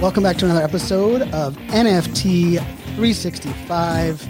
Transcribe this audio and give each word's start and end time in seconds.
Welcome 0.00 0.22
back 0.22 0.38
to 0.38 0.46
another 0.46 0.62
episode 0.62 1.20
of 1.34 1.58
NFT 1.68 2.56
365. 2.94 4.26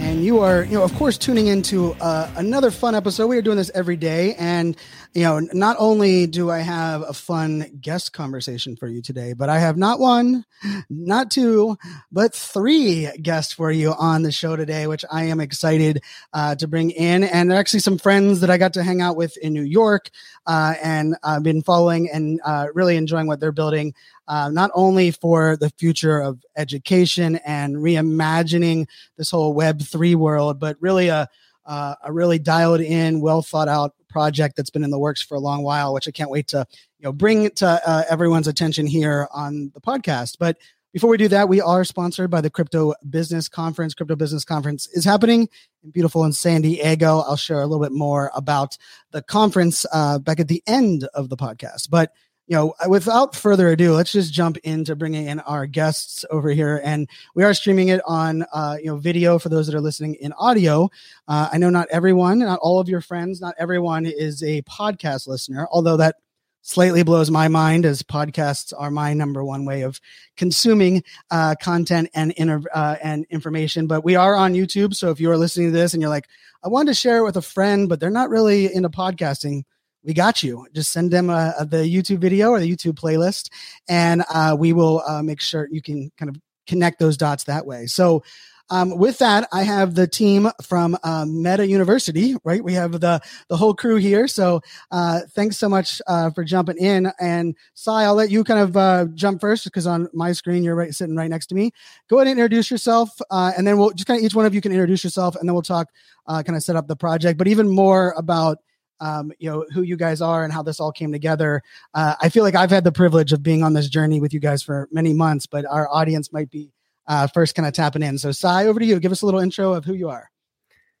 And 0.00 0.24
you 0.24 0.40
are, 0.40 0.64
you 0.64 0.72
know, 0.72 0.82
of 0.82 0.92
course, 0.96 1.16
tuning 1.16 1.46
into 1.46 1.92
uh, 2.00 2.28
another 2.34 2.72
fun 2.72 2.96
episode. 2.96 3.28
We 3.28 3.38
are 3.38 3.42
doing 3.42 3.56
this 3.56 3.70
every 3.72 3.96
day. 3.96 4.34
And, 4.34 4.76
you 5.14 5.22
know, 5.22 5.38
not 5.52 5.76
only 5.78 6.26
do 6.26 6.50
I 6.50 6.58
have 6.58 7.02
a 7.02 7.12
fun 7.12 7.78
guest 7.80 8.12
conversation 8.12 8.74
for 8.74 8.88
you 8.88 9.00
today, 9.00 9.32
but 9.32 9.48
I 9.48 9.60
have 9.60 9.76
not 9.76 10.00
one, 10.00 10.44
not 10.90 11.30
two, 11.30 11.78
but 12.10 12.34
three 12.34 13.08
guests 13.22 13.52
for 13.52 13.70
you 13.70 13.92
on 13.92 14.22
the 14.22 14.32
show 14.32 14.56
today, 14.56 14.88
which 14.88 15.04
I 15.08 15.22
am 15.24 15.38
excited 15.38 16.02
uh, 16.32 16.56
to 16.56 16.66
bring 16.66 16.90
in. 16.90 17.22
And 17.22 17.48
they're 17.48 17.60
actually 17.60 17.78
some 17.78 17.96
friends 17.96 18.40
that 18.40 18.50
I 18.50 18.58
got 18.58 18.72
to 18.72 18.82
hang 18.82 19.00
out 19.00 19.14
with 19.14 19.36
in 19.36 19.52
New 19.52 19.62
York 19.62 20.10
uh, 20.46 20.74
and 20.82 21.16
I've 21.22 21.42
been 21.42 21.62
following 21.62 22.10
and 22.10 22.40
uh, 22.44 22.66
really 22.74 22.96
enjoying 22.96 23.28
what 23.28 23.38
they're 23.38 23.52
building 23.52 23.94
uh, 24.28 24.48
not 24.50 24.70
only 24.74 25.10
for 25.10 25.56
the 25.56 25.70
future 25.70 26.20
of 26.20 26.42
education 26.56 27.36
and 27.44 27.76
reimagining 27.76 28.86
this 29.16 29.30
whole 29.30 29.52
Web 29.52 29.82
three 29.82 30.14
world, 30.14 30.58
but 30.60 30.76
really 30.80 31.08
a 31.08 31.28
uh, 31.64 31.94
a 32.02 32.12
really 32.12 32.38
dialed 32.38 32.80
in, 32.80 33.20
well 33.20 33.42
thought 33.42 33.68
out 33.68 33.94
project 34.08 34.56
that's 34.56 34.70
been 34.70 34.84
in 34.84 34.90
the 34.90 34.98
works 34.98 35.22
for 35.22 35.36
a 35.36 35.40
long 35.40 35.62
while, 35.62 35.94
which 35.94 36.08
I 36.08 36.10
can't 36.10 36.30
wait 36.30 36.48
to 36.48 36.66
you 36.98 37.04
know 37.04 37.12
bring 37.12 37.50
to 37.50 37.80
uh, 37.86 38.04
everyone's 38.08 38.48
attention 38.48 38.86
here 38.86 39.28
on 39.32 39.70
the 39.74 39.80
podcast. 39.80 40.36
But 40.38 40.58
before 40.92 41.08
we 41.08 41.16
do 41.16 41.28
that, 41.28 41.48
we 41.48 41.60
are 41.60 41.84
sponsored 41.84 42.30
by 42.30 42.42
the 42.42 42.50
Crypto 42.50 42.92
Business 43.08 43.48
Conference. 43.48 43.94
Crypto 43.94 44.14
Business 44.14 44.44
Conference 44.44 44.86
is 44.88 45.04
happening 45.04 45.48
in 45.82 45.90
beautiful 45.90 46.24
in 46.24 46.32
San 46.32 46.60
Diego. 46.60 47.20
I'll 47.20 47.36
share 47.36 47.62
a 47.62 47.66
little 47.66 47.82
bit 47.82 47.92
more 47.92 48.30
about 48.34 48.76
the 49.10 49.22
conference 49.22 49.86
uh, 49.92 50.18
back 50.18 50.38
at 50.38 50.48
the 50.48 50.62
end 50.66 51.08
of 51.14 51.30
the 51.30 51.36
podcast, 51.36 51.88
but 51.88 52.12
you 52.46 52.56
know, 52.56 52.74
without 52.88 53.34
further 53.36 53.68
ado, 53.68 53.94
let's 53.94 54.12
just 54.12 54.32
jump 54.32 54.56
into 54.58 54.96
bringing 54.96 55.26
in 55.26 55.40
our 55.40 55.66
guests 55.66 56.24
over 56.30 56.50
here. 56.50 56.80
And 56.84 57.08
we 57.34 57.44
are 57.44 57.54
streaming 57.54 57.88
it 57.88 58.00
on, 58.06 58.44
uh, 58.52 58.76
you 58.80 58.86
know, 58.86 58.96
video 58.96 59.38
for 59.38 59.48
those 59.48 59.66
that 59.66 59.74
are 59.74 59.80
listening 59.80 60.16
in 60.16 60.32
audio. 60.34 60.90
Uh, 61.28 61.48
I 61.52 61.58
know 61.58 61.70
not 61.70 61.88
everyone, 61.90 62.40
not 62.40 62.58
all 62.60 62.80
of 62.80 62.88
your 62.88 63.00
friends, 63.00 63.40
not 63.40 63.54
everyone 63.58 64.06
is 64.06 64.42
a 64.42 64.62
podcast 64.62 65.28
listener, 65.28 65.68
although 65.70 65.96
that 65.96 66.16
slightly 66.62 67.02
blows 67.02 67.30
my 67.30 67.48
mind 67.48 67.84
as 67.84 68.02
podcasts 68.02 68.72
are 68.76 68.90
my 68.90 69.12
number 69.12 69.44
one 69.44 69.64
way 69.64 69.82
of 69.82 70.00
consuming 70.36 71.02
uh, 71.30 71.54
content 71.60 72.08
and 72.14 72.32
inter- 72.32 72.62
uh, 72.74 72.96
and 73.02 73.26
information. 73.30 73.86
But 73.86 74.04
we 74.04 74.16
are 74.16 74.34
on 74.34 74.54
YouTube, 74.54 74.94
so 74.94 75.10
if 75.10 75.20
you 75.20 75.30
are 75.30 75.36
listening 75.36 75.68
to 75.68 75.72
this 75.72 75.92
and 75.92 76.00
you're 76.00 76.10
like, 76.10 76.28
I 76.64 76.68
wanted 76.68 76.90
to 76.92 76.94
share 76.94 77.18
it 77.18 77.24
with 77.24 77.36
a 77.36 77.42
friend, 77.42 77.88
but 77.88 77.98
they're 78.00 78.10
not 78.10 78.30
really 78.30 78.72
into 78.72 78.88
podcasting, 78.88 79.64
we 80.04 80.14
got 80.14 80.42
you. 80.42 80.66
Just 80.74 80.92
send 80.92 81.10
them 81.10 81.30
uh, 81.30 81.64
the 81.64 81.78
YouTube 81.78 82.18
video 82.18 82.50
or 82.50 82.60
the 82.60 82.70
YouTube 82.70 82.94
playlist, 82.94 83.50
and 83.88 84.24
uh, 84.32 84.56
we 84.58 84.72
will 84.72 85.02
uh, 85.06 85.22
make 85.22 85.40
sure 85.40 85.68
you 85.70 85.82
can 85.82 86.10
kind 86.18 86.28
of 86.28 86.36
connect 86.66 86.98
those 86.98 87.16
dots 87.16 87.44
that 87.44 87.66
way. 87.66 87.86
So, 87.86 88.22
um, 88.70 88.96
with 88.96 89.18
that, 89.18 89.48
I 89.52 89.64
have 89.64 89.94
the 89.94 90.06
team 90.06 90.48
from 90.62 90.96
uh, 91.02 91.26
Meta 91.26 91.66
University. 91.66 92.36
Right, 92.42 92.64
we 92.64 92.72
have 92.74 92.92
the 93.00 93.20
the 93.48 93.56
whole 93.56 93.74
crew 93.74 93.96
here. 93.96 94.26
So, 94.26 94.60
uh, 94.90 95.20
thanks 95.34 95.58
so 95.58 95.68
much 95.68 96.00
uh, 96.06 96.30
for 96.30 96.42
jumping 96.42 96.78
in. 96.78 97.12
And 97.20 97.54
Sai, 97.74 98.04
I'll 98.04 98.14
let 98.14 98.30
you 98.30 98.44
kind 98.44 98.60
of 98.60 98.76
uh, 98.76 99.06
jump 99.14 99.40
first 99.40 99.64
because 99.64 99.86
on 99.86 100.08
my 100.14 100.32
screen 100.32 100.62
you're 100.62 100.76
right 100.76 100.94
sitting 100.94 101.16
right 101.16 101.30
next 101.30 101.46
to 101.48 101.54
me. 101.54 101.72
Go 102.08 102.16
ahead 102.18 102.28
and 102.28 102.38
introduce 102.38 102.70
yourself, 102.70 103.10
uh, 103.30 103.52
and 103.56 103.66
then 103.66 103.78
we'll 103.78 103.90
just 103.90 104.06
kind 104.06 104.18
of 104.18 104.24
each 104.24 104.34
one 104.34 104.46
of 104.46 104.54
you 104.54 104.60
can 104.60 104.72
introduce 104.72 105.04
yourself, 105.04 105.36
and 105.36 105.48
then 105.48 105.54
we'll 105.54 105.62
talk 105.62 105.88
uh, 106.26 106.42
kind 106.42 106.56
of 106.56 106.62
set 106.62 106.76
up 106.76 106.88
the 106.88 106.96
project, 106.96 107.38
but 107.38 107.48
even 107.48 107.68
more 107.68 108.14
about 108.16 108.58
um, 109.00 109.32
you 109.38 109.50
know 109.50 109.64
who 109.72 109.82
you 109.82 109.96
guys 109.96 110.20
are 110.20 110.44
and 110.44 110.52
how 110.52 110.62
this 110.62 110.80
all 110.80 110.92
came 110.92 111.12
together. 111.12 111.62
Uh, 111.94 112.14
I 112.20 112.28
feel 112.28 112.44
like 112.44 112.54
I've 112.54 112.70
had 112.70 112.84
the 112.84 112.92
privilege 112.92 113.32
of 113.32 113.42
being 113.42 113.62
on 113.62 113.72
this 113.72 113.88
journey 113.88 114.20
with 114.20 114.32
you 114.32 114.40
guys 114.40 114.62
for 114.62 114.88
many 114.92 115.12
months, 115.12 115.46
but 115.46 115.64
our 115.66 115.88
audience 115.90 116.32
might 116.32 116.50
be 116.50 116.70
uh, 117.06 117.26
first 117.26 117.54
kind 117.54 117.66
of 117.66 117.74
tapping 117.74 118.02
in. 118.02 118.18
So, 118.18 118.32
Sai, 118.32 118.66
over 118.66 118.78
to 118.78 118.86
you. 118.86 119.00
Give 119.00 119.12
us 119.12 119.22
a 119.22 119.26
little 119.26 119.40
intro 119.40 119.72
of 119.72 119.84
who 119.84 119.94
you 119.94 120.08
are. 120.08 120.30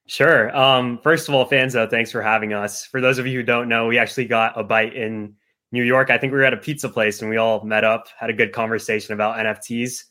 Sure. 0.06 0.54
Um, 0.56 0.98
first 1.02 1.28
of 1.28 1.34
all, 1.34 1.48
Fanzo, 1.48 1.88
thanks 1.88 2.10
for 2.10 2.22
having 2.22 2.52
us. 2.52 2.84
For 2.84 3.00
those 3.00 3.18
of 3.18 3.26
you 3.26 3.38
who 3.38 3.42
don't 3.44 3.68
know, 3.68 3.86
we 3.86 3.98
actually 3.98 4.26
got 4.26 4.58
a 4.58 4.64
bite 4.64 4.94
in 4.94 5.34
New 5.70 5.84
York. 5.84 6.10
I 6.10 6.18
think 6.18 6.32
we 6.32 6.38
were 6.38 6.44
at 6.44 6.52
a 6.52 6.58
pizza 6.58 6.88
place 6.88 7.22
and 7.22 7.30
we 7.30 7.36
all 7.36 7.64
met 7.64 7.84
up, 7.84 8.08
had 8.18 8.28
a 8.28 8.34
good 8.34 8.52
conversation 8.52 9.14
about 9.14 9.36
NFTs. 9.36 10.04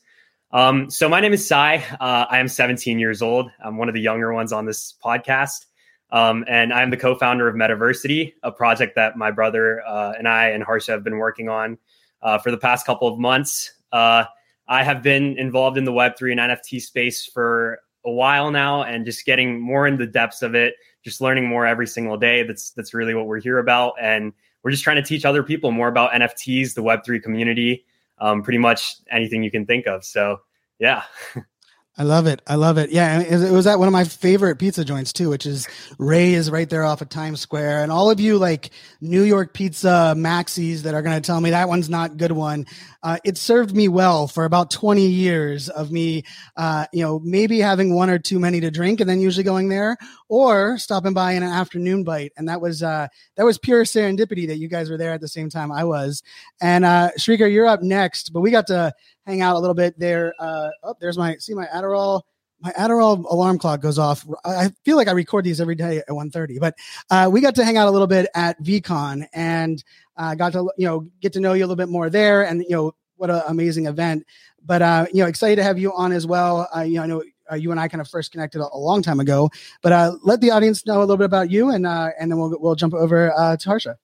Um, 0.50 0.90
so 0.90 1.08
my 1.08 1.20
name 1.20 1.32
is 1.32 1.46
Sai. 1.46 1.84
Uh, 2.00 2.26
I 2.28 2.38
am 2.38 2.48
17 2.48 2.98
years 2.98 3.22
old. 3.22 3.50
I'm 3.64 3.76
one 3.76 3.88
of 3.88 3.94
the 3.94 4.00
younger 4.00 4.32
ones 4.32 4.52
on 4.52 4.66
this 4.66 4.94
podcast. 5.02 5.66
Um, 6.12 6.44
and 6.46 6.72
I'm 6.72 6.90
the 6.90 6.96
co-founder 6.98 7.48
of 7.48 7.56
Metaversity, 7.56 8.34
a 8.42 8.52
project 8.52 8.94
that 8.96 9.16
my 9.16 9.30
brother 9.30 9.82
uh, 9.86 10.12
and 10.16 10.28
I 10.28 10.50
and 10.50 10.62
Harsha 10.62 10.92
have 10.92 11.02
been 11.02 11.16
working 11.16 11.48
on 11.48 11.78
uh, 12.20 12.38
for 12.38 12.50
the 12.50 12.58
past 12.58 12.84
couple 12.84 13.08
of 13.08 13.18
months. 13.18 13.72
Uh, 13.90 14.24
I 14.68 14.84
have 14.84 15.02
been 15.02 15.38
involved 15.38 15.78
in 15.78 15.84
the 15.84 15.92
Web3 15.92 16.32
and 16.32 16.40
NFT 16.40 16.82
space 16.82 17.24
for 17.24 17.80
a 18.04 18.10
while 18.10 18.50
now, 18.50 18.82
and 18.82 19.06
just 19.06 19.24
getting 19.24 19.58
more 19.58 19.86
in 19.86 19.96
the 19.96 20.06
depths 20.06 20.42
of 20.42 20.54
it, 20.54 20.74
just 21.02 21.20
learning 21.20 21.46
more 21.46 21.66
every 21.66 21.86
single 21.86 22.18
day. 22.18 22.42
That's 22.42 22.70
that's 22.72 22.92
really 22.92 23.14
what 23.14 23.26
we're 23.26 23.40
here 23.40 23.58
about, 23.58 23.94
and 23.98 24.34
we're 24.62 24.70
just 24.70 24.84
trying 24.84 24.96
to 24.96 25.02
teach 25.02 25.24
other 25.24 25.42
people 25.42 25.70
more 25.70 25.88
about 25.88 26.12
NFTs, 26.12 26.74
the 26.74 26.82
Web3 26.82 27.22
community, 27.22 27.84
um, 28.18 28.42
pretty 28.42 28.58
much 28.58 28.96
anything 29.10 29.42
you 29.42 29.50
can 29.50 29.66
think 29.66 29.86
of. 29.86 30.04
So, 30.04 30.40
yeah. 30.78 31.02
I 31.98 32.04
love 32.04 32.26
it. 32.26 32.40
I 32.46 32.54
love 32.54 32.78
it. 32.78 32.90
Yeah, 32.90 33.20
it 33.20 33.50
was 33.52 33.66
at 33.66 33.78
one 33.78 33.86
of 33.86 33.92
my 33.92 34.04
favorite 34.04 34.58
pizza 34.58 34.82
joints 34.82 35.12
too, 35.12 35.28
which 35.28 35.44
is 35.44 35.68
Ray 35.98 36.32
is 36.32 36.50
right 36.50 36.68
there 36.68 36.84
off 36.84 37.02
of 37.02 37.10
Times 37.10 37.40
Square. 37.40 37.82
And 37.82 37.92
all 37.92 38.10
of 38.10 38.18
you 38.18 38.38
like 38.38 38.70
New 39.02 39.22
York 39.22 39.52
pizza 39.52 40.14
maxis 40.16 40.82
that 40.82 40.94
are 40.94 41.02
going 41.02 41.20
to 41.20 41.26
tell 41.26 41.38
me 41.38 41.50
that 41.50 41.68
one's 41.68 41.90
not 41.90 42.16
good 42.16 42.32
one. 42.32 42.64
Uh, 43.02 43.18
it 43.24 43.36
served 43.36 43.74
me 43.74 43.88
well 43.88 44.26
for 44.26 44.44
about 44.44 44.70
20 44.70 45.06
years 45.06 45.68
of 45.68 45.90
me, 45.90 46.22
uh, 46.56 46.86
you 46.92 47.02
know, 47.02 47.20
maybe 47.24 47.58
having 47.58 47.94
one 47.94 48.10
or 48.10 48.18
too 48.18 48.38
many 48.38 48.60
to 48.60 48.70
drink 48.70 49.00
and 49.00 49.08
then 49.08 49.20
usually 49.20 49.44
going 49.44 49.68
there 49.68 49.96
or 50.28 50.78
stopping 50.78 51.12
by 51.12 51.32
in 51.32 51.42
an 51.42 51.50
afternoon 51.50 52.04
bite. 52.04 52.32
And 52.36 52.48
that 52.48 52.60
was, 52.60 52.82
uh, 52.82 53.08
that 53.36 53.44
was 53.44 53.58
pure 53.58 53.84
serendipity 53.84 54.46
that 54.48 54.58
you 54.58 54.68
guys 54.68 54.90
were 54.90 54.98
there 54.98 55.12
at 55.12 55.20
the 55.20 55.28
same 55.28 55.50
time 55.50 55.72
I 55.72 55.84
was. 55.84 56.22
And, 56.60 56.84
uh, 56.84 57.10
Srikar, 57.18 57.52
you're 57.52 57.66
up 57.66 57.82
next, 57.82 58.32
but 58.32 58.40
we 58.40 58.50
got 58.50 58.66
to, 58.68 58.92
hang 59.26 59.40
out 59.40 59.56
a 59.56 59.58
little 59.58 59.74
bit 59.74 59.98
there. 59.98 60.34
Uh, 60.38 60.68
oh, 60.82 60.94
there's 61.00 61.18
my 61.18 61.36
see 61.36 61.54
my 61.54 61.66
Adderall. 61.66 62.22
My 62.62 62.70
Adderall 62.72 63.24
alarm 63.28 63.58
clock 63.58 63.80
goes 63.80 63.98
off. 63.98 64.24
I 64.44 64.70
feel 64.84 64.96
like 64.96 65.08
I 65.08 65.12
record 65.12 65.44
these 65.44 65.60
every 65.60 65.74
day 65.74 65.98
at 65.98 66.08
1.30, 66.08 66.60
but 66.60 66.74
uh, 67.10 67.28
we 67.30 67.40
got 67.40 67.56
to 67.56 67.64
hang 67.64 67.76
out 67.76 67.88
a 67.88 67.90
little 67.90 68.06
bit 68.06 68.28
at 68.34 68.60
VeeCon 68.62 69.26
and 69.32 69.82
uh, 70.16 70.36
got 70.36 70.52
to 70.52 70.70
you 70.76 70.86
know 70.86 71.08
get 71.20 71.32
to 71.32 71.40
know 71.40 71.54
you 71.54 71.64
a 71.64 71.66
little 71.66 71.76
bit 71.76 71.88
more 71.88 72.08
there, 72.08 72.44
and 72.46 72.62
you 72.62 72.76
know 72.76 72.94
what 73.16 73.30
an 73.30 73.42
amazing 73.48 73.86
event. 73.86 74.24
But 74.64 74.80
uh, 74.80 75.06
you 75.12 75.22
know, 75.22 75.28
excited 75.28 75.56
to 75.56 75.64
have 75.64 75.76
you 75.78 75.92
on 75.92 76.12
as 76.12 76.24
well. 76.24 76.68
Uh, 76.74 76.82
you 76.82 76.94
know, 76.94 77.02
I 77.02 77.06
know 77.06 77.24
uh, 77.50 77.56
you 77.56 77.72
and 77.72 77.80
I 77.80 77.88
kind 77.88 78.00
of 78.00 78.08
first 78.08 78.30
connected 78.30 78.60
a, 78.60 78.68
a 78.72 78.78
long 78.78 79.02
time 79.02 79.18
ago. 79.18 79.50
But 79.82 79.92
uh, 79.92 80.16
let 80.22 80.40
the 80.40 80.52
audience 80.52 80.86
know 80.86 80.98
a 80.98 81.00
little 81.00 81.16
bit 81.16 81.24
about 81.26 81.50
you, 81.50 81.70
and 81.70 81.84
uh, 81.84 82.10
and 82.18 82.30
then 82.30 82.38
we'll 82.38 82.56
we'll 82.60 82.76
jump 82.76 82.94
over 82.94 83.32
to 83.58 83.68
Harsha. 83.68 83.98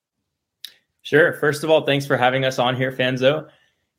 Sure. 1.02 1.32
First 1.34 1.62
of 1.62 1.70
all, 1.70 1.86
thanks 1.86 2.06
for 2.06 2.16
having 2.16 2.44
us 2.44 2.58
on 2.58 2.74
here, 2.74 2.90
Fanzo 2.90 3.48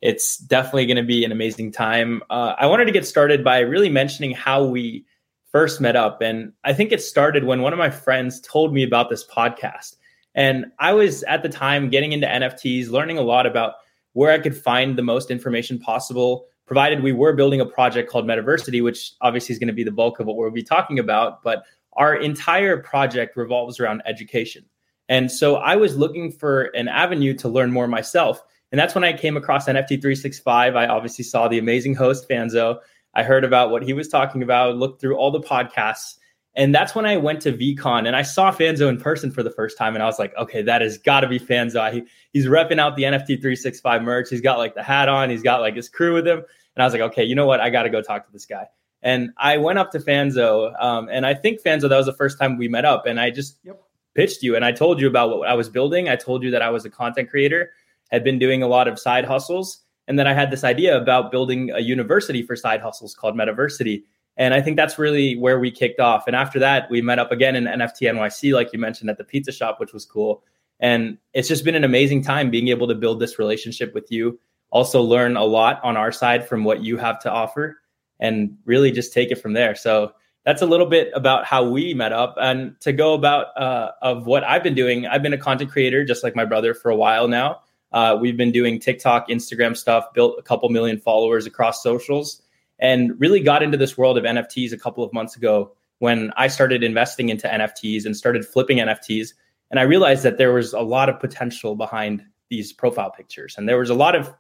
it's 0.02 0.38
definitely 0.38 0.86
going 0.86 0.98
to 0.98 1.04
be 1.04 1.26
an 1.26 1.32
amazing 1.32 1.72
time. 1.72 2.22
Uh, 2.30 2.54
I 2.58 2.68
wanted 2.68 2.86
to 2.86 2.92
get 2.92 3.06
started 3.06 3.44
by 3.44 3.60
really 3.60 3.90
mentioning 3.90 4.32
how 4.32 4.64
we 4.64 5.06
first 5.52 5.82
met 5.82 5.96
up. 5.96 6.22
And 6.22 6.54
I 6.64 6.74
think 6.74 6.92
it 6.92 7.02
started 7.02 7.44
when 7.44 7.62
one 7.62 7.74
of 7.74 7.80
my 7.80 7.90
friends 7.90 8.40
told 8.42 8.74
me 8.74 8.84
about 8.84 9.10
this 9.10 9.26
podcast. 9.26 9.96
And 10.36 10.68
I 10.80 10.94
was 10.94 11.24
at 11.24 11.44
the 11.44 11.50
time 11.50 11.90
getting 11.90 12.12
into 12.12 12.28
NFTs, 12.28 12.90
learning 12.90 13.18
a 13.18 13.24
lot 13.24 13.46
about 13.46 13.76
where 14.14 14.32
I 14.32 14.40
could 14.40 14.56
find 14.56 14.98
the 14.98 15.04
most 15.04 15.32
information 15.32 15.80
possible, 15.80 16.46
provided 16.66 17.02
we 17.02 17.12
were 17.12 17.34
building 17.34 17.62
a 17.62 17.66
project 17.66 18.10
called 18.10 18.26
Metaversity, 18.26 18.84
which 18.84 19.14
obviously 19.22 19.54
is 19.54 19.60
going 19.60 19.68
to 19.68 19.74
be 19.74 19.84
the 19.84 19.92
bulk 19.92 20.20
of 20.20 20.28
what 20.28 20.38
we'll 20.38 20.52
be 20.52 20.64
talking 20.64 21.00
about. 21.00 21.44
But 21.44 21.64
our 21.94 22.16
entire 22.16 22.78
project 22.78 23.36
revolves 23.36 23.80
around 23.80 24.04
education. 24.06 24.64
And 25.10 25.32
so 25.32 25.56
I 25.56 25.76
was 25.76 25.98
looking 25.98 26.32
for 26.32 26.66
an 26.76 26.88
avenue 26.88 27.34
to 27.36 27.50
learn 27.50 27.72
more 27.72 27.88
myself 27.88 28.44
And 28.72 28.80
that's 28.80 28.94
when 28.94 29.04
I 29.04 29.14
came 29.14 29.36
across 29.36 29.68
NFT 29.68 30.02
365. 30.02 30.76
I 30.76 30.88
obviously 30.88 31.24
saw 31.24 31.48
the 31.48 31.58
amazing 31.58 31.96
host, 31.96 32.30
Fanzo. 32.30 32.80
I 33.14 33.24
heard 33.24 33.44
about 33.44 33.72
what 33.72 33.84
he 33.84 33.94
was 33.94 34.08
talking 34.08 34.44
about, 34.44 34.78
looked 34.78 35.02
through 35.02 35.18
all 35.18 35.32
the 35.32 35.42
podcasts. 35.42 36.16
And 36.56 36.74
that's 36.74 36.94
when 36.94 37.06
I 37.06 37.18
went 37.18 37.42
to 37.44 37.54
VeeCon 37.54 38.06
and 38.06 38.16
I 38.16 38.22
saw 38.22 38.52
Fanzo 38.52 38.90
in 38.90 39.00
person 39.00 39.32
for 39.32 39.44
the 39.44 39.52
first 39.52 39.78
time. 39.78 39.96
And 39.96 40.04
I 40.04 40.08
was 40.08 40.20
like, 40.20 40.36
okay, 40.36 40.62
that 40.64 40.82
has 40.82 40.98
got 40.98 41.22
to 41.22 41.28
be 41.28 41.40
Fanzo. 41.40 41.92
He, 41.92 42.04
he's 42.34 42.48
repping 42.48 42.80
out 42.80 42.96
the 42.96 43.04
NFT 43.04 43.28
365 43.28 44.02
merch. 44.02 44.30
He's 44.30 44.42
got 44.42 44.58
like 44.58 44.76
the 44.76 44.84
hat 44.84 45.10
on, 45.10 45.30
he's 45.30 45.44
got 45.44 45.62
like 45.62 45.76
his 45.76 45.90
crew 45.90 46.16
with 46.16 46.28
him. 46.28 46.40
And 46.40 46.84
I 46.84 46.86
was 46.86 46.94
like, 46.94 47.02
okay, 47.04 47.24
you 47.24 47.36
know 47.36 47.46
what? 47.46 47.62
I 47.62 47.70
got 47.70 47.84
to 47.84 47.90
go 47.90 48.02
talk 48.02 48.26
to 48.26 48.32
this 48.32 48.46
guy. 48.46 48.66
And 49.02 49.30
I 49.38 49.58
went 49.58 49.80
up 49.80 49.92
to 49.92 50.00
Fanzo. 50.00 50.74
Um, 50.82 51.08
and 51.10 51.26
I 51.26 51.34
think 51.34 51.62
Fanzo, 51.62 51.88
that 51.88 51.98
was 51.98 52.08
the 52.08 52.14
first 52.14 52.38
time 52.40 52.58
we 52.58 52.68
met 52.68 52.84
up. 52.84 53.06
And 53.06 53.20
I 53.20 53.30
just 53.30 53.58
yep. 53.64 53.82
pitched 54.16 54.44
you 54.44 54.56
and 54.56 54.66
I 54.66 54.72
told 54.72 55.00
you 55.00 55.08
about 55.08 55.30
what 55.30 55.48
I 55.48 55.54
was 55.54 55.70
building. 55.70 56.10
I 56.10 56.16
told 56.16 56.44
you 56.44 56.52
that 56.52 56.62
I 56.62 56.70
was 56.72 56.84
a 56.84 56.90
content 56.90 57.30
creator, 57.30 57.72
had 58.10 58.24
been 58.24 58.40
doing 58.40 58.62
a 58.62 58.68
lot 58.68 58.88
of 58.88 59.00
side 59.00 59.26
hustles. 59.26 59.82
And 60.08 60.18
then 60.18 60.28
I 60.28 60.34
had 60.34 60.52
this 60.52 60.64
idea 60.64 61.00
about 61.00 61.32
building 61.32 61.72
a 61.72 61.80
university 61.80 62.42
for 62.42 62.56
side 62.56 62.82
hustles 62.82 63.14
called 63.14 63.36
Metaversity. 63.36 64.04
And 64.38 64.54
I 64.54 64.62
think 64.62 64.78
that's 64.78 64.98
really 64.98 65.36
where 65.36 65.60
we 65.60 65.70
kicked 65.70 66.00
off. 66.00 66.26
And 66.26 66.36
after 66.36 66.60
that, 66.60 66.90
we 66.90 67.02
met 67.02 67.20
up 67.20 67.32
again 67.32 67.56
in 67.56 67.66
NFT 67.66 68.12
NYC, 68.12 68.54
like 68.54 68.74
you 68.74 68.80
mentioned, 68.80 69.10
at 69.10 69.18
the 69.18 69.24
pizza 69.24 69.52
shop, 69.52 69.80
which 69.80 69.94
was 69.94 70.06
cool. 70.06 70.44
And 70.80 71.18
it's 71.34 71.48
just 71.48 71.66
been 71.66 71.76
an 71.76 71.84
amazing 71.84 72.24
time 72.24 72.50
being 72.50 72.70
able 72.70 72.88
to 72.88 72.96
build 72.96 73.20
this 73.20 73.38
relationship 73.38 73.94
with 73.94 74.12
you. 74.12 74.40
Also, 74.72 75.02
learn 75.02 75.36
a 75.36 75.44
lot 75.44 75.80
on 75.84 75.98
our 75.98 76.12
side 76.12 76.48
from 76.48 76.64
what 76.64 76.84
you 76.84 76.98
have 76.98 77.20
to 77.20 77.32
offer 77.32 77.82
and 78.20 78.58
really 78.66 78.92
just 78.92 79.14
take 79.14 79.32
it 79.32 79.42
from 79.42 79.54
there. 79.54 79.76
So, 79.76 80.14
that's 80.46 80.62
a 80.62 80.66
little 80.66 80.86
bit 80.86 81.12
about 81.14 81.46
how 81.46 81.70
we 81.70 81.94
met 81.94 82.14
up. 82.14 82.36
And 82.42 82.80
to 82.82 82.94
go 82.94 83.14
about 83.14 83.48
uh, 83.58 83.92
of 84.02 84.26
what 84.26 84.44
I've 84.44 84.64
been 84.64 84.74
doing, 84.74 85.06
I've 85.06 85.22
been 85.22 85.34
a 85.34 85.38
content 85.38 85.70
creator 85.70 86.06
just 86.06 86.24
like 86.24 86.36
my 86.36 86.46
brother 86.46 86.74
for 86.74 86.90
a 86.90 86.96
while 86.96 87.28
now. 87.28 87.62
Uh, 87.92 88.18
we've 88.20 88.38
been 88.38 88.52
doing 88.52 88.80
TikTok, 88.80 89.30
Instagram 89.30 89.76
stuff, 89.76 90.14
built 90.14 90.36
a 90.38 90.42
couple 90.42 90.70
million 90.70 91.00
followers 91.00 91.46
across 91.46 91.82
socials 91.82 92.42
and 92.80 93.20
really 93.20 93.40
got 93.40 93.64
into 93.64 93.78
this 93.78 93.98
world 93.98 94.18
of 94.18 94.24
NFTs 94.24 94.72
a 94.72 94.78
couple 94.78 95.04
of 95.04 95.12
months 95.12 95.36
ago 95.36 95.72
when 96.00 96.32
I 96.38 96.48
started 96.48 96.84
investing 96.84 97.30
into 97.30 97.48
NFTs 97.48 98.06
and 98.06 98.16
started 98.16 98.46
flipping 98.46 98.78
NFTs. 98.78 99.34
And 99.72 99.80
I 99.80 99.84
realized 99.84 100.24
that 100.24 100.38
there 100.38 100.54
was 100.54 100.74
a 100.74 100.82
lot 100.82 101.10
of 101.10 101.20
potential 101.20 101.76
behind 101.76 102.24
these 102.50 102.72
profile 102.72 103.12
pictures. 103.12 103.56
And 103.58 103.68
there 103.68 103.78
was 103.78 103.90
a 103.90 103.96
lot 103.96 104.16
of 104.16 104.34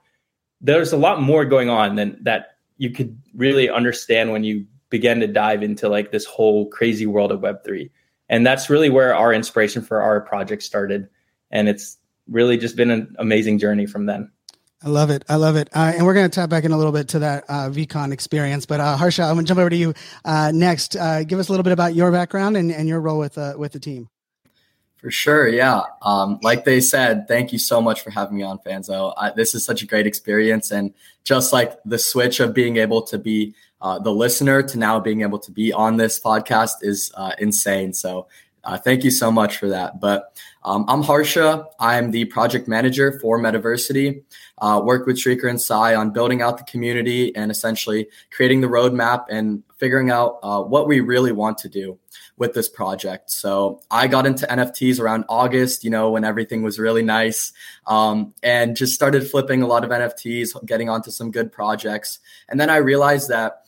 there's 0.61 0.91
a 0.91 0.97
lot 0.97 1.21
more 1.21 1.45
going 1.45 1.69
on 1.69 1.95
than 1.95 2.17
that 2.21 2.57
you 2.77 2.89
could 2.89 3.17
really 3.33 3.69
understand 3.69 4.31
when 4.31 4.43
you 4.43 4.65
began 4.89 5.19
to 5.19 5.27
dive 5.27 5.63
into 5.63 5.87
like 5.87 6.11
this 6.11 6.25
whole 6.25 6.67
crazy 6.69 7.05
world 7.05 7.31
of 7.31 7.41
web3 7.41 7.89
and 8.27 8.45
that's 8.45 8.69
really 8.69 8.89
where 8.89 9.15
our 9.15 9.33
inspiration 9.33 9.81
for 9.81 10.01
our 10.01 10.19
project 10.21 10.63
started 10.63 11.07
and 11.51 11.69
it's 11.69 11.97
really 12.29 12.57
just 12.57 12.75
been 12.75 12.91
an 12.91 13.15
amazing 13.19 13.59
journey 13.59 13.85
from 13.85 14.05
then 14.05 14.31
I 14.81 14.87
love 14.87 15.09
it. 15.09 15.25
I 15.27 15.35
love 15.35 15.57
it. 15.57 15.69
Uh, 15.75 15.91
and 15.93 16.05
we're 16.05 16.13
going 16.13 16.29
to 16.29 16.33
tap 16.33 16.49
back 16.49 16.63
in 16.63 16.71
a 16.71 16.77
little 16.77 16.93
bit 16.93 17.09
to 17.09 17.19
that 17.19 17.43
uh, 17.49 17.69
VeeCon 17.69 18.13
experience. 18.13 18.65
But 18.65 18.79
uh, 18.79 18.95
Harsha, 18.95 19.23
I'm 19.23 19.33
going 19.33 19.45
to 19.45 19.49
jump 19.49 19.59
over 19.59 19.69
to 19.69 19.75
you 19.75 19.93
uh, 20.23 20.51
next. 20.53 20.95
Uh, 20.95 21.23
give 21.23 21.37
us 21.37 21.49
a 21.49 21.51
little 21.51 21.63
bit 21.63 21.73
about 21.73 21.95
your 21.95 22.11
background 22.13 22.55
and, 22.55 22.71
and 22.71 22.87
your 22.87 23.01
role 23.01 23.19
with 23.19 23.37
uh, 23.37 23.55
with 23.57 23.73
the 23.73 23.79
team. 23.79 24.07
For 24.95 25.11
sure, 25.11 25.47
yeah. 25.47 25.81
Um, 26.01 26.39
like 26.43 26.65
they 26.65 26.81
said, 26.81 27.27
thank 27.27 27.51
you 27.53 27.59
so 27.59 27.81
much 27.81 28.01
for 28.01 28.09
having 28.09 28.37
me 28.37 28.43
on, 28.43 28.59
Fanzo. 28.59 29.13
I, 29.17 29.31
this 29.31 29.53
is 29.53 29.65
such 29.65 29.81
a 29.81 29.85
great 29.85 30.07
experience, 30.07 30.71
and 30.71 30.93
just 31.25 31.51
like 31.51 31.77
the 31.83 31.97
switch 31.97 32.39
of 32.39 32.53
being 32.53 32.77
able 32.77 33.01
to 33.03 33.17
be 33.17 33.55
the 33.81 34.11
listener 34.11 34.61
to 34.61 34.77
now 34.77 34.99
being 34.99 35.21
able 35.21 35.39
to 35.39 35.51
be 35.51 35.71
on 35.71 35.97
this 35.97 36.19
podcast 36.19 36.75
is 36.81 37.11
insane. 37.37 37.93
So 37.93 38.27
uh, 38.63 38.77
thank 38.77 39.03
you 39.03 39.11
so 39.11 39.31
much 39.31 39.57
for 39.57 39.69
that. 39.69 39.99
But 39.99 40.37
um, 40.63 40.85
I'm 40.87 41.01
Harsha. 41.01 41.65
I'm 41.79 42.11
the 42.11 42.25
project 42.25 42.67
manager 42.67 43.19
for 43.19 43.39
Metaversity. 43.39 44.23
Uh, 44.57 44.81
work 44.83 45.05
with 45.05 45.17
Srikar 45.17 45.49
and 45.49 45.61
Sai 45.61 45.95
on 45.95 46.11
building 46.11 46.41
out 46.41 46.57
the 46.57 46.65
community 46.65 47.35
and 47.35 47.49
essentially 47.49 48.07
creating 48.31 48.61
the 48.61 48.67
roadmap 48.67 49.25
and 49.29 49.63
figuring 49.77 50.11
out 50.11 50.39
uh, 50.43 50.61
what 50.61 50.87
we 50.87 50.99
really 50.99 51.31
want 51.31 51.57
to 51.59 51.69
do 51.69 51.97
with 52.37 52.53
this 52.53 52.67
project. 52.67 53.31
So 53.31 53.81
I 53.91 54.07
got 54.07 54.25
into 54.25 54.45
NFTs 54.47 54.99
around 54.99 55.25
August, 55.29 55.83
you 55.83 55.89
know, 55.89 56.09
when 56.11 56.23
everything 56.23 56.61
was 56.61 56.79
really 56.79 57.03
nice, 57.03 57.53
um, 57.87 58.33
and 58.43 58.75
just 58.75 58.93
started 58.93 59.29
flipping 59.29 59.61
a 59.61 59.67
lot 59.67 59.83
of 59.83 59.91
NFTs, 59.91 60.65
getting 60.65 60.89
onto 60.89 61.11
some 61.11 61.31
good 61.31 61.51
projects. 61.51 62.19
And 62.49 62.59
then 62.59 62.69
I 62.69 62.77
realized 62.77 63.29
that 63.29 63.65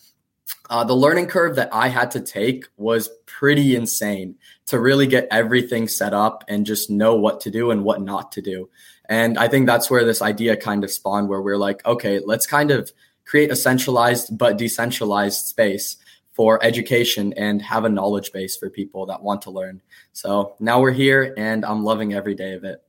uh, 0.72 0.86
the 0.86 0.96
learning 0.96 1.28
curve 1.28 1.58
that 1.58 1.68
I 1.74 1.90
had 1.90 2.12
to 2.12 2.22
take 2.22 2.66
was 2.78 3.10
pretty 3.26 3.76
insane 3.76 4.36
to 4.68 4.80
really 4.80 5.06
get 5.06 5.28
everything 5.30 5.90
set 5.90 6.14
up 6.14 6.46
and 6.48 6.66
just 6.66 6.90
know 6.90 7.14
what 7.14 7.42
to 7.42 7.52
do 7.52 7.72
and 7.72 7.84
what 7.84 8.02
not 8.02 8.32
to 8.32 8.42
do. 8.42 8.70
And 9.10 9.38
I 9.38 9.50
think 9.50 9.66
that's 9.66 9.92
where 9.92 10.06
this 10.06 10.22
idea 10.22 10.56
kind 10.56 10.86
of 10.86 10.90
spawned, 10.90 11.28
where 11.28 11.42
we're 11.42 11.58
like, 11.58 11.86
okay, 11.86 12.22
let's 12.26 12.48
kind 12.48 12.72
of 12.72 12.90
create 13.26 13.52
a 13.52 13.56
centralized 13.56 14.38
but 14.38 14.58
decentralized 14.58 15.46
space 15.46 15.98
for 16.32 16.64
education 16.64 17.34
and 17.34 17.62
have 17.62 17.84
a 17.84 17.90
knowledge 17.90 18.32
base 18.32 18.56
for 18.56 18.70
people 18.70 19.06
that 19.08 19.22
want 19.22 19.42
to 19.42 19.52
learn. 19.52 19.82
So 20.14 20.56
now 20.62 20.80
we're 20.80 20.92
here 20.92 21.34
and 21.36 21.66
I'm 21.66 21.84
loving 21.84 22.14
every 22.14 22.34
day 22.34 22.54
of 22.54 22.64
it. 22.64 22.82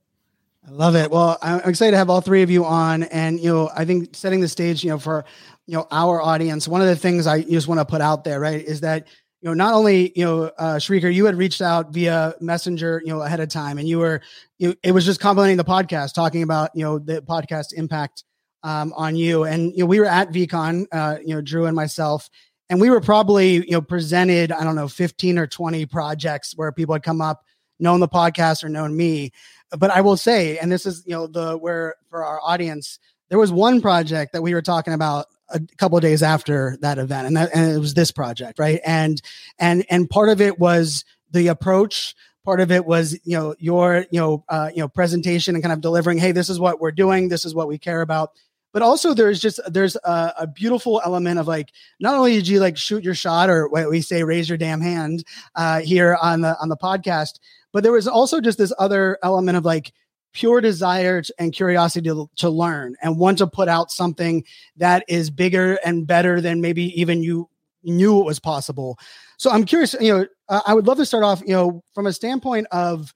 I 0.65 0.71
love 0.71 0.95
it. 0.95 1.11
Well, 1.11 1.39
I'm 1.43 1.59
excited 1.69 1.91
to 1.91 1.97
have 1.97 2.09
all 2.09 2.21
three 2.21 2.43
of 2.43 2.51
you 2.51 2.65
on, 2.65 3.03
and 3.03 3.41
you 3.41 3.53
know, 3.53 3.71
I 3.75 3.85
think 3.85 4.15
setting 4.15 4.41
the 4.41 4.47
stage, 4.47 4.85
you 4.85 4.91
know, 4.91 4.99
for 4.99 5.25
you 5.67 5.75
know 5.75 5.87
our 5.91 6.21
audience. 6.21 6.67
One 6.69 6.81
of 6.81 6.87
the 6.87 6.97
things 6.97 7.27
I 7.27 7.43
just 7.43 7.69
want 7.69 7.81
to 7.81 7.85
put 7.85 8.01
out 8.01 8.25
there, 8.25 8.41
right, 8.41 8.65
is 8.65 8.81
that 8.81 9.09
you 9.41 9.49
know 9.49 9.55
not 9.55 9.75
only 9.75 10.13
you 10.17 10.25
know 10.25 10.45
uh, 10.59 10.77
Srikar, 10.77 11.13
you 11.13 11.27
had 11.27 11.37
reached 11.37 11.63
out 11.63 11.93
via 11.93 12.35
Messenger, 12.41 13.03
you 13.05 13.13
know, 13.13 13.23
ahead 13.23 13.41
of 13.41 13.49
time, 13.49 13.79
and 13.79 13.89
you 13.89 13.99
were 13.99 14.21
you 14.59 14.75
it 14.83 14.93
was 14.93 15.05
just 15.05 15.21
complimenting 15.21 15.57
the 15.57 15.65
podcast, 15.65 16.15
talking 16.15 16.43
about 16.43 16.71
you 16.75 16.85
know 16.85 16.99
the 16.99 17.23
podcast 17.23 17.73
impact 17.75 18.25
um, 18.63 18.93
on 18.97 19.17
you, 19.17 19.45
and 19.45 19.73
you 19.73 19.81
know 19.81 19.87
we 19.87 20.01
were 20.01 20.07
at 20.07 20.31
VeeCon, 20.31 20.87
uh, 20.93 21.17
you 21.21 21.35
know, 21.35 21.41
Drew 21.41 21.67
and 21.67 21.77
myself. 21.77 22.29
And 22.71 22.81
we 22.81 22.89
were 22.89 23.03
probably, 23.03 23.57
you 23.57 23.73
know, 23.73 23.83
presented, 23.83 24.51
I 24.51 24.65
don't 24.65 24.77
know, 24.77 24.89
15 24.89 25.37
or 25.37 25.47
20 25.47 25.85
projects 25.85 26.55
where 26.57 26.73
people 26.73 26.95
had 26.95 27.03
come 27.03 27.21
up, 27.21 27.45
known 27.79 28.01
the 28.01 28.09
podcast 28.09 28.65
or 28.65 28.71
known 28.71 28.97
me 28.97 29.31
but 29.79 29.91
I 29.91 30.01
will 30.01 30.17
say, 30.17 30.59
and 30.59 30.71
this 30.71 30.87
is 30.87 31.03
you 31.07 31.13
know 31.13 31.27
the 31.27 31.57
where 31.57 31.97
for 32.11 32.25
our 32.25 32.41
audience, 32.43 32.99
there 33.29 33.39
was 33.39 33.53
one 33.53 33.81
project 33.81 34.33
that 34.33 34.43
we 34.43 34.55
were 34.55 34.63
talking 34.63 34.93
about 34.93 35.27
a 35.53 35.61
couple 35.77 35.99
of 35.99 36.03
days 36.03 36.23
after 36.23 36.77
that 36.81 36.99
event, 36.99 37.27
and 37.27 37.37
that 37.37 37.51
and 37.55 37.73
it 37.73 37.79
was 37.79 37.95
this 37.95 38.11
project, 38.11 38.59
right? 38.59 38.81
And 38.85 39.21
and 39.59 39.85
and 39.91 40.09
part 40.09 40.29
of 40.29 40.41
it 40.41 40.59
was 40.59 41.05
the 41.31 41.49
approach. 41.49 42.15
Part 42.45 42.61
of 42.61 42.73
it 42.73 42.85
was 42.85 43.19
you 43.25 43.37
know 43.37 43.55
your 43.59 44.07
you 44.11 44.21
know 44.21 44.45
uh, 44.49 44.71
you 44.75 44.81
know 44.81 44.89
presentation 44.89 45.55
and 45.55 45.63
kind 45.63 45.73
of 45.73 45.81
delivering. 45.81 46.19
Hey, 46.19 46.33
this 46.33 46.49
is 46.49 46.59
what 46.59 46.81
we're 46.81 46.93
doing. 46.93 47.29
This 47.29 47.45
is 47.45 47.55
what 47.55 47.69
we 47.69 47.79
care 47.79 48.01
about 48.01 48.33
but 48.73 48.83
also 48.83 49.15
there's 49.15 49.39
just 49.39 49.61
there's 49.71 49.97
a, 49.97 50.33
a, 50.39 50.47
beautiful 50.47 51.01
element 51.05 51.39
of 51.39 51.47
like 51.47 51.73
not 52.01 52.15
only 52.15 52.35
did 52.35 52.49
you 52.49 52.59
like 52.59 52.77
shoot 52.77 53.05
your 53.05 53.15
shot 53.15 53.51
or 53.51 53.69
what 53.69 53.89
we 53.91 54.01
say 54.01 54.25
raise 54.25 54.49
your 54.49 54.59
damn 54.59 54.81
hand 54.81 55.25
uh, 55.55 55.81
here 55.81 56.17
on 56.21 56.41
the 56.41 56.57
on 56.59 56.69
the 56.69 56.77
podcast 56.77 57.39
but 57.73 57.83
there 57.83 57.93
was 57.93 58.09
also 58.09 58.41
just 58.41 58.59
this 58.59 58.73
other 58.79 59.19
element 59.23 59.57
of 59.57 59.65
like 59.65 59.93
pure 60.33 60.61
desire 60.61 61.23
and 61.39 61.53
curiosity 61.53 62.09
to, 62.09 62.29
to 62.37 62.51
learn 62.51 62.97
and 63.03 63.19
want 63.19 63.39
to 63.39 63.47
put 63.47 63.69
out 63.69 63.91
something 63.91 64.45
that 64.77 65.05
is 65.09 65.31
bigger 65.31 65.79
and 65.85 66.07
better 66.07 66.41
than 66.41 66.61
maybe 66.61 66.99
even 67.01 67.23
you 67.23 67.49
knew 67.85 68.21
it 68.21 68.25
was 68.25 68.39
possible. 68.39 68.99
So 69.39 69.51
I'm 69.51 69.65
curious, 69.65 69.95
you 70.01 70.13
know, 70.13 70.27
I 70.49 70.75
would 70.75 70.87
love 70.87 70.99
to 70.99 71.07
start 71.07 71.25
off, 71.25 71.41
you 71.43 71.55
know, 71.55 71.83
from 71.95 72.07
a 72.07 72.13
standpoint 72.13 72.67
of, 72.71 73.13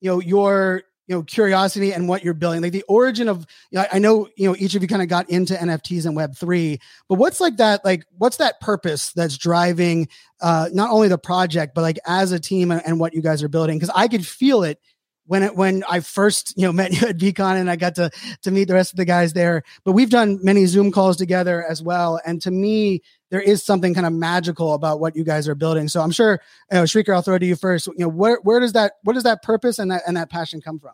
you 0.00 0.10
know, 0.10 0.20
your 0.20 0.82
you 1.06 1.14
know 1.14 1.22
curiosity 1.22 1.92
and 1.92 2.08
what 2.08 2.24
you're 2.24 2.34
building 2.34 2.60
like 2.60 2.72
the 2.72 2.82
origin 2.88 3.28
of 3.28 3.46
you 3.70 3.78
know, 3.78 3.84
i 3.92 3.98
know 3.98 4.28
you 4.36 4.48
know 4.48 4.56
each 4.58 4.74
of 4.74 4.82
you 4.82 4.88
kind 4.88 5.02
of 5.02 5.08
got 5.08 5.28
into 5.30 5.54
nfts 5.54 6.04
and 6.04 6.16
web 6.16 6.36
3 6.36 6.78
but 7.08 7.14
what's 7.16 7.40
like 7.40 7.56
that 7.58 7.84
like 7.84 8.04
what's 8.18 8.38
that 8.38 8.60
purpose 8.60 9.12
that's 9.12 9.36
driving 9.36 10.08
uh 10.40 10.68
not 10.72 10.90
only 10.90 11.08
the 11.08 11.18
project 11.18 11.74
but 11.74 11.82
like 11.82 11.98
as 12.06 12.32
a 12.32 12.40
team 12.40 12.70
and, 12.70 12.82
and 12.84 12.98
what 12.98 13.14
you 13.14 13.22
guys 13.22 13.42
are 13.42 13.48
building 13.48 13.78
because 13.78 13.92
i 13.94 14.08
could 14.08 14.26
feel 14.26 14.62
it 14.64 14.80
when 15.26 15.42
it 15.42 15.56
when 15.56 15.84
I 15.88 16.00
first 16.00 16.54
you 16.56 16.66
know 16.66 16.72
met 16.80 16.92
you 16.92 17.08
at 17.08 17.18
VeeCon 17.18 17.60
and 17.60 17.70
I 17.70 17.76
got 17.76 17.94
to 17.96 18.10
to 18.42 18.50
meet 18.50 18.68
the 18.68 18.74
rest 18.74 18.92
of 18.92 18.96
the 18.96 19.04
guys 19.04 19.32
there. 19.32 19.62
But 19.84 19.92
we've 19.92 20.10
done 20.10 20.38
many 20.42 20.66
Zoom 20.66 20.92
calls 20.92 21.16
together 21.16 21.64
as 21.64 21.82
well, 21.82 22.20
and 22.24 22.40
to 22.42 22.50
me, 22.50 23.02
there 23.30 23.40
is 23.40 23.62
something 23.62 23.94
kind 23.94 24.06
of 24.06 24.12
magical 24.12 24.74
about 24.74 25.00
what 25.00 25.16
you 25.16 25.24
guys 25.24 25.48
are 25.48 25.54
building. 25.54 25.88
So 25.88 26.00
I'm 26.00 26.10
sure, 26.12 26.40
you 26.70 26.78
know, 26.78 26.84
Srikar, 26.84 27.14
I'll 27.14 27.22
throw 27.22 27.36
it 27.36 27.40
to 27.40 27.46
you 27.46 27.56
first. 27.56 27.86
You 27.86 27.94
know, 27.98 28.08
where 28.08 28.38
where 28.42 28.60
does 28.60 28.72
that 28.74 28.94
what 29.02 29.14
does 29.14 29.24
that 29.24 29.42
purpose 29.42 29.78
and 29.78 29.90
that 29.90 30.02
and 30.06 30.16
that 30.16 30.30
passion 30.30 30.60
come 30.60 30.78
from? 30.78 30.92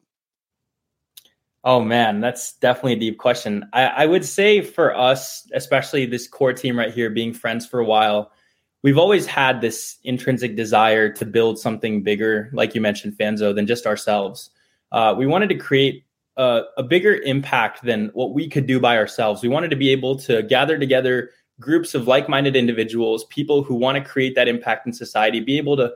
Oh 1.64 1.80
man, 1.80 2.20
that's 2.20 2.54
definitely 2.54 2.94
a 2.94 2.98
deep 2.98 3.18
question. 3.18 3.68
I, 3.72 3.84
I 3.84 4.06
would 4.06 4.24
say 4.24 4.62
for 4.62 4.96
us, 4.96 5.48
especially 5.54 6.06
this 6.06 6.26
core 6.26 6.52
team 6.52 6.76
right 6.76 6.92
here, 6.92 7.08
being 7.08 7.32
friends 7.32 7.66
for 7.66 7.78
a 7.78 7.84
while, 7.84 8.32
we've 8.82 8.98
always 8.98 9.26
had 9.26 9.60
this 9.60 9.96
intrinsic 10.04 10.56
desire 10.56 11.12
to 11.12 11.24
build 11.24 11.58
something 11.58 12.02
bigger, 12.02 12.50
like 12.52 12.74
you 12.74 12.80
mentioned, 12.80 13.14
Fanzo, 13.14 13.54
than 13.54 13.66
just 13.66 13.86
ourselves. 13.86 14.50
Uh, 14.90 15.14
we 15.16 15.26
wanted 15.26 15.48
to 15.48 15.54
create 15.54 16.04
a, 16.36 16.62
a, 16.76 16.82
bigger 16.82 17.16
impact 17.16 17.82
than 17.82 18.10
what 18.14 18.34
we 18.34 18.48
could 18.48 18.66
do 18.66 18.80
by 18.80 18.96
ourselves. 18.96 19.42
We 19.42 19.48
wanted 19.48 19.70
to 19.70 19.76
be 19.76 19.90
able 19.90 20.16
to 20.20 20.42
gather 20.42 20.78
together 20.78 21.30
groups 21.60 21.94
of 21.94 22.06
like-minded 22.06 22.56
individuals, 22.56 23.24
people 23.26 23.62
who 23.62 23.74
want 23.74 23.96
to 23.96 24.04
create 24.04 24.34
that 24.34 24.48
impact 24.48 24.86
in 24.86 24.92
society, 24.92 25.40
be 25.40 25.58
able 25.58 25.76
to 25.76 25.92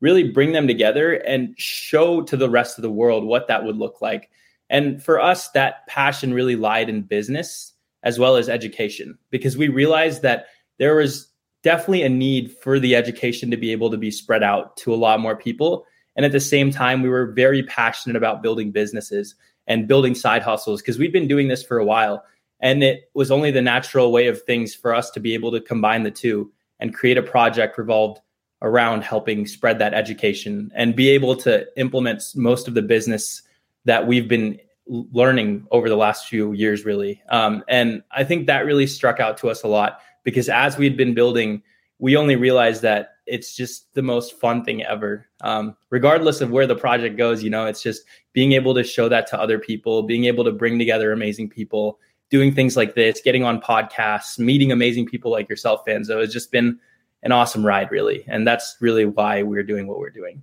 really 0.00 0.30
bring 0.30 0.52
them 0.52 0.66
together 0.66 1.14
and 1.14 1.54
show 1.58 2.22
to 2.22 2.36
the 2.36 2.48
rest 2.48 2.78
of 2.78 2.82
the 2.82 2.90
world 2.90 3.24
what 3.24 3.48
that 3.48 3.64
would 3.64 3.76
look 3.76 4.00
like. 4.00 4.30
And 4.70 5.02
for 5.02 5.20
us, 5.20 5.50
that 5.50 5.86
passion 5.86 6.34
really 6.34 6.56
lied 6.56 6.88
in 6.88 7.02
business 7.02 7.72
as 8.02 8.18
well 8.18 8.36
as 8.36 8.48
education 8.48 9.18
because 9.30 9.56
we 9.56 9.68
realized 9.68 10.22
that 10.22 10.46
there 10.78 10.94
was 10.94 11.28
definitely 11.68 12.02
a 12.02 12.08
need 12.08 12.50
for 12.50 12.80
the 12.80 12.96
education 12.96 13.50
to 13.50 13.56
be 13.58 13.72
able 13.72 13.90
to 13.90 13.98
be 13.98 14.10
spread 14.10 14.42
out 14.42 14.74
to 14.78 14.94
a 14.94 14.96
lot 14.96 15.20
more 15.20 15.36
people. 15.36 15.84
And 16.16 16.24
at 16.24 16.32
the 16.32 16.40
same 16.40 16.70
time, 16.70 17.02
we 17.02 17.10
were 17.10 17.26
very 17.26 17.62
passionate 17.62 18.16
about 18.16 18.42
building 18.42 18.70
businesses 18.70 19.34
and 19.66 19.86
building 19.86 20.14
side 20.14 20.40
hustles 20.40 20.80
because 20.80 20.98
we've 20.98 21.12
been 21.12 21.28
doing 21.28 21.48
this 21.48 21.62
for 21.62 21.76
a 21.76 21.84
while. 21.84 22.24
And 22.58 22.82
it 22.82 23.10
was 23.12 23.30
only 23.30 23.50
the 23.50 23.60
natural 23.60 24.12
way 24.12 24.28
of 24.28 24.40
things 24.44 24.74
for 24.74 24.94
us 24.94 25.10
to 25.10 25.20
be 25.20 25.34
able 25.34 25.52
to 25.52 25.60
combine 25.60 26.04
the 26.04 26.10
two 26.10 26.50
and 26.80 26.94
create 26.94 27.18
a 27.18 27.22
project 27.22 27.76
revolved 27.76 28.22
around 28.62 29.04
helping 29.04 29.46
spread 29.46 29.78
that 29.78 29.92
education 29.92 30.72
and 30.74 30.96
be 30.96 31.10
able 31.10 31.36
to 31.36 31.66
implement 31.76 32.22
most 32.34 32.66
of 32.66 32.72
the 32.72 32.80
business 32.80 33.42
that 33.84 34.06
we've 34.06 34.26
been 34.26 34.58
learning 34.86 35.66
over 35.70 35.90
the 35.90 35.98
last 35.98 36.28
few 36.28 36.54
years, 36.54 36.86
really. 36.86 37.20
Um, 37.28 37.62
and 37.68 38.02
I 38.10 38.24
think 38.24 38.46
that 38.46 38.64
really 38.64 38.86
struck 38.86 39.20
out 39.20 39.36
to 39.38 39.50
us 39.50 39.62
a 39.62 39.68
lot 39.68 40.00
because 40.28 40.50
as 40.50 40.76
we'd 40.76 40.94
been 40.94 41.14
building, 41.14 41.62
we 41.98 42.14
only 42.14 42.36
realized 42.36 42.82
that 42.82 43.14
it's 43.24 43.56
just 43.56 43.94
the 43.94 44.02
most 44.02 44.38
fun 44.38 44.62
thing 44.62 44.84
ever. 44.84 45.26
Um, 45.40 45.74
regardless 45.88 46.42
of 46.42 46.50
where 46.50 46.66
the 46.66 46.76
project 46.76 47.16
goes, 47.16 47.42
you 47.42 47.48
know, 47.48 47.64
it's 47.64 47.82
just 47.82 48.02
being 48.34 48.52
able 48.52 48.74
to 48.74 48.84
show 48.84 49.08
that 49.08 49.26
to 49.28 49.40
other 49.40 49.58
people, 49.58 50.02
being 50.02 50.26
able 50.26 50.44
to 50.44 50.52
bring 50.52 50.78
together 50.78 51.12
amazing 51.12 51.48
people, 51.48 51.98
doing 52.28 52.54
things 52.54 52.76
like 52.76 52.94
this, 52.94 53.22
getting 53.24 53.42
on 53.42 53.58
podcasts, 53.58 54.38
meeting 54.38 54.70
amazing 54.70 55.06
people 55.06 55.30
like 55.30 55.48
yourself, 55.48 55.80
Fanzo, 55.88 56.22
It's 56.22 56.34
just 56.34 56.52
been 56.52 56.78
an 57.22 57.32
awesome 57.32 57.64
ride, 57.64 57.90
really. 57.90 58.22
And 58.28 58.46
that's 58.46 58.76
really 58.82 59.06
why 59.06 59.42
we're 59.42 59.62
doing 59.62 59.86
what 59.86 59.98
we're 59.98 60.10
doing. 60.10 60.42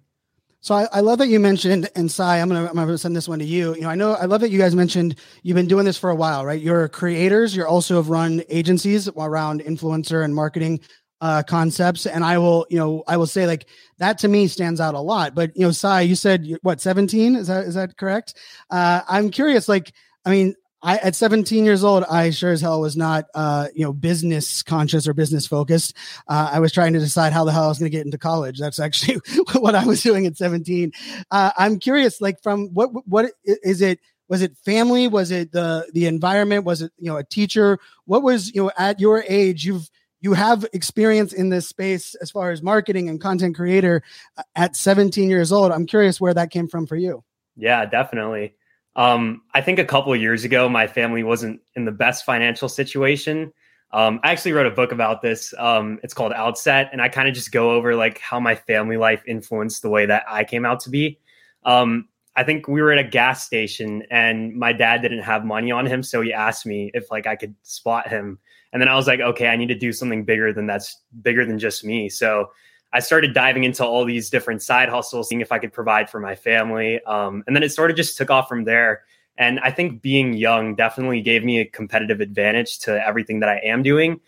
So 0.65 0.73
I, 0.73 0.87
I, 0.91 1.01
love 1.01 1.19
that 1.19 1.27
you 1.27 1.39
mentioned, 1.39 1.91
and 1.95 2.09
Sai, 2.09 2.41
I'm 2.41 2.47
gonna 2.47 2.67
I'm 2.67 2.73
gonna 2.73 2.97
send 2.97 3.15
this 3.15 3.27
one 3.27 3.37
to 3.37 3.45
you. 3.45 3.75
You 3.75 3.81
know, 3.81 3.89
I 3.89 3.93
know 3.93 4.13
I 4.13 4.25
love 4.25 4.41
that 4.41 4.49
you 4.49 4.57
guys 4.57 4.73
mentioned 4.73 5.15
you've 5.43 5.53
been 5.53 5.67
doing 5.67 5.85
this 5.85 5.95
for 5.95 6.09
a 6.09 6.15
while, 6.15 6.43
right? 6.43 6.59
You're 6.59 6.87
creators. 6.87 7.55
You're 7.55 7.67
also 7.67 7.97
have 7.97 8.09
run 8.09 8.41
agencies 8.49 9.07
around 9.07 9.61
influencer 9.61 10.25
and 10.25 10.33
marketing 10.33 10.79
uh, 11.21 11.43
concepts, 11.43 12.07
and 12.07 12.25
I 12.25 12.39
will, 12.39 12.65
you 12.71 12.79
know, 12.79 13.03
I 13.07 13.15
will 13.15 13.27
say 13.27 13.45
like 13.45 13.67
that 13.99 14.17
to 14.19 14.27
me 14.27 14.47
stands 14.47 14.81
out 14.81 14.95
a 14.95 14.99
lot. 14.99 15.35
But 15.35 15.55
you 15.55 15.67
know, 15.67 15.71
Sai, 15.71 16.01
you 16.01 16.15
said 16.15 16.57
what 16.63 16.81
17? 16.81 17.35
Is 17.35 17.45
that 17.45 17.65
is 17.65 17.75
that 17.75 17.95
correct? 17.95 18.33
Uh, 18.71 19.01
I'm 19.07 19.29
curious, 19.29 19.69
like, 19.69 19.93
I 20.25 20.31
mean, 20.31 20.55
I 20.85 20.97
at 20.97 21.15
17 21.15 21.65
years 21.65 21.83
old, 21.83 22.03
I 22.03 22.29
sure 22.29 22.51
as 22.51 22.61
hell 22.61 22.79
was 22.79 22.95
not, 22.95 23.25
uh, 23.33 23.69
you 23.73 23.83
know, 23.83 23.91
business 23.91 24.61
conscious 24.61 25.07
or 25.07 25.15
business 25.15 25.47
focused. 25.47 25.95
Uh, 26.27 26.51
I 26.53 26.59
was 26.59 26.71
trying 26.71 26.93
to 26.93 26.99
decide 26.99 27.33
how 27.33 27.43
the 27.43 27.51
hell 27.51 27.63
I 27.63 27.67
was 27.67 27.79
going 27.79 27.89
to 27.91 27.97
get 27.97 28.05
into 28.05 28.19
college. 28.19 28.59
That's 28.59 28.79
actually 28.79 29.19
what 29.55 29.73
I 29.73 29.83
was 29.83 30.03
doing 30.03 30.27
at 30.27 30.37
17. 30.37 30.91
Uh, 31.31 31.51
I'm 31.57 31.79
curious, 31.79 32.21
like, 32.21 32.41
from 32.43 32.67
what 32.67 32.91
what 33.07 33.31
is 33.43 33.81
it? 33.81 33.99
Was 34.29 34.43
it 34.43 34.55
family? 34.63 35.07
Was 35.07 35.31
it 35.31 35.51
the 35.51 35.89
the 35.91 36.05
environment? 36.05 36.65
Was 36.65 36.83
it 36.83 36.91
you 36.99 37.11
know 37.11 37.17
a 37.17 37.23
teacher? 37.23 37.79
What 38.05 38.21
was 38.21 38.53
you 38.53 38.65
know 38.65 38.71
at 38.77 38.99
your 38.99 39.23
age? 39.27 39.65
You've 39.65 39.89
you 40.21 40.33
have 40.33 40.67
experience 40.71 41.33
in 41.33 41.49
this 41.49 41.67
space 41.67 42.13
as 42.15 42.29
far 42.29 42.51
as 42.51 42.61
marketing 42.61 43.09
and 43.09 43.19
content 43.19 43.55
creator 43.55 44.03
uh, 44.37 44.43
at 44.55 44.75
17 44.75 45.29
years 45.29 45.51
old. 45.51 45.71
I'm 45.71 45.87
curious 45.87 46.21
where 46.21 46.33
that 46.35 46.51
came 46.51 46.67
from 46.67 46.85
for 46.85 46.95
you. 46.95 47.23
Yeah, 47.55 47.85
definitely. 47.85 48.55
Um, 48.95 49.41
I 49.53 49.61
think 49.61 49.79
a 49.79 49.85
couple 49.85 50.15
years 50.15 50.43
ago, 50.43 50.69
my 50.69 50.87
family 50.87 51.23
wasn't 51.23 51.61
in 51.75 51.85
the 51.85 51.91
best 51.91 52.25
financial 52.25 52.69
situation. 52.69 53.51
Um, 53.91 54.19
I 54.23 54.31
actually 54.31 54.53
wrote 54.53 54.65
a 54.65 54.71
book 54.71 54.91
about 54.91 55.21
this. 55.21 55.53
Um, 55.57 55.99
it's 56.03 56.13
called 56.13 56.33
Outset, 56.33 56.89
and 56.91 57.01
I 57.01 57.09
kind 57.09 57.27
of 57.27 57.33
just 57.33 57.51
go 57.51 57.71
over 57.71 57.95
like 57.95 58.19
how 58.19 58.39
my 58.39 58.55
family 58.55 58.97
life 58.97 59.23
influenced 59.27 59.81
the 59.81 59.89
way 59.89 60.05
that 60.05 60.23
I 60.27 60.43
came 60.43 60.65
out 60.65 60.79
to 60.81 60.89
be. 60.89 61.19
Um, 61.63 62.07
I 62.35 62.43
think 62.43 62.67
we 62.67 62.81
were 62.81 62.91
at 62.91 62.99
a 62.99 63.07
gas 63.07 63.45
station, 63.45 64.03
and 64.09 64.53
my 64.55 64.73
dad 64.73 65.01
didn't 65.01 65.21
have 65.21 65.45
money 65.45 65.71
on 65.71 65.85
him, 65.85 66.03
so 66.03 66.21
he 66.21 66.33
asked 66.33 66.65
me 66.65 66.91
if 66.93 67.09
like 67.09 67.27
I 67.27 67.35
could 67.35 67.55
spot 67.63 68.09
him, 68.09 68.39
and 68.73 68.81
then 68.81 68.89
I 68.89 68.95
was 68.95 69.07
like, 69.07 69.21
okay, 69.21 69.47
I 69.47 69.55
need 69.55 69.69
to 69.69 69.77
do 69.77 69.93
something 69.93 70.25
bigger 70.25 70.51
than 70.51 70.67
that's 70.67 71.01
bigger 71.21 71.45
than 71.45 71.59
just 71.59 71.85
me. 71.85 72.09
So 72.09 72.49
I 72.93 72.99
started 72.99 73.33
diving 73.33 73.63
into 73.63 73.85
all 73.85 74.05
these 74.05 74.29
different 74.29 74.61
side 74.61 74.89
hustles, 74.89 75.29
seeing 75.29 75.41
if 75.41 75.51
I 75.51 75.59
could 75.59 75.73
provide 75.73 76.09
for 76.09 76.19
my 76.19 76.35
family. 76.35 77.03
Um, 77.03 77.43
and 77.45 77.55
then 77.55 77.63
it 77.63 77.71
sort 77.71 77.91
of 77.91 77.97
just 77.97 78.17
took 78.17 78.29
off 78.29 78.47
from 78.47 78.63
there. 78.63 79.03
And 79.37 79.59
I 79.59 79.71
think 79.71 80.01
being 80.01 80.33
young 80.33 80.75
definitely 80.75 81.21
gave 81.21 81.43
me 81.43 81.59
a 81.59 81.65
competitive 81.65 82.21
advantage 82.21 82.79
to 82.79 83.05
everything 83.05 83.41
that 83.41 83.49
I 83.49 83.57
am 83.57 83.83
doing. 83.83 84.21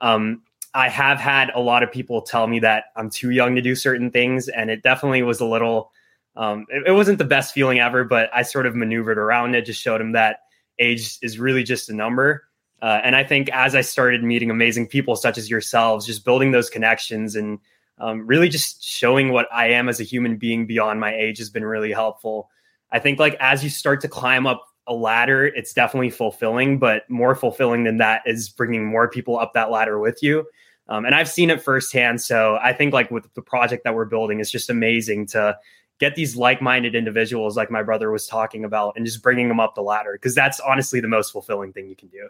Um, 0.00 0.42
I 0.74 0.88
have 0.88 1.18
had 1.18 1.50
a 1.54 1.60
lot 1.60 1.82
of 1.82 1.92
people 1.92 2.22
tell 2.22 2.46
me 2.46 2.60
that 2.60 2.84
I'm 2.96 3.10
too 3.10 3.30
young 3.30 3.54
to 3.56 3.60
do 3.60 3.74
certain 3.74 4.10
things, 4.10 4.48
and 4.48 4.70
it 4.70 4.82
definitely 4.82 5.22
was 5.22 5.40
a 5.40 5.44
little. 5.44 5.90
Um, 6.34 6.64
it, 6.70 6.84
it, 6.86 6.92
wasn't 6.92 7.18
the 7.18 7.24
best 7.24 7.52
feeling 7.52 7.78
ever, 7.78 8.04
but 8.04 8.30
I 8.32 8.42
sort 8.42 8.64
of 8.64 8.74
maneuvered 8.74 9.18
around 9.18 9.54
it. 9.54 9.66
Just 9.66 9.82
showed 9.82 10.00
them 10.00 10.12
that 10.12 10.38
age 10.78 11.18
is 11.20 11.38
really 11.38 11.62
just 11.62 11.90
a 11.90 11.94
number. 11.94 12.44
Uh, 12.80 13.00
and 13.04 13.14
I 13.14 13.22
think 13.22 13.50
as 13.50 13.74
I 13.74 13.82
started 13.82 14.24
meeting 14.24 14.50
amazing 14.50 14.88
people 14.88 15.14
such 15.14 15.36
as 15.36 15.50
yourselves, 15.50 16.06
just 16.06 16.24
building 16.24 16.50
those 16.50 16.70
connections 16.70 17.36
and 17.36 17.58
um, 17.98 18.26
really 18.26 18.48
just 18.48 18.82
showing 18.82 19.32
what 19.32 19.48
I 19.52 19.68
am 19.68 19.88
as 19.88 20.00
a 20.00 20.04
human 20.04 20.36
being 20.36 20.66
beyond 20.66 21.00
my 21.00 21.14
age 21.14 21.38
has 21.38 21.50
been 21.50 21.64
really 21.64 21.92
helpful. 21.92 22.50
I 22.90 22.98
think 22.98 23.18
like 23.18 23.36
as 23.40 23.62
you 23.62 23.70
start 23.70 24.00
to 24.02 24.08
climb 24.08 24.46
up 24.46 24.64
a 24.86 24.94
ladder, 24.94 25.46
it's 25.46 25.72
definitely 25.72 26.10
fulfilling, 26.10 26.78
but 26.78 27.08
more 27.08 27.34
fulfilling 27.34 27.84
than 27.84 27.98
that 27.98 28.22
is 28.26 28.48
bringing 28.48 28.84
more 28.84 29.08
people 29.08 29.38
up 29.38 29.52
that 29.54 29.70
ladder 29.70 29.98
with 29.98 30.22
you. 30.22 30.46
Um, 30.88 31.04
and 31.04 31.14
I've 31.14 31.28
seen 31.28 31.50
it 31.50 31.62
firsthand. 31.62 32.20
So 32.20 32.58
I 32.60 32.72
think 32.72 32.92
like 32.92 33.10
with 33.10 33.32
the 33.34 33.42
project 33.42 33.84
that 33.84 33.94
we're 33.94 34.04
building, 34.04 34.40
it's 34.40 34.50
just 34.50 34.68
amazing 34.68 35.26
to 35.28 35.56
get 36.00 36.16
these 36.16 36.34
like-minded 36.34 36.96
individuals 36.96 37.56
like 37.56 37.70
my 37.70 37.82
brother 37.82 38.10
was 38.10 38.26
talking 38.26 38.64
about 38.64 38.94
and 38.96 39.06
just 39.06 39.22
bringing 39.22 39.46
them 39.46 39.60
up 39.60 39.76
the 39.76 39.82
ladder 39.82 40.14
because 40.14 40.34
that's 40.34 40.58
honestly 40.58 40.98
the 41.00 41.08
most 41.08 41.30
fulfilling 41.30 41.72
thing 41.72 41.88
you 41.88 41.94
can 41.94 42.08
do. 42.08 42.28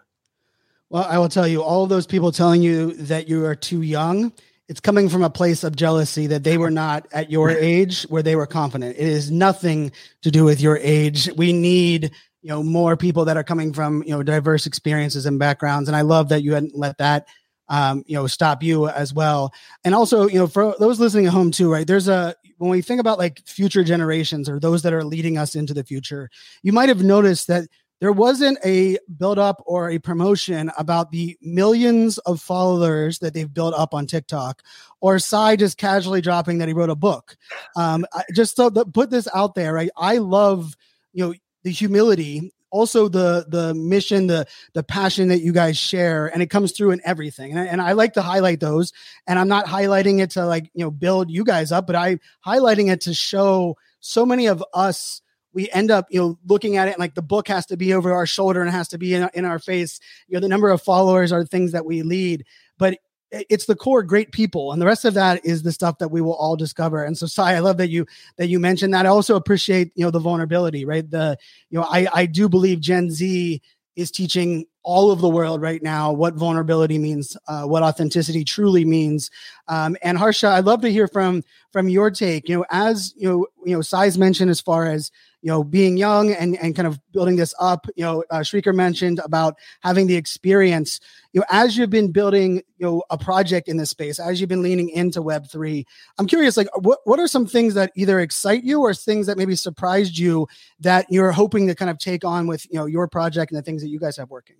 Well, 0.90 1.06
I 1.08 1.16
will 1.16 1.30
tell 1.30 1.48
you, 1.48 1.62
all 1.62 1.86
those 1.86 2.06
people 2.06 2.30
telling 2.32 2.60
you 2.60 2.92
that 2.92 3.26
you 3.26 3.46
are 3.46 3.54
too 3.54 3.80
young 3.80 4.30
it's 4.72 4.80
coming 4.80 5.10
from 5.10 5.22
a 5.22 5.28
place 5.28 5.64
of 5.64 5.76
jealousy 5.76 6.28
that 6.28 6.44
they 6.44 6.56
were 6.56 6.70
not 6.70 7.06
at 7.12 7.30
your 7.30 7.50
age 7.50 8.04
where 8.04 8.22
they 8.22 8.36
were 8.36 8.46
confident. 8.46 8.96
It 8.96 9.06
is 9.06 9.30
nothing 9.30 9.92
to 10.22 10.30
do 10.30 10.44
with 10.44 10.62
your 10.62 10.78
age. 10.78 11.28
We 11.36 11.52
need, 11.52 12.10
you 12.40 12.48
know, 12.48 12.62
more 12.62 12.96
people 12.96 13.26
that 13.26 13.36
are 13.36 13.44
coming 13.44 13.74
from, 13.74 14.02
you 14.02 14.12
know, 14.12 14.22
diverse 14.22 14.64
experiences 14.64 15.26
and 15.26 15.38
backgrounds. 15.38 15.90
And 15.90 15.96
I 15.96 16.00
love 16.00 16.30
that 16.30 16.42
you 16.42 16.54
hadn't 16.54 16.74
let 16.74 16.96
that 16.96 17.28
um, 17.68 18.02
you 18.06 18.14
know, 18.14 18.26
stop 18.26 18.62
you 18.62 18.88
as 18.88 19.12
well. 19.12 19.52
And 19.84 19.94
also, 19.94 20.26
you 20.26 20.38
know, 20.38 20.46
for 20.46 20.74
those 20.78 20.98
listening 20.98 21.26
at 21.26 21.32
home 21.32 21.50
too, 21.50 21.70
right? 21.70 21.86
There's 21.86 22.08
a 22.08 22.34
when 22.56 22.70
we 22.70 22.80
think 22.80 23.00
about 23.00 23.18
like 23.18 23.46
future 23.46 23.84
generations 23.84 24.48
or 24.48 24.58
those 24.58 24.82
that 24.82 24.94
are 24.94 25.04
leading 25.04 25.36
us 25.36 25.54
into 25.54 25.74
the 25.74 25.84
future, 25.84 26.30
you 26.62 26.72
might 26.72 26.88
have 26.88 27.02
noticed 27.02 27.48
that 27.48 27.68
there 28.02 28.10
wasn't 28.10 28.58
a 28.64 28.98
build 29.16 29.38
up 29.38 29.62
or 29.64 29.88
a 29.88 30.00
promotion 30.00 30.72
about 30.76 31.12
the 31.12 31.38
millions 31.40 32.18
of 32.18 32.40
followers 32.40 33.20
that 33.20 33.32
they've 33.32 33.54
built 33.54 33.74
up 33.74 33.94
on 33.94 34.08
TikTok, 34.08 34.60
or 35.00 35.20
Sai 35.20 35.54
just 35.54 35.78
casually 35.78 36.20
dropping 36.20 36.58
that 36.58 36.66
he 36.66 36.74
wrote 36.74 36.90
a 36.90 36.96
book. 36.96 37.36
Um, 37.76 38.04
I, 38.12 38.24
just 38.34 38.56
so 38.56 38.72
put 38.72 39.10
this 39.10 39.28
out 39.32 39.54
there, 39.54 39.72
right? 39.72 39.90
I 39.96 40.18
love 40.18 40.76
you 41.12 41.24
know 41.24 41.34
the 41.62 41.70
humility 41.70 42.52
also 42.70 43.06
the 43.06 43.46
the 43.46 43.72
mission 43.72 44.26
the 44.26 44.46
the 44.72 44.82
passion 44.82 45.28
that 45.28 45.40
you 45.42 45.52
guys 45.52 45.78
share 45.78 46.26
and 46.26 46.42
it 46.42 46.50
comes 46.50 46.72
through 46.72 46.90
in 46.90 47.00
everything 47.04 47.52
and 47.52 47.60
I, 47.60 47.64
and 47.66 47.80
I 47.80 47.92
like 47.92 48.14
to 48.14 48.22
highlight 48.22 48.60
those 48.60 48.94
and 49.26 49.38
i'm 49.38 49.48
not 49.48 49.66
highlighting 49.66 50.22
it 50.22 50.30
to 50.30 50.46
like 50.46 50.70
you 50.72 50.82
know 50.82 50.90
build 50.90 51.30
you 51.30 51.44
guys 51.44 51.70
up 51.70 51.86
but 51.86 51.96
i 51.96 52.18
highlighting 52.46 52.90
it 52.90 53.02
to 53.02 53.12
show 53.12 53.76
so 54.00 54.24
many 54.24 54.46
of 54.46 54.64
us 54.72 55.20
we 55.52 55.70
end 55.70 55.90
up, 55.90 56.06
you 56.10 56.20
know, 56.20 56.38
looking 56.46 56.76
at 56.76 56.88
it 56.88 56.92
and 56.92 57.00
like 57.00 57.14
the 57.14 57.22
book 57.22 57.48
has 57.48 57.66
to 57.66 57.76
be 57.76 57.94
over 57.94 58.12
our 58.12 58.26
shoulder 58.26 58.62
and 58.62 58.70
has 58.70 58.88
to 58.88 58.98
be 58.98 59.14
in, 59.14 59.28
in 59.34 59.44
our 59.44 59.58
face. 59.58 60.00
You 60.28 60.34
know, 60.34 60.40
the 60.40 60.48
number 60.48 60.70
of 60.70 60.82
followers 60.82 61.32
are 61.32 61.42
the 61.42 61.48
things 61.48 61.72
that 61.72 61.84
we 61.84 62.02
lead, 62.02 62.44
but 62.78 62.98
it's 63.30 63.64
the 63.64 63.74
core 63.74 64.02
great 64.02 64.30
people 64.30 64.72
and 64.72 64.82
the 64.82 64.84
rest 64.84 65.06
of 65.06 65.14
that 65.14 65.42
is 65.42 65.62
the 65.62 65.72
stuff 65.72 65.96
that 65.96 66.10
we 66.10 66.20
will 66.20 66.34
all 66.34 66.54
discover 66.54 67.02
and 67.02 67.16
so 67.16 67.24
sai 67.24 67.54
i 67.54 67.60
love 67.60 67.78
that 67.78 67.88
you 67.88 68.06
that 68.36 68.48
you 68.48 68.60
mentioned 68.60 68.92
that 68.92 69.06
i 69.06 69.08
also 69.08 69.36
appreciate 69.36 69.90
you 69.94 70.04
know 70.04 70.10
the 70.10 70.18
vulnerability 70.18 70.84
right 70.84 71.10
the 71.10 71.34
you 71.70 71.78
know 71.78 71.86
i 71.90 72.06
i 72.12 72.26
do 72.26 72.46
believe 72.46 72.78
gen 72.78 73.10
z 73.10 73.62
is 73.96 74.10
teaching 74.10 74.66
all 74.82 75.10
of 75.10 75.20
the 75.20 75.28
world 75.28 75.60
right 75.60 75.82
now 75.82 76.12
what 76.12 76.34
vulnerability 76.34 76.98
means, 76.98 77.36
uh, 77.46 77.64
what 77.64 77.82
authenticity 77.82 78.44
truly 78.44 78.84
means. 78.84 79.30
Um, 79.68 79.96
and 80.02 80.18
Harsha, 80.18 80.48
I'd 80.48 80.64
love 80.64 80.80
to 80.82 80.90
hear 80.90 81.06
from 81.06 81.42
from 81.72 81.88
your 81.88 82.10
take. 82.10 82.48
You 82.48 82.58
know, 82.58 82.66
as 82.70 83.14
you 83.16 83.28
know, 83.28 83.46
you 83.64 83.76
know, 83.76 83.82
Sai's 83.82 84.18
mentioned 84.18 84.50
as 84.50 84.60
far 84.60 84.86
as 84.86 85.10
you 85.42 85.48
know 85.48 85.62
being 85.62 85.96
young 85.96 86.32
and 86.32 86.56
and 86.58 86.74
kind 86.74 86.86
of 86.86 86.98
building 87.12 87.36
this 87.36 87.54
up. 87.60 87.86
You 87.96 88.04
know, 88.04 88.24
uh, 88.30 88.38
Srikar 88.38 88.74
mentioned 88.74 89.20
about 89.24 89.58
having 89.80 90.06
the 90.06 90.16
experience. 90.16 91.00
You 91.32 91.40
know, 91.40 91.46
as 91.50 91.76
you've 91.76 91.90
been 91.90 92.12
building 92.12 92.62
you 92.78 92.86
know 92.86 93.02
a 93.10 93.18
project 93.18 93.68
in 93.68 93.76
this 93.76 93.90
space, 93.90 94.18
as 94.18 94.40
you've 94.40 94.48
been 94.48 94.62
leaning 94.62 94.88
into 94.88 95.20
Web 95.20 95.48
three, 95.48 95.84
I'm 96.18 96.26
curious, 96.26 96.56
like 96.56 96.68
what 96.78 97.00
what 97.04 97.18
are 97.18 97.28
some 97.28 97.46
things 97.46 97.74
that 97.74 97.92
either 97.94 98.20
excite 98.20 98.64
you 98.64 98.80
or 98.80 98.94
things 98.94 99.26
that 99.26 99.36
maybe 99.36 99.54
surprised 99.56 100.16
you 100.16 100.46
that 100.80 101.06
you're 101.10 101.32
hoping 101.32 101.66
to 101.66 101.74
kind 101.74 101.90
of 101.90 101.98
take 101.98 102.24
on 102.24 102.46
with 102.46 102.66
you 102.70 102.78
know 102.78 102.86
your 102.86 103.08
project 103.08 103.52
and 103.52 103.58
the 103.58 103.62
things 103.62 103.82
that 103.82 103.88
you 103.88 103.98
guys 103.98 104.16
have 104.16 104.30
working. 104.30 104.56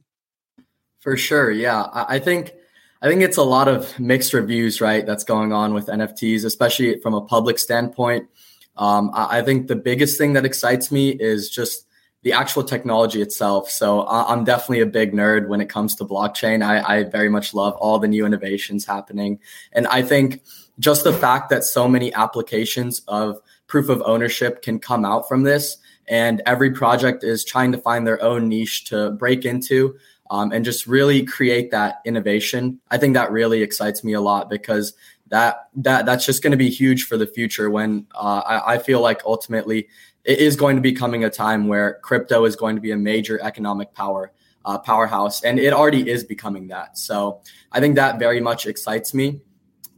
For 1.03 1.17
sure. 1.17 1.51
Yeah. 1.51 1.89
I 1.93 2.21
think 2.21 2.55
I 3.03 3.09
think 3.09 3.23
it's 3.23 3.37
a 3.37 3.43
lot 3.43 3.67
of 3.67 3.99
mixed 3.99 4.33
reviews, 4.33 4.81
right? 4.81 5.05
That's 5.05 5.25
going 5.25 5.53
on 5.53 5.75
with 5.75 5.89
NFTs, 5.89 6.45
especially 6.45 7.01
from 7.01 7.15
a 7.15 7.21
public 7.21 7.59
standpoint. 7.59 8.29
Um, 8.76 9.11
I 9.14 9.43
think 9.43 9.67
the 9.67 9.76
biggest 9.76 10.19
thing 10.19 10.33
that 10.33 10.45
excites 10.45 10.91
me 10.91 11.11
is 11.11 11.50
just 11.50 11.87
the 12.23 12.33
actual 12.33 12.62
technology 12.62 13.21
itself. 13.21 13.69
So 13.69 14.07
I'm 14.07 14.45
definitely 14.45 14.81
a 14.81 14.87
big 14.87 15.12
nerd 15.12 15.49
when 15.49 15.61
it 15.61 15.69
comes 15.69 15.97
to 15.97 16.05
blockchain. 16.05 16.64
I, 16.64 16.99
I 16.99 17.02
very 17.05 17.29
much 17.29 17.52
love 17.52 17.75
all 17.75 17.99
the 17.99 18.07
new 18.07 18.25
innovations 18.25 18.87
happening. 18.87 19.41
And 19.73 19.88
I 19.88 20.02
think 20.02 20.43
just 20.79 21.05
the 21.05 21.12
fact 21.12 21.50
that 21.50 21.64
so 21.64 21.88
many 21.88 22.14
applications 22.14 23.02
of 23.09 23.41
proof 23.67 23.88
of 23.88 24.02
ownership 24.02 24.62
can 24.62 24.79
come 24.79 25.05
out 25.05 25.29
from 25.29 25.43
this, 25.43 25.79
and 26.09 26.43
every 26.47 26.71
project 26.71 27.25
is 27.25 27.45
trying 27.45 27.73
to 27.73 27.79
find 27.79 28.07
their 28.07 28.23
own 28.23 28.49
niche 28.49 28.85
to 28.87 29.11
break 29.12 29.45
into 29.45 29.97
um, 30.31 30.52
and 30.52 30.64
just 30.64 30.87
really 30.87 31.25
create 31.25 31.71
that 31.71 32.00
innovation. 32.05 32.81
I 32.91 32.99
think 32.99 33.14
that 33.14 33.31
really 33.31 33.62
excites 33.62 34.02
me 34.02 34.12
a 34.12 34.21
lot 34.21 34.49
because 34.49 34.95
that 35.33 35.71
that 35.77 36.05
that's 36.05 36.27
just 36.27 36.43
going 36.43 36.51
to 36.51 36.59
be 36.59 36.69
huge 36.69 37.05
for 37.05 37.17
the 37.17 37.27
future. 37.27 37.71
When 37.71 38.07
uh, 38.15 38.43
I, 38.45 38.75
I 38.75 38.79
feel 38.79 39.01
like 39.01 39.23
ultimately 39.25 39.89
it 40.25 40.39
is 40.39 40.57
going 40.57 40.77
to 40.77 40.83
be 40.83 40.93
coming 40.93 41.25
a 41.25 41.31
time 41.31 41.69
where 41.69 41.99
crypto 42.03 42.45
is 42.45 42.55
going 42.55 42.77
to 42.77 42.83
be 42.83 42.91
a 42.91 42.99
major 42.99 43.41
economic 43.43 43.95
power 43.95 44.31
uh, 44.67 44.79
powerhouse, 44.79 45.43
and 45.43 45.59
it 45.59 45.73
already 45.73 46.09
is 46.09 46.23
becoming 46.23 46.69
that. 46.69 46.99
So 46.99 47.41
I 47.73 47.81
think 47.81 47.97
that 47.97 48.19
very 48.19 48.43
much 48.43 48.67
excites 48.67 49.15
me. 49.15 49.41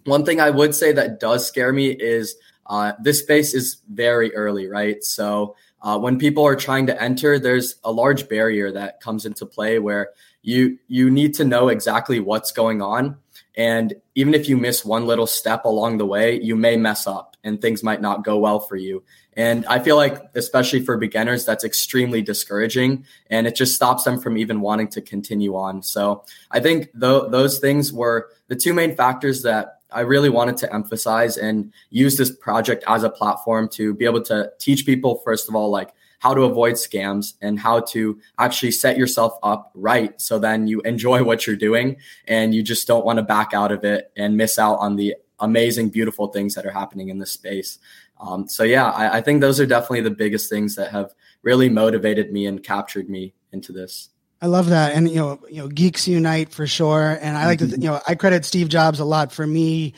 One 0.04 0.24
thing 0.24 0.40
I 0.40 0.50
would 0.50 0.72
say 0.72 0.92
that 0.92 1.18
does 1.18 1.44
scare 1.44 1.72
me 1.72 1.88
is 1.88 2.36
uh, 2.66 2.92
this 3.02 3.18
space 3.18 3.54
is 3.54 3.78
very 3.90 4.32
early, 4.36 4.68
right? 4.68 5.02
So 5.02 5.56
uh, 5.82 5.98
when 5.98 6.16
people 6.16 6.46
are 6.46 6.56
trying 6.56 6.86
to 6.86 7.02
enter, 7.02 7.40
there's 7.40 7.74
a 7.82 7.90
large 7.90 8.28
barrier 8.28 8.70
that 8.70 9.00
comes 9.00 9.26
into 9.26 9.46
play 9.46 9.80
where 9.80 10.10
you 10.42 10.78
you 10.86 11.10
need 11.10 11.34
to 11.34 11.44
know 11.44 11.70
exactly 11.70 12.20
what's 12.20 12.52
going 12.52 12.80
on, 12.82 13.16
and 13.56 13.94
even 14.14 14.34
if 14.34 14.48
you 14.48 14.56
miss 14.56 14.84
one 14.84 15.06
little 15.06 15.26
step 15.26 15.64
along 15.64 15.98
the 15.98 16.06
way, 16.06 16.40
you 16.40 16.56
may 16.56 16.76
mess 16.76 17.06
up 17.06 17.36
and 17.44 17.60
things 17.60 17.82
might 17.82 18.00
not 18.00 18.24
go 18.24 18.38
well 18.38 18.58
for 18.58 18.76
you. 18.76 19.04
And 19.36 19.66
I 19.66 19.78
feel 19.78 19.96
like, 19.96 20.20
especially 20.34 20.84
for 20.84 20.96
beginners, 20.96 21.44
that's 21.44 21.64
extremely 21.64 22.22
discouraging 22.22 23.04
and 23.30 23.46
it 23.46 23.54
just 23.54 23.74
stops 23.74 24.04
them 24.04 24.20
from 24.20 24.38
even 24.38 24.60
wanting 24.60 24.88
to 24.88 25.00
continue 25.00 25.54
on. 25.56 25.82
So 25.82 26.24
I 26.50 26.60
think 26.60 26.90
th- 26.92 27.24
those 27.30 27.58
things 27.58 27.92
were 27.92 28.30
the 28.48 28.56
two 28.56 28.72
main 28.72 28.96
factors 28.96 29.42
that 29.42 29.80
I 29.90 30.00
really 30.00 30.30
wanted 30.30 30.56
to 30.58 30.74
emphasize 30.74 31.36
and 31.36 31.72
use 31.90 32.16
this 32.16 32.30
project 32.30 32.82
as 32.88 33.04
a 33.04 33.10
platform 33.10 33.68
to 33.70 33.94
be 33.94 34.04
able 34.04 34.22
to 34.22 34.50
teach 34.58 34.84
people, 34.84 35.20
first 35.24 35.48
of 35.48 35.54
all, 35.54 35.70
like 35.70 35.94
how 36.18 36.34
to 36.34 36.42
avoid 36.42 36.74
scams 36.74 37.34
and 37.40 37.58
how 37.58 37.80
to 37.80 38.18
actually 38.38 38.70
set 38.70 38.96
yourself 38.96 39.38
up 39.42 39.70
right. 39.74 40.20
So 40.20 40.38
then 40.38 40.66
you 40.66 40.80
enjoy 40.82 41.22
what 41.22 41.46
you're 41.46 41.56
doing 41.56 41.96
and 42.26 42.54
you 42.54 42.62
just 42.62 42.86
don't 42.86 43.04
want 43.04 43.18
to 43.18 43.22
back 43.22 43.52
out 43.52 43.72
of 43.72 43.84
it 43.84 44.10
and 44.16 44.36
miss 44.36 44.58
out 44.58 44.76
on 44.76 44.96
the 44.96 45.16
amazing, 45.40 45.90
beautiful 45.90 46.28
things 46.28 46.54
that 46.54 46.64
are 46.64 46.70
happening 46.70 47.08
in 47.08 47.18
this 47.18 47.32
space. 47.32 47.78
Um, 48.20 48.48
so 48.48 48.62
yeah, 48.62 48.90
I, 48.90 49.18
I 49.18 49.20
think 49.20 49.40
those 49.40 49.60
are 49.60 49.66
definitely 49.66 50.02
the 50.02 50.10
biggest 50.10 50.48
things 50.48 50.76
that 50.76 50.90
have 50.92 51.12
really 51.42 51.68
motivated 51.68 52.32
me 52.32 52.46
and 52.46 52.62
captured 52.62 53.10
me 53.10 53.34
into 53.52 53.72
this. 53.72 54.10
I 54.40 54.46
love 54.46 54.68
that, 54.70 54.94
and 54.94 55.08
you 55.08 55.16
know, 55.16 55.40
you 55.48 55.56
know, 55.56 55.68
geeks 55.68 56.06
unite 56.06 56.50
for 56.50 56.66
sure. 56.66 57.18
And 57.22 57.36
I 57.36 57.46
like 57.46 57.60
mm-hmm. 57.60 57.76
to, 57.76 57.80
you 57.80 57.88
know, 57.88 58.00
I 58.06 58.14
credit 58.14 58.44
Steve 58.44 58.68
Jobs 58.68 59.00
a 59.00 59.04
lot 59.04 59.32
for 59.32 59.46
me 59.46 59.94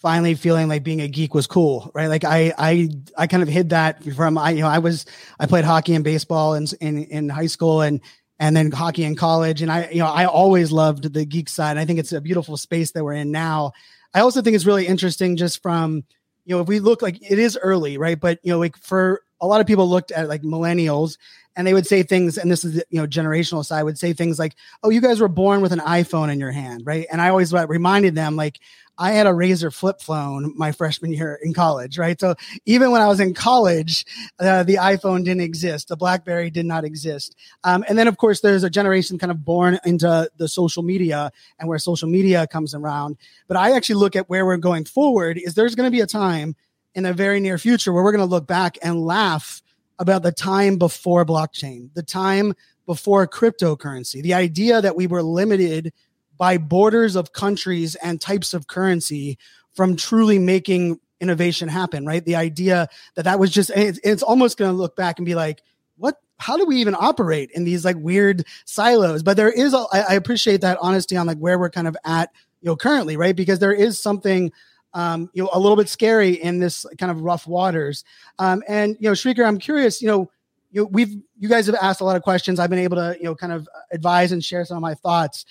finally 0.00 0.34
feeling 0.34 0.68
like 0.68 0.82
being 0.82 1.00
a 1.00 1.08
geek 1.08 1.34
was 1.34 1.46
cool, 1.46 1.90
right? 1.94 2.06
Like 2.06 2.24
I, 2.24 2.52
I, 2.56 2.88
I 3.16 3.26
kind 3.26 3.42
of 3.42 3.48
hid 3.48 3.70
that 3.70 4.02
from 4.14 4.38
I, 4.38 4.50
you 4.50 4.62
know, 4.62 4.68
I 4.68 4.78
was, 4.78 5.04
I 5.38 5.46
played 5.46 5.64
hockey 5.64 5.94
and 5.94 6.02
baseball 6.02 6.54
in 6.54 6.66
in, 6.80 7.04
in 7.04 7.28
high 7.28 7.46
school 7.46 7.82
and 7.82 8.00
and 8.38 8.56
then 8.56 8.72
hockey 8.72 9.04
in 9.04 9.16
college, 9.16 9.60
and 9.60 9.70
I, 9.70 9.90
you 9.90 9.98
know, 9.98 10.06
I 10.06 10.24
always 10.24 10.72
loved 10.72 11.12
the 11.12 11.26
geek 11.26 11.50
side. 11.50 11.76
I 11.76 11.84
think 11.84 11.98
it's 11.98 12.12
a 12.12 12.22
beautiful 12.22 12.56
space 12.56 12.90
that 12.92 13.04
we're 13.04 13.12
in 13.12 13.30
now. 13.30 13.72
I 14.14 14.20
also 14.20 14.40
think 14.40 14.56
it's 14.56 14.64
really 14.64 14.86
interesting 14.86 15.36
just 15.36 15.62
from, 15.62 16.04
you 16.46 16.56
know, 16.56 16.62
if 16.62 16.66
we 16.66 16.80
look 16.80 17.02
like 17.02 17.18
it 17.30 17.38
is 17.38 17.58
early, 17.60 17.98
right? 17.98 18.18
But 18.18 18.38
you 18.42 18.50
know, 18.50 18.58
like 18.58 18.78
for 18.78 19.20
a 19.40 19.46
lot 19.46 19.60
of 19.60 19.66
people 19.66 19.88
looked 19.88 20.12
at 20.12 20.28
like 20.28 20.42
millennials 20.42 21.16
and 21.56 21.66
they 21.66 21.74
would 21.74 21.86
say 21.86 22.02
things 22.02 22.38
and 22.38 22.50
this 22.50 22.64
is 22.64 22.82
you 22.90 23.00
know 23.00 23.06
generational 23.06 23.64
side 23.64 23.82
would 23.82 23.98
say 23.98 24.12
things 24.12 24.38
like 24.38 24.54
oh 24.82 24.90
you 24.90 25.00
guys 25.00 25.20
were 25.20 25.28
born 25.28 25.60
with 25.60 25.72
an 25.72 25.80
iphone 25.80 26.30
in 26.30 26.38
your 26.38 26.52
hand 26.52 26.82
right? 26.84 27.06
And 27.10 27.20
i 27.20 27.28
always 27.28 27.52
reminded 27.52 28.14
them 28.14 28.36
like 28.36 28.60
i 28.98 29.12
had 29.12 29.26
a 29.26 29.30
razr 29.30 29.72
flip 29.74 30.00
phone 30.00 30.52
my 30.56 30.72
freshman 30.72 31.12
year 31.12 31.38
in 31.42 31.52
college 31.52 31.98
right? 31.98 32.18
So 32.20 32.34
even 32.66 32.90
when 32.90 33.02
i 33.02 33.08
was 33.08 33.20
in 33.20 33.34
college 33.34 34.04
uh, 34.38 34.62
the 34.62 34.76
iphone 34.76 35.24
didn't 35.24 35.42
exist 35.42 35.88
the 35.88 35.96
blackberry 35.96 36.50
did 36.50 36.66
not 36.66 36.84
exist. 36.84 37.36
Um, 37.64 37.84
and 37.88 37.98
then 37.98 38.08
of 38.08 38.16
course 38.16 38.40
there's 38.40 38.64
a 38.64 38.70
generation 38.70 39.18
kind 39.18 39.30
of 39.30 39.44
born 39.44 39.78
into 39.84 40.30
the 40.36 40.48
social 40.48 40.82
media 40.82 41.32
and 41.58 41.68
where 41.68 41.78
social 41.78 42.08
media 42.08 42.46
comes 42.46 42.74
around. 42.74 43.16
But 43.48 43.56
i 43.56 43.72
actually 43.72 43.96
look 43.96 44.16
at 44.16 44.28
where 44.28 44.46
we're 44.46 44.56
going 44.56 44.84
forward 44.84 45.38
is 45.38 45.54
there's 45.54 45.74
going 45.74 45.86
to 45.86 45.90
be 45.90 46.00
a 46.00 46.06
time 46.06 46.54
in 46.94 47.04
the 47.04 47.12
very 47.12 47.40
near 47.40 47.58
future 47.58 47.92
where 47.92 48.02
we're 48.02 48.12
going 48.12 48.20
to 48.20 48.30
look 48.30 48.46
back 48.46 48.78
and 48.82 49.00
laugh 49.00 49.62
about 49.98 50.22
the 50.22 50.32
time 50.32 50.78
before 50.78 51.24
blockchain, 51.24 51.92
the 51.94 52.02
time 52.02 52.54
before 52.86 53.26
cryptocurrency, 53.26 54.22
the 54.22 54.34
idea 54.34 54.80
that 54.80 54.96
we 54.96 55.06
were 55.06 55.22
limited 55.22 55.92
by 56.36 56.56
borders 56.56 57.16
of 57.16 57.32
countries 57.32 57.94
and 57.96 58.20
types 58.20 58.54
of 58.54 58.66
currency 58.66 59.38
from 59.74 59.94
truly 59.94 60.38
making 60.38 60.98
innovation 61.20 61.68
happen, 61.68 62.06
right? 62.06 62.24
The 62.24 62.36
idea 62.36 62.88
that 63.14 63.26
that 63.26 63.38
was 63.38 63.50
just, 63.50 63.70
it's, 63.76 64.22
almost 64.22 64.56
going 64.56 64.70
to 64.70 64.76
look 64.76 64.96
back 64.96 65.18
and 65.18 65.26
be 65.26 65.34
like, 65.34 65.62
what, 65.98 66.16
how 66.38 66.56
do 66.56 66.64
we 66.64 66.76
even 66.76 66.96
operate 66.98 67.50
in 67.50 67.64
these 67.64 67.84
like 67.84 67.96
weird 67.96 68.44
silos? 68.64 69.22
But 69.22 69.36
there 69.36 69.50
is, 69.50 69.74
a, 69.74 69.84
I 69.92 70.14
appreciate 70.14 70.62
that 70.62 70.78
honesty 70.80 71.16
on 71.16 71.26
like 71.26 71.36
where 71.36 71.58
we're 71.58 71.70
kind 71.70 71.86
of 71.86 71.96
at, 72.04 72.30
you 72.62 72.68
know, 72.68 72.76
currently, 72.76 73.18
right? 73.18 73.36
Because 73.36 73.58
there 73.58 73.72
is 73.74 73.98
something 73.98 74.50
um, 74.94 75.30
you 75.32 75.42
know, 75.42 75.50
a 75.52 75.60
little 75.60 75.76
bit 75.76 75.88
scary 75.88 76.34
in 76.34 76.58
this 76.58 76.84
kind 76.98 77.10
of 77.10 77.20
rough 77.22 77.46
waters. 77.46 78.04
Um, 78.38 78.62
and 78.68 78.96
you 79.00 79.08
know, 79.08 79.12
Srikar, 79.12 79.46
I'm 79.46 79.58
curious. 79.58 80.02
You 80.02 80.08
know, 80.08 80.30
you 80.70 80.86
we've 80.86 81.16
you 81.38 81.48
guys 81.48 81.66
have 81.66 81.76
asked 81.80 82.00
a 82.00 82.04
lot 82.04 82.16
of 82.16 82.22
questions. 82.22 82.58
I've 82.58 82.70
been 82.70 82.78
able 82.78 82.96
to 82.96 83.16
you 83.18 83.24
know 83.24 83.34
kind 83.34 83.52
of 83.52 83.68
advise 83.92 84.32
and 84.32 84.44
share 84.44 84.64
some 84.64 84.76
of 84.76 84.82
my 84.82 84.94
thoughts. 84.94 85.44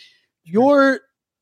Your 0.43 1.01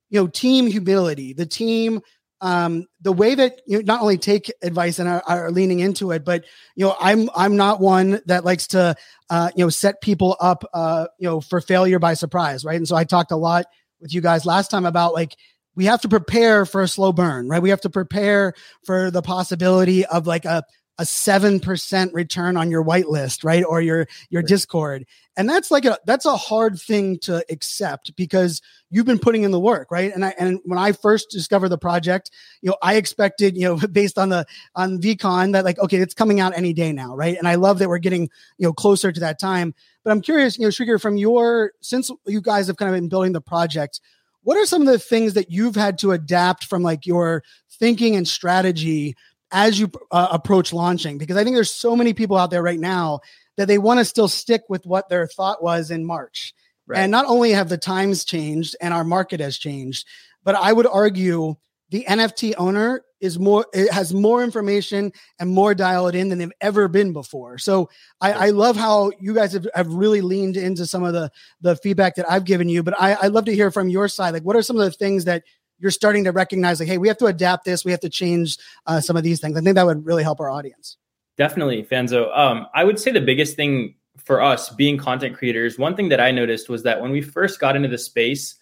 you 0.10 0.20
know 0.20 0.28
team 0.28 0.68
humility, 0.68 1.34
the 1.34 1.46
team. 1.46 2.02
Um, 2.40 2.86
the 3.02 3.12
way 3.12 3.34
that 3.34 3.62
you 3.66 3.82
not 3.82 4.02
only 4.02 4.20
take 4.20 4.54
advice 4.62 5.00
and 5.00 5.10
are, 5.10 5.24
are, 5.28 5.50
leaning 5.50 5.80
into 5.80 6.12
it, 6.12 6.24
but 6.24 6.46
you 6.76 6.86
know, 6.86 6.96
I'm 7.00 7.32
I'm 7.36 7.58
not 7.58 7.80
one 7.80 8.22
that 8.28 8.46
likes 8.46 8.68
to 8.68 8.96
uh, 9.32 9.50
you 9.56 9.66
know 9.66 9.70
set 9.70 10.02
people 10.02 10.38
up 10.40 10.64
uh, 10.72 11.08
you 11.18 11.28
know 11.28 11.42
for 11.42 11.62
failure 11.62 11.98
by 11.98 12.14
surprise, 12.14 12.64
right? 12.64 12.76
And 12.76 12.88
so 12.88 12.96
I 12.96 13.06
talked 13.06 13.32
a 13.32 13.36
lot 13.36 13.66
with 14.00 14.14
you 14.14 14.22
guys 14.22 14.46
last 14.46 14.70
time 14.70 14.86
about 14.86 15.16
like 15.16 15.36
we 15.78 15.86
have 15.86 16.02
to 16.02 16.10
prepare 16.10 16.66
for 16.66 16.82
a 16.82 16.88
slow 16.88 17.14
burn, 17.14 17.48
right? 17.48 17.62
We 17.62 17.70
have 17.70 17.82
to 17.82 17.90
prepare 17.90 18.54
for 18.84 19.12
the 19.12 19.22
possibility 19.22 20.06
of 20.06 20.26
like 20.26 20.44
a 20.44 20.64
a 21.00 21.04
7% 21.04 22.14
return 22.14 22.58
on 22.58 22.72
your 22.72 22.84
whitelist, 22.84 23.44
right? 23.44 23.64
Or 23.64 23.80
your 23.80 24.08
your. 24.32 24.42
Discord. 24.42 25.06
And 25.36 25.48
that's 25.48 25.70
like 25.70 25.86
a 25.86 26.00
that's 26.06 26.26
a 26.26 26.36
hard 26.36 26.80
thing 26.80 27.20
to 27.20 27.46
accept 27.52 28.16
because 28.16 28.62
you've 28.90 29.06
been 29.06 29.20
putting 29.20 29.44
in 29.44 29.52
the 29.52 29.60
work, 29.60 29.92
right? 29.92 30.12
And 30.12 30.26
I 30.26 30.34
and 30.40 30.60
when 30.64 30.80
I 30.80 30.94
first 30.94 31.30
discovered 31.30 31.70
the 31.70 31.78
project, 31.78 32.32
you 32.62 32.70
know, 32.70 32.78
I 32.82 32.96
expected, 32.96 33.56
you 33.56 33.64
know, 33.64 33.88
based 33.92 34.18
on 34.18 34.30
the 34.30 34.46
on 34.74 35.00
VeeCon 35.00 35.52
that 35.52 35.66
like 35.66 35.78
okay, 35.78 35.98
it's 35.98 36.16
coming 36.16 36.40
out 36.40 36.58
any 36.58 36.74
day 36.74 36.92
now, 36.94 37.16
right? 37.16 37.38
And 37.38 37.48
I 37.48 37.56
love 37.56 37.78
that 37.80 37.90
we're 37.90 38.00
getting, 38.00 38.30
you 38.58 38.66
know, 38.68 38.74
closer 38.74 39.12
to 39.12 39.20
that 39.20 39.40
time. 39.40 39.76
But 40.04 40.12
I'm 40.12 40.22
curious, 40.22 40.58
you 40.58 40.64
know, 40.64 40.70
Srikar, 40.70 41.00
from 41.00 41.18
your 41.18 41.74
since 41.82 42.10
you 42.26 42.42
guys 42.42 42.68
have 42.68 42.78
kind 42.78 42.90
of 42.90 42.96
been 42.96 43.10
building 43.10 43.34
the 43.34 43.42
project, 43.42 44.00
what 44.48 44.56
are 44.56 44.66
some 44.66 44.82
of 44.84 44.88
the 44.88 44.98
things 44.98 45.34
that 45.34 45.52
you've 45.52 45.76
had 45.76 45.98
to 45.98 46.14
adapt 46.14 46.64
from 46.64 46.82
like 46.82 47.06
your 47.06 47.44
thinking 47.70 48.16
and 48.16 48.26
strategy 48.26 49.14
as 49.52 49.78
you 49.78 49.92
uh, 50.10 50.30
approach 50.32 50.72
launching? 50.72 51.18
Because 51.18 51.36
I 51.36 51.44
think 51.44 51.58
there's 51.58 51.70
so 51.70 51.98
many 51.98 52.14
people 52.14 52.38
out 52.38 52.50
there 52.50 52.64
right 52.64 52.80
now 52.80 53.20
that 53.58 53.68
they 53.68 53.78
want 53.78 54.00
to 54.00 54.06
still 54.06 54.30
stick 54.30 54.62
with 54.70 54.86
what 54.86 55.10
their 55.10 55.28
thought 55.28 55.62
was 55.62 55.92
in 55.92 56.06
March. 56.06 56.54
Right. 56.86 57.00
And 57.00 57.12
not 57.12 57.26
only 57.26 57.52
have 57.52 57.68
the 57.68 57.78
times 57.78 58.24
changed 58.24 58.74
and 58.80 58.94
our 58.94 59.04
market 59.04 59.42
has 59.42 59.58
changed, 59.58 60.08
but 60.46 60.56
I 60.56 60.72
would 60.72 60.88
argue 60.88 61.58
the 61.90 62.06
NFT 62.08 62.54
owner 62.58 63.04
is 63.20 63.40
more 63.40 63.66
it 63.74 63.92
has 63.92 64.14
more 64.14 64.44
information 64.44 65.12
and 65.40 65.50
more 65.50 65.74
dialed 65.74 66.16
in 66.16 66.30
than 66.30 66.38
they've 66.38 66.52
ever 66.62 66.88
been 66.88 67.14
before. 67.14 67.58
So 67.58 67.90
I, 68.22 68.34
I 68.34 68.50
love 68.50 68.76
how 68.76 69.12
you 69.20 69.34
guys 69.34 69.54
have, 69.54 69.68
have 69.74 69.88
really 69.88 70.22
leaned 70.22 70.58
into 70.58 70.86
some 70.86 71.04
of 71.04 71.14
the 71.14 71.32
the 71.62 71.76
feedback 71.78 72.16
that 72.16 72.30
I've 72.30 72.46
given 72.46 72.70
you. 72.70 72.84
But 72.84 73.00
I, 73.00 73.18
I'd 73.22 73.32
love 73.32 73.46
to 73.46 73.56
hear 73.56 73.72
from 73.72 73.90
your 73.90 74.08
side. 74.08 74.34
Like 74.34 74.44
what 74.44 74.56
are 74.56 74.62
some 74.62 74.78
of 74.78 74.84
the 74.84 74.92
things 74.92 75.26
that 75.26 75.44
you're 75.80 75.92
starting 75.92 76.24
to 76.26 76.32
recognize 76.32 76.80
like, 76.80 76.90
hey, 76.90 76.98
we 76.98 77.08
have 77.08 77.18
to 77.18 77.28
adapt 77.28 77.66
this, 77.66 77.86
we 77.86 77.92
have 77.92 78.00
to 78.02 78.10
change 78.10 78.58
uh, 78.86 79.00
some 79.00 79.16
of 79.16 79.24
these 79.24 79.40
things. 79.40 79.58
I 79.58 79.62
think 79.62 79.76
that 79.76 79.86
would 79.86 80.06
really 80.06 80.24
help 80.24 80.40
our 80.40 80.50
audience. 80.50 80.98
Definitely, 81.38 81.84
Fanzo. 81.84 82.36
Um, 82.36 82.68
I 82.74 82.84
would 82.84 83.00
say 83.00 83.12
the 83.12 83.22
biggest 83.22 83.56
thing 83.56 83.94
for 84.18 84.42
us 84.42 84.70
being 84.70 84.98
content 84.98 85.38
creators, 85.38 85.78
one 85.78 85.96
thing 85.96 86.10
that 86.10 86.20
I 86.20 86.32
noticed 86.32 86.68
was 86.68 86.84
that 86.84 87.00
when 87.00 87.12
we 87.12 87.22
first 87.22 87.60
got 87.60 87.76
into 87.76 87.88
the 87.88 87.98
space, 87.98 88.56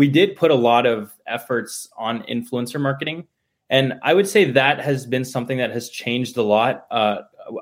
we 0.00 0.08
did 0.08 0.34
put 0.34 0.50
a 0.50 0.54
lot 0.54 0.86
of 0.86 1.12
efforts 1.26 1.86
on 1.98 2.22
influencer 2.22 2.80
marketing. 2.80 3.26
And 3.68 4.00
I 4.02 4.14
would 4.14 4.26
say 4.26 4.50
that 4.50 4.80
has 4.80 5.04
been 5.04 5.26
something 5.26 5.58
that 5.58 5.72
has 5.72 5.90
changed 5.90 6.38
a 6.38 6.42
lot. 6.42 6.86
Uh, 6.90 7.18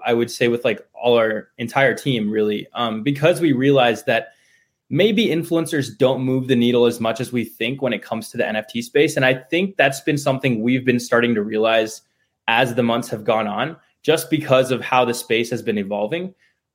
I 0.07 0.15
would 0.15 0.31
say 0.31 0.47
with 0.47 0.65
like 0.65 0.87
all 0.95 1.19
our 1.19 1.49
entire 1.59 1.95
team, 1.95 2.31
really, 2.31 2.69
um, 2.75 3.03
because 3.03 3.41
we 3.41 3.53
realized 3.53 4.07
that 4.07 4.35
maybe 4.89 5.27
influencers 5.27 5.99
don't 5.99 6.23
move 6.23 6.47
the 6.47 6.55
needle 6.55 6.87
as 6.87 7.01
much 7.01 7.21
as 7.21 7.33
we 7.33 7.45
think 7.45 7.83
when 7.83 7.93
it 7.93 8.03
comes 8.03 8.29
to 8.29 8.37
the 8.37 8.45
NFT 8.45 8.85
space. 8.85 9.17
And 9.17 9.25
I 9.25 9.35
think 9.35 9.77
that's 9.77 10.01
been 10.03 10.17
something 10.17 10.63
we've 10.63 10.85
been 10.85 11.01
starting 11.01 11.35
to 11.35 11.43
realize 11.43 12.03
as 12.47 12.77
the 12.77 12.85
months 12.85 13.09
have 13.09 13.25
gone 13.25 13.49
on, 13.49 13.77
just 14.05 14.31
because 14.31 14.71
of 14.71 14.81
how 14.81 15.05
the 15.05 15.13
space 15.13 15.51
has 15.51 15.61
been 15.61 15.77
evolving. 15.77 16.33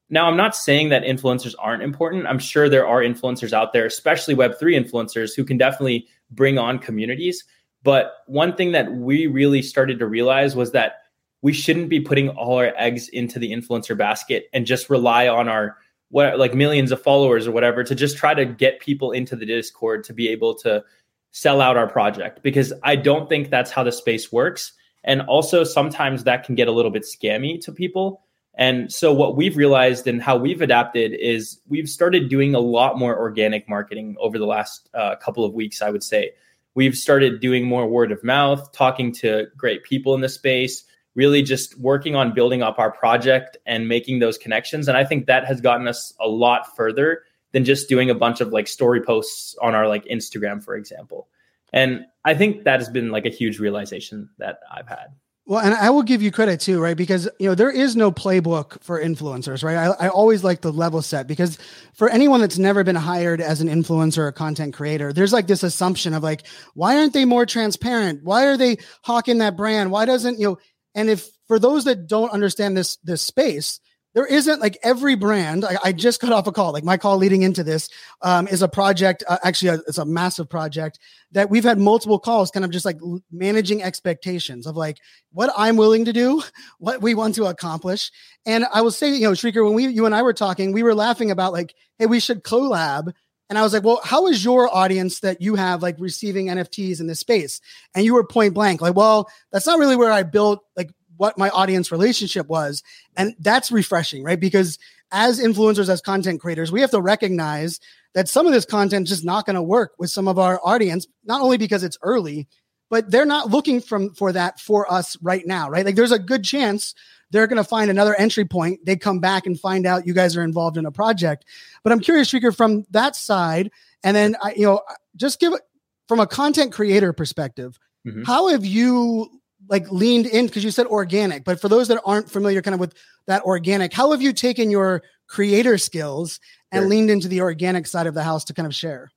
Now 0.09 0.27
I'm 0.27 0.37
not 0.37 0.55
saying 0.55 0.89
that 0.89 1.03
influencers 1.03 1.55
aren't 1.59 1.83
important. 1.83 2.27
I'm 2.27 2.39
sure 2.39 2.69
there 2.69 2.87
are 2.87 3.01
influencers 3.01 3.53
out 3.53 3.73
there, 3.73 3.85
especially 3.85 4.35
Web3 4.35 4.61
influencers, 4.61 5.35
who 5.35 5.43
can 5.43 5.57
definitely 5.57 6.07
bring 6.31 6.57
on 6.57 6.79
communities. 6.79 7.43
But 7.83 8.13
one 8.27 8.55
thing 8.55 8.71
that 8.71 8.91
we 8.93 9.27
really 9.27 9.61
started 9.61 9.99
to 9.99 10.07
realize 10.07 10.55
was 10.55 10.71
that 10.71 10.97
we 11.41 11.53
shouldn't 11.53 11.89
be 11.89 11.99
putting 11.99 12.29
all 12.29 12.57
our 12.57 12.73
eggs 12.77 13.09
into 13.09 13.37
the 13.37 13.51
influencer 13.51 13.97
basket 13.97 14.45
and 14.53 14.65
just 14.65 14.89
rely 14.89 15.27
on 15.27 15.49
our 15.49 15.77
what 16.09 16.37
like 16.37 16.53
millions 16.53 16.91
of 16.91 17.01
followers 17.01 17.47
or 17.47 17.51
whatever 17.51 17.83
to 17.83 17.95
just 17.95 18.17
try 18.17 18.33
to 18.35 18.45
get 18.45 18.79
people 18.79 19.11
into 19.11 19.35
the 19.35 19.45
Discord 19.45 20.03
to 20.05 20.13
be 20.13 20.29
able 20.29 20.53
to 20.55 20.83
sell 21.31 21.59
out 21.59 21.75
our 21.75 21.87
project 21.87 22.43
because 22.43 22.71
I 22.83 22.95
don't 22.95 23.27
think 23.27 23.49
that's 23.49 23.71
how 23.71 23.83
the 23.83 23.91
space 23.91 24.31
works. 24.31 24.73
And 25.03 25.21
also 25.23 25.63
sometimes 25.63 26.23
that 26.23 26.45
can 26.45 26.55
get 26.55 26.67
a 26.67 26.71
little 26.71 26.91
bit 26.91 27.03
scammy 27.03 27.59
to 27.61 27.71
people. 27.71 28.23
And 28.55 28.91
so 28.91 29.13
what 29.13 29.35
we've 29.35 29.57
realized 29.57 30.05
and 30.07 30.21
how 30.21 30.37
we've 30.37 30.61
adapted 30.61 31.13
is 31.13 31.59
we've 31.67 31.89
started 31.89 32.29
doing 32.29 32.53
a 32.53 32.59
lot 32.59 32.99
more 32.99 33.17
organic 33.17 33.67
marketing 33.67 34.15
over 34.19 34.37
the 34.37 34.45
last 34.45 34.89
uh, 34.93 35.15
couple 35.15 35.43
of 35.43 35.53
weeks, 35.53 35.81
I 35.81 35.89
would 35.89 36.03
say. 36.03 36.31
We've 36.75 36.95
started 36.95 37.39
doing 37.39 37.65
more 37.65 37.87
word 37.87 38.11
of 38.11 38.23
mouth, 38.23 38.71
talking 38.71 39.11
to 39.15 39.47
great 39.57 39.83
people 39.83 40.13
in 40.15 40.21
the 40.21 40.29
space, 40.29 40.83
really 41.15 41.41
just 41.41 41.79
working 41.79 42.15
on 42.15 42.33
building 42.33 42.63
up 42.63 42.79
our 42.79 42.91
project 42.91 43.57
and 43.65 43.87
making 43.87 44.19
those 44.19 44.37
connections. 44.37 44.87
And 44.87 44.97
I 44.97 45.03
think 45.03 45.25
that 45.27 45.45
has 45.45 45.61
gotten 45.61 45.87
us 45.87 46.13
a 46.19 46.27
lot 46.27 46.75
further 46.75 47.23
than 47.51 47.65
just 47.65 47.89
doing 47.89 48.09
a 48.09 48.15
bunch 48.15 48.41
of 48.41 48.49
like 48.49 48.67
story 48.67 49.01
posts 49.01 49.55
on 49.61 49.75
our 49.75 49.87
like 49.87 50.05
Instagram, 50.05 50.63
for 50.63 50.75
example. 50.75 51.27
And 51.71 52.05
I 52.25 52.33
think 52.33 52.63
that 52.63 52.79
has 52.79 52.89
been 52.89 53.11
like 53.11 53.25
a 53.25 53.29
huge 53.29 53.59
realization 53.59 54.29
that 54.37 54.59
I've 54.71 54.87
had. 54.87 55.07
Well, 55.45 55.59
and 55.59 55.73
I 55.73 55.89
will 55.89 56.03
give 56.03 56.21
you 56.21 56.31
credit 56.31 56.61
too, 56.61 56.79
right? 56.79 56.95
Because 56.95 57.27
you 57.37 57.49
know 57.49 57.55
there 57.55 57.69
is 57.69 57.97
no 57.97 58.13
playbook 58.13 58.81
for 58.81 59.01
influencers, 59.01 59.61
right? 59.61 59.75
I, 59.75 60.05
I 60.05 60.09
always 60.09 60.41
like 60.41 60.61
the 60.61 60.71
level 60.71 61.01
set 61.01 61.27
because 61.27 61.57
for 61.93 62.07
anyone 62.09 62.39
that's 62.39 62.57
never 62.57 62.83
been 62.85 62.95
hired 62.95 63.41
as 63.41 63.59
an 63.59 63.67
influencer 63.67 64.19
or 64.19 64.31
content 64.31 64.73
creator, 64.73 65.11
there's 65.11 65.33
like 65.33 65.47
this 65.47 65.63
assumption 65.63 66.13
of 66.13 66.23
like, 66.23 66.47
why 66.75 66.97
aren't 66.97 67.11
they 67.11 67.25
more 67.25 67.45
transparent? 67.45 68.23
Why 68.23 68.45
are 68.45 68.55
they 68.55 68.77
hawking 69.03 69.39
that 69.39 69.57
brand? 69.57 69.91
Why 69.91 70.05
doesn't 70.05 70.39
you 70.39 70.47
know? 70.47 70.57
And 70.95 71.09
if 71.09 71.29
for 71.47 71.59
those 71.59 71.83
that 71.85 72.07
don't 72.07 72.31
understand 72.31 72.77
this 72.77 72.95
this 73.03 73.21
space, 73.21 73.81
there 74.13 74.25
isn't 74.25 74.61
like 74.61 74.77
every 74.83 75.15
brand. 75.15 75.65
I, 75.65 75.77
I, 75.83 75.91
just 75.91 76.21
got 76.21 76.31
off 76.31 76.47
a 76.47 76.51
call. 76.51 76.71
Like 76.71 76.83
my 76.83 76.97
call 76.97 77.17
leading 77.17 77.41
into 77.41 77.63
this 77.63 77.89
um, 78.21 78.47
is 78.47 78.61
a 78.61 78.67
project. 78.67 79.23
Uh, 79.27 79.37
actually, 79.43 79.69
a, 79.69 79.73
uh, 79.73 79.77
it's 79.87 79.97
a 79.97 80.05
massive 80.05 80.49
project 80.49 80.99
that 81.31 81.49
we've 81.49 81.63
had 81.63 81.79
multiple 81.79 82.19
calls, 82.19 82.51
kind 82.51 82.63
of 82.63 82.71
just 82.71 82.85
like 82.85 82.99
managing 83.31 83.81
expectations 83.81 84.67
of 84.67 84.75
like 84.75 84.97
what 85.31 85.51
I'm 85.57 85.77
willing 85.77 86.05
to 86.05 86.13
do, 86.13 86.43
what 86.79 87.01
we 87.01 87.15
want 87.15 87.35
to 87.35 87.45
accomplish. 87.45 88.11
And 88.45 88.65
I 88.73 88.81
will 88.81 88.91
say, 88.91 89.13
you 89.13 89.21
know, 89.21 89.31
Srikar, 89.31 89.63
when 89.63 89.73
we 89.73 89.87
you 89.87 90.05
and 90.05 90.15
I 90.15 90.21
were 90.21 90.33
talking, 90.33 90.71
we 90.71 90.83
were 90.83 90.95
laughing 90.95 91.31
about 91.31 91.53
like, 91.53 91.73
hey, 91.97 92.05
we 92.05 92.19
should 92.19 92.43
collab. 92.43 93.13
And 93.49 93.59
I 93.59 93.61
was 93.61 93.73
like, 93.73 93.83
well, 93.83 93.99
how 94.03 94.27
is 94.27 94.43
your 94.43 94.73
audience 94.73 95.19
that 95.19 95.41
you 95.41 95.55
have 95.55 95.83
like 95.83 95.95
receiving 95.99 96.47
NFTs 96.47 96.99
in 96.99 97.07
this 97.07 97.19
space? 97.19 97.61
And 97.93 98.05
you 98.05 98.13
were 98.13 98.25
point 98.25 98.53
blank, 98.53 98.81
like, 98.81 98.95
well, 98.95 99.29
that's 99.51 99.67
not 99.67 99.79
really 99.79 99.95
where 99.95 100.11
I 100.11 100.23
built 100.23 100.63
like 100.75 100.91
what 101.17 101.37
my 101.37 101.49
audience 101.49 101.91
relationship 101.91 102.47
was. 102.47 102.83
And 103.15 103.35
that's 103.39 103.71
refreshing, 103.71 104.23
right? 104.23 104.39
Because 104.39 104.79
as 105.11 105.39
influencers, 105.39 105.89
as 105.89 106.01
content 106.01 106.41
creators, 106.41 106.71
we 106.71 106.81
have 106.81 106.91
to 106.91 107.01
recognize 107.01 107.79
that 108.13 108.27
some 108.27 108.45
of 108.45 108.53
this 108.53 108.65
content 108.65 109.07
is 109.07 109.09
just 109.09 109.25
not 109.25 109.45
going 109.45 109.55
to 109.55 109.61
work 109.61 109.93
with 109.97 110.09
some 110.09 110.27
of 110.27 110.39
our 110.39 110.59
audience, 110.63 111.07
not 111.23 111.41
only 111.41 111.57
because 111.57 111.83
it's 111.83 111.97
early, 112.01 112.47
but 112.89 113.09
they're 113.09 113.25
not 113.25 113.49
looking 113.49 113.81
from 113.81 114.13
for 114.13 114.31
that 114.31 114.59
for 114.59 114.91
us 114.91 115.17
right 115.21 115.45
now, 115.45 115.69
right? 115.69 115.85
Like 115.85 115.95
there's 115.95 116.11
a 116.11 116.19
good 116.19 116.43
chance 116.43 116.93
they're 117.31 117.47
going 117.47 117.57
to 117.57 117.63
find 117.63 117.89
another 117.89 118.13
entry 118.13 118.45
point. 118.45 118.85
They 118.85 118.95
come 118.95 119.19
back 119.19 119.47
and 119.47 119.59
find 119.59 119.87
out 119.87 120.05
you 120.05 120.13
guys 120.13 120.37
are 120.37 120.43
involved 120.43 120.77
in 120.77 120.85
a 120.85 120.91
project. 120.91 121.45
But 121.83 121.91
I'm 121.91 121.99
curious, 121.99 122.31
Srikar, 122.31 122.55
from 122.55 122.85
that 122.91 123.15
side, 123.15 123.71
and 124.03 124.15
then 124.15 124.35
I, 124.41 124.53
you 124.53 124.65
know, 124.65 124.81
just 125.15 125.39
give 125.39 125.53
it 125.53 125.61
from 126.07 126.19
a 126.19 126.27
content 126.27 126.71
creator 126.71 127.11
perspective, 127.11 127.79
mm-hmm. 128.05 128.23
how 128.23 128.49
have 128.49 128.65
you 128.65 129.41
like 129.69 129.89
leaned 129.91 130.25
in 130.25 130.47
because 130.47 130.63
you 130.63 130.71
said 130.71 130.87
organic, 130.87 131.43
but 131.43 131.59
for 131.59 131.69
those 131.69 131.87
that 131.87 132.01
aren't 132.05 132.29
familiar 132.29 132.61
kind 132.61 132.73
of 132.73 132.79
with 132.79 132.93
that 133.27 133.43
organic, 133.43 133.93
how 133.93 134.11
have 134.11 134.21
you 134.21 134.33
taken 134.33 134.69
your 134.69 135.03
creator 135.27 135.77
skills 135.77 136.39
and 136.71 136.83
sure. 136.83 136.89
leaned 136.89 137.09
into 137.09 137.27
the 137.27 137.41
organic 137.41 137.87
side 137.87 138.07
of 138.07 138.13
the 138.13 138.23
house 138.23 138.43
to 138.45 138.53
kind 138.53 138.65
of 138.65 138.75
share? 138.75 139.11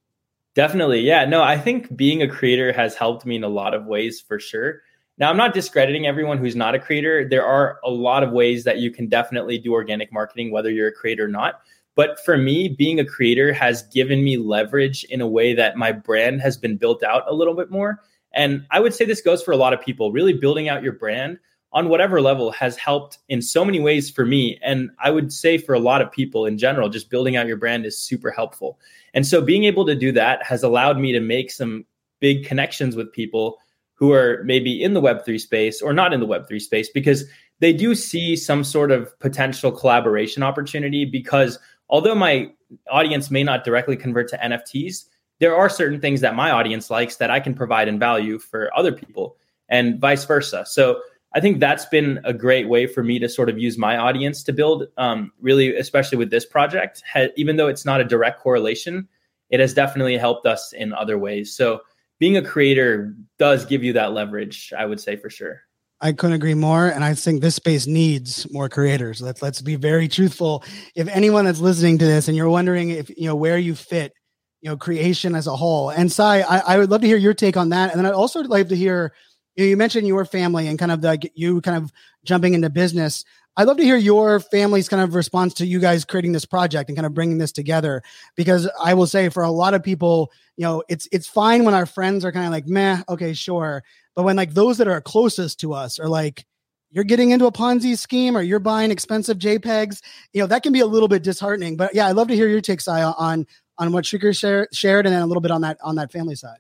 Definitely. 0.55 1.01
Yeah. 1.01 1.25
No, 1.27 1.43
I 1.43 1.59
think 1.59 1.95
being 1.97 2.23
a 2.23 2.29
creator 2.29 2.73
has 2.73 2.95
helped 2.95 3.27
me 3.27 3.37
in 3.37 3.45
a 3.45 3.49
lot 3.49 3.75
of 3.75 3.85
ways 3.85 4.21
for 4.21 4.41
sure. 4.41 4.81
Now, 5.19 5.31
I'm 5.31 5.37
not 5.37 5.55
discrediting 5.55 6.07
everyone 6.07 6.39
who's 6.39 6.57
not 6.57 6.75
a 6.75 6.79
creator. 6.79 7.27
There 7.29 7.45
are 7.45 7.79
a 7.85 7.91
lot 7.91 8.23
of 8.23 8.33
ways 8.33 8.65
that 8.65 8.79
you 8.79 8.91
can 8.91 9.09
definitely 9.09 9.59
do 9.59 9.73
organic 9.73 10.13
marketing, 10.13 10.51
whether 10.51 10.71
you're 10.71 10.89
a 10.89 10.93
creator 10.93 11.25
or 11.25 11.29
not. 11.29 11.61
But 11.95 12.23
for 12.25 12.37
me, 12.37 12.69
being 12.69 13.01
a 13.01 13.05
creator 13.05 13.53
has 13.55 13.83
given 13.85 14.23
me 14.23 14.37
leverage 14.37 15.05
in 15.05 15.23
a 15.23 15.27
way 15.27 15.55
that 15.55 15.77
my 15.77 15.93
brand 15.93 16.43
has 16.43 16.59
been 16.59 16.77
built 16.77 17.03
out 17.03 17.25
a 17.27 17.35
little 17.35 17.55
bit 17.55 17.71
more. 17.71 18.01
And 18.37 18.67
I 18.71 18.79
would 18.79 18.95
say 18.95 19.05
this 19.05 19.23
goes 19.23 19.43
for 19.43 19.51
a 19.51 19.57
lot 19.57 19.73
of 19.73 19.81
people. 19.81 20.13
Really 20.13 20.35
building 20.35 20.69
out 20.69 20.83
your 20.83 20.93
brand 20.93 21.39
on 21.73 21.89
whatever 21.89 22.21
level 22.21 22.53
has 22.53 22.77
helped 22.77 23.19
in 23.29 23.43
so 23.43 23.65
many 23.65 23.81
ways 23.81 24.11
for 24.11 24.25
me. 24.25 24.59
And 24.63 24.91
I 25.03 25.11
would 25.11 25.33
say 25.33 25.59
for 25.59 25.75
a 25.75 25.81
lot 25.81 26.01
of 26.01 26.13
people 26.13 26.47
in 26.47 26.59
general, 26.59 26.89
just 26.89 27.11
building 27.11 27.37
out 27.37 27.47
your 27.47 27.57
brand 27.57 27.85
is 27.85 27.99
super 27.99 28.31
helpful. 28.31 28.79
And 29.15 29.27
so 29.27 29.41
being 29.41 29.65
able 29.65 29.85
to 29.87 29.95
do 29.95 30.13
that 30.13 30.43
has 30.45 30.63
allowed 30.63 30.99
me 30.99 31.13
to 31.13 31.21
make 31.21 31.51
some 31.51 31.85
big 32.21 32.45
connections 32.47 32.95
with 32.95 33.13
people 33.13 33.59
who 33.95 34.13
are 34.13 34.43
maybe 34.45 34.83
in 34.83 34.95
the 34.95 35.01
Web3 35.01 35.41
space 35.41 35.81
or 35.81 35.93
not 35.93 36.13
in 36.13 36.21
the 36.21 36.27
Web3 36.27 36.61
space 36.61 36.89
because 36.91 37.25
they 37.61 37.73
do 37.73 37.95
see 37.95 38.37
some 38.37 38.63
sort 38.63 38.91
of 38.91 39.19
potential 39.19 39.73
collaboration 39.73 40.43
opportunity. 40.43 41.05
Because 41.05 41.59
although 41.89 42.15
my 42.15 42.51
audience 42.91 43.31
may 43.31 43.43
not 43.43 43.65
directly 43.65 43.97
convert 43.97 44.29
to 44.29 44.39
NFTs, 44.39 45.07
there 45.39 45.57
are 45.57 45.69
certain 45.69 46.01
things 46.01 46.21
that 46.21 46.35
my 46.35 46.51
audience 46.51 46.91
likes 46.91 47.17
that 47.17 47.31
I 47.31 47.41
can 47.41 47.55
provide 47.55 47.89
and 47.89 48.01
value 48.01 48.39
for 48.39 48.71
other 48.77 48.93
people 48.93 49.37
and 49.69 50.01
vice 50.01 50.25
versa. 50.25 50.65
So 50.67 51.01
I 51.35 51.41
think 51.41 51.61
that's 51.61 51.85
been 51.87 52.21
a 52.25 52.33
great 52.33 52.69
way 52.69 52.87
for 52.87 53.03
me 53.03 53.19
to 53.19 53.29
sort 53.29 53.51
of 53.51 53.59
use 53.59 53.77
my 53.77 53.99
audience 53.99 54.43
to 54.45 54.53
build, 54.53 54.87
um, 54.97 55.33
really, 55.41 55.77
especially 55.77 56.19
with 56.19 56.31
this 56.31 56.47
project. 56.47 57.03
Ha- 57.13 57.29
even 57.37 57.57
though 57.57 57.69
it's 57.69 57.85
not 57.85 58.01
a 58.01 58.05
direct 58.05 58.41
correlation, 58.41 59.07
it 59.51 59.61
has 59.61 59.75
definitely 59.75 60.17
helped 60.17 60.47
us 60.47 60.73
in 60.73 60.93
other 60.95 61.19
ways. 61.19 61.55
So 61.55 61.83
being 62.19 62.37
a 62.37 62.43
creator 62.43 63.15
does 63.39 63.67
give 63.67 63.85
you 63.85 63.93
that 63.93 64.13
leverage, 64.13 64.73
I 64.77 64.87
would 64.87 65.01
say 65.01 65.17
for 65.17 65.29
sure. 65.29 65.61
I 66.01 66.13
couldn't 66.13 66.37
agree 66.37 66.55
more. 66.55 66.89
And 66.89 67.05
I 67.05 67.15
think 67.15 67.41
this 67.41 67.55
space 67.55 67.87
needs 67.87 68.51
more 68.53 68.69
creators. 68.69 69.23
Let's 69.23 69.41
let's 69.41 69.63
be 69.63 69.77
very 69.77 70.09
truthful. 70.09 70.63
If 70.95 71.09
anyone 71.09 71.47
that's 71.47 71.61
listening 71.61 71.99
to 71.99 72.05
this 72.05 72.29
and 72.29 72.37
you're 72.37 72.51
wondering 72.51 72.91
if 72.91 73.09
you 73.11 73.27
know 73.27 73.37
where 73.37 73.59
you 73.59 73.75
fit 73.75 74.13
you 74.61 74.71
know 74.71 74.77
creation 74.77 75.35
as 75.35 75.47
a 75.47 75.57
whole. 75.57 75.91
And 75.91 76.11
Sai, 76.11 76.41
I, 76.41 76.75
I 76.75 76.79
would 76.79 76.91
love 76.91 77.01
to 77.03 77.07
hear 77.07 77.17
your 77.17 77.35
take 77.35 77.57
on 77.57 77.71
that. 77.71 77.91
And 77.91 77.99
then 77.99 78.07
I'd 78.07 78.15
also 78.15 78.43
like 78.43 78.69
to 78.69 78.77
hear 78.77 79.13
you, 79.57 79.65
know, 79.65 79.69
you 79.71 79.77
mentioned 79.77 80.07
your 80.07 80.25
family 80.25 80.69
and 80.69 80.79
kind 80.79 80.93
of 80.93 81.03
like 81.03 81.33
you 81.35 81.61
kind 81.61 81.77
of 81.77 81.93
jumping 82.25 82.55
into 82.55 82.71
business. 82.71 83.25
I'd 83.59 83.67
love 83.67 83.79
to 83.79 83.85
hear 83.85 83.97
your 83.97 84.39
family's 84.39 84.89
kind 84.89 85.03
of 85.03 85.15
response 85.15 85.55
to 85.55 85.67
you 85.67 85.81
guys 85.81 86.05
creating 86.05 86.33
this 86.33 86.45
project 86.45 86.91
and 86.91 86.97
kind 86.97 87.07
of 87.07 87.15
bringing 87.15 87.39
this 87.39 87.53
together. 87.53 88.03
Because 88.37 88.69
I 88.83 88.93
will 88.93 89.07
say, 89.07 89.31
for 89.31 89.43
a 89.43 89.51
lot 89.51 89.73
of 89.73 89.83
people, 89.83 90.31
you 90.57 90.65
know, 90.65 90.83
it's 90.89 91.09
it's 91.11 91.27
fine 91.27 91.65
when 91.65 91.75
our 91.75 91.87
friends 91.87 92.25
are 92.25 92.33
kind 92.33 92.47
of 92.47 92.53
like, 92.53 92.67
meh, 92.67 93.03
okay, 93.09 93.33
sure. 93.33 93.83
But 94.15 94.25
when 94.25 94.37
like 94.37 94.53
those 94.53 94.79
that 94.79 94.89
are 94.89 95.01
closest 95.01 95.61
to 95.61 95.73
us 95.73 95.99
are 95.99 96.09
like, 96.09 96.45
you're 96.91 97.05
getting 97.05 97.31
into 97.31 97.47
a 97.47 97.53
Ponzi 97.53 97.97
scheme 97.97 98.37
or 98.37 98.43
you're 98.43 98.59
buying 98.59 98.91
expensive 98.91 99.39
JPEGs, 99.39 100.03
you 100.33 100.41
know, 100.41 100.47
that 100.47 100.63
can 100.63 100.73
be 100.73 100.81
a 100.81 100.87
little 100.87 101.09
bit 101.09 101.23
disheartening. 101.23 101.77
But 101.77 101.95
yeah, 101.95 102.07
I'd 102.07 102.17
love 102.17 102.29
to 102.29 102.35
hear 102.35 102.49
your 102.49 102.61
take, 102.61 102.81
Sai, 102.81 103.03
on 103.03 103.47
on 103.79 103.93
what 103.93 104.05
Srikar 104.05 104.37
share, 104.37 104.69
shared, 104.73 105.07
and 105.07 105.15
then 105.15 105.23
a 105.23 105.27
little 105.27 105.41
bit 105.41 105.51
on 105.51 105.61
that 105.63 105.79
on 105.83 105.97
that 105.97 106.13
family 106.13 106.35
side. 106.35 106.59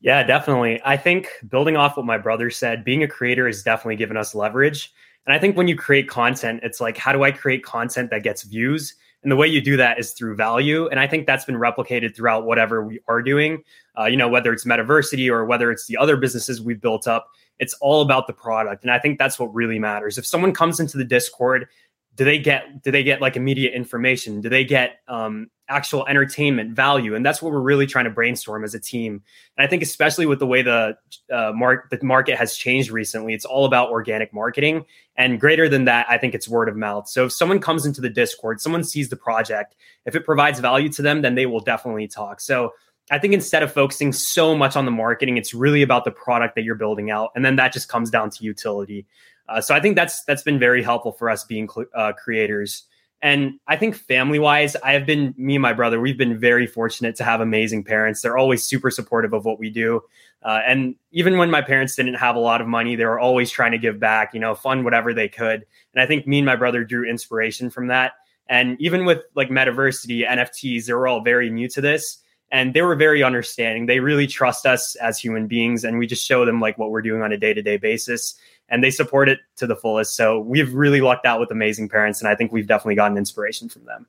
Yeah, 0.00 0.22
definitely. 0.22 0.80
I 0.84 0.96
think 0.96 1.28
building 1.48 1.76
off 1.76 1.96
what 1.96 2.06
my 2.06 2.16
brother 2.16 2.50
said, 2.50 2.84
being 2.84 3.02
a 3.02 3.08
creator 3.08 3.46
has 3.46 3.62
definitely 3.62 3.96
given 3.96 4.16
us 4.16 4.34
leverage. 4.34 4.92
And 5.26 5.34
I 5.34 5.38
think 5.38 5.56
when 5.56 5.68
you 5.68 5.76
create 5.76 6.08
content, 6.08 6.60
it's 6.62 6.80
like, 6.80 6.96
how 6.96 7.12
do 7.12 7.22
I 7.22 7.30
create 7.30 7.62
content 7.62 8.10
that 8.10 8.22
gets 8.22 8.42
views? 8.42 8.94
And 9.22 9.30
the 9.30 9.36
way 9.36 9.46
you 9.46 9.60
do 9.60 9.76
that 9.76 9.98
is 9.98 10.12
through 10.12 10.36
value. 10.36 10.88
And 10.88 10.98
I 10.98 11.06
think 11.06 11.26
that's 11.26 11.44
been 11.44 11.56
replicated 11.56 12.16
throughout 12.16 12.46
whatever 12.46 12.82
we 12.82 13.00
are 13.06 13.20
doing. 13.20 13.62
Uh, 13.98 14.06
you 14.06 14.16
know, 14.16 14.28
whether 14.28 14.50
it's 14.50 14.64
Metaversity 14.64 15.30
or 15.30 15.44
whether 15.44 15.70
it's 15.70 15.86
the 15.86 15.98
other 15.98 16.16
businesses 16.16 16.62
we've 16.62 16.80
built 16.80 17.06
up, 17.06 17.28
it's 17.58 17.74
all 17.74 18.00
about 18.00 18.26
the 18.26 18.32
product. 18.32 18.82
And 18.82 18.90
I 18.90 18.98
think 18.98 19.18
that's 19.18 19.38
what 19.38 19.54
really 19.54 19.78
matters. 19.78 20.16
If 20.16 20.24
someone 20.24 20.54
comes 20.54 20.80
into 20.80 20.96
the 20.96 21.04
Discord 21.04 21.68
do 22.16 22.24
they 22.24 22.38
get 22.38 22.82
do 22.82 22.90
they 22.90 23.02
get 23.02 23.20
like 23.20 23.36
immediate 23.36 23.72
information 23.72 24.40
do 24.40 24.48
they 24.48 24.64
get 24.64 24.98
um, 25.08 25.48
actual 25.70 26.06
entertainment 26.06 26.74
value. 26.74 27.14
And 27.14 27.24
that's 27.24 27.40
what 27.40 27.52
we're 27.52 27.60
really 27.60 27.86
trying 27.86 28.04
to 28.04 28.10
brainstorm 28.10 28.64
as 28.64 28.74
a 28.74 28.80
team. 28.80 29.22
And 29.56 29.64
i 29.64 29.68
think 29.68 29.82
especially 29.82 30.26
with 30.26 30.38
the 30.38 30.46
way 30.46 30.62
the 30.62 30.98
uh, 31.32 31.52
mark 31.54 31.88
the 31.90 31.98
market 32.02 32.36
has 32.36 32.54
changed 32.54 32.90
recently 32.90 33.32
it's 33.32 33.44
all 33.44 33.64
about 33.64 33.90
organic 33.90 34.34
marketing. 34.34 34.84
And 35.16 35.40
greater 35.40 35.68
than 35.68 35.84
that 35.84 36.06
i 36.10 36.18
think 36.18 36.34
it's 36.34 36.48
word 36.48 36.68
of 36.68 36.76
mouth. 36.76 37.08
So 37.08 37.26
if 37.26 37.32
someone 37.32 37.60
comes 37.60 37.86
into 37.86 38.00
the 38.00 38.10
discord 38.10 38.60
someone 38.60 38.84
sees 38.84 39.08
the 39.08 39.16
project 39.16 39.76
if 40.04 40.14
it 40.14 40.24
provides 40.24 40.60
value 40.60 40.90
to 40.90 41.02
them 41.02 41.22
then 41.22 41.34
they 41.36 41.46
will 41.46 41.60
definitely 41.60 42.08
talk. 42.08 42.40
So 42.40 42.72
I 43.12 43.18
think 43.18 43.34
instead 43.34 43.62
of 43.64 43.72
focusing 43.72 44.12
so 44.12 44.56
much 44.56 44.76
on 44.76 44.84
the 44.84 44.92
marketing, 44.92 45.36
it's 45.36 45.52
really 45.52 45.82
about 45.82 46.04
the 46.04 46.12
product 46.12 46.54
that 46.54 46.62
you're 46.62 46.76
building 46.76 47.10
out, 47.10 47.30
and 47.34 47.44
then 47.44 47.56
that 47.56 47.72
just 47.72 47.88
comes 47.88 48.08
down 48.08 48.30
to 48.30 48.44
utility. 48.44 49.04
Uh, 49.48 49.60
so 49.60 49.74
I 49.74 49.80
think 49.80 49.96
that's 49.96 50.22
that's 50.24 50.44
been 50.44 50.60
very 50.60 50.80
helpful 50.82 51.10
for 51.10 51.28
us 51.28 51.42
being 51.42 51.68
cl- 51.68 51.88
uh, 51.94 52.12
creators. 52.12 52.84
And 53.22 53.60
I 53.66 53.76
think 53.76 53.94
family 53.94 54.38
wise, 54.38 54.76
I 54.76 54.92
have 54.92 55.04
been, 55.04 55.34
me 55.36 55.56
and 55.56 55.62
my 55.62 55.74
brother, 55.74 56.00
we've 56.00 56.16
been 56.16 56.38
very 56.38 56.66
fortunate 56.66 57.16
to 57.16 57.24
have 57.24 57.40
amazing 57.40 57.84
parents. 57.84 58.22
They're 58.22 58.38
always 58.38 58.62
super 58.62 58.90
supportive 58.90 59.34
of 59.34 59.44
what 59.44 59.58
we 59.58 59.68
do. 59.68 60.02
Uh, 60.42 60.60
and 60.66 60.94
even 61.12 61.36
when 61.36 61.50
my 61.50 61.60
parents 61.60 61.94
didn't 61.94 62.14
have 62.14 62.34
a 62.34 62.40
lot 62.40 62.62
of 62.62 62.66
money, 62.66 62.96
they 62.96 63.04
were 63.04 63.20
always 63.20 63.50
trying 63.50 63.72
to 63.72 63.78
give 63.78 64.00
back, 64.00 64.32
you 64.32 64.40
know, 64.40 64.54
fund 64.54 64.84
whatever 64.84 65.12
they 65.12 65.28
could. 65.28 65.66
And 65.92 66.02
I 66.02 66.06
think 66.06 66.26
me 66.26 66.38
and 66.38 66.46
my 66.46 66.56
brother 66.56 66.82
drew 66.82 67.08
inspiration 67.08 67.68
from 67.68 67.88
that. 67.88 68.12
And 68.48 68.80
even 68.80 69.04
with 69.04 69.22
like 69.34 69.50
Metaversity, 69.50 70.26
NFTs, 70.26 70.86
they 70.86 70.94
were 70.94 71.06
all 71.06 71.20
very 71.20 71.50
new 71.50 71.68
to 71.68 71.82
this 71.82 72.22
and 72.50 72.74
they 72.74 72.82
were 72.82 72.96
very 72.96 73.22
understanding. 73.22 73.86
They 73.86 74.00
really 74.00 74.26
trust 74.26 74.66
us 74.66 74.96
as 74.96 75.18
human 75.18 75.46
beings, 75.46 75.84
and 75.84 75.98
we 75.98 76.06
just 76.06 76.26
show 76.26 76.44
them 76.44 76.60
like 76.60 76.78
what 76.78 76.90
we're 76.90 77.02
doing 77.02 77.22
on 77.22 77.32
a 77.32 77.36
day 77.36 77.54
to 77.54 77.62
day 77.62 77.76
basis, 77.76 78.34
and 78.70 78.82
they 78.82 78.90
support 78.90 79.28
it 79.28 79.40
to 79.56 79.66
the 79.66 79.76
fullest. 79.76 80.14
So 80.14 80.40
we've 80.40 80.72
really 80.72 81.00
lucked 81.00 81.26
out 81.26 81.40
with 81.40 81.50
amazing 81.50 81.88
parents, 81.88 82.20
and 82.20 82.28
I 82.28 82.34
think 82.34 82.52
we've 82.52 82.66
definitely 82.66 82.94
gotten 82.94 83.18
inspiration 83.18 83.68
from 83.68 83.84
them. 83.84 84.06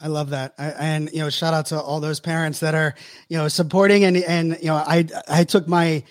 I 0.00 0.06
love 0.06 0.30
that, 0.30 0.54
I, 0.58 0.68
and 0.70 1.10
you 1.12 1.18
know, 1.18 1.30
shout 1.30 1.54
out 1.54 1.66
to 1.66 1.80
all 1.80 1.98
those 1.98 2.20
parents 2.20 2.60
that 2.60 2.74
are 2.74 2.94
you 3.28 3.36
know 3.36 3.48
supporting 3.48 4.04
and 4.04 4.16
and 4.16 4.56
you 4.60 4.68
know, 4.68 4.76
I 4.76 5.06
I 5.28 5.44
took 5.44 5.66
my 5.66 6.04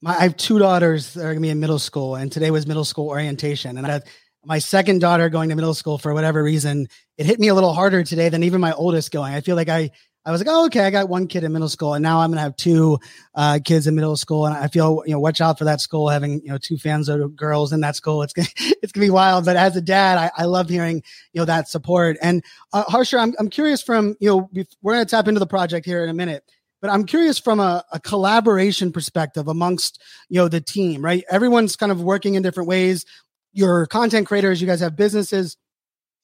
my 0.00 0.16
I 0.16 0.22
have 0.22 0.36
two 0.36 0.58
daughters 0.58 1.14
that 1.14 1.24
are 1.24 1.32
gonna 1.34 1.40
be 1.40 1.50
in 1.50 1.60
middle 1.60 1.78
school, 1.78 2.14
and 2.14 2.32
today 2.32 2.50
was 2.50 2.66
middle 2.66 2.84
school 2.84 3.08
orientation, 3.08 3.76
and 3.76 3.86
I. 3.86 4.00
My 4.48 4.60
second 4.60 5.00
daughter 5.00 5.28
going 5.28 5.48
to 5.48 5.56
middle 5.56 5.74
school 5.74 5.98
for 5.98 6.14
whatever 6.14 6.40
reason, 6.40 6.86
it 7.18 7.26
hit 7.26 7.40
me 7.40 7.48
a 7.48 7.54
little 7.56 7.72
harder 7.72 8.04
today 8.04 8.28
than 8.28 8.44
even 8.44 8.60
my 8.60 8.72
oldest 8.74 9.10
going. 9.10 9.34
I 9.34 9.40
feel 9.40 9.56
like 9.56 9.68
I 9.68 9.90
I 10.26 10.32
was 10.32 10.40
like, 10.40 10.48
oh, 10.50 10.66
okay, 10.66 10.80
I 10.80 10.90
got 10.90 11.08
one 11.08 11.28
kid 11.28 11.44
in 11.44 11.52
middle 11.52 11.68
school, 11.68 11.94
and 11.94 12.02
now 12.02 12.20
I'm 12.20 12.32
gonna 12.32 12.40
have 12.40 12.56
two 12.56 12.98
uh, 13.36 13.60
kids 13.64 13.86
in 13.86 13.94
middle 13.94 14.16
school, 14.16 14.44
and 14.44 14.56
I 14.56 14.66
feel 14.66 15.04
you 15.06 15.12
know, 15.12 15.20
watch 15.20 15.40
out 15.40 15.56
for 15.56 15.64
that 15.64 15.80
school 15.80 16.08
having 16.08 16.42
you 16.42 16.48
know 16.48 16.58
two 16.58 16.76
fans 16.78 17.08
of 17.08 17.36
girls 17.36 17.72
in 17.72 17.80
that 17.82 17.94
school. 17.94 18.22
It's 18.22 18.32
gonna 18.32 18.48
it's 18.82 18.90
gonna 18.90 19.06
be 19.06 19.10
wild. 19.10 19.44
But 19.44 19.54
as 19.54 19.76
a 19.76 19.80
dad, 19.80 20.18
I, 20.18 20.42
I 20.42 20.46
love 20.46 20.68
hearing 20.68 21.04
you 21.32 21.40
know 21.40 21.44
that 21.44 21.68
support. 21.68 22.16
And 22.20 22.42
uh, 22.72 22.82
Harsha, 22.88 23.18
I'm 23.18 23.34
I'm 23.38 23.48
curious 23.48 23.82
from 23.82 24.16
you 24.18 24.28
know 24.28 24.50
we're 24.82 24.94
gonna 24.94 25.04
tap 25.04 25.28
into 25.28 25.38
the 25.38 25.46
project 25.46 25.86
here 25.86 26.02
in 26.02 26.10
a 26.10 26.14
minute. 26.14 26.42
But 26.80 26.90
I'm 26.90 27.04
curious 27.04 27.38
from 27.38 27.60
a, 27.60 27.84
a 27.92 28.00
collaboration 28.00 28.90
perspective 28.90 29.46
amongst 29.46 30.02
you 30.28 30.40
know 30.40 30.48
the 30.48 30.60
team, 30.60 31.04
right? 31.04 31.22
Everyone's 31.30 31.76
kind 31.76 31.92
of 31.92 32.02
working 32.02 32.34
in 32.34 32.42
different 32.42 32.68
ways. 32.68 33.04
Your 33.52 33.86
content 33.86 34.26
creators, 34.26 34.60
you 34.60 34.66
guys 34.66 34.80
have 34.80 34.96
businesses. 34.96 35.56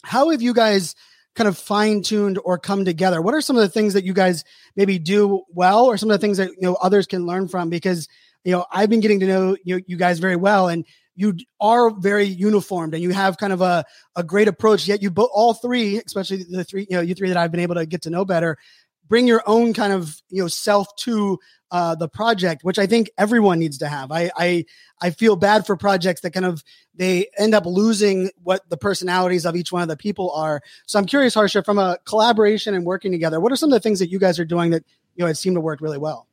How 0.02 0.30
have 0.30 0.42
you 0.42 0.54
guys 0.54 0.96
kind 1.34 1.48
of 1.48 1.56
fine 1.56 2.02
tuned 2.02 2.38
or 2.44 2.58
come 2.58 2.84
together? 2.84 3.20
What 3.22 3.34
are 3.34 3.40
some 3.40 3.56
of 3.56 3.62
the 3.62 3.68
things 3.68 3.94
that 3.94 4.04
you 4.04 4.12
guys 4.12 4.44
maybe 4.76 4.98
do 4.98 5.42
well, 5.48 5.86
or 5.86 5.96
some 5.96 6.10
of 6.10 6.20
the 6.20 6.24
things 6.24 6.38
that 6.38 6.50
you 6.50 6.62
know 6.62 6.74
others 6.74 7.06
can 7.06 7.26
learn 7.26 7.48
from? 7.48 7.70
Because 7.70 8.08
you 8.44 8.52
know 8.52 8.66
I've 8.70 8.90
been 8.90 9.00
getting 9.00 9.20
to 9.20 9.26
know 9.26 9.56
you 9.64 9.82
you 9.86 9.96
guys 9.96 10.18
very 10.18 10.36
well, 10.36 10.68
and 10.68 10.84
you 11.14 11.36
are 11.60 11.90
very 11.90 12.24
uniformed, 12.24 12.94
and 12.94 13.02
you 13.02 13.10
have 13.10 13.36
kind 13.36 13.52
of 13.52 13.60
a 13.60 13.84
a 14.16 14.24
great 14.24 14.48
approach. 14.48 14.86
Yet 14.86 15.02
you 15.02 15.10
both 15.10 15.30
all 15.32 15.54
three, 15.54 16.00
especially 16.04 16.44
the 16.48 16.64
three 16.64 16.86
you 16.88 16.96
know 16.96 17.02
you 17.02 17.14
three 17.14 17.28
that 17.28 17.36
I've 17.36 17.50
been 17.50 17.60
able 17.60 17.76
to 17.76 17.86
get 17.86 18.02
to 18.02 18.10
know 18.10 18.24
better, 18.24 18.58
bring 19.12 19.27
your 19.27 19.42
own 19.44 19.75
kind 19.75 19.92
of 19.92 20.22
you 20.31 20.42
know 20.42 20.48
self 20.48 20.88
to 20.96 21.38
uh, 21.70 21.94
the 21.94 22.09
project, 22.09 22.64
which 22.64 22.79
I 22.79 22.87
think 22.87 23.11
everyone 23.18 23.59
needs 23.59 23.77
to 23.79 23.87
have. 23.87 24.11
I, 24.11 24.31
I 24.38 24.64
I 25.03 25.11
feel 25.11 25.37
bad 25.37 25.66
for 25.66 25.77
projects 25.77 26.22
that 26.22 26.31
kind 26.31 26.46
of 26.46 26.64
they 26.94 27.27
end 27.37 27.55
up 27.55 27.66
losing 27.66 28.31
what 28.42 28.66
the 28.70 28.79
personalities 28.79 29.44
of 29.44 29.55
each 29.55 29.70
one 29.70 29.83
of 29.83 29.88
the 29.88 29.98
people 29.98 30.31
are. 30.31 30.62
So 30.87 30.98
I'm 30.98 31.05
curious, 31.05 31.35
Harsha, 31.35 31.62
from 31.62 31.79
a 31.79 31.98
collaboration 32.07 32.75
and 32.75 32.87
working 32.87 33.12
together, 33.12 33.38
what 33.38 33.53
are 33.53 33.57
some 33.57 33.70
of 33.70 33.75
the 33.75 33.81
things 33.81 33.98
that 33.98 34.09
you 34.09 34.18
guys 34.18 34.38
are 34.38 34.46
doing 34.46 34.70
that 34.70 34.83
you 35.14 35.22
know 35.22 35.31
it 35.31 35.35
seemed 35.35 35.57
to 35.57 35.61
work 35.61 35.83
really 35.83 35.98
well? 35.98 36.27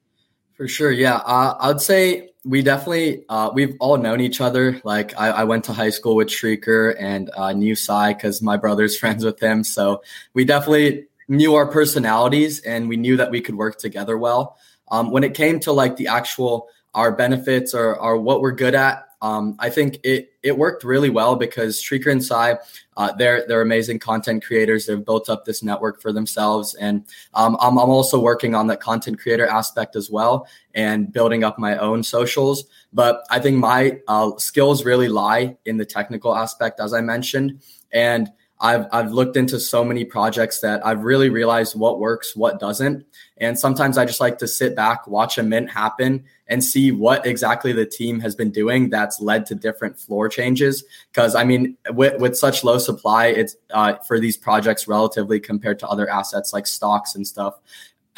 For 0.56 0.66
sure, 0.70 0.92
yeah. 0.92 1.18
Uh, 1.18 1.58
I'd 1.60 1.82
say 1.82 2.30
we 2.46 2.62
definitely 2.62 3.26
uh, 3.28 3.50
we've 3.54 3.76
all 3.82 3.98
known 3.98 4.22
each 4.22 4.40
other. 4.40 4.80
Like 4.86 5.20
I, 5.20 5.32
I 5.32 5.44
went 5.44 5.66
to 5.66 5.74
high 5.74 5.90
school 5.90 6.16
with 6.16 6.30
Srikar 6.30 6.96
and 6.98 7.30
uh, 7.36 7.52
knew 7.52 7.76
Sai 7.76 8.14
because 8.14 8.42
my 8.42 8.56
brother's 8.56 8.98
friends 9.02 9.26
with 9.26 9.38
him. 9.42 9.66
So 9.66 10.02
we 10.34 10.46
definitely 10.46 11.08
knew 11.30 11.56
our 11.56 11.68
personalities 11.68 12.60
and 12.62 12.90
we 12.90 12.98
knew 12.98 13.16
that 13.18 13.32
we 13.32 13.40
could 13.40 13.56
work 13.56 13.78
together 13.78 14.18
well. 14.18 14.58
Um, 14.92 15.12
when 15.12 15.24
it 15.24 15.34
came 15.36 15.60
to 15.62 15.72
like 15.72 15.96
the 15.96 16.08
actual 16.08 16.68
our 16.96 17.12
benefits 17.12 17.74
or, 17.74 17.96
or 17.96 18.18
what 18.18 18.42
we're 18.42 18.52
good 18.52 18.74
at, 18.74 19.06
um, 19.22 19.56
I 19.60 19.70
think 19.70 20.00
it 20.04 20.34
it 20.44 20.58
worked 20.58 20.86
really 20.86 21.10
well 21.10 21.36
because 21.36 21.82
Srikar 21.82 22.12
and 22.14 22.24
Sai, 22.24 22.58
uh, 22.96 23.12
they're 23.14 23.46
they're 23.48 23.62
amazing 23.62 24.00
content 24.00 24.46
creators. 24.46 24.86
They've 24.86 25.04
built 25.04 25.30
up 25.30 25.44
this 25.44 25.62
network 25.62 26.02
for 26.02 26.14
themselves, 26.14 26.74
and 26.76 27.06
um, 27.34 27.58
I'm 27.60 27.78
I'm 27.78 27.90
also 27.90 28.18
working 28.18 28.56
on 28.56 28.68
that 28.68 28.80
content 28.80 29.20
creator 29.20 29.46
aspect 29.46 29.98
as 29.98 30.10
well 30.10 30.48
and 30.74 31.12
building 31.12 31.44
up 31.44 31.60
my 31.60 31.78
own 31.78 32.02
socials. 32.02 32.64
But 32.94 33.26
I 33.30 33.40
think 33.40 33.58
my 33.58 34.00
uh, 34.08 34.38
skills 34.38 34.86
really 34.86 35.10
lie 35.10 35.58
in 35.66 35.76
the 35.76 35.86
technical 35.86 36.34
aspect, 36.34 36.80
as 36.80 36.94
I 36.94 37.02
mentioned, 37.02 37.62
and 37.92 38.32
I've 38.62 38.88
I've 38.92 39.12
looked 39.12 39.38
into 39.38 39.60
so 39.60 39.86
many 39.86 40.04
projects 40.04 40.60
that 40.60 40.86
I've 40.86 41.04
really 41.04 41.30
realized 41.30 41.78
what 41.78 42.00
works, 42.00 42.36
what 42.36 42.60
doesn't. 42.60 43.06
And 43.38 43.58
sometimes 43.58 43.98
I 43.98 44.06
just 44.06 44.20
like 44.20 44.38
to 44.40 44.48
sit 44.48 44.76
back, 44.76 45.08
watch 45.08 45.38
a 45.38 45.44
mint 45.44 45.70
happen 45.70 46.26
and 46.48 46.64
see 46.64 46.92
what 46.92 47.26
exactly 47.26 47.72
the 47.72 47.86
team 47.86 48.20
has 48.20 48.36
been 48.36 48.52
doing 48.52 48.90
that's 48.90 49.22
led 49.22 49.46
to 49.46 49.56
different 49.56 49.98
floor 49.98 50.28
changes. 50.28 50.84
Cause 51.14 51.36
I 51.36 51.46
mean, 51.46 51.78
with, 51.92 52.20
with 52.20 52.38
such 52.38 52.64
low 52.64 52.80
supply, 52.80 53.28
it's 53.28 53.56
uh, 53.72 53.96
for 54.08 54.20
these 54.20 54.36
projects 54.36 54.88
relatively 54.88 55.40
compared 55.40 55.80
to 55.80 55.88
other 55.88 56.10
assets 56.10 56.52
like 56.52 56.68
stocks 56.68 57.16
and 57.16 57.26
stuff. 57.26 57.60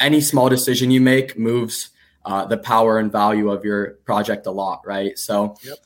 Any 0.00 0.20
small 0.20 0.48
decision 0.48 0.90
you 0.90 1.00
make 1.00 1.38
moves 1.38 1.90
uh, 2.24 2.46
the 2.46 2.58
power 2.58 2.98
and 2.98 3.12
value 3.12 3.50
of 3.50 3.64
your 3.64 3.92
project 4.04 4.46
a 4.46 4.50
lot, 4.50 4.80
right? 4.84 5.16
So 5.18 5.56
yep. 5.62 5.78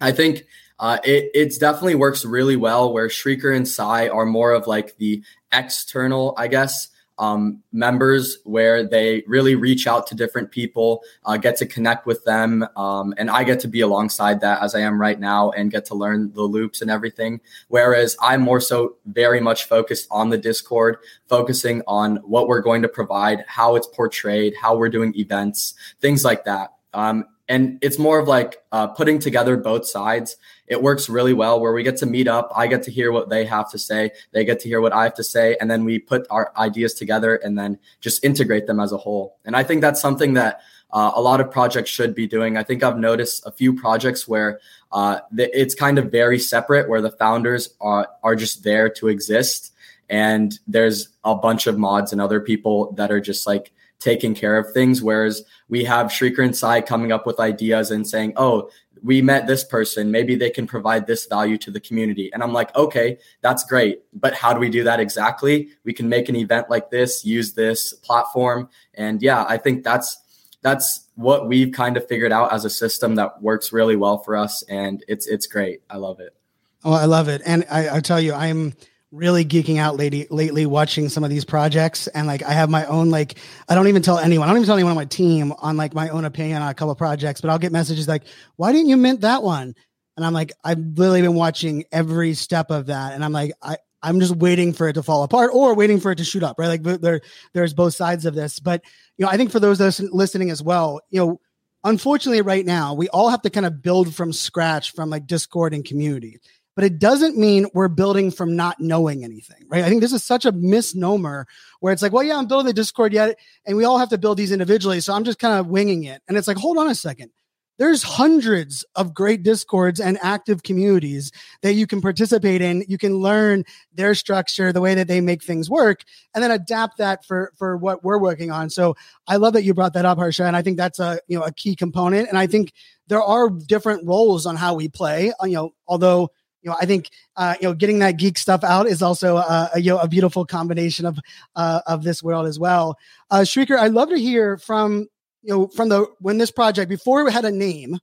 I 0.00 0.12
think 0.12 0.44
uh, 0.78 0.98
it 1.04 1.30
it's 1.34 1.58
definitely 1.58 1.94
works 1.94 2.24
really 2.24 2.56
well 2.56 2.92
where 2.92 3.08
Srikar 3.08 3.56
and 3.56 3.66
Sai 3.66 4.08
are 4.08 4.26
more 4.26 4.52
of 4.52 4.66
like 4.66 4.96
the 4.98 5.22
external, 5.52 6.34
I 6.36 6.48
guess, 6.48 6.88
um, 7.18 7.62
members 7.72 8.38
where 8.44 8.86
they 8.86 9.22
really 9.28 9.54
reach 9.54 9.86
out 9.86 10.06
to 10.08 10.16
different 10.16 10.50
people, 10.50 11.02
uh, 11.24 11.36
get 11.36 11.56
to 11.58 11.66
connect 11.66 12.06
with 12.06 12.24
them, 12.24 12.66
um, 12.76 13.14
and 13.16 13.30
I 13.30 13.44
get 13.44 13.60
to 13.60 13.68
be 13.68 13.82
alongside 13.82 14.40
that 14.40 14.62
as 14.62 14.74
I 14.74 14.80
am 14.80 15.00
right 15.00 15.18
now 15.18 15.50
and 15.52 15.70
get 15.70 15.84
to 15.86 15.94
learn 15.94 16.32
the 16.32 16.42
loops 16.42 16.82
and 16.82 16.90
everything. 16.90 17.40
Whereas 17.68 18.16
I'm 18.20 18.40
more 18.40 18.60
so 18.60 18.96
very 19.06 19.40
much 19.40 19.64
focused 19.64 20.08
on 20.10 20.30
the 20.30 20.38
Discord, 20.38 20.98
focusing 21.28 21.82
on 21.86 22.16
what 22.16 22.48
we're 22.48 22.62
going 22.62 22.82
to 22.82 22.88
provide, 22.88 23.44
how 23.46 23.76
it's 23.76 23.86
portrayed, 23.86 24.54
how 24.60 24.76
we're 24.76 24.88
doing 24.88 25.14
events, 25.16 25.74
things 26.00 26.24
like 26.24 26.44
that. 26.46 26.72
Um, 26.94 27.26
and 27.48 27.78
it's 27.82 27.98
more 27.98 28.18
of 28.18 28.26
like 28.26 28.62
uh, 28.72 28.86
putting 28.88 29.18
together 29.18 29.56
both 29.56 29.86
sides 29.86 30.36
it 30.66 30.82
works 30.82 31.08
really 31.08 31.34
well 31.34 31.60
where 31.60 31.72
we 31.72 31.82
get 31.82 31.96
to 31.98 32.06
meet 32.06 32.28
up. 32.28 32.50
I 32.54 32.66
get 32.66 32.82
to 32.84 32.90
hear 32.90 33.12
what 33.12 33.28
they 33.28 33.44
have 33.44 33.70
to 33.70 33.78
say. 33.78 34.12
They 34.32 34.44
get 34.44 34.60
to 34.60 34.68
hear 34.68 34.80
what 34.80 34.92
i 34.92 35.04
have 35.04 35.14
to 35.14 35.24
say. 35.24 35.56
And 35.60 35.70
then 35.70 35.84
we 35.84 35.98
put 35.98 36.26
our 36.30 36.52
ideas 36.56 36.94
together 36.94 37.36
and 37.36 37.58
then 37.58 37.78
just 38.00 38.24
integrate 38.24 38.66
them 38.66 38.80
as 38.80 38.92
a 38.92 38.96
whole. 38.96 39.36
And 39.44 39.56
i 39.56 39.62
think 39.62 39.80
that's 39.80 40.00
something 40.00 40.34
that 40.34 40.60
uh, 40.92 41.10
a 41.16 41.20
lot 41.20 41.40
of 41.40 41.50
projects 41.50 41.90
should 41.90 42.14
be 42.14 42.26
doing. 42.26 42.56
I 42.56 42.62
think 42.62 42.82
i've 42.82 42.98
noticed 42.98 43.44
a 43.46 43.50
few 43.50 43.74
projects 43.74 44.28
where 44.28 44.60
uh, 44.92 45.20
it's 45.36 45.74
kind 45.74 45.98
of 45.98 46.10
very 46.10 46.38
separate 46.38 46.88
where 46.88 47.00
the 47.00 47.10
founders 47.10 47.74
are, 47.80 48.08
are 48.22 48.36
just 48.36 48.62
there 48.62 48.88
to 48.88 49.08
exist. 49.08 49.72
And 50.08 50.56
there's 50.68 51.08
a 51.24 51.34
bunch 51.34 51.66
of 51.66 51.78
mods 51.78 52.12
and 52.12 52.20
other 52.20 52.40
people 52.40 52.92
that 52.92 53.10
are 53.10 53.20
just 53.20 53.46
like 53.46 53.72
taking 54.00 54.34
care 54.34 54.58
of 54.58 54.72
things. 54.72 55.02
Whereas 55.02 55.42
we 55.68 55.84
have 55.84 56.08
Srikar 56.08 56.44
and 56.44 56.56
Sai 56.56 56.80
coming 56.80 57.12
up 57.12 57.26
with 57.26 57.40
ideas 57.40 57.90
and 57.90 58.06
saying, 58.06 58.34
oh, 58.36 58.70
we 59.02 59.20
met 59.20 59.46
this 59.46 59.64
person. 59.64 60.10
Maybe 60.10 60.34
they 60.34 60.50
can 60.50 60.66
provide 60.66 61.06
this 61.06 61.26
value 61.26 61.58
to 61.58 61.70
the 61.70 61.80
community. 61.80 62.30
And 62.32 62.42
I'm 62.42 62.52
like, 62.52 62.74
okay, 62.74 63.18
that's 63.42 63.64
great. 63.64 64.00
But 64.14 64.34
how 64.34 64.54
do 64.54 64.60
we 64.60 64.70
do 64.70 64.84
that 64.84 64.98
exactly? 64.98 65.68
We 65.84 65.92
can 65.92 66.08
make 66.08 66.28
an 66.28 66.36
event 66.36 66.70
like 66.70 66.90
this, 66.90 67.24
use 67.24 67.52
this 67.52 67.92
platform. 67.92 68.70
And 68.94 69.22
yeah, 69.22 69.44
I 69.46 69.58
think 69.58 69.84
that's 69.84 70.18
that's 70.62 71.06
what 71.14 71.46
we've 71.46 71.72
kind 71.72 71.98
of 71.98 72.08
figured 72.08 72.32
out 72.32 72.50
as 72.50 72.64
a 72.64 72.70
system 72.70 73.16
that 73.16 73.42
works 73.42 73.72
really 73.72 73.96
well 73.96 74.18
for 74.18 74.36
us. 74.36 74.62
And 74.70 75.04
it's 75.06 75.26
it's 75.26 75.46
great. 75.46 75.82
I 75.90 75.98
love 75.98 76.20
it. 76.20 76.34
Oh, 76.82 76.92
I 76.92 77.04
love 77.04 77.28
it. 77.28 77.42
And 77.44 77.66
I, 77.70 77.96
I 77.96 78.00
tell 78.00 78.20
you, 78.20 78.32
I'm 78.32 78.74
really 79.14 79.44
geeking 79.44 79.78
out 79.78 79.96
lately 79.96 80.26
lately 80.30 80.66
watching 80.66 81.08
some 81.08 81.22
of 81.22 81.30
these 81.30 81.44
projects. 81.44 82.08
And 82.08 82.26
like 82.26 82.42
I 82.42 82.52
have 82.52 82.68
my 82.68 82.84
own 82.86 83.10
like 83.10 83.38
I 83.68 83.74
don't 83.74 83.86
even 83.86 84.02
tell 84.02 84.18
anyone. 84.18 84.48
I 84.48 84.50
don't 84.50 84.58
even 84.58 84.66
tell 84.66 84.76
anyone 84.76 84.90
on 84.90 84.96
my 84.96 85.04
team 85.04 85.52
on 85.58 85.76
like 85.76 85.94
my 85.94 86.08
own 86.08 86.24
opinion 86.24 86.60
on 86.60 86.68
a 86.68 86.74
couple 86.74 86.94
projects 86.96 87.40
but 87.40 87.50
I'll 87.50 87.58
get 87.58 87.72
messages 87.72 88.08
like 88.08 88.24
why 88.56 88.72
didn't 88.72 88.88
you 88.88 88.96
mint 88.96 89.20
that 89.20 89.42
one? 89.42 89.74
And 90.16 90.26
I'm 90.26 90.32
like 90.32 90.52
I've 90.64 90.78
literally 90.78 91.22
been 91.22 91.34
watching 91.34 91.84
every 91.92 92.34
step 92.34 92.70
of 92.70 92.86
that. 92.86 93.12
And 93.12 93.24
I'm 93.24 93.32
like 93.32 93.52
I 93.62 93.76
I'm 94.02 94.20
just 94.20 94.36
waiting 94.36 94.72
for 94.72 94.88
it 94.88 94.94
to 94.94 95.02
fall 95.02 95.22
apart 95.22 95.52
or 95.54 95.74
waiting 95.74 96.00
for 96.00 96.10
it 96.10 96.16
to 96.16 96.24
shoot 96.24 96.42
up 96.42 96.58
right? 96.58 96.68
Like 96.68 97.00
there 97.00 97.20
there's 97.52 97.72
both 97.72 97.94
sides 97.94 98.26
of 98.26 98.34
this. 98.34 98.58
But 98.58 98.82
you 99.16 99.24
know 99.24 99.30
I 99.30 99.36
think 99.36 99.52
for 99.52 99.60
those 99.60 99.80
listening 100.00 100.50
as 100.50 100.62
well 100.62 101.00
you 101.10 101.20
know 101.20 101.40
unfortunately 101.84 102.42
right 102.42 102.66
now 102.66 102.94
we 102.94 103.08
all 103.10 103.28
have 103.28 103.42
to 103.42 103.50
kind 103.50 103.66
of 103.66 103.80
build 103.80 104.12
from 104.12 104.32
scratch 104.32 104.92
from 104.92 105.08
like 105.08 105.26
discord 105.26 105.72
and 105.72 105.84
community 105.84 106.40
but 106.74 106.84
it 106.84 106.98
doesn't 106.98 107.36
mean 107.36 107.66
we're 107.74 107.88
building 107.88 108.30
from 108.30 108.56
not 108.56 108.80
knowing 108.80 109.24
anything, 109.24 109.64
right? 109.68 109.84
I 109.84 109.88
think 109.88 110.00
this 110.00 110.12
is 110.12 110.24
such 110.24 110.44
a 110.44 110.52
misnomer 110.52 111.46
where 111.80 111.92
it's 111.92 112.02
like, 112.02 112.12
well, 112.12 112.22
yeah, 112.22 112.36
I'm 112.36 112.46
building 112.46 112.66
the 112.66 112.72
Discord 112.72 113.12
yet, 113.12 113.38
and 113.64 113.76
we 113.76 113.84
all 113.84 113.98
have 113.98 114.08
to 114.10 114.18
build 114.18 114.38
these 114.38 114.52
individually. 114.52 115.00
So 115.00 115.14
I'm 115.14 115.24
just 115.24 115.38
kind 115.38 115.58
of 115.58 115.68
winging 115.68 116.04
it. 116.04 116.22
And 116.28 116.36
it's 116.36 116.48
like, 116.48 116.56
hold 116.56 116.78
on 116.78 116.88
a 116.88 116.94
second. 116.94 117.30
there's 117.78 118.02
hundreds 118.02 118.84
of 118.94 119.14
great 119.14 119.42
discords 119.42 120.00
and 120.00 120.18
active 120.22 120.62
communities 120.62 121.32
that 121.62 121.74
you 121.74 121.86
can 121.86 122.00
participate 122.00 122.62
in 122.62 122.84
you 122.88 122.98
can 122.98 123.16
learn 123.16 123.64
their 123.92 124.14
structure 124.14 124.72
the 124.72 124.80
way 124.80 124.94
that 124.94 125.08
they 125.08 125.20
make 125.20 125.42
things 125.42 125.68
work 125.68 126.02
and 126.34 126.42
then 126.42 126.50
adapt 126.50 126.98
that 126.98 127.24
for 127.24 127.52
for 127.56 127.76
what 127.76 128.04
we're 128.04 128.18
working 128.18 128.50
on 128.50 128.70
so 128.70 128.94
i 129.26 129.36
love 129.36 129.52
that 129.52 129.64
you 129.64 129.74
brought 129.74 129.92
that 129.92 130.04
up 130.04 130.18
harsha 130.18 130.44
and 130.44 130.56
i 130.56 130.62
think 130.62 130.76
that's 130.76 131.00
a 131.00 131.18
you 131.26 131.38
know 131.38 131.44
a 131.44 131.52
key 131.52 131.74
component 131.74 132.28
and 132.28 132.38
i 132.38 132.46
think 132.46 132.72
there 133.08 133.22
are 133.22 133.50
different 133.50 134.06
roles 134.06 134.46
on 134.46 134.56
how 134.56 134.74
we 134.74 134.88
play 134.88 135.32
uh, 135.42 135.46
you 135.46 135.54
know 135.54 135.74
although 135.88 136.30
you 136.64 136.70
know, 136.70 136.76
I 136.80 136.86
think 136.86 137.10
uh, 137.36 137.54
you 137.60 137.68
know 137.68 137.74
getting 137.74 137.98
that 137.98 138.16
geek 138.16 138.38
stuff 138.38 138.64
out 138.64 138.86
is 138.86 139.02
also 139.02 139.36
a, 139.36 139.70
a 139.74 139.80
you 139.80 139.90
know 139.90 139.98
a 139.98 140.08
beautiful 140.08 140.46
combination 140.46 141.04
of 141.04 141.18
uh, 141.54 141.82
of 141.86 142.02
this 142.02 142.22
world 142.22 142.46
as 142.46 142.58
well. 142.58 142.96
Uh, 143.30 143.40
Srikar, 143.40 143.78
I'd 143.78 143.92
love 143.92 144.08
to 144.08 144.18
hear 144.18 144.56
from 144.56 145.06
you 145.42 145.52
know 145.52 145.68
from 145.68 145.90
the 145.90 146.06
when 146.20 146.38
this 146.38 146.50
project 146.50 146.88
before 146.88 147.24
we 147.24 147.30
had 147.30 147.44
a 147.44 147.50
name. 147.50 147.98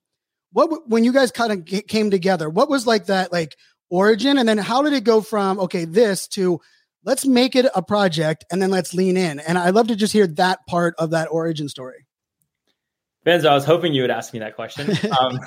What 0.53 0.87
when 0.87 1.03
you 1.03 1.11
guys 1.11 1.31
kind 1.31 1.51
of 1.51 1.87
came 1.87 2.11
together? 2.11 2.49
What 2.49 2.69
was 2.69 2.85
like 2.85 3.07
that 3.07 3.31
like 3.31 3.55
origin, 3.89 4.37
and 4.37 4.47
then 4.47 4.59
how 4.59 4.83
did 4.83 4.93
it 4.93 5.03
go 5.03 5.21
from 5.21 5.59
okay 5.61 5.85
this 5.85 6.27
to 6.29 6.61
let's 7.03 7.25
make 7.25 7.55
it 7.55 7.65
a 7.73 7.81
project 7.81 8.45
and 8.51 8.61
then 8.61 8.69
let's 8.69 8.93
lean 8.93 9.17
in? 9.17 9.39
And 9.39 9.57
I'd 9.57 9.73
love 9.73 9.87
to 9.87 9.95
just 9.95 10.13
hear 10.13 10.27
that 10.27 10.59
part 10.67 10.93
of 10.99 11.11
that 11.11 11.29
origin 11.31 11.67
story. 11.67 12.05
Fanzo, 13.25 13.45
I 13.45 13.53
was 13.53 13.65
hoping 13.65 13.93
you 13.93 14.01
would 14.01 14.11
ask 14.11 14.33
me 14.33 14.39
that 14.39 14.55
question. 14.55 14.95
Um, 15.19 15.39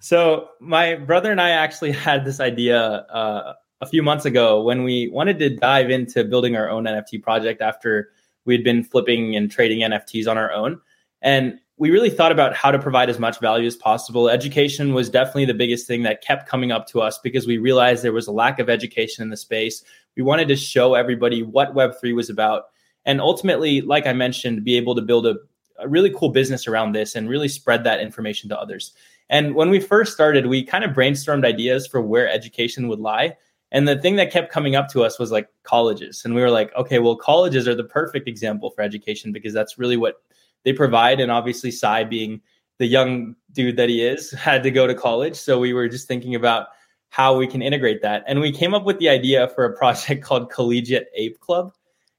so 0.00 0.50
my 0.60 0.94
brother 0.94 1.30
and 1.30 1.40
I 1.40 1.50
actually 1.50 1.92
had 2.06 2.24
this 2.24 2.40
idea 2.40 2.80
uh, 2.80 3.54
a 3.80 3.86
few 3.86 4.02
months 4.02 4.24
ago 4.24 4.62
when 4.62 4.82
we 4.82 5.08
wanted 5.08 5.38
to 5.40 5.50
dive 5.50 5.90
into 5.90 6.24
building 6.24 6.56
our 6.56 6.68
own 6.68 6.84
NFT 6.84 7.22
project 7.22 7.60
after 7.60 8.10
we 8.44 8.54
had 8.54 8.64
been 8.64 8.82
flipping 8.82 9.36
and 9.36 9.50
trading 9.50 9.80
NFTs 9.80 10.26
on 10.28 10.38
our 10.38 10.52
own. 10.52 10.80
And 11.20 11.58
we 11.76 11.90
really 11.90 12.10
thought 12.10 12.32
about 12.32 12.54
how 12.54 12.72
to 12.72 12.78
provide 12.78 13.08
as 13.08 13.18
much 13.18 13.38
value 13.40 13.66
as 13.66 13.76
possible. 13.76 14.28
Education 14.28 14.94
was 14.94 15.08
definitely 15.08 15.44
the 15.44 15.54
biggest 15.54 15.86
thing 15.86 16.02
that 16.02 16.22
kept 16.22 16.48
coming 16.48 16.72
up 16.72 16.86
to 16.88 17.00
us 17.00 17.18
because 17.18 17.46
we 17.46 17.58
realized 17.58 18.02
there 18.02 18.12
was 18.12 18.26
a 18.26 18.32
lack 18.32 18.58
of 18.58 18.68
education 18.68 19.22
in 19.22 19.30
the 19.30 19.36
space. 19.36 19.84
We 20.16 20.22
wanted 20.22 20.48
to 20.48 20.56
show 20.56 20.94
everybody 20.94 21.42
what 21.42 21.74
Web3 21.74 22.14
was 22.16 22.30
about. 22.30 22.64
And 23.04 23.20
ultimately, 23.20 23.80
like 23.80 24.06
I 24.06 24.12
mentioned, 24.12 24.64
be 24.64 24.76
able 24.76 24.96
to 24.96 25.02
build 25.02 25.26
a, 25.26 25.36
a 25.78 25.86
really 25.86 26.10
cool 26.10 26.30
business 26.30 26.66
around 26.66 26.92
this 26.92 27.14
and 27.14 27.28
really 27.28 27.48
spread 27.48 27.84
that 27.84 28.00
information 28.00 28.48
to 28.48 28.58
others. 28.58 28.92
And 29.30 29.54
when 29.54 29.70
we 29.70 29.80
first 29.80 30.12
started, 30.12 30.46
we 30.46 30.64
kind 30.64 30.84
of 30.84 30.92
brainstormed 30.92 31.44
ideas 31.44 31.86
for 31.86 32.00
where 32.00 32.28
education 32.28 32.88
would 32.88 33.00
lie. 33.00 33.36
And 33.70 33.86
the 33.86 33.98
thing 33.98 34.16
that 34.16 34.32
kept 34.32 34.50
coming 34.50 34.74
up 34.74 34.88
to 34.88 35.04
us 35.04 35.18
was 35.18 35.30
like 35.30 35.48
colleges. 35.62 36.22
And 36.24 36.34
we 36.34 36.40
were 36.40 36.50
like, 36.50 36.74
okay, 36.74 36.98
well, 36.98 37.16
colleges 37.16 37.68
are 37.68 37.74
the 37.74 37.84
perfect 37.84 38.26
example 38.26 38.70
for 38.70 38.80
education 38.80 39.30
because 39.30 39.52
that's 39.52 39.78
really 39.78 39.96
what 39.96 40.22
they 40.64 40.72
provide. 40.72 41.20
And 41.20 41.30
obviously, 41.30 41.70
Sai 41.70 42.04
being 42.04 42.40
the 42.78 42.86
young 42.86 43.34
dude 43.52 43.76
that 43.76 43.88
he 43.88 44.02
is, 44.02 44.30
had 44.32 44.62
to 44.62 44.70
go 44.70 44.86
to 44.86 44.94
college. 44.94 45.36
So 45.36 45.58
we 45.58 45.72
were 45.72 45.88
just 45.88 46.08
thinking 46.08 46.34
about 46.34 46.68
how 47.10 47.36
we 47.36 47.46
can 47.46 47.62
integrate 47.62 48.02
that. 48.02 48.24
And 48.26 48.40
we 48.40 48.52
came 48.52 48.74
up 48.74 48.84
with 48.84 48.98
the 48.98 49.08
idea 49.08 49.48
for 49.48 49.64
a 49.64 49.72
project 49.76 50.22
called 50.22 50.50
Collegiate 50.50 51.08
Ape 51.14 51.38
Club. 51.40 51.72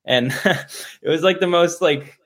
And 0.06 0.32
it 0.45 1.10
was 1.10 1.24
like 1.24 1.39
the 1.39 1.48
most 1.48 1.82
like 1.82 2.18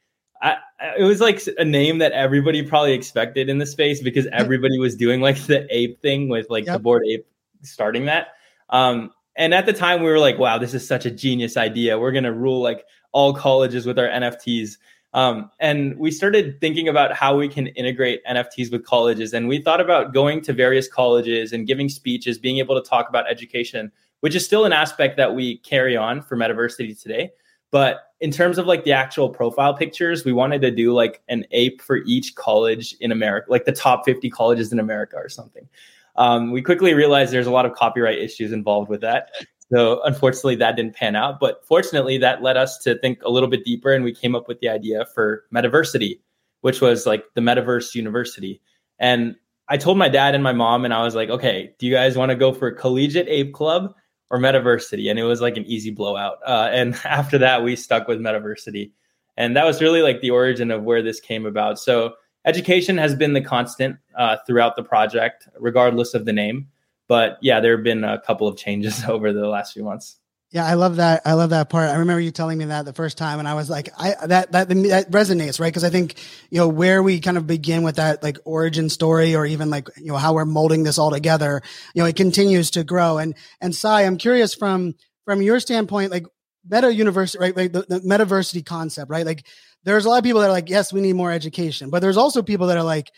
I, 0.43 0.58
it 0.99 1.03
was 1.03 1.21
like 1.21 1.41
a 1.58 1.63
name 1.63 1.99
that 1.99 2.12
everybody 2.12 2.62
probably 2.62 2.91
expected 2.91 3.49
in 3.49 3.58
the 3.58 3.65
space 3.65 4.03
because 4.03 4.27
everybody 4.34 4.77
was 4.77 4.95
doing 4.95 5.21
like 5.21 5.38
the 5.45 5.65
ape 5.75 6.01
thing 6.01 6.27
with 6.27 6.49
like 6.49 6.65
yep. 6.65 6.75
the 6.75 6.79
Bored 6.79 7.03
Ape 7.08 7.25
starting 7.62 8.06
that. 8.06 8.27
Um, 8.69 9.12
and 9.38 9.53
at 9.53 9.65
the 9.65 9.73
time 9.73 10.01
we 10.01 10.10
were 10.10 10.19
like, 10.19 10.38
wow, 10.38 10.58
this 10.58 10.73
is 10.73 10.86
such 10.86 11.06
a 11.06 11.12
genius 11.12 11.56
idea. 11.56 11.97
We're 11.97 12.12
going 12.12 12.25
to 12.25 12.34
rule 12.34 12.62
like 12.62 12.86
all 13.13 13.34
colleges 13.34 13.86
with 13.86 13.97
our 13.97 14.08
NFTs. 14.08 14.77
Um, 15.13 15.49
and 15.60 15.97
we 15.97 16.12
started 16.12 16.60
thinking 16.60 16.89
about 16.89 17.13
how 17.13 17.38
we 17.38 17.47
can 17.47 17.67
integrate 17.67 18.25
NFTs 18.25 18.71
with 18.71 18.84
colleges. 18.84 19.34
And 19.34 19.47
we 19.47 19.62
thought 19.62 19.79
about 19.79 20.13
going 20.13 20.41
to 20.41 20.53
various 20.53 20.88
colleges 20.88 21.53
and 21.53 21.65
giving 21.65 21.88
speeches, 21.88 22.38
being 22.38 22.58
able 22.58 22.79
to 22.82 22.88
talk 22.88 23.08
about 23.08 23.29
education, 23.29 23.91
which 24.19 24.36
is 24.36 24.43
still 24.43 24.65
an 24.65 24.73
aspect 24.73 25.15
that 25.17 25.34
we 25.34 25.58
carry 25.60 25.95
on 25.95 26.21
for 26.21 26.36
Metaversity 26.36 26.99
today. 26.99 27.32
But 27.74 28.02
in 28.20 28.30
terms 28.30 28.60
of 28.60 28.68
like 28.68 28.84
the 28.84 28.92
actual 28.92 29.30
profile 29.30 29.74
pictures, 29.74 30.24
we 30.24 30.32
wanted 30.32 30.62
to 30.62 30.70
do 30.70 30.94
like 30.94 31.24
an 31.28 31.44
ape 31.50 31.82
for 31.82 31.98
each 32.06 32.36
college 32.36 32.96
in 33.00 33.12
America, 33.12 33.48
like 33.50 33.66
the 33.66 33.72
top 33.72 34.06
50 34.06 34.30
colleges 34.30 34.72
in 34.72 34.80
America 34.80 35.16
or 35.16 35.28
something. 35.28 35.68
Um, 36.16 36.52
we 36.52 36.62
quickly 36.62 36.94
realized 36.94 37.34
there's 37.34 37.48
a 37.48 37.52
lot 37.52 37.66
of 37.66 37.74
copyright 37.74 38.20
issues 38.20 38.52
involved 38.52 38.90
with 38.90 39.02
that. 39.02 39.32
So 39.72 40.04
unfortunately, 40.04 40.56
that 40.58 40.76
didn't 40.76 40.94
pan 40.94 41.16
out. 41.16 41.40
But 41.40 41.66
fortunately, 41.66 42.20
that 42.20 42.44
led 42.44 42.58
us 42.58 42.78
to 42.84 42.94
think 43.00 43.24
a 43.24 43.32
little 43.32 43.50
bit 43.50 43.66
deeper, 43.66 43.92
and 43.92 44.04
we 44.04 44.14
came 44.14 44.36
up 44.36 44.48
with 44.48 44.60
the 44.60 44.70
idea 44.70 45.08
for 45.16 45.46
Metaversity, 45.52 46.20
which 46.62 46.80
was 46.80 47.08
like 47.08 47.26
the 47.34 47.42
Metaverse 47.42 47.96
University. 47.96 48.62
And 49.00 49.36
I 49.68 49.78
told 49.78 49.98
my 49.98 50.10
dad 50.10 50.36
and 50.36 50.44
my 50.44 50.54
mom, 50.54 50.86
and 50.86 50.94
I 50.94 51.02
was 51.02 51.16
like, 51.16 51.30
okay, 51.30 51.74
do 51.80 51.88
you 51.88 51.94
guys 51.94 52.16
want 52.16 52.30
to 52.30 52.36
go 52.36 52.54
for 52.54 52.72
Collegiate 52.72 53.28
Ape 53.28 53.52
Club 53.52 53.96
or 54.34 54.39
Metaversity, 54.39 55.12
and 55.12 55.19
it 55.19 55.24
was 55.24 55.41
like 55.41 55.58
an 55.58 55.65
easy 55.65 55.91
blowout. 55.91 56.39
Uh, 56.46 56.67
and 56.72 56.96
after 57.06 57.38
that, 57.38 57.63
we 57.63 57.76
stuck 57.76 58.08
with 58.08 58.19
Metaversity, 58.19 58.91
and 59.38 59.56
that 59.56 59.63
was 59.63 59.80
really 59.80 60.02
like 60.02 60.22
the 60.22 60.32
origin 60.32 60.72
of 60.72 60.84
where 60.84 61.04
this 61.04 61.19
came 61.19 61.46
about. 61.46 61.78
So 61.78 62.15
education 62.43 62.98
has 62.98 63.13
been 63.13 63.34
the 63.34 63.41
constant 63.41 63.98
uh, 64.17 64.38
throughout 64.48 64.76
the 64.76 64.84
project, 64.84 65.48
regardless 65.60 66.15
of 66.15 66.26
the 66.26 66.34
name. 66.34 66.67
But 67.08 67.38
yeah, 67.41 67.60
there 67.60 67.76
have 67.76 67.84
been 67.84 68.04
a 68.04 68.19
couple 68.22 68.48
of 68.48 68.58
changes 68.58 69.04
over 69.08 69.32
the 69.32 69.48
last 69.48 69.74
few 69.74 69.84
months. 69.84 70.17
Yeah, 70.54 70.68
I 70.68 70.76
love 70.76 70.98
that. 70.98 71.24
I 71.26 71.34
love 71.34 71.50
that 71.50 71.72
part. 71.72 71.89
I 71.89 71.96
remember 71.96 72.22
you 72.22 72.30
telling 72.30 72.60
me 72.60 72.66
that 72.66 72.86
the 72.86 72.94
first 72.94 73.18
time, 73.18 73.39
and 73.39 73.48
I 73.48 73.56
was 73.56 73.72
like, 73.72 73.89
I 73.98 74.13
that 74.28 74.52
that 74.52 74.70
that 74.70 75.10
resonates, 75.10 75.60
right? 75.60 75.70
Because 75.70 75.84
I 75.84 75.89
think 75.89 76.13
you 76.52 76.60
know 76.60 76.68
where 76.68 77.02
we 77.02 77.20
kind 77.22 77.38
of 77.38 77.48
begin 77.48 77.82
with 77.82 77.96
that 77.96 78.22
like 78.22 78.38
origin 78.46 78.88
story, 78.89 79.36
or 79.36 79.48
even 79.48 79.72
like 79.72 79.88
you 79.98 80.12
know 80.12 80.16
how 80.16 80.36
we're 80.36 80.46
molding 80.46 80.84
this 80.84 81.00
all 81.00 81.10
together. 81.10 81.63
You 81.96 82.04
know, 82.04 82.06
it 82.08 82.16
continues 82.16 82.70
to 82.72 82.84
grow. 82.84 83.18
And 83.18 83.34
and 83.62 83.74
Sai, 83.74 84.04
I'm 84.04 84.16
curious 84.18 84.54
from 84.54 84.94
from 85.26 85.42
your 85.42 85.60
standpoint, 85.60 86.12
like 86.12 86.28
meta 86.70 86.94
university, 86.94 87.39
right? 87.42 87.58
Like 87.58 87.74
the, 87.74 87.82
the 87.89 88.00
metaversity 88.02 88.63
concept, 88.63 89.10
right? 89.10 89.26
Like 89.26 89.48
there's 89.86 90.06
a 90.06 90.10
lot 90.10 90.20
of 90.20 90.24
people 90.24 90.42
that 90.42 90.50
are 90.50 90.54
like, 90.54 90.70
yes, 90.70 90.94
we 90.94 91.02
need 91.02 91.16
more 91.16 91.32
education, 91.32 91.89
but 91.89 92.04
there's 92.04 92.18
also 92.18 92.44
people 92.44 92.68
that 92.68 92.78
are 92.78 92.84
like, 92.84 93.10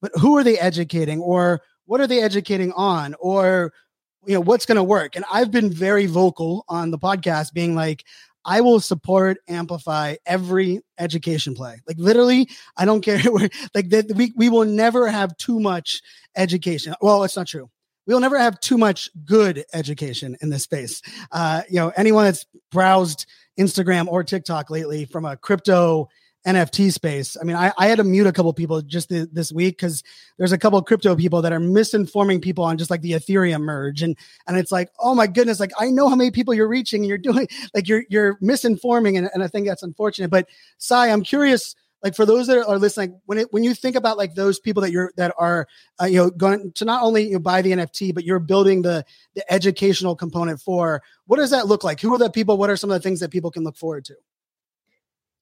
but 0.00 0.12
who 0.14 0.38
are 0.38 0.42
they 0.42 0.58
educating, 0.58 1.20
or 1.20 1.60
what 1.84 2.00
are 2.00 2.06
they 2.06 2.22
educating 2.22 2.72
on, 2.72 3.14
or 3.20 3.74
you 4.26 4.34
know 4.34 4.40
what's 4.40 4.66
going 4.66 4.76
to 4.76 4.82
work 4.82 5.16
and 5.16 5.24
i've 5.32 5.50
been 5.50 5.70
very 5.72 6.06
vocal 6.06 6.64
on 6.68 6.90
the 6.90 6.98
podcast 6.98 7.52
being 7.52 7.74
like 7.74 8.04
I 8.44 8.62
will 8.62 8.80
support 8.80 9.38
amplify 9.46 10.16
every 10.24 10.80
education 10.98 11.54
play. 11.54 11.82
Like 11.86 11.98
literally, 11.98 12.48
I 12.78 12.86
don't 12.86 13.00
care. 13.04 13.20
like 13.74 13.90
that, 13.90 14.10
we 14.14 14.32
we 14.36 14.48
will 14.48 14.64
never 14.64 15.06
have 15.08 15.36
too 15.36 15.60
much 15.60 16.00
education. 16.34 16.94
Well, 17.02 17.24
it's 17.24 17.36
not 17.36 17.46
true. 17.46 17.68
We'll 18.06 18.20
never 18.20 18.38
have 18.38 18.58
too 18.60 18.78
much 18.78 19.10
good 19.26 19.64
education 19.74 20.34
in 20.40 20.48
this 20.48 20.62
space. 20.62 21.02
Uh, 21.30 21.60
you 21.68 21.76
know, 21.76 21.92
anyone 21.94 22.24
that's 22.24 22.46
browsed 22.72 23.26
Instagram 23.60 24.06
or 24.08 24.24
TikTok 24.24 24.70
lately 24.70 25.04
from 25.04 25.26
a 25.26 25.36
crypto 25.36 26.08
NFT 26.48 26.90
space. 26.92 27.36
I 27.38 27.44
mean, 27.44 27.56
I, 27.56 27.72
I 27.76 27.88
had 27.88 27.98
to 27.98 28.04
mute 28.04 28.26
a 28.26 28.32
couple 28.32 28.50
people 28.54 28.80
just 28.80 29.10
th- 29.10 29.28
this 29.30 29.52
week 29.52 29.76
because 29.76 30.02
there's 30.38 30.52
a 30.52 30.56
couple 30.56 30.80
crypto 30.80 31.14
people 31.14 31.42
that 31.42 31.52
are 31.52 31.60
misinforming 31.60 32.40
people 32.40 32.64
on 32.64 32.78
just 32.78 32.90
like 32.90 33.02
the 33.02 33.12
Ethereum 33.12 33.60
merge, 33.60 34.02
and 34.02 34.16
and 34.46 34.56
it's 34.56 34.72
like, 34.72 34.90
oh 34.98 35.14
my 35.14 35.26
goodness, 35.26 35.60
like 35.60 35.72
I 35.78 35.90
know 35.90 36.08
how 36.08 36.16
many 36.16 36.30
people 36.30 36.54
you're 36.54 36.68
reaching, 36.68 37.02
and 37.02 37.08
you're 37.08 37.18
doing 37.18 37.48
like 37.74 37.86
you're 37.86 38.04
you're 38.08 38.36
misinforming, 38.36 39.18
and, 39.18 39.28
and 39.34 39.42
I 39.42 39.48
think 39.48 39.66
that's 39.66 39.82
unfortunate. 39.82 40.30
But 40.30 40.48
Sai, 40.78 41.10
I'm 41.10 41.22
curious, 41.22 41.74
like 42.02 42.16
for 42.16 42.24
those 42.24 42.46
that 42.46 42.66
are 42.66 42.78
listening, 42.78 43.20
when 43.26 43.36
it 43.36 43.52
when 43.52 43.62
you 43.62 43.74
think 43.74 43.94
about 43.94 44.16
like 44.16 44.34
those 44.34 44.58
people 44.58 44.80
that 44.82 44.90
you're 44.90 45.12
that 45.18 45.34
are 45.36 45.68
uh, 46.00 46.06
you 46.06 46.16
know 46.16 46.30
going 46.30 46.72
to 46.72 46.86
not 46.86 47.02
only 47.02 47.24
you 47.24 47.32
know, 47.34 47.40
buy 47.40 47.60
the 47.60 47.72
NFT, 47.72 48.14
but 48.14 48.24
you're 48.24 48.38
building 48.38 48.80
the 48.80 49.04
the 49.34 49.52
educational 49.52 50.16
component 50.16 50.62
for, 50.62 51.02
what 51.26 51.36
does 51.36 51.50
that 51.50 51.66
look 51.66 51.84
like? 51.84 52.00
Who 52.00 52.14
are 52.14 52.18
the 52.18 52.30
people? 52.30 52.56
What 52.56 52.70
are 52.70 52.76
some 52.76 52.90
of 52.90 52.94
the 52.94 53.06
things 53.06 53.20
that 53.20 53.30
people 53.30 53.50
can 53.50 53.64
look 53.64 53.76
forward 53.76 54.06
to? 54.06 54.14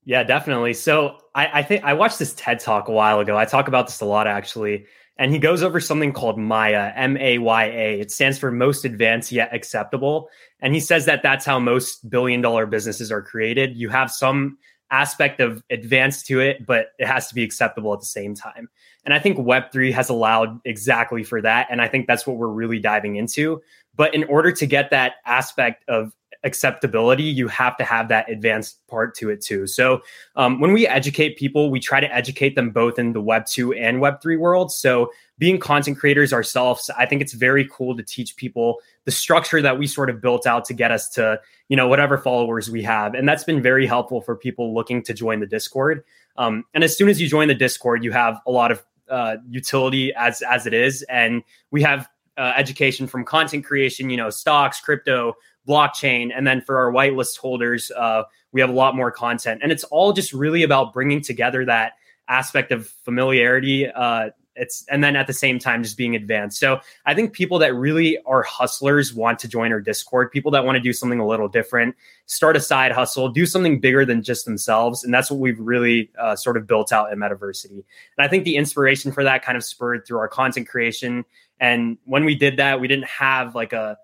Yeah, 0.07 0.23
definitely. 0.23 0.73
So 0.73 1.19
I, 1.35 1.61
I 1.61 1.62
think 1.64 1.85
I 1.85 1.92
watched 1.92 2.21
this 2.21 2.33
TED 2.35 2.61
talk 2.61 2.88
a 2.88 2.92
while 2.92 3.19
ago. 3.19 3.37
I 3.37 3.45
talk 3.45 3.66
about 3.69 3.88
this 3.88 4.01
a 4.01 4.07
lot 4.07 4.27
actually. 4.27 4.87
And 5.19 5.33
he 5.33 5.38
goes 5.38 5.62
over 5.62 5.81
something 5.81 6.12
called 6.12 6.38
Maya, 6.38 6.92
M 6.95 7.16
A 7.16 7.38
Y 7.38 7.64
A. 7.64 8.01
It 8.01 8.11
stands 8.11 8.38
for 8.38 8.53
most 8.53 8.85
advanced 8.85 9.33
yet 9.33 9.53
acceptable. 9.53 10.29
And 10.61 10.75
he 10.75 10.81
says 10.81 11.07
that 11.07 11.23
that's 11.23 11.45
how 11.45 11.59
most 11.59 12.09
billion 12.09 12.41
dollar 12.41 12.66
businesses 12.66 13.11
are 13.11 13.22
created. 13.22 13.76
You 13.76 13.89
have 13.89 14.11
some 14.11 14.59
aspect 14.91 15.41
of 15.41 15.62
advanced 15.70 16.26
to 16.26 16.41
it, 16.41 16.64
but 16.64 16.89
it 16.99 17.07
has 17.07 17.28
to 17.28 17.35
be 17.35 17.43
acceptable 17.43 17.93
at 17.93 17.99
the 17.99 18.07
same 18.07 18.35
time. 18.35 18.68
And 19.05 19.12
I 19.12 19.18
think 19.18 19.39
Web3 19.39 19.93
has 19.93 20.09
allowed 20.09 20.61
exactly 20.64 21.24
for 21.24 21.41
that. 21.43 21.66
And 21.70 21.83
I 21.83 21.89
think 21.89 22.07
that's 22.07 22.26
what 22.26 22.37
we're 22.37 22.47
really 22.49 22.78
diving 22.78 23.16
into. 23.16 23.62
But 23.97 24.14
in 24.14 24.24
order 24.24 24.53
to 24.53 24.66
get 24.66 24.91
that 24.91 25.14
aspect 25.24 25.83
of 25.89 26.12
acceptability, 26.45 27.22
you 27.22 27.49
have 27.49 27.76
to 27.76 27.84
have 27.84 28.09
that 28.09 28.30
advanced 28.30 28.87
part 28.89 29.14
to 29.16 29.30
it 29.30 29.41
too. 29.41 29.66
So 29.66 30.03
um, 30.37 30.61
when 30.61 30.72
we 30.72 30.87
educate 30.87 31.37
people, 31.37 31.70
we 31.70 31.80
try 31.80 32.01
to 32.01 32.14
educate 32.14 32.55
them 32.55 32.70
both 32.70 32.99
in 32.99 33.12
the 33.12 33.20
Web 33.20 33.47
2 33.47 33.74
and 33.74 34.01
Web 34.01 34.20
3 34.22 34.37
world. 34.37 34.72
So 34.72 35.11
being 35.39 35.59
content 35.59 35.99
creators 35.99 36.32
ourselves, 36.32 36.91
I 36.97 37.07
think 37.07 37.22
it's 37.22 37.32
very 37.32 37.68
cool 37.70 37.97
to 37.97 38.03
teach 38.03 38.37
people 38.37 38.80
the 39.05 39.11
structure 39.11 39.61
that 39.62 39.78
we 39.78 39.87
sort 39.87 40.11
of 40.11 40.20
built 40.20 40.47
out 40.47 40.64
to 40.66 40.74
get 40.74 40.91
us 40.91 41.09
to, 41.11 41.41
you 41.68 41.76
know, 41.76 41.89
whatever 41.89 42.18
followers 42.18 42.70
we 42.70 42.82
have. 42.82 43.14
And 43.14 43.28
that's 43.28 43.45
been 43.45 43.62
very 43.62 43.87
helpful 43.87 44.20
for 44.20 44.37
people 44.37 44.74
looking 44.74 45.03
to 45.05 45.14
join 45.14 45.41
the 45.41 45.47
Discord. 45.47 46.05
Um, 46.39 46.64
and 46.74 46.84
as 46.84 46.97
soon 46.97 47.09
as 47.09 47.20
you 47.20 47.28
join 47.28 47.49
the 47.49 47.55
Discord, 47.55 48.05
you 48.05 48.12
have 48.12 48.41
a 48.47 48.51
lot 48.51 48.70
of 48.70 48.84
uh, 49.11 49.37
utility 49.49 50.12
as 50.14 50.43
as 50.43 50.66
it 50.66 50.74
is, 50.74 51.03
and 51.03 51.43
we 51.70 51.82
have 51.82 52.09
uh, 52.37 52.53
education 52.57 53.07
from 53.07 53.24
content 53.24 53.64
creation, 53.64 54.11
you 54.11 54.16
know, 54.16 54.30
stocks, 54.30 54.80
crypto, 54.80 55.34
blockchain, 55.67 56.31
and 56.35 56.47
then 56.47 56.61
for 56.61 56.79
our 56.79 56.93
whitelist 56.93 57.39
holders, 57.39 57.91
uh, 57.97 58.23
we 58.53 58.61
have 58.61 58.71
a 58.71 58.75
lot 58.75 58.95
more 58.95 59.11
content, 59.11 59.61
and 59.62 59.73
it's 59.73 59.85
all 59.85 60.12
just 60.12 60.33
really 60.33 60.62
about 60.62 60.93
bringing 60.93 61.21
together 61.21 61.64
that 61.64 61.93
aspect 62.29 62.73
of 62.73 62.89
familiarity 63.05 63.89
uh, 63.89 64.31
it's 64.57 64.85
and 64.89 65.05
then 65.05 65.17
at 65.17 65.27
the 65.27 65.33
same 65.33 65.59
time 65.59 65.83
just 65.83 65.97
being 65.97 66.17
advanced. 66.17 66.59
So 66.59 66.81
I 67.05 67.14
think 67.14 67.33
people 67.33 67.59
that 67.61 67.75
really 67.75 68.19
are 68.27 68.43
hustlers 68.43 69.14
want 69.14 69.39
to 69.41 69.49
join 69.49 69.73
our 69.73 69.81
Discord. 69.81 70.33
People 70.33 70.51
that 70.53 70.64
want 70.64 70.77
to 70.77 70.81
do 70.81 70.93
something 70.93 71.21
a 71.21 71.27
little 71.27 71.49
different, 71.49 71.95
start 72.27 72.57
a 72.57 72.61
side 72.61 72.93
hustle, 72.93 73.29
do 73.29 73.47
something 73.47 73.81
bigger 73.81 74.05
than 74.05 74.23
just 74.23 74.45
themselves, 74.45 75.05
and 75.05 75.12
that's 75.12 75.31
what 75.31 75.41
we've 75.41 75.61
really 75.61 76.11
uh, 76.19 76.35
sort 76.35 76.57
of 76.57 76.67
built 76.67 76.93
out 76.93 77.12
at 77.12 77.19
Metaversity. 77.19 77.85
And 78.17 78.25
I 78.27 78.29
think 78.29 78.45
the 78.45 78.57
inspiration 78.57 79.12
for 79.12 79.23
that 79.25 79.45
kind 79.45 79.57
of 79.57 79.64
spurred 79.64 80.07
through 80.07 80.19
our 80.19 80.29
content 80.29 80.69
creation. 80.69 81.25
And 81.61 81.99
when 82.05 82.25
we 82.25 82.35
did 82.35 82.57
that, 82.57 82.81
we 82.81 82.89
didn't 82.89 83.09
have 83.09 83.55
like 83.55 83.73
a 83.73 83.99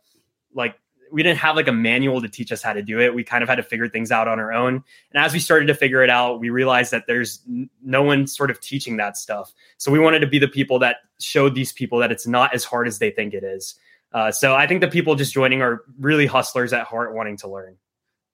like 0.54 0.76
we 1.12 1.22
didn't 1.22 1.38
have 1.38 1.56
like 1.56 1.68
a 1.68 1.72
manual 1.72 2.20
to 2.22 2.28
teach 2.28 2.50
us 2.50 2.62
how 2.62 2.72
to 2.72 2.82
do 2.82 2.98
it. 2.98 3.14
We 3.14 3.22
kind 3.22 3.42
of 3.42 3.48
had 3.48 3.56
to 3.56 3.62
figure 3.62 3.88
things 3.88 4.10
out 4.10 4.28
on 4.28 4.40
our 4.40 4.52
own. 4.52 4.82
And 5.12 5.24
as 5.24 5.32
we 5.32 5.38
started 5.38 5.66
to 5.66 5.74
figure 5.74 6.02
it 6.02 6.10
out, 6.10 6.40
we 6.40 6.50
realized 6.50 6.90
that 6.92 7.04
there's 7.06 7.42
no 7.82 8.02
one 8.02 8.26
sort 8.26 8.50
of 8.50 8.60
teaching 8.60 8.96
that 8.96 9.16
stuff. 9.16 9.52
So 9.76 9.92
we 9.92 9.98
wanted 9.98 10.20
to 10.20 10.26
be 10.26 10.38
the 10.38 10.48
people 10.48 10.78
that 10.78 10.96
showed 11.20 11.54
these 11.54 11.72
people 11.72 11.98
that 11.98 12.10
it's 12.10 12.26
not 12.26 12.54
as 12.54 12.64
hard 12.64 12.88
as 12.88 12.98
they 12.98 13.10
think 13.10 13.34
it 13.34 13.44
is. 13.44 13.74
Uh, 14.12 14.32
so 14.32 14.54
I 14.54 14.66
think 14.66 14.80
the 14.80 14.88
people 14.88 15.14
just 15.14 15.32
joining 15.32 15.62
are 15.62 15.82
really 16.00 16.26
hustlers 16.26 16.72
at 16.72 16.86
heart, 16.86 17.14
wanting 17.14 17.36
to 17.38 17.48
learn. 17.48 17.76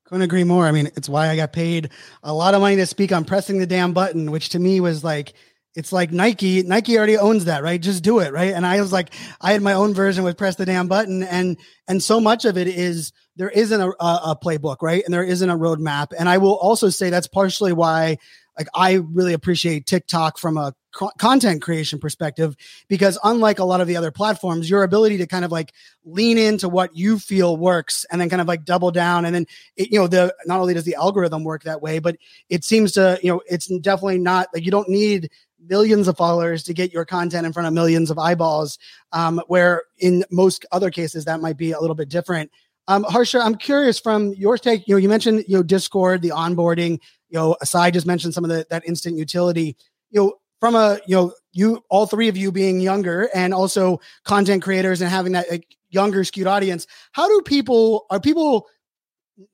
Couldn't 0.04 0.22
agree 0.22 0.44
more. 0.44 0.66
I 0.66 0.72
mean, 0.72 0.86
it's 0.96 1.08
why 1.08 1.28
I 1.28 1.36
got 1.36 1.52
paid 1.52 1.90
a 2.22 2.32
lot 2.32 2.54
of 2.54 2.62
money 2.62 2.76
to 2.76 2.86
speak 2.86 3.12
on 3.12 3.24
pressing 3.24 3.58
the 3.58 3.66
damn 3.66 3.92
button, 3.92 4.30
which 4.30 4.48
to 4.50 4.58
me 4.58 4.80
was 4.80 5.04
like 5.04 5.34
it's 5.74 5.92
like 5.92 6.10
Nike. 6.10 6.62
Nike 6.62 6.96
already 6.96 7.16
owns 7.16 7.44
that, 7.44 7.62
right? 7.62 7.80
Just 7.80 8.02
do 8.02 8.18
it, 8.18 8.32
right? 8.32 8.52
And 8.52 8.66
I 8.66 8.80
was 8.80 8.92
like, 8.92 9.10
I 9.40 9.52
had 9.52 9.62
my 9.62 9.74
own 9.74 9.94
version 9.94 10.24
with 10.24 10.36
press 10.36 10.56
the 10.56 10.66
damn 10.66 10.88
button, 10.88 11.22
and 11.22 11.56
and 11.86 12.02
so 12.02 12.20
much 12.20 12.44
of 12.44 12.56
it 12.58 12.66
is 12.66 13.12
there 13.38 13.50
isn't 13.50 13.80
a, 13.80 13.90
a 14.00 14.36
playbook, 14.42 14.78
right? 14.82 15.02
And 15.04 15.14
there 15.14 15.22
isn't 15.22 15.48
a 15.48 15.56
roadmap. 15.56 16.08
And 16.18 16.28
I 16.28 16.38
will 16.38 16.56
also 16.56 16.90
say 16.90 17.08
that's 17.08 17.28
partially 17.28 17.72
why, 17.72 18.18
like, 18.58 18.66
I 18.74 18.94
really 18.94 19.32
appreciate 19.32 19.86
TikTok 19.86 20.38
from 20.38 20.56
a 20.56 20.74
co- 20.92 21.12
content 21.18 21.62
creation 21.62 22.00
perspective 22.00 22.56
because 22.88 23.16
unlike 23.22 23.60
a 23.60 23.64
lot 23.64 23.80
of 23.80 23.86
the 23.86 23.96
other 23.96 24.10
platforms, 24.10 24.68
your 24.68 24.82
ability 24.82 25.18
to 25.18 25.26
kind 25.26 25.44
of 25.44 25.52
like 25.52 25.72
lean 26.04 26.36
into 26.36 26.68
what 26.68 26.96
you 26.96 27.20
feel 27.20 27.56
works 27.56 28.04
and 28.10 28.20
then 28.20 28.28
kind 28.28 28.42
of 28.42 28.48
like 28.48 28.64
double 28.64 28.90
down, 28.90 29.24
and 29.24 29.32
then 29.32 29.46
it, 29.76 29.92
you 29.92 30.00
know 30.00 30.08
the 30.08 30.34
not 30.46 30.58
only 30.60 30.74
does 30.74 30.84
the 30.84 30.96
algorithm 30.96 31.44
work 31.44 31.62
that 31.62 31.80
way, 31.80 32.00
but 32.00 32.16
it 32.48 32.64
seems 32.64 32.92
to 32.92 33.20
you 33.22 33.30
know 33.30 33.40
it's 33.48 33.68
definitely 33.78 34.18
not 34.18 34.48
like 34.52 34.64
you 34.64 34.72
don't 34.72 34.88
need 34.88 35.30
millions 35.60 36.08
of 36.08 36.16
followers 36.16 36.62
to 36.64 36.74
get 36.74 36.92
your 36.92 37.04
content 37.04 37.46
in 37.46 37.52
front 37.52 37.66
of 37.66 37.72
millions 37.72 38.10
of 38.10 38.18
eyeballs. 38.18 38.78
Um, 39.12 39.40
where 39.48 39.82
in 39.98 40.24
most 40.30 40.66
other 40.72 40.90
cases 40.90 41.24
that 41.24 41.40
might 41.40 41.56
be 41.56 41.72
a 41.72 41.80
little 41.80 41.96
bit 41.96 42.08
different. 42.08 42.50
Um, 42.88 43.04
Harsha, 43.04 43.40
I'm 43.40 43.54
curious 43.54 43.98
from 43.98 44.32
your 44.34 44.56
take. 44.56 44.88
You 44.88 44.94
know, 44.94 44.98
you 44.98 45.08
mentioned 45.08 45.44
you 45.46 45.56
know 45.56 45.62
Discord, 45.62 46.22
the 46.22 46.30
onboarding. 46.30 46.98
You 47.28 47.38
know, 47.38 47.56
Asai 47.62 47.92
just 47.92 48.06
mentioned 48.06 48.34
some 48.34 48.44
of 48.44 48.50
the 48.50 48.66
that 48.70 48.86
instant 48.86 49.16
utility. 49.16 49.76
You 50.10 50.20
know, 50.20 50.32
from 50.60 50.74
a 50.74 50.98
you 51.06 51.14
know 51.14 51.32
you 51.52 51.82
all 51.90 52.06
three 52.06 52.28
of 52.28 52.36
you 52.36 52.50
being 52.50 52.80
younger 52.80 53.28
and 53.34 53.52
also 53.52 54.00
content 54.24 54.62
creators 54.62 55.00
and 55.00 55.10
having 55.10 55.32
that 55.32 55.50
like, 55.50 55.66
younger 55.90 56.24
skewed 56.24 56.46
audience. 56.46 56.86
How 57.12 57.28
do 57.28 57.42
people 57.42 58.06
are 58.10 58.20
people 58.20 58.66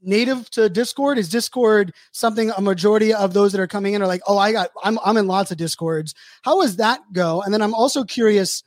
native 0.02 0.48
to 0.50 0.68
Discord? 0.68 1.18
Is 1.18 1.28
Discord 1.28 1.92
something 2.12 2.50
a 2.50 2.60
majority 2.60 3.12
of 3.12 3.34
those 3.34 3.52
that 3.52 3.60
are 3.60 3.66
coming 3.66 3.94
in 3.94 4.02
are 4.02 4.06
like, 4.06 4.22
oh, 4.26 4.38
I 4.38 4.52
got, 4.52 4.70
I'm, 4.82 4.98
I'm 5.04 5.16
in 5.16 5.26
lots 5.26 5.50
of 5.50 5.58
Discords. 5.58 6.14
How 6.42 6.60
does 6.60 6.76
that 6.76 7.00
go? 7.12 7.42
And 7.42 7.52
then 7.52 7.62
I'm 7.62 7.74
also 7.74 8.04
curious 8.04 8.62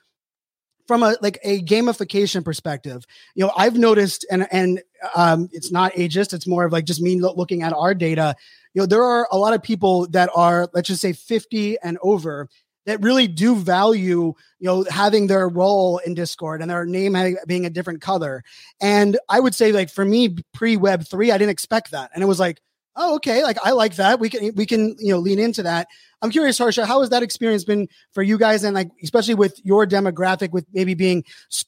from 0.88 1.03
a 1.03 1.15
like 1.22 1.38
a 1.43 1.61
gamification 1.61 2.43
perspective. 2.43 3.05
You 3.36 3.45
know, 3.45 3.51
I've 3.55 3.76
noticed, 3.76 4.26
and 4.32 4.47
and 4.51 4.82
um, 5.15 5.49
it's 5.51 5.72
not 5.72 5.93
ageist. 5.93 6.34
It's 6.34 6.47
more 6.47 6.65
of 6.65 6.72
like 6.72 6.86
just 6.86 7.01
me 7.01 7.20
looking 7.20 7.61
at 7.61 7.74
our 7.74 7.93
data. 7.93 8.36
You 8.74 8.82
know, 8.82 8.86
there 8.86 9.03
are 9.03 9.28
a 9.32 9.38
lot 9.38 9.53
of 9.53 9.61
people 9.61 10.07
that 10.11 10.30
are, 10.36 10.70
let's 10.74 10.88
just 10.88 11.01
say, 11.01 11.13
50 11.13 11.78
and 11.80 11.97
over 12.01 12.47
that 12.88 13.03
really 13.03 13.27
do 13.27 13.55
value 13.55 14.33
you 14.59 14.65
know 14.65 14.83
having 14.89 15.27
their 15.27 15.47
role 15.47 15.99
in 15.99 16.15
discord 16.15 16.61
and 16.61 16.71
their 16.71 16.85
name 16.85 17.15
being 17.45 17.65
a 17.65 17.69
different 17.69 18.01
color. 18.01 18.43
And 18.81 19.19
i 19.29 19.39
would 19.39 19.53
say 19.53 19.71
like 19.71 19.91
for 19.91 20.03
me 20.03 20.38
pre 20.53 20.77
web 20.77 21.05
3 21.05 21.31
i 21.31 21.38
didn't 21.38 21.51
expect 21.51 21.91
that. 21.91 22.09
And 22.15 22.23
it 22.23 22.27
was 22.27 22.39
like 22.39 22.59
oh 22.95 23.15
okay 23.15 23.43
like 23.43 23.57
i 23.63 23.71
like 23.71 23.97
that. 23.97 24.19
We 24.19 24.29
can 24.29 24.55
we 24.55 24.65
can 24.65 24.95
you 24.99 25.13
know 25.13 25.19
lean 25.19 25.38
into 25.38 25.63
that. 25.63 25.88
I'm 26.21 26.31
curious 26.31 26.57
harsha 26.57 26.85
how 26.85 27.01
has 27.01 27.09
that 27.09 27.23
experience 27.23 27.65
been 27.65 27.88
for 28.13 28.23
you 28.23 28.38
guys? 28.39 28.63
And 28.63 28.73
like 28.73 28.89
especially 29.03 29.35
with 29.35 29.59
your 29.63 29.85
demographic 29.85 30.51
with 30.51 30.65
maybe 30.73 30.95
being 30.95 31.25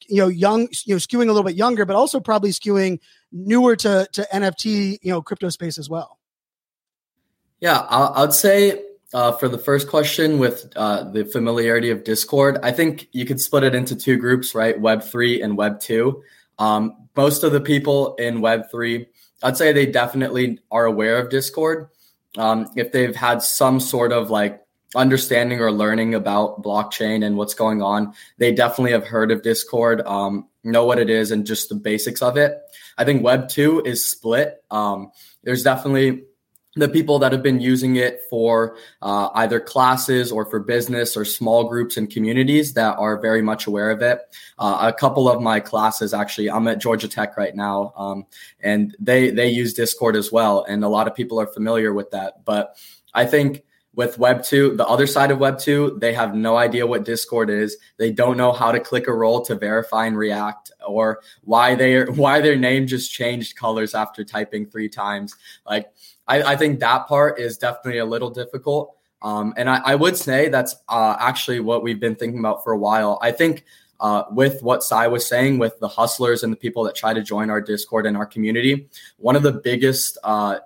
you 0.08 0.22
know 0.22 0.30
young 0.30 0.70
you 0.86 0.96
know 0.96 1.00
skewing 1.00 1.26
a 1.26 1.34
little 1.34 1.44
bit 1.44 1.56
younger 1.56 1.86
but 1.86 1.98
also 1.98 2.20
probably 2.20 2.52
skewing 2.52 3.00
newer 3.32 3.76
to 3.76 4.08
to 4.14 4.26
nft 4.34 4.66
you 5.02 5.12
know 5.12 5.22
crypto 5.22 5.50
space 5.50 5.78
as 5.78 5.90
well. 5.90 6.18
Yeah 7.60 7.86
i'd 7.90 8.34
say 8.34 8.86
uh, 9.14 9.32
for 9.34 9.48
the 9.48 9.58
first 9.58 9.88
question 9.88 10.38
with 10.38 10.72
uh, 10.76 11.04
the 11.04 11.26
familiarity 11.26 11.90
of 11.90 12.04
Discord, 12.04 12.60
I 12.62 12.72
think 12.72 13.08
you 13.12 13.26
could 13.26 13.42
split 13.42 13.64
it 13.64 13.76
into 13.76 13.96
two 13.96 14.18
groups, 14.18 14.54
right? 14.54 14.80
Web 14.80 15.04
three 15.04 15.42
and 15.42 15.58
Web 15.58 15.80
two. 15.80 16.24
Um, 16.60 17.08
most 17.16 17.44
of 17.44 17.52
the 17.52 17.62
people 17.62 18.16
in 18.16 18.42
Web 18.42 18.70
three, 18.70 19.08
I'd 19.42 19.58
say 19.58 19.74
they 19.74 19.86
definitely 19.86 20.60
are 20.70 20.86
aware 20.86 21.18
of 21.18 21.30
Discord. 21.30 21.90
Um, 22.38 22.70
if 22.76 22.92
they've 22.92 23.16
had 23.16 23.42
some 23.42 23.80
sort 23.80 24.12
of 24.12 24.30
like 24.30 24.62
understanding 24.96 25.60
or 25.60 25.72
learning 25.72 26.16
about 26.16 26.62
blockchain 26.62 27.26
and 27.26 27.38
what's 27.38 27.54
going 27.54 27.82
on, 27.82 28.14
they 28.38 28.52
definitely 28.52 28.92
have 28.92 29.08
heard 29.08 29.32
of 29.32 29.42
Discord, 29.42 30.02
um, 30.06 30.48
know 30.64 30.86
what 30.86 31.00
it 31.00 31.10
is, 31.10 31.32
and 31.32 31.46
just 31.46 31.70
the 31.70 31.76
basics 31.76 32.22
of 32.22 32.38
it. 32.38 32.60
I 32.98 33.06
think 33.06 33.24
Web 33.24 33.50
two 33.50 33.82
is 33.86 34.08
split. 34.08 34.64
Um, 34.70 35.12
there's 35.44 35.64
definitely 35.64 36.26
the 36.80 36.90
people 36.90 37.20
that 37.20 37.32
have 37.32 37.44
been 37.44 37.60
using 37.60 37.96
it 37.96 38.22
for 38.30 38.78
uh, 39.02 39.30
either 39.36 39.60
classes 39.60 40.32
or 40.32 40.46
for 40.46 40.60
business 40.60 41.16
or 41.16 41.26
small 41.26 41.70
groups 41.70 41.98
and 41.98 42.10
communities 42.10 42.74
that 42.74 42.98
are 42.98 43.20
very 43.20 43.42
much 43.42 43.68
aware 43.68 43.92
of 43.92 44.02
it. 44.02 44.20
Uh, 44.58 44.92
a 44.94 44.94
couple 44.94 45.30
of 45.30 45.42
my 45.42 45.60
classes, 45.60 46.14
actually, 46.14 46.50
I'm 46.50 46.68
at 46.68 46.80
Georgia 46.80 47.08
Tech 47.08 47.38
right 47.38 47.56
now, 47.56 47.94
um, 47.96 48.26
and 48.62 48.96
they 49.00 49.30
they 49.30 49.50
use 49.50 49.74
Discord 49.74 50.16
as 50.16 50.32
well, 50.32 50.66
and 50.68 50.84
a 50.84 50.90
lot 50.90 51.08
of 51.08 51.16
people 51.16 51.40
are 51.40 51.48
familiar 51.48 51.94
with 51.94 52.12
that. 52.12 52.46
But 52.46 52.76
I 53.14 53.26
think 53.26 53.64
with 54.00 54.18
Web 54.18 54.44
2, 54.44 54.78
the 54.78 54.88
other 54.88 55.08
side 55.08 55.30
of 55.30 55.40
Web 55.40 55.60
2, 55.60 55.98
they 56.00 56.14
have 56.14 56.36
no 56.36 56.56
idea 56.56 56.88
what 56.88 57.04
Discord 57.04 57.50
is. 57.50 57.76
They 57.98 58.12
don't 58.12 58.38
know 58.38 58.54
how 58.54 58.72
to 58.72 58.80
click 58.80 59.08
a 59.08 59.14
role 59.14 59.42
to 59.42 59.56
verify 59.56 60.06
and 60.06 60.18
react 60.18 60.72
or 60.88 61.20
why 61.42 61.76
they 61.76 62.04
why 62.04 62.40
their 62.40 62.56
name 62.56 62.88
just 62.88 63.12
changed 63.12 63.58
colors 63.58 63.94
after 63.94 64.24
typing 64.24 64.68
three 64.68 64.88
times. 64.90 65.36
Like 65.66 65.92
I, 66.30 66.54
I 66.54 66.56
think 66.56 66.80
that 66.80 67.08
part 67.08 67.40
is 67.40 67.58
definitely 67.58 67.98
a 67.98 68.06
little 68.06 68.30
difficult. 68.30 68.96
Um, 69.22 69.54
and 69.58 69.70
I, 69.70 69.82
I, 69.84 69.96
would 69.96 70.16
say 70.16 70.48
that's 70.48 70.76
uh, 70.88 71.18
actually 71.20 71.60
what 71.60 71.84
we've 71.84 72.00
been 72.00 72.16
thinking 72.16 72.40
about 72.40 72.64
for 72.64 72.72
a 72.72 72.78
while. 72.78 73.20
I 73.22 73.34
think 73.34 73.66
uh, 74.00 74.24
with 74.32 74.64
what 74.64 74.82
Sai 74.82 75.08
was 75.08 75.26
saying, 75.26 75.58
with 75.58 75.78
the 75.80 75.90
hustlers 75.90 76.44
and 76.44 76.54
the 76.54 76.58
people 76.58 76.84
that 76.84 76.96
try 76.96 77.14
to 77.14 77.22
join 77.22 77.50
our 77.50 77.60
Discord 77.60 78.06
and 78.06 78.16
our 78.16 78.26
community, 78.26 78.88
one 79.18 79.36
of 79.36 79.44
the 79.44 79.52
biggest 79.52 80.18
uh, 80.24 80.60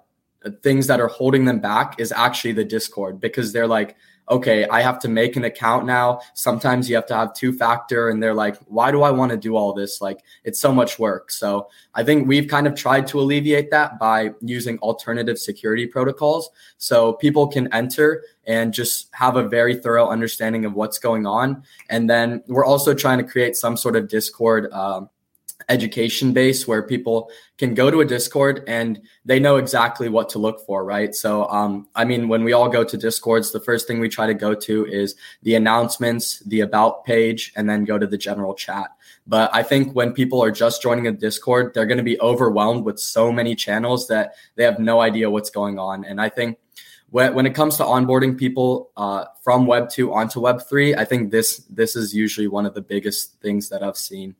things 0.62 0.86
that 0.86 1.00
are 1.00 1.08
holding 1.08 1.46
them 1.46 1.60
back 1.60 2.00
is 2.00 2.12
actually 2.12 2.52
the 2.52 2.64
Discord 2.66 3.20
because 3.20 3.54
they're 3.54 3.66
like, 3.66 3.96
okay, 4.30 4.66
I 4.68 4.82
have 4.82 5.00
to 5.00 5.10
make 5.10 5.36
an 5.36 5.44
account 5.44 5.86
now. 5.86 6.22
Sometimes 6.34 6.90
you 6.90 6.96
have 6.96 7.06
to 7.08 7.16
have 7.16 7.34
two 7.34 7.54
factor, 7.54 8.10
and 8.10 8.22
they're 8.22 8.34
like, 8.34 8.58
why 8.68 8.92
do 8.92 9.04
I 9.04 9.12
want 9.12 9.32
to 9.32 9.38
do 9.38 9.56
all 9.56 9.74
this? 9.74 10.02
Like, 10.02 10.24
it's 10.44 10.60
so 10.60 10.74
much 10.74 10.98
work. 10.98 11.32
So 11.32 11.68
I 11.94 12.04
think 12.04 12.28
we've 12.28 12.48
kind 12.48 12.68
of 12.68 12.76
tried 12.76 13.08
to 13.08 13.20
alleviate 13.20 13.72
that 13.72 14.00
by 14.00 14.32
using 14.42 14.78
alternative 14.80 15.38
security 15.38 15.86
protocols. 15.88 16.50
So 16.78 17.14
people 17.14 17.48
can 17.48 17.72
enter 17.74 18.24
and 18.46 18.74
just 18.74 19.10
have 19.14 19.36
a 19.36 19.48
very 19.48 19.76
thorough 19.76 20.08
understanding 20.08 20.66
of 20.66 20.74
what's 20.74 21.00
going 21.00 21.26
on. 21.26 21.64
And 21.90 22.10
then 22.10 22.44
we're 22.48 22.66
also 22.66 22.94
trying 22.94 23.20
to 23.20 23.24
create 23.24 23.56
some 23.56 23.78
sort 23.78 23.96
of 23.96 24.08
Discord 24.08 24.72
um, 24.72 25.10
education 25.70 26.34
base 26.34 26.68
where 26.68 26.84
people 26.84 27.30
can 27.58 27.74
go 27.74 27.90
to 27.90 28.02
a 28.02 28.06
discord 28.06 28.64
and 28.68 29.02
they 29.26 29.40
know 29.40 29.58
exactly 29.58 30.10
what 30.10 30.30
to 30.30 30.40
look 30.40 30.66
for 30.66 30.84
right? 30.84 31.14
So 31.16 31.48
um, 31.50 31.88
i 31.96 32.06
mean 32.06 32.28
when 32.28 32.44
we 32.44 32.54
all 32.54 32.70
go 32.70 32.84
to 32.84 32.98
discords 32.98 33.52
the 33.52 33.60
first 33.60 33.88
thing 33.88 34.00
we 34.00 34.10
try 34.10 34.28
to 34.28 34.34
go 34.34 34.54
to 34.54 34.86
is 34.86 35.16
the 35.44 35.56
announcements 35.56 36.40
the 36.40 36.62
about 36.62 37.06
page 37.06 37.54
and 37.56 37.70
then 37.70 37.86
go 37.86 37.98
to 37.98 38.08
the 38.08 38.18
general 38.18 38.54
chat. 38.54 38.92
But 39.28 39.54
i 39.54 39.64
think 39.64 39.94
when 39.94 40.14
people 40.14 40.44
are 40.44 40.52
just 40.52 40.82
joining 40.82 41.08
a 41.08 41.12
discord 41.12 41.74
they're 41.74 41.86
going 41.86 41.98
to 41.98 42.04
be 42.04 42.20
overwhelmed 42.20 42.86
with 42.86 43.00
so 43.00 43.32
many 43.32 43.56
channels 43.56 44.08
that 44.08 44.36
they 44.56 44.64
have 44.64 44.80
no 44.80 45.02
idea 45.02 45.30
what's 45.30 45.50
going 45.50 45.80
on. 45.80 46.06
And 46.06 46.20
i 46.20 46.30
think 46.30 46.58
when, 47.14 47.46
it 47.46 47.54
comes 47.54 47.78
to 47.78 47.84
onboarding 47.84 48.36
people 48.36 48.90
uh, 48.98 49.26
from 49.44 49.68
web 49.68 49.88
2 49.90 50.12
onto 50.12 50.40
web 50.40 50.64
3 50.68 50.96
i 50.96 51.06
think 51.06 51.32
this 51.32 51.58
this 51.70 51.96
is 51.96 52.14
usually 52.14 52.48
one 52.48 52.66
of 52.66 52.74
the 52.74 52.82
biggest 52.82 53.40
things 53.40 53.70
that 53.70 53.84
i've 53.84 53.98
seen 53.98 54.36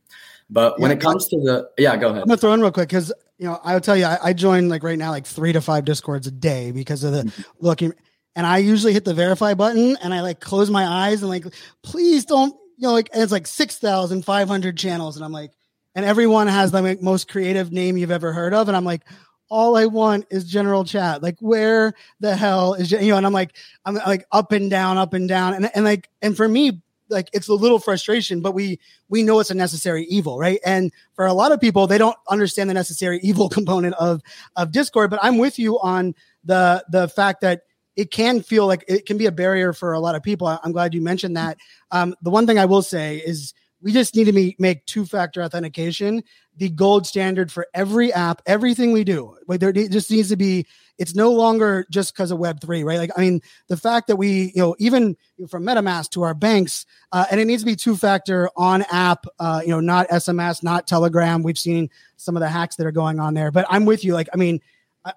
but 0.50 0.80
when 0.80 0.92
yeah, 0.92 0.98
it 0.98 1.02
comes 1.02 1.28
to 1.28 1.38
the 1.38 1.70
yeah, 1.78 1.96
go 1.98 2.10
ahead. 2.10 2.22
I'm 2.22 2.28
gonna 2.28 2.38
throw 2.38 2.54
in 2.54 2.62
real 2.62 2.72
quick 2.72 2.90
because 2.90 3.12
you 3.38 3.46
know 3.46 3.60
I'll 3.64 3.82
tell 3.82 3.98
you 3.98 4.06
I, 4.06 4.18
I, 4.22 4.34
join 4.34 4.70
like 4.70 4.84
right 4.84 4.98
now 4.98 5.12
like 5.12 5.26
three 5.26 5.54
to 5.54 5.62
five 5.62 5.86
discords 5.86 6.28
a 6.28 6.32
day 6.32 6.72
because 6.72 7.04
of 7.04 7.14
the 7.14 7.24
mm-hmm. 7.24 7.42
looking. 7.60 7.94
and 8.36 8.46
I 8.46 8.60
usually 8.60 8.94
hit 8.94 9.06
the 9.06 9.14
verify 9.14 9.54
button 9.54 9.98
and 10.02 10.14
I 10.14 10.22
like 10.22 10.40
close 10.40 10.70
my 10.70 10.86
eyes 10.86 11.22
and 11.22 11.30
like, 11.30 11.46
please 11.82 12.26
don't, 12.26 12.56
you 12.78 12.88
know, 12.88 12.94
like 12.94 13.10
it's 13.14 13.32
like 13.32 13.48
6,500 13.48 14.78
channels. 14.78 15.16
And 15.16 15.26
I'm 15.26 15.32
like, 15.32 15.52
and 15.96 16.06
everyone 16.06 16.48
has 16.48 16.72
the 16.72 16.82
like, 16.82 17.02
most 17.02 17.28
creative 17.28 17.72
name 17.72 17.98
you've 17.98 18.12
ever 18.12 18.34
heard 18.34 18.54
of. 18.54 18.68
And 18.68 18.76
I'm 18.76 18.86
like, 18.86 19.02
all 19.50 19.78
I 19.78 19.86
want 19.86 20.26
is 20.32 20.46
general 20.46 20.84
chat. 20.84 21.22
Like, 21.22 21.38
where 21.40 21.94
the 22.20 22.36
hell 22.36 22.74
is, 22.74 22.92
you 22.92 23.10
know, 23.10 23.18
and 23.18 23.26
I'm 23.26 23.34
like, 23.34 23.56
I'm 23.86 23.96
like 23.96 24.26
up 24.32 24.52
and 24.52 24.70
down, 24.70 24.98
up 24.98 25.14
and 25.14 25.30
down. 25.30 25.54
And, 25.54 25.70
and 25.76 25.86
like, 25.86 26.10
and 26.22 26.36
for 26.36 26.48
me, 26.48 26.82
like 27.14 27.30
it's 27.34 27.48
a 27.48 27.54
little 27.54 27.80
frustration, 27.80 28.42
but 28.42 28.54
we 28.54 28.80
we 29.10 29.24
know 29.24 29.40
it's 29.40 29.52
a 29.52 29.56
necessary 29.56 30.06
evil, 30.06 30.38
right? 30.38 30.60
And 30.66 30.92
for 31.14 31.26
a 31.26 31.34
lot 31.34 31.52
of 31.52 31.62
people, 31.62 31.88
they 31.88 31.98
don't 31.98 32.18
understand 32.30 32.70
the 32.70 32.74
necessary 32.74 33.20
evil 33.24 33.50
component 33.50 33.96
of 33.96 34.22
of 34.56 34.72
Discord. 34.72 35.10
But 35.10 35.20
I'm 35.24 35.38
with 35.38 35.58
you 35.58 35.80
on 35.80 36.16
the 36.44 36.84
the 36.90 37.08
fact 37.08 37.42
that 37.42 37.62
it 37.96 38.12
can 38.12 38.42
feel 38.42 38.66
like 38.66 38.84
it 38.88 39.06
can 39.06 39.18
be 39.18 39.28
a 39.28 39.32
barrier 39.32 39.72
for 39.72 39.94
a 39.94 40.00
lot 40.00 40.16
of 40.16 40.24
people. 40.24 40.48
I'm 40.48 40.72
glad 40.72 40.94
you 40.94 41.02
mentioned 41.02 41.38
that. 41.38 41.58
Um, 41.92 42.16
the 42.24 42.32
one 42.32 42.48
thing 42.48 42.58
I 42.58 42.66
will 42.66 42.82
say 42.82 43.18
is 43.18 43.54
we 43.82 43.92
just 43.92 44.16
need 44.16 44.26
to 44.26 44.54
make 44.58 44.86
two 44.86 45.06
factor 45.06 45.44
authentication 45.44 46.24
the 46.58 46.70
gold 46.70 47.08
standard 47.08 47.52
for 47.52 47.68
every 47.74 48.14
app, 48.14 48.42
everything 48.46 48.92
we 48.92 49.04
do. 49.04 49.36
Like 49.48 49.60
there 49.60 49.72
just 49.72 50.12
needs 50.12 50.30
to 50.30 50.36
be. 50.36 50.66
It's 50.98 51.16
no 51.16 51.32
longer 51.32 51.86
just 51.90 52.14
because 52.14 52.32
of 52.32 52.38
Web 52.38 52.62
three, 52.62 52.84
right? 52.84 53.00
Like 53.00 53.12
I 53.18 53.22
mean, 53.22 53.42
the 53.68 53.78
fact 53.78 54.08
that 54.08 54.16
we, 54.16 54.52
you 54.56 54.62
know, 54.62 54.76
even 54.80 55.18
from 55.50 55.64
MetaMask 55.64 56.12
to 56.12 56.22
our 56.22 56.34
banks, 56.34 56.86
uh, 57.12 57.26
and 57.32 57.40
it 57.40 57.46
needs 57.46 57.64
to 57.64 57.66
be 57.66 57.76
two 57.76 57.96
factor 57.96 58.50
on 58.56 58.84
app. 58.92 59.26
Uh, 59.40 59.62
you 59.64 59.70
know, 59.70 59.80
not 59.80 60.08
SMS, 60.10 60.64
not 60.64 60.88
Telegram. 60.88 61.44
We've 61.44 61.58
seen 61.58 61.90
some 62.18 62.38
of 62.38 62.42
the 62.42 62.50
hacks 62.50 62.76
that 62.76 62.86
are 62.86 62.92
going 62.92 63.20
on 63.20 63.34
there, 63.34 63.52
but 63.52 63.66
I'm 63.70 63.86
with 63.86 64.04
you. 64.04 64.14
Like 64.14 64.30
I 64.34 64.38
mean 64.38 64.62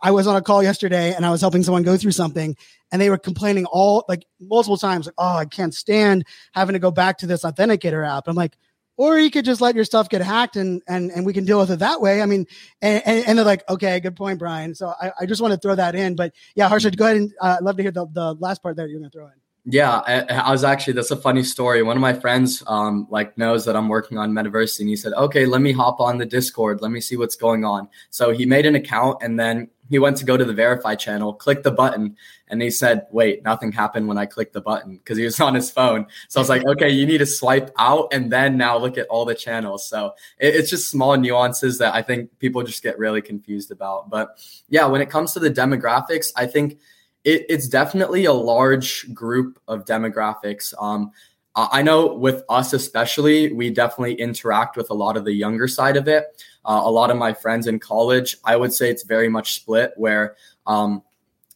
I 0.03 0.11
was 0.11 0.27
on 0.27 0.37
a 0.37 0.43
call 0.43 0.63
yesterday 0.63 1.15
and 1.15 1.25
I 1.25 1.31
was 1.31 1.41
helping 1.41 1.63
someone 1.63 1.85
go 1.85 1.97
through 1.97 2.13
something 2.13 2.57
and 2.91 3.01
they 3.01 3.11
were 3.11 3.19
complaining 3.19 3.67
all 3.67 4.05
like 4.09 4.27
multiple 4.41 4.77
times, 4.77 5.07
like, 5.07 5.15
oh, 5.19 5.37
I 5.37 5.45
can't 5.45 5.75
stand 5.75 6.27
having 6.53 6.73
to 6.73 6.79
go 6.79 6.91
back 6.91 7.19
to 7.19 7.27
this 7.27 7.45
authenticator 7.45 8.07
app. 8.07 8.25
I'm 8.27 8.35
like, 8.35 8.57
or 8.97 9.19
you 9.19 9.31
could 9.31 9.45
just 9.45 9.61
let 9.61 9.75
your 9.75 9.85
stuff 9.85 10.09
get 10.09 10.23
hacked 10.23 10.57
and 10.57 10.83
and 10.89 11.11
and 11.11 11.27
we 11.27 11.33
can 11.33 11.45
deal 11.45 11.59
with 11.59 11.71
it 11.71 11.79
that 11.81 12.01
way. 12.01 12.23
I 12.23 12.27
mean, 12.27 12.47
and, 12.83 13.03
and 13.07 13.39
they're 13.39 13.45
like, 13.45 13.69
okay, 13.69 14.01
good 14.01 14.17
point, 14.17 14.39
Brian. 14.39 14.75
So 14.75 14.93
I, 15.01 15.13
I 15.21 15.27
just 15.27 15.41
want 15.41 15.53
to 15.53 15.59
throw 15.59 15.75
that 15.75 15.95
in. 15.95 16.17
But 16.17 16.33
yeah, 16.55 16.69
Harshad, 16.69 16.97
go 16.97 17.05
ahead 17.05 17.17
and 17.17 17.33
uh, 17.41 17.59
love 17.63 17.77
to 17.77 17.83
hear 17.83 17.93
the, 17.93 18.07
the 18.13 18.35
last 18.35 18.63
part 18.63 18.77
that 18.77 18.89
you're 18.89 18.99
gonna 18.99 19.11
throw 19.11 19.27
in. 19.27 19.33
Yeah, 19.69 20.01
I, 20.07 20.21
I, 20.21 20.53
was 20.53 20.63
actually 20.63 20.93
that's 20.93 21.11
a 21.11 21.17
funny 21.17 21.43
story. 21.43 21.83
One 21.83 21.97
of 21.97 22.01
my 22.01 22.13
friends 22.13 22.63
um 22.69 23.09
like 23.11 23.37
knows 23.37 23.65
that 23.65 23.75
I'm 23.75 23.89
working 23.89 24.17
on 24.17 24.33
Metaversity 24.33 24.81
and 24.81 24.89
he 24.89 24.95
said, 24.95 25.13
"Okay, 25.15 25.45
let 25.45 25.61
me 25.61 25.73
hop 25.73 26.01
on 26.01 26.19
the 26.19 26.25
Discord. 26.25 26.81
Let 26.81 26.93
me 26.93 27.01
see 27.01 27.17
what's 27.17 27.35
going 27.35 27.65
on." 27.65 27.89
So 28.11 28.31
he 28.31 28.47
made 28.47 28.65
an 28.65 28.77
account 28.77 29.19
and 29.23 29.41
then 29.41 29.69
he 29.89 29.99
went 29.99 30.17
to 30.19 30.25
go 30.25 30.37
to 30.37 30.45
the 30.45 30.53
verify 30.53 30.95
channel, 30.95 31.35
clicked 31.35 31.65
the 31.65 31.71
button, 31.71 32.17
and 32.49 32.63
he 32.63 32.71
said, 32.71 33.07
Wait, 33.11 33.43
nothing 33.43 33.73
happened 33.73 34.09
when 34.09 34.19
I 34.19 34.27
clicked 34.27 34.53
the 34.53 34.61
button 34.61 34.97
because 34.97 35.19
he 35.19 35.25
was 35.25 35.41
on 35.49 35.55
his 35.55 35.71
phone. 35.71 36.07
So 36.29 36.39
I 36.39 36.43
was 36.43 36.49
like, 36.49 36.65
Okay, 36.65 36.91
you 36.91 37.07
need 37.07 37.19
to 37.19 37.27
swipe 37.27 37.71
out 37.79 38.09
and 38.13 38.33
then 38.33 38.57
now 38.57 38.79
look 38.79 38.99
at 38.99 39.07
all 39.09 39.25
the 39.25 39.35
channels. 39.35 39.89
So 39.89 40.15
it, 40.39 40.55
it's 40.55 40.71
just 40.71 40.91
small 40.91 41.17
nuances 41.17 41.79
that 41.79 41.95
I 41.95 42.03
think 42.03 42.39
people 42.39 42.63
just 42.63 42.83
get 42.83 42.99
really 42.99 43.23
confused 43.23 43.71
about. 43.71 44.11
But 44.11 44.39
yeah, 44.69 44.87
when 44.87 45.01
it 45.01 45.11
comes 45.11 45.33
to 45.33 45.41
the 45.41 45.51
demographics, 45.51 46.29
I 46.37 46.47
think 46.47 46.79
it, 47.27 47.45
it's 47.49 47.67
definitely 47.67 48.25
a 48.25 48.33
large 48.33 49.13
group 49.13 49.59
of 49.69 49.85
demographics. 49.85 50.73
Um, 50.81 51.11
I 51.57 51.83
know 51.83 52.15
with 52.15 52.45
us 52.49 52.73
especially, 52.73 53.53
we 53.53 53.71
definitely 53.71 54.15
interact 54.15 54.77
with 54.77 54.91
a 54.91 54.95
lot 54.95 55.17
of 55.17 55.25
the 55.25 55.33
younger 55.33 55.67
side 55.67 55.97
of 55.97 56.07
it. 56.07 56.43
Uh, 56.65 56.83
a 56.85 56.91
lot 56.91 57.11
of 57.11 57.17
my 57.17 57.33
friends 57.33 57.67
in 57.67 57.79
college, 57.79 58.37
I 58.45 58.57
would 58.57 58.73
say 58.73 58.91
it's 58.91 59.05
very 59.05 59.29
much 59.29 59.55
split 59.55 59.93
where 59.97 60.37
um, 60.67 61.03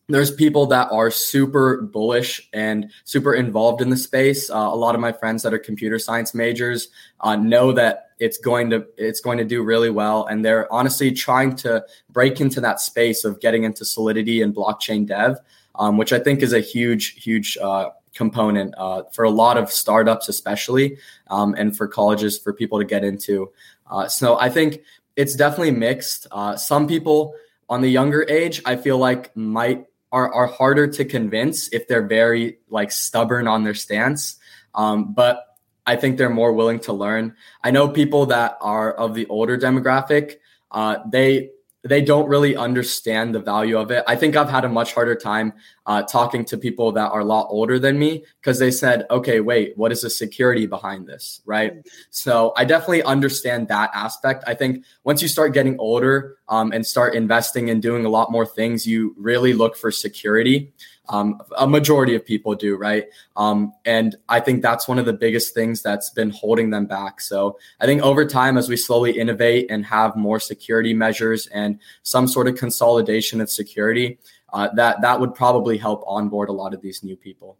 there's 0.09 0.31
people 0.31 0.66
that 0.66 0.91
are 0.91 1.11
super 1.11 1.83
bullish 1.83 2.49
and 2.53 2.91
super 3.05 3.35
involved 3.35 3.81
in 3.83 3.91
the 3.91 3.97
space. 3.97 4.51
Uh, 4.51 4.57
a 4.57 4.75
lot 4.75 4.95
of 4.95 5.01
my 5.01 5.12
friends 5.12 5.43
that 5.43 5.55
are 5.55 5.59
computer 5.59 5.99
science 5.99 6.35
majors 6.35 6.89
uh, 7.21 7.37
know 7.37 7.73
that 7.73 8.07
it's 8.18 8.39
going 8.39 8.71
to 8.71 8.87
it's 8.97 9.21
going 9.21 9.39
to 9.39 9.45
do 9.45 9.62
really 9.62 9.91
well, 9.91 10.27
and 10.27 10.45
they're 10.45 10.71
honestly 10.73 11.12
trying 11.12 11.55
to 11.57 11.85
break 12.11 12.41
into 12.41 12.61
that 12.61 12.81
space 12.81 13.25
of 13.25 13.41
getting 13.41 13.64
into 13.64 13.85
Solidity 13.85 14.43
and 14.43 14.55
blockchain 14.55 15.07
dev, 15.07 15.37
um, 15.81 15.97
which 15.97 16.12
I 16.12 16.18
think 16.18 16.43
is 16.43 16.53
a 16.53 16.61
huge, 16.61 17.22
huge 17.24 17.57
uh, 17.61 17.89
component 18.14 18.74
uh, 18.76 19.05
for 19.12 19.24
a 19.24 19.31
lot 19.31 19.57
of 19.57 19.72
startups, 19.72 20.28
especially, 20.28 20.99
um, 21.28 21.55
and 21.57 21.74
for 21.74 21.89
colleges 21.89 22.39
for 22.39 22.53
people 22.53 22.78
to 22.78 22.85
get 22.85 23.03
into. 23.03 23.51
Uh, 23.91 24.07
so 24.07 24.39
I 24.39 24.51
think 24.51 24.83
it's 25.16 25.35
definitely 25.35 25.70
mixed. 25.72 26.26
Uh, 26.31 26.55
some 26.57 26.87
people 26.87 27.35
on 27.70 27.81
the 27.81 27.89
younger 27.89 28.26
age, 28.28 28.61
I 28.66 28.76
feel 28.76 28.99
like 28.99 29.35
might 29.35 29.87
are 30.12 30.33
are 30.35 30.47
harder 30.47 30.87
to 30.87 31.05
convince 31.05 31.68
if 31.72 31.89
they're 31.89 32.07
very 32.07 32.59
like 32.68 32.93
stubborn 32.93 33.49
on 33.49 33.64
their 33.64 33.74
stance. 33.74 34.37
Um, 34.74 35.14
but 35.14 35.57
I 35.87 35.97
think 35.97 36.18
they're 36.18 36.28
more 36.28 36.53
willing 36.53 36.81
to 36.81 36.93
learn. 36.93 37.37
I 37.64 37.70
know 37.70 37.89
people 37.89 38.26
that 38.26 38.59
are 38.61 38.93
of 38.93 39.14
the 39.14 39.26
older 39.28 39.57
demographic. 39.57 40.37
Uh, 40.70 40.99
they 41.11 41.51
they 41.83 42.03
don't 42.03 42.28
really 42.28 42.57
understand 42.57 43.35
the 43.35 43.41
value 43.41 43.78
of 43.78 43.91
it. 43.91 44.05
I 44.07 44.14
think 44.14 44.37
I've 44.37 44.51
had 44.51 44.64
a 44.64 44.68
much 44.68 44.93
harder 44.93 45.14
time 45.14 45.55
uh, 45.87 46.03
talking 46.03 46.45
to 46.47 46.59
people 46.59 46.93
that 46.93 47.11
are 47.11 47.20
a 47.20 47.24
lot 47.24 47.47
older 47.49 47.78
than 47.78 47.99
me 47.99 48.24
because 48.41 48.59
they 48.59 48.70
said, 48.70 49.07
okay, 49.11 49.41
wait, 49.41 49.76
what 49.76 49.91
is 49.91 50.03
the 50.03 50.11
security 50.11 50.66
behind 50.66 51.07
this? 51.07 51.41
Right. 51.47 51.87
So 52.11 52.53
I 52.57 52.64
definitely 52.64 53.03
understand 53.03 53.68
that 53.68 53.91
aspect. 53.95 54.45
I 54.47 54.55
think 54.55 54.85
once 55.05 55.22
you 55.22 55.28
start 55.28 55.55
getting 55.55 55.78
older 55.78 56.37
um, 56.49 56.72
and 56.72 56.87
start 56.87 57.14
investing 57.14 57.70
and 57.70 57.81
doing 57.81 58.05
a 58.05 58.11
lot 58.11 58.31
more 58.31 58.45
things, 58.45 58.87
you 58.87 59.14
really 59.16 59.55
look 59.55 59.74
for 59.76 59.91
security. 59.91 60.72
Um, 61.11 61.41
a 61.59 61.67
majority 61.67 62.15
of 62.15 62.25
people 62.25 62.55
do, 62.55 62.77
right? 62.77 63.07
Um, 63.37 63.73
and 63.85 64.17
I 64.29 64.39
think 64.39 64.63
that's 64.63 64.87
one 64.87 64.99
of 64.99 65.07
the 65.07 65.13
biggest 65.13 65.55
things 65.55 65.83
that's 65.83 66.09
been 66.11 66.31
holding 66.31 66.71
them 66.71 66.87
back. 66.87 67.21
So 67.21 67.59
I 67.81 67.87
think 67.87 68.01
over 68.03 68.25
time, 68.25 68.57
as 68.57 68.69
we 68.69 68.77
slowly 68.77 69.19
innovate 69.19 69.71
and 69.71 69.85
have 69.85 70.15
more 70.15 70.39
security 70.39 70.95
measures 70.95 71.49
and 71.49 71.81
some 72.05 72.29
sort 72.29 72.47
of 72.47 72.55
consolidation 72.55 73.41
of 73.41 73.51
security, 73.51 74.19
uh, 74.53 74.69
that 74.75 75.01
that 75.03 75.19
would 75.21 75.35
probably 75.35 75.79
help 75.79 76.05
onboard 76.07 76.49
a 76.49 76.53
lot 76.53 76.75
of 76.75 76.81
these 76.81 77.03
new 77.03 77.17
people. 77.17 77.59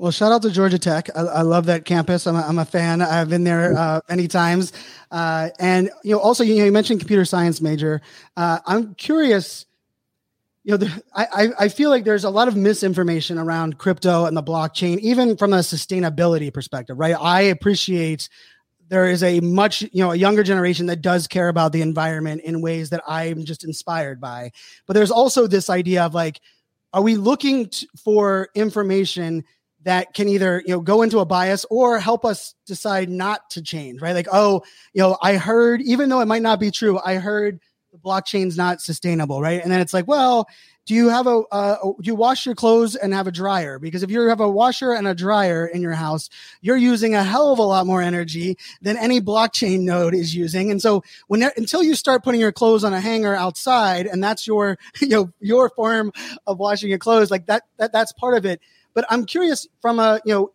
Well, 0.00 0.10
shout 0.10 0.32
out 0.32 0.40
to 0.42 0.50
Georgia 0.50 0.78
Tech. 0.78 1.10
I, 1.14 1.20
I 1.20 1.42
love 1.42 1.66
that 1.66 1.84
campus. 1.84 2.26
I'm 2.26 2.34
a, 2.34 2.40
I'm 2.40 2.58
a 2.58 2.64
fan. 2.64 3.02
I've 3.02 3.28
been 3.28 3.44
there 3.44 3.76
uh, 3.76 4.00
many 4.08 4.28
times. 4.28 4.72
Uh, 5.10 5.50
and 5.58 5.90
you 6.02 6.12
know, 6.12 6.20
also 6.20 6.42
you, 6.42 6.54
you 6.54 6.72
mentioned 6.72 7.00
computer 7.00 7.26
science 7.26 7.60
major. 7.60 8.00
Uh, 8.36 8.60
I'm 8.64 8.94
curious 8.94 9.66
you 10.62 10.76
know, 10.76 10.86
I, 11.14 11.48
I 11.58 11.68
feel 11.68 11.88
like 11.88 12.04
there's 12.04 12.24
a 12.24 12.30
lot 12.30 12.48
of 12.48 12.56
misinformation 12.56 13.38
around 13.38 13.78
crypto 13.78 14.26
and 14.26 14.36
the 14.36 14.42
blockchain, 14.42 14.98
even 14.98 15.36
from 15.36 15.52
a 15.52 15.58
sustainability 15.58 16.52
perspective, 16.52 16.98
right? 16.98 17.16
I 17.18 17.42
appreciate 17.42 18.28
there 18.88 19.08
is 19.08 19.22
a 19.22 19.40
much, 19.40 19.82
you 19.82 20.04
know, 20.04 20.10
a 20.10 20.16
younger 20.16 20.42
generation 20.42 20.86
that 20.86 21.00
does 21.00 21.26
care 21.26 21.48
about 21.48 21.72
the 21.72 21.80
environment 21.80 22.42
in 22.44 22.60
ways 22.60 22.90
that 22.90 23.02
I'm 23.06 23.44
just 23.44 23.64
inspired 23.64 24.20
by. 24.20 24.50
But 24.86 24.94
there's 24.94 25.12
also 25.12 25.46
this 25.46 25.70
idea 25.70 26.04
of 26.04 26.12
like, 26.12 26.40
are 26.92 27.02
we 27.02 27.16
looking 27.16 27.68
t- 27.68 27.88
for 27.96 28.48
information 28.54 29.44
that 29.84 30.12
can 30.12 30.28
either 30.28 30.62
you 30.66 30.74
know 30.74 30.80
go 30.80 31.02
into 31.02 31.20
a 31.20 31.24
bias 31.24 31.64
or 31.70 31.98
help 31.98 32.24
us 32.24 32.54
decide 32.66 33.08
not 33.08 33.48
to 33.48 33.62
change 33.62 34.02
right 34.02 34.14
like 34.14 34.28
oh 34.30 34.62
you 34.92 35.00
know 35.00 35.16
i 35.22 35.36
heard 35.36 35.80
even 35.80 36.10
though 36.10 36.20
it 36.20 36.26
might 36.26 36.42
not 36.42 36.60
be 36.60 36.70
true 36.70 37.00
i 37.02 37.14
heard 37.14 37.60
blockchain's 38.04 38.56
not 38.56 38.80
sustainable, 38.80 39.40
right? 39.40 39.62
And 39.62 39.70
then 39.70 39.80
it's 39.80 39.94
like, 39.94 40.08
well, 40.08 40.48
do 40.86 40.94
you 40.94 41.08
have 41.08 41.26
a 41.26 41.42
uh, 41.52 41.76
do 41.82 41.94
you 42.02 42.14
wash 42.14 42.46
your 42.46 42.54
clothes 42.54 42.96
and 42.96 43.14
have 43.14 43.26
a 43.26 43.30
dryer? 43.30 43.78
Because 43.78 44.02
if 44.02 44.10
you 44.10 44.22
have 44.22 44.40
a 44.40 44.48
washer 44.50 44.92
and 44.92 45.06
a 45.06 45.14
dryer 45.14 45.66
in 45.66 45.82
your 45.82 45.92
house, 45.92 46.28
you're 46.62 46.76
using 46.76 47.14
a 47.14 47.22
hell 47.22 47.52
of 47.52 47.58
a 47.58 47.62
lot 47.62 47.86
more 47.86 48.02
energy 48.02 48.56
than 48.82 48.96
any 48.96 49.20
blockchain 49.20 49.82
node 49.82 50.14
is 50.14 50.34
using. 50.34 50.70
And 50.70 50.82
so 50.82 51.04
when 51.28 51.42
until 51.56 51.82
you 51.82 51.94
start 51.94 52.24
putting 52.24 52.40
your 52.40 52.50
clothes 52.50 52.82
on 52.82 52.92
a 52.92 53.00
hanger 53.00 53.36
outside, 53.36 54.06
and 54.06 54.24
that's 54.24 54.46
your 54.46 54.78
you 55.00 55.08
know 55.08 55.32
your 55.38 55.70
form 55.70 56.12
of 56.46 56.58
washing 56.58 56.88
your 56.88 56.98
clothes, 56.98 57.30
like 57.30 57.46
that 57.46 57.62
that 57.76 57.92
that's 57.92 58.12
part 58.12 58.36
of 58.36 58.44
it. 58.44 58.60
But 58.92 59.04
I'm 59.10 59.26
curious 59.26 59.68
from 59.80 60.00
a 60.00 60.20
you 60.24 60.34
know 60.34 60.52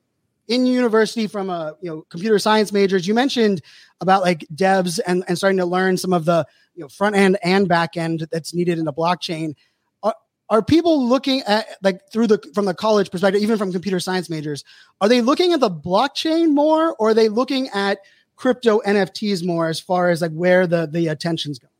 in 0.48 0.66
university 0.66 1.28
from 1.28 1.50
a 1.50 1.76
you 1.82 1.90
know 1.90 2.06
computer 2.10 2.40
science 2.40 2.72
majors 2.72 3.08
you 3.08 3.14
mentioned 3.14 3.62
about 4.02 4.22
like 4.22 4.46
devs 4.54 5.00
and, 5.06 5.24
and 5.28 5.38
starting 5.38 5.58
to 5.58 5.66
learn 5.66 5.98
some 5.98 6.14
of 6.14 6.26
the 6.26 6.46
you 6.76 6.82
know 6.82 6.90
front 6.90 7.16
end 7.16 7.38
and 7.44 7.68
back 7.68 7.98
end 7.98 8.28
that's 8.32 8.54
needed 8.54 8.78
in 8.78 8.88
a 8.88 8.94
blockchain. 8.94 9.56
Are, 10.04 10.16
are 10.50 10.62
people 10.62 11.08
looking 11.08 11.42
at 11.44 11.68
like 11.82 12.02
through 12.12 12.28
the 12.28 12.44
from 12.54 12.66
the 12.66 12.74
college 12.74 13.10
perspective 13.10 13.42
even 13.42 13.58
from 13.58 13.72
computer 13.72 14.00
science 14.00 14.30
majors 14.30 14.64
are 15.02 15.10
they 15.10 15.22
looking 15.22 15.54
at 15.54 15.60
the 15.60 15.72
blockchain 15.72 16.54
more 16.54 16.96
or 16.98 17.10
are 17.10 17.14
they 17.14 17.30
looking 17.30 17.70
at 17.70 18.00
crypto 18.36 18.80
nfts 18.86 19.46
more 19.46 19.68
as 19.68 19.80
far 19.80 20.10
as 20.10 20.22
like 20.22 20.32
where 20.32 20.68
the 20.68 20.86
the 20.86 21.08
attention's 21.08 21.58
going? 21.58 21.72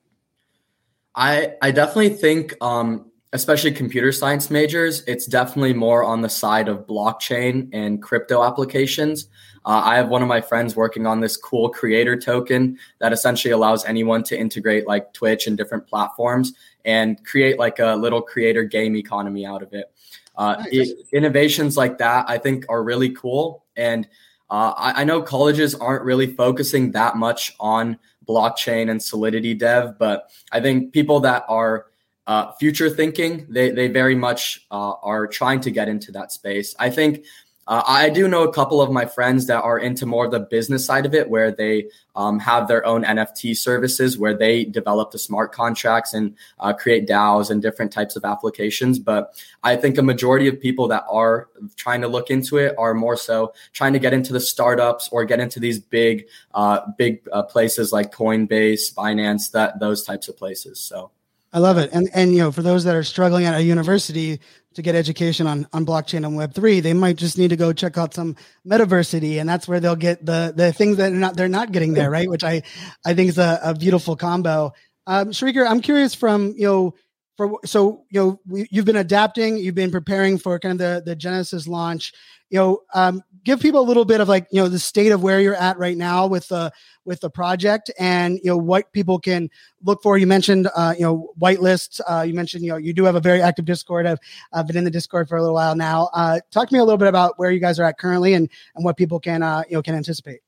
I 1.14 1.54
i 1.62 1.72
definitely 1.72 2.10
think 2.10 2.56
um 2.62 3.12
especially 3.36 3.72
computer 3.72 4.14
science 4.14 4.50
majors, 4.50 5.04
it's 5.08 5.26
definitely 5.26 5.74
more 5.74 6.06
on 6.06 6.22
the 6.22 6.30
side 6.30 6.70
of 6.70 6.88
blockchain 6.88 7.70
and 7.74 8.02
crypto 8.02 8.42
applications. 8.44 9.28
Uh, 9.66 9.82
I 9.84 9.98
have 9.98 10.08
one 10.08 10.22
of 10.22 10.30
my 10.30 10.40
friends 10.40 10.76
working 10.76 11.06
on 11.06 11.20
this 11.20 11.36
cool 11.36 11.70
creator 11.70 12.18
token 12.18 12.78
that 13.00 13.12
essentially 13.12 13.52
allows 13.52 13.84
anyone 13.84 14.24
to 14.24 14.40
integrate 14.40 14.88
like 14.88 15.12
Twitch 15.12 15.48
and 15.48 15.58
different 15.58 15.86
platforms 15.86 16.54
and 16.86 17.24
create 17.26 17.60
like 17.60 17.80
a 17.80 17.96
little 17.96 18.22
creator 18.22 18.64
game 18.64 18.96
economy 18.96 19.46
out 19.46 19.62
of 19.62 19.74
it. 19.74 19.92
uh, 20.38 20.64
nice. 20.72 20.94
innovations 21.12 21.76
like 21.76 21.98
that, 21.98 22.26
I 22.30 22.38
think, 22.38 22.66
are 22.70 22.84
really 22.84 23.10
cool. 23.10 23.66
And 23.76 24.08
uh, 24.50 24.74
I, 24.78 25.02
I, 25.02 25.04
know 25.04 25.22
colleges 25.22 25.76
aren't 25.76 26.04
really 26.04 26.28
focusing 26.28 26.92
that 26.92 27.16
much 27.16 27.54
on 27.60 27.98
blockchain 28.28 28.92
and 28.92 29.02
Solidity 29.02 29.54
dev, 29.54 29.98
but 29.98 30.30
I 30.52 30.62
think 30.62 30.94
people 30.94 31.20
that 31.22 31.44
are 31.50 31.88
uh, 32.28 32.52
future 32.54 32.90
thinking, 32.90 33.46
they 33.50 33.70
they 33.70 33.88
very 33.88 34.16
much 34.16 34.66
uh, 34.72 34.94
are 35.04 35.28
trying 35.28 35.62
to 35.62 35.72
get 35.72 35.88
into 35.88 36.12
that 36.14 36.32
space. 36.32 36.76
I 36.80 36.90
think 36.90 37.26
uh, 37.68 37.82
I 37.88 38.10
do 38.10 38.28
know 38.28 38.44
a 38.44 38.54
couple 38.54 38.80
of 38.80 38.92
my 38.92 39.06
friends 39.06 39.48
that 39.48 39.64
are 39.64 39.80
into 39.80 40.06
more 40.06 40.26
of 40.26 40.32
the 40.32 40.40
business 40.40 40.86
side 40.86 41.06
of 41.06 41.16
it, 41.16 41.30
where 41.30 41.52
they 41.52 41.90
um, 42.16 42.38
have 42.40 42.68
their 42.68 42.86
own 42.86 43.04
NFT 43.04 43.58
services, 43.58 44.20
where 44.20 44.36
they 44.36 44.66
develop 44.66 45.12
the 45.12 45.18
smart 45.18 45.52
contracts 45.52 46.14
and 46.14 46.36
uh, 46.60 46.74
create 46.74 47.08
DAOs 47.08 47.50
and 47.50 47.64
different 47.64 47.92
types 47.92 48.16
of 48.16 48.24
applications. 48.24 49.00
But 49.00 49.42
I 49.64 49.76
think 49.76 49.98
a 49.98 50.04
majority 50.04 50.48
of 50.48 50.60
people 50.60 50.88
that 50.90 51.06
are 51.10 51.50
trying 51.76 52.02
to 52.02 52.08
look 52.08 52.30
into 52.30 52.58
it 52.58 52.76
are 52.78 52.94
more 52.94 53.18
so 53.18 53.54
trying 53.74 53.94
to 53.94 54.00
get 54.00 54.14
into 54.14 54.32
the 54.32 54.40
startups 54.40 55.10
or 55.12 55.26
get 55.26 55.40
into 55.40 55.60
these 55.60 55.80
big, 55.80 56.28
uh, 56.54 56.82
big 57.00 57.28
uh, 57.32 57.44
places 57.44 57.92
like 57.92 58.12
Coinbase, 58.12 58.94
Binance, 58.94 59.52
that 59.52 59.80
those 59.80 60.04
types 60.04 60.28
of 60.28 60.38
places. 60.38 60.80
So. 60.80 61.12
I 61.56 61.60
love 61.60 61.78
it. 61.78 61.90
And 61.94 62.10
and 62.14 62.34
you 62.34 62.40
know, 62.40 62.52
for 62.52 62.62
those 62.62 62.84
that 62.84 62.96
are 62.96 63.04
struggling 63.04 63.46
at 63.46 63.56
a 63.56 63.64
university 63.64 64.42
to 64.74 64.82
get 64.82 64.94
education 64.94 65.48
on 65.48 65.66
on 65.72 65.86
blockchain 65.86 66.26
and 66.26 66.36
web 66.36 66.54
3, 66.54 66.82
they 66.82 66.94
might 66.94 67.16
just 67.16 67.38
need 67.38 67.48
to 67.52 67.56
go 67.56 67.72
check 67.72 67.98
out 67.98 68.14
some 68.14 68.36
metaversity 68.68 69.40
and 69.40 69.48
that's 69.48 69.66
where 69.66 69.80
they'll 69.80 69.96
get 69.96 70.26
the 70.26 70.54
the 70.54 70.74
things 70.74 70.98
that 70.98 71.12
they're 71.12 71.20
not 71.20 71.38
they're 71.38 71.48
not 71.48 71.72
getting 71.72 71.94
there, 71.94 72.12
right? 72.12 72.30
Which 72.30 72.44
I 72.44 72.62
I 73.06 73.14
think 73.14 73.30
is 73.30 73.38
a, 73.38 73.62
a 73.64 73.74
beautiful 73.74 74.18
combo. 74.18 74.74
Um 75.08 75.30
Srikar, 75.32 75.66
I'm 75.66 75.80
curious 75.80 76.14
from, 76.14 76.54
you 76.58 76.68
know, 76.68 76.96
for 77.38 77.58
so 77.64 78.04
you 78.10 78.20
know, 78.20 78.40
we, 78.46 78.68
you've 78.70 78.86
been 78.86 78.98
adapting, 78.98 79.56
you've 79.58 79.76
been 79.76 79.92
preparing 79.92 80.38
for 80.38 80.60
kind 80.60 80.74
of 80.74 80.78
the 80.80 81.04
the 81.06 81.16
Genesis 81.16 81.70
launch 81.70 82.12
you 82.50 82.60
know, 82.60 82.80
um, 82.94 83.22
give 83.46 83.62
people 83.62 83.80
a 83.80 83.88
little 83.88 84.04
bit 84.04 84.20
of 84.20 84.28
like, 84.28 84.48
you 84.52 84.62
know, 84.62 84.68
the 84.68 84.80
state 84.80 85.12
of 85.12 85.24
where 85.24 85.40
you're 85.40 85.56
at 85.56 85.78
right 85.78 85.96
now 85.96 86.28
with 86.28 86.48
the 86.50 86.74
with 87.06 87.22
the 87.22 87.30
project 87.30 87.92
and 88.00 88.40
you 88.44 88.50
know 88.50 88.58
what 88.58 88.92
people 88.92 89.20
can 89.20 89.50
look 89.84 90.02
for. 90.02 90.18
You 90.18 90.28
mentioned 90.28 90.68
uh, 90.76 90.96
you 90.98 91.04
know 91.04 91.32
whitelists. 91.40 92.02
Uh, 92.10 92.24
you 92.24 92.34
mentioned 92.34 92.64
you 92.64 92.72
know 92.72 92.78
you 92.78 92.94
do 92.94 93.06
have 93.06 93.16
a 93.16 93.22
very 93.22 93.42
active 93.42 93.66
Discord. 93.66 94.06
I've, 94.06 94.20
I've 94.52 94.68
been 94.68 94.76
in 94.76 94.84
the 94.84 94.92
Discord 94.92 95.30
for 95.30 95.38
a 95.38 95.42
little 95.42 95.56
while 95.56 95.76
now. 95.76 96.10
Uh, 96.14 96.40
talk 96.52 96.68
to 96.68 96.74
me 96.74 96.80
a 96.80 96.84
little 96.84 96.98
bit 96.98 97.08
about 97.08 97.38
where 97.38 97.52
you 97.52 97.60
guys 97.60 97.80
are 97.80 97.84
at 97.84 97.98
currently 97.98 98.34
and 98.34 98.50
and 98.76 98.84
what 98.84 98.98
people 98.98 99.20
can 99.20 99.44
uh, 99.44 99.64
you 99.70 99.76
know 99.76 99.82
can 99.82 99.96
anticipate. 99.96 100.42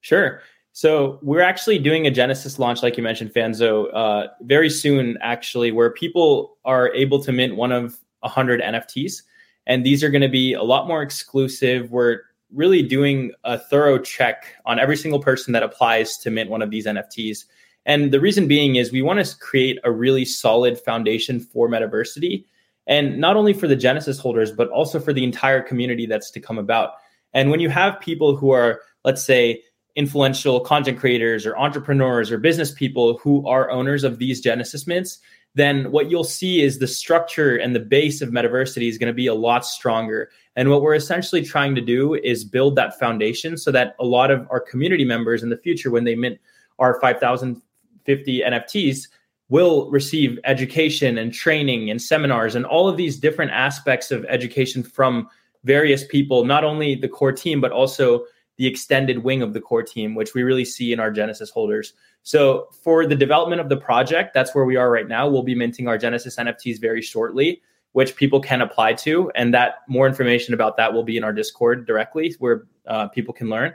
Sure. 0.00 0.40
So 0.76 1.20
we're 1.22 1.40
actually 1.40 1.78
doing 1.78 2.08
a 2.08 2.10
Genesis 2.10 2.58
launch, 2.58 2.82
like 2.82 2.96
you 2.96 3.02
mentioned, 3.04 3.32
Fanzo, 3.32 3.94
uh, 3.94 4.26
very 4.40 4.68
soon, 4.68 5.16
actually, 5.20 5.70
where 5.70 5.90
people 5.90 6.58
are 6.64 6.92
able 6.94 7.22
to 7.22 7.30
mint 7.30 7.54
one 7.54 7.70
of 7.70 7.96
100 8.20 8.60
NFTs. 8.60 9.22
And 9.66 9.84
these 9.84 10.04
are 10.04 10.10
going 10.10 10.22
to 10.22 10.28
be 10.28 10.52
a 10.52 10.62
lot 10.62 10.86
more 10.86 11.02
exclusive. 11.02 11.90
We're 11.90 12.20
really 12.52 12.82
doing 12.82 13.32
a 13.44 13.58
thorough 13.58 13.98
check 13.98 14.54
on 14.64 14.78
every 14.78 14.96
single 14.96 15.20
person 15.20 15.52
that 15.52 15.62
applies 15.62 16.16
to 16.18 16.30
mint 16.30 16.50
one 16.50 16.62
of 16.62 16.70
these 16.70 16.86
NFTs. 16.86 17.44
And 17.86 18.12
the 18.12 18.20
reason 18.20 18.48
being 18.48 18.76
is 18.76 18.92
we 18.92 19.02
want 19.02 19.24
to 19.24 19.38
create 19.38 19.78
a 19.84 19.90
really 19.90 20.24
solid 20.24 20.78
foundation 20.78 21.40
for 21.40 21.68
Metaversity. 21.68 22.44
And 22.86 23.18
not 23.18 23.36
only 23.36 23.52
for 23.52 23.66
the 23.66 23.76
Genesis 23.76 24.18
holders, 24.18 24.52
but 24.52 24.68
also 24.68 25.00
for 25.00 25.12
the 25.12 25.24
entire 25.24 25.60
community 25.60 26.06
that's 26.06 26.30
to 26.32 26.40
come 26.40 26.58
about. 26.58 26.92
And 27.32 27.50
when 27.50 27.60
you 27.60 27.68
have 27.70 28.00
people 28.00 28.36
who 28.36 28.50
are, 28.50 28.80
let's 29.04 29.22
say, 29.22 29.62
influential 29.96 30.60
content 30.60 30.98
creators 30.98 31.46
or 31.46 31.56
entrepreneurs 31.56 32.30
or 32.30 32.38
business 32.38 32.72
people 32.72 33.18
who 33.18 33.46
are 33.46 33.70
owners 33.70 34.04
of 34.04 34.18
these 34.18 34.40
Genesis 34.40 34.86
mints, 34.86 35.18
then 35.54 35.92
what 35.92 36.10
you'll 36.10 36.24
see 36.24 36.62
is 36.62 36.78
the 36.78 36.86
structure 36.86 37.56
and 37.56 37.74
the 37.74 37.80
base 37.80 38.20
of 38.20 38.30
Metaversity 38.30 38.88
is 38.88 38.98
going 38.98 39.08
to 39.08 39.14
be 39.14 39.28
a 39.28 39.34
lot 39.34 39.64
stronger. 39.64 40.30
And 40.56 40.68
what 40.68 40.82
we're 40.82 40.94
essentially 40.94 41.42
trying 41.42 41.74
to 41.76 41.80
do 41.80 42.14
is 42.14 42.44
build 42.44 42.74
that 42.76 42.98
foundation 42.98 43.56
so 43.56 43.70
that 43.70 43.94
a 44.00 44.04
lot 44.04 44.30
of 44.30 44.46
our 44.50 44.60
community 44.60 45.04
members 45.04 45.42
in 45.42 45.50
the 45.50 45.56
future, 45.56 45.90
when 45.90 46.04
they 46.04 46.16
mint 46.16 46.38
our 46.80 47.00
5,050 47.00 48.40
NFTs, 48.40 49.08
will 49.48 49.90
receive 49.90 50.38
education 50.44 51.18
and 51.18 51.32
training 51.32 51.90
and 51.90 52.02
seminars 52.02 52.56
and 52.56 52.66
all 52.66 52.88
of 52.88 52.96
these 52.96 53.18
different 53.18 53.52
aspects 53.52 54.10
of 54.10 54.24
education 54.24 54.82
from 54.82 55.28
various 55.62 56.04
people, 56.06 56.44
not 56.44 56.64
only 56.64 56.94
the 56.94 57.08
core 57.08 57.32
team, 57.32 57.60
but 57.60 57.70
also 57.70 58.24
the 58.56 58.66
extended 58.66 59.24
wing 59.24 59.42
of 59.42 59.52
the 59.52 59.60
core 59.60 59.82
team, 59.82 60.14
which 60.14 60.34
we 60.34 60.42
really 60.42 60.64
see 60.64 60.92
in 60.92 61.00
our 61.00 61.10
Genesis 61.10 61.50
holders. 61.50 61.92
So 62.22 62.68
for 62.82 63.06
the 63.06 63.16
development 63.16 63.60
of 63.60 63.68
the 63.68 63.76
project, 63.76 64.32
that's 64.32 64.54
where 64.54 64.64
we 64.64 64.76
are 64.76 64.90
right 64.90 65.08
now. 65.08 65.28
We'll 65.28 65.42
be 65.42 65.54
minting 65.54 65.88
our 65.88 65.98
Genesis 65.98 66.36
NFTs 66.36 66.80
very 66.80 67.02
shortly, 67.02 67.60
which 67.92 68.16
people 68.16 68.40
can 68.40 68.60
apply 68.60 68.94
to, 68.94 69.30
and 69.34 69.52
that 69.54 69.82
more 69.88 70.06
information 70.06 70.54
about 70.54 70.76
that 70.76 70.92
will 70.92 71.02
be 71.02 71.16
in 71.16 71.24
our 71.24 71.32
Discord 71.32 71.86
directly, 71.86 72.34
where 72.38 72.66
uh, 72.86 73.08
people 73.08 73.34
can 73.34 73.48
learn. 73.48 73.74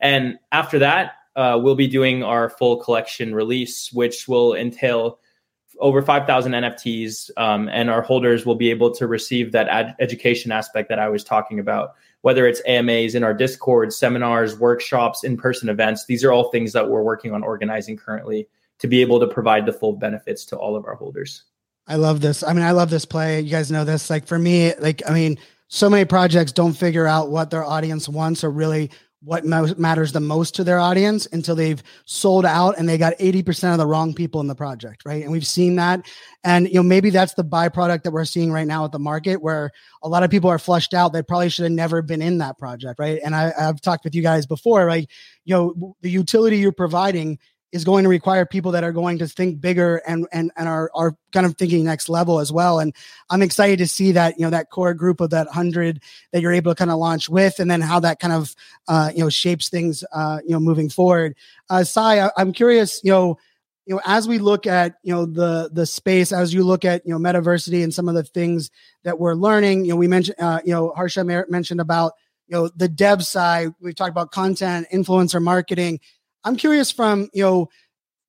And 0.00 0.38
after 0.52 0.78
that, 0.78 1.12
uh, 1.34 1.58
we'll 1.60 1.74
be 1.74 1.88
doing 1.88 2.22
our 2.22 2.50
full 2.50 2.76
collection 2.76 3.34
release, 3.34 3.92
which 3.92 4.28
will 4.28 4.54
entail 4.54 5.18
over 5.80 6.02
5,000 6.02 6.52
NFTs, 6.52 7.30
um, 7.36 7.68
and 7.68 7.88
our 7.88 8.02
holders 8.02 8.44
will 8.44 8.56
be 8.56 8.70
able 8.70 8.90
to 8.92 9.06
receive 9.06 9.52
that 9.52 9.68
ad- 9.68 9.94
education 10.00 10.50
aspect 10.50 10.88
that 10.88 10.98
I 10.98 11.08
was 11.08 11.22
talking 11.22 11.60
about 11.60 11.94
whether 12.22 12.46
it's 12.46 12.62
AMAs 12.66 13.14
in 13.14 13.24
our 13.24 13.34
Discord, 13.34 13.92
seminars, 13.92 14.58
workshops, 14.58 15.24
in 15.24 15.36
person 15.36 15.68
events. 15.68 16.06
These 16.06 16.24
are 16.24 16.32
all 16.32 16.50
things 16.50 16.72
that 16.72 16.88
we're 16.88 17.02
working 17.02 17.32
on 17.32 17.42
organizing 17.42 17.96
currently 17.96 18.48
to 18.78 18.88
be 18.88 19.00
able 19.00 19.20
to 19.20 19.26
provide 19.26 19.66
the 19.66 19.72
full 19.72 19.92
benefits 19.92 20.44
to 20.46 20.56
all 20.56 20.76
of 20.76 20.84
our 20.84 20.94
holders. 20.94 21.44
I 21.86 21.96
love 21.96 22.20
this. 22.20 22.42
I 22.42 22.52
mean, 22.52 22.64
I 22.64 22.72
love 22.72 22.90
this 22.90 23.04
play. 23.04 23.40
You 23.40 23.50
guys 23.50 23.70
know 23.70 23.84
this. 23.84 24.10
Like 24.10 24.26
for 24.26 24.38
me, 24.38 24.74
like, 24.76 25.02
I 25.08 25.14
mean, 25.14 25.38
so 25.68 25.88
many 25.88 26.04
projects 26.04 26.52
don't 26.52 26.74
figure 26.74 27.06
out 27.06 27.30
what 27.30 27.50
their 27.50 27.64
audience 27.64 28.08
wants 28.08 28.44
or 28.44 28.50
really 28.50 28.90
what 29.20 29.44
matters 29.44 30.12
the 30.12 30.20
most 30.20 30.54
to 30.54 30.64
their 30.64 30.78
audience 30.78 31.26
until 31.32 31.56
they've 31.56 31.82
sold 32.04 32.46
out 32.46 32.78
and 32.78 32.88
they 32.88 32.96
got 32.96 33.18
80% 33.18 33.72
of 33.72 33.78
the 33.78 33.86
wrong 33.86 34.14
people 34.14 34.40
in 34.40 34.46
the 34.46 34.54
project 34.54 35.02
right? 35.04 35.22
And 35.22 35.32
we've 35.32 35.46
seen 35.46 35.76
that. 35.76 36.06
And 36.44 36.68
you 36.68 36.74
know 36.74 36.82
maybe 36.84 37.10
that's 37.10 37.34
the 37.34 37.44
byproduct 37.44 38.04
that 38.04 38.12
we're 38.12 38.24
seeing 38.24 38.52
right 38.52 38.66
now 38.66 38.84
at 38.84 38.92
the 38.92 38.98
market 39.00 39.42
where 39.42 39.72
a 40.02 40.08
lot 40.08 40.22
of 40.22 40.30
people 40.30 40.50
are 40.50 40.58
flushed 40.58 40.94
out. 40.94 41.12
They 41.12 41.22
probably 41.22 41.48
should 41.48 41.64
have 41.64 41.72
never 41.72 42.00
been 42.00 42.22
in 42.22 42.38
that 42.38 42.58
project 42.58 43.00
right? 43.00 43.20
And 43.24 43.34
I, 43.34 43.52
i've 43.58 43.80
talked 43.80 44.04
with 44.04 44.14
you 44.14 44.22
guys 44.22 44.46
before 44.46 44.86
like 44.86 45.10
you 45.44 45.54
know 45.54 45.96
the 46.00 46.10
utility 46.10 46.58
you're 46.58 46.72
providing 46.72 47.38
is 47.72 47.84
going 47.84 48.02
to 48.02 48.08
require 48.08 48.46
people 48.46 48.72
that 48.72 48.84
are 48.84 48.92
going 48.92 49.18
to 49.18 49.28
think 49.28 49.60
bigger 49.60 49.96
and 50.06 50.26
and 50.32 50.50
and 50.56 50.68
are 50.68 50.90
are 50.94 51.16
kind 51.32 51.44
of 51.44 51.56
thinking 51.56 51.84
next 51.84 52.08
level 52.08 52.38
as 52.38 52.50
well. 52.50 52.78
And 52.78 52.94
I'm 53.30 53.42
excited 53.42 53.78
to 53.78 53.86
see 53.86 54.12
that 54.12 54.38
you 54.38 54.44
know 54.44 54.50
that 54.50 54.70
core 54.70 54.94
group 54.94 55.20
of 55.20 55.30
that 55.30 55.48
hundred 55.48 56.00
that 56.32 56.40
you're 56.40 56.52
able 56.52 56.72
to 56.72 56.78
kind 56.78 56.90
of 56.90 56.98
launch 56.98 57.28
with, 57.28 57.60
and 57.60 57.70
then 57.70 57.80
how 57.80 58.00
that 58.00 58.20
kind 58.20 58.32
of 58.32 58.54
uh, 58.88 59.10
you 59.14 59.22
know 59.22 59.28
shapes 59.28 59.68
things 59.68 60.04
uh, 60.12 60.38
you 60.44 60.52
know 60.52 60.60
moving 60.60 60.88
forward. 60.88 61.36
Uh, 61.68 61.84
Sai, 61.84 62.30
I'm 62.36 62.52
curious, 62.52 63.00
you 63.04 63.12
know. 63.12 63.38
You 63.86 63.94
know, 63.94 64.02
as 64.04 64.28
we 64.28 64.36
look 64.36 64.66
at 64.66 64.96
you 65.02 65.14
know 65.14 65.24
the 65.24 65.70
the 65.72 65.86
space, 65.86 66.30
as 66.30 66.52
you 66.52 66.62
look 66.62 66.84
at 66.84 67.06
you 67.06 67.12
know 67.12 67.18
metaversity 67.18 67.82
and 67.82 67.94
some 67.94 68.06
of 68.06 68.14
the 68.14 68.22
things 68.22 68.70
that 69.04 69.18
we're 69.18 69.32
learning, 69.34 69.86
you 69.86 69.92
know, 69.92 69.96
we 69.96 70.06
mentioned 70.06 70.36
uh, 70.38 70.60
you 70.62 70.74
know 70.74 70.92
Harsha 70.94 71.24
mentioned 71.24 71.80
about 71.80 72.12
you 72.48 72.54
know 72.54 72.68
the 72.76 72.86
dev 72.86 73.24
side. 73.24 73.72
We 73.80 73.94
talked 73.94 74.10
about 74.10 74.30
content, 74.30 74.88
influencer 74.92 75.40
marketing 75.40 76.00
I'm 76.48 76.56
curious 76.56 76.90
from, 76.90 77.28
you 77.32 77.42
know, 77.42 77.68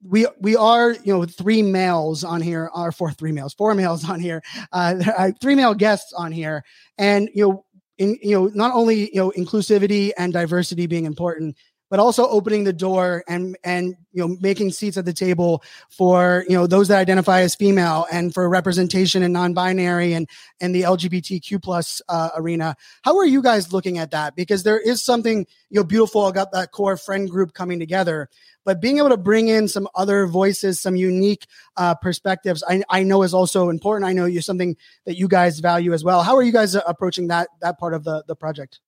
we 0.04 0.28
we 0.40 0.56
are 0.56 0.92
you 0.92 1.14
know 1.14 1.26
three 1.26 1.62
males 1.62 2.24
on 2.24 2.42
here 2.42 2.70
or 2.74 2.92
four 2.92 3.12
three 3.12 3.34
males 3.34 3.54
four 3.54 3.76
males 3.76 4.10
on 4.10 4.22
here 4.22 4.42
uh 4.72 5.32
three 5.42 5.56
male 5.56 5.74
guests 5.74 6.14
on 6.14 6.32
here. 6.32 6.64
And 6.98 7.30
you 7.34 7.46
know 7.46 7.66
in 7.98 8.18
you 8.22 8.32
know 8.32 8.46
not 8.54 8.74
only 8.74 9.10
you 9.14 9.16
know 9.22 9.32
inclusivity 9.38 10.12
and 10.18 10.32
diversity 10.32 10.88
being 10.88 11.06
important 11.06 11.58
but 11.90 12.00
also 12.00 12.28
opening 12.28 12.64
the 12.64 12.74
door 12.74 13.24
and 13.28 13.58
and 13.64 13.96
you 14.12 14.26
know 14.26 14.38
making 14.40 14.72
seats 14.72 14.98
at 14.98 15.06
the 15.06 15.14
table 15.14 15.64
for 15.90 16.46
you 16.48 16.56
know 16.56 16.68
those 16.68 16.88
that 16.88 17.00
identify 17.00 17.42
as 17.42 17.56
female 17.56 18.06
and 18.12 18.34
for 18.34 18.48
representation 18.48 19.24
in 19.24 19.32
non-binary 19.32 20.14
and 20.14 20.30
and 20.62 20.74
the 20.74 20.84
LGBTQ 20.84 21.62
plus 21.62 22.02
uh, 22.10 22.30
arena. 22.36 22.76
How 23.04 23.18
are 23.18 23.26
you 23.26 23.42
guys 23.42 23.74
looking 23.74 23.98
at 23.98 24.12
that? 24.12 24.36
Because 24.36 24.64
there 24.64 24.80
is 24.80 25.02
something 25.02 25.46
you 25.70 25.80
know 25.80 25.84
beautiful 25.84 26.28
about 26.28 26.52
that 26.52 26.72
core 26.72 26.98
friend 26.98 27.30
group 27.30 27.54
coming 27.54 27.80
together. 27.80 28.30
But 28.66 28.82
being 28.82 29.00
able 29.00 29.10
to 29.10 29.18
bring 29.18 29.48
in 29.48 29.68
some 29.68 29.88
other 29.96 30.28
voices, 30.28 30.80
some 30.80 30.96
unique 30.96 31.48
uh, 31.78 31.96
perspectives, 31.96 32.64
I, 32.68 32.84
I 32.90 33.04
know 33.04 33.24
is 33.24 33.34
also 33.34 33.70
important. 33.70 34.08
I 34.08 34.14
know 34.14 34.26
you 34.26 34.42
something 34.42 34.76
that 35.06 35.18
you 35.18 35.28
guys 35.28 35.60
value 35.60 35.94
as 35.94 36.04
well. 36.04 36.22
How 36.22 36.36
are 36.36 36.44
you 36.44 36.52
guys 36.52 36.76
approaching 36.76 37.28
that 37.30 37.48
that 37.62 37.80
part 37.80 37.94
of 37.94 38.04
the 38.04 38.24
the 38.28 38.36
project? 38.36 38.80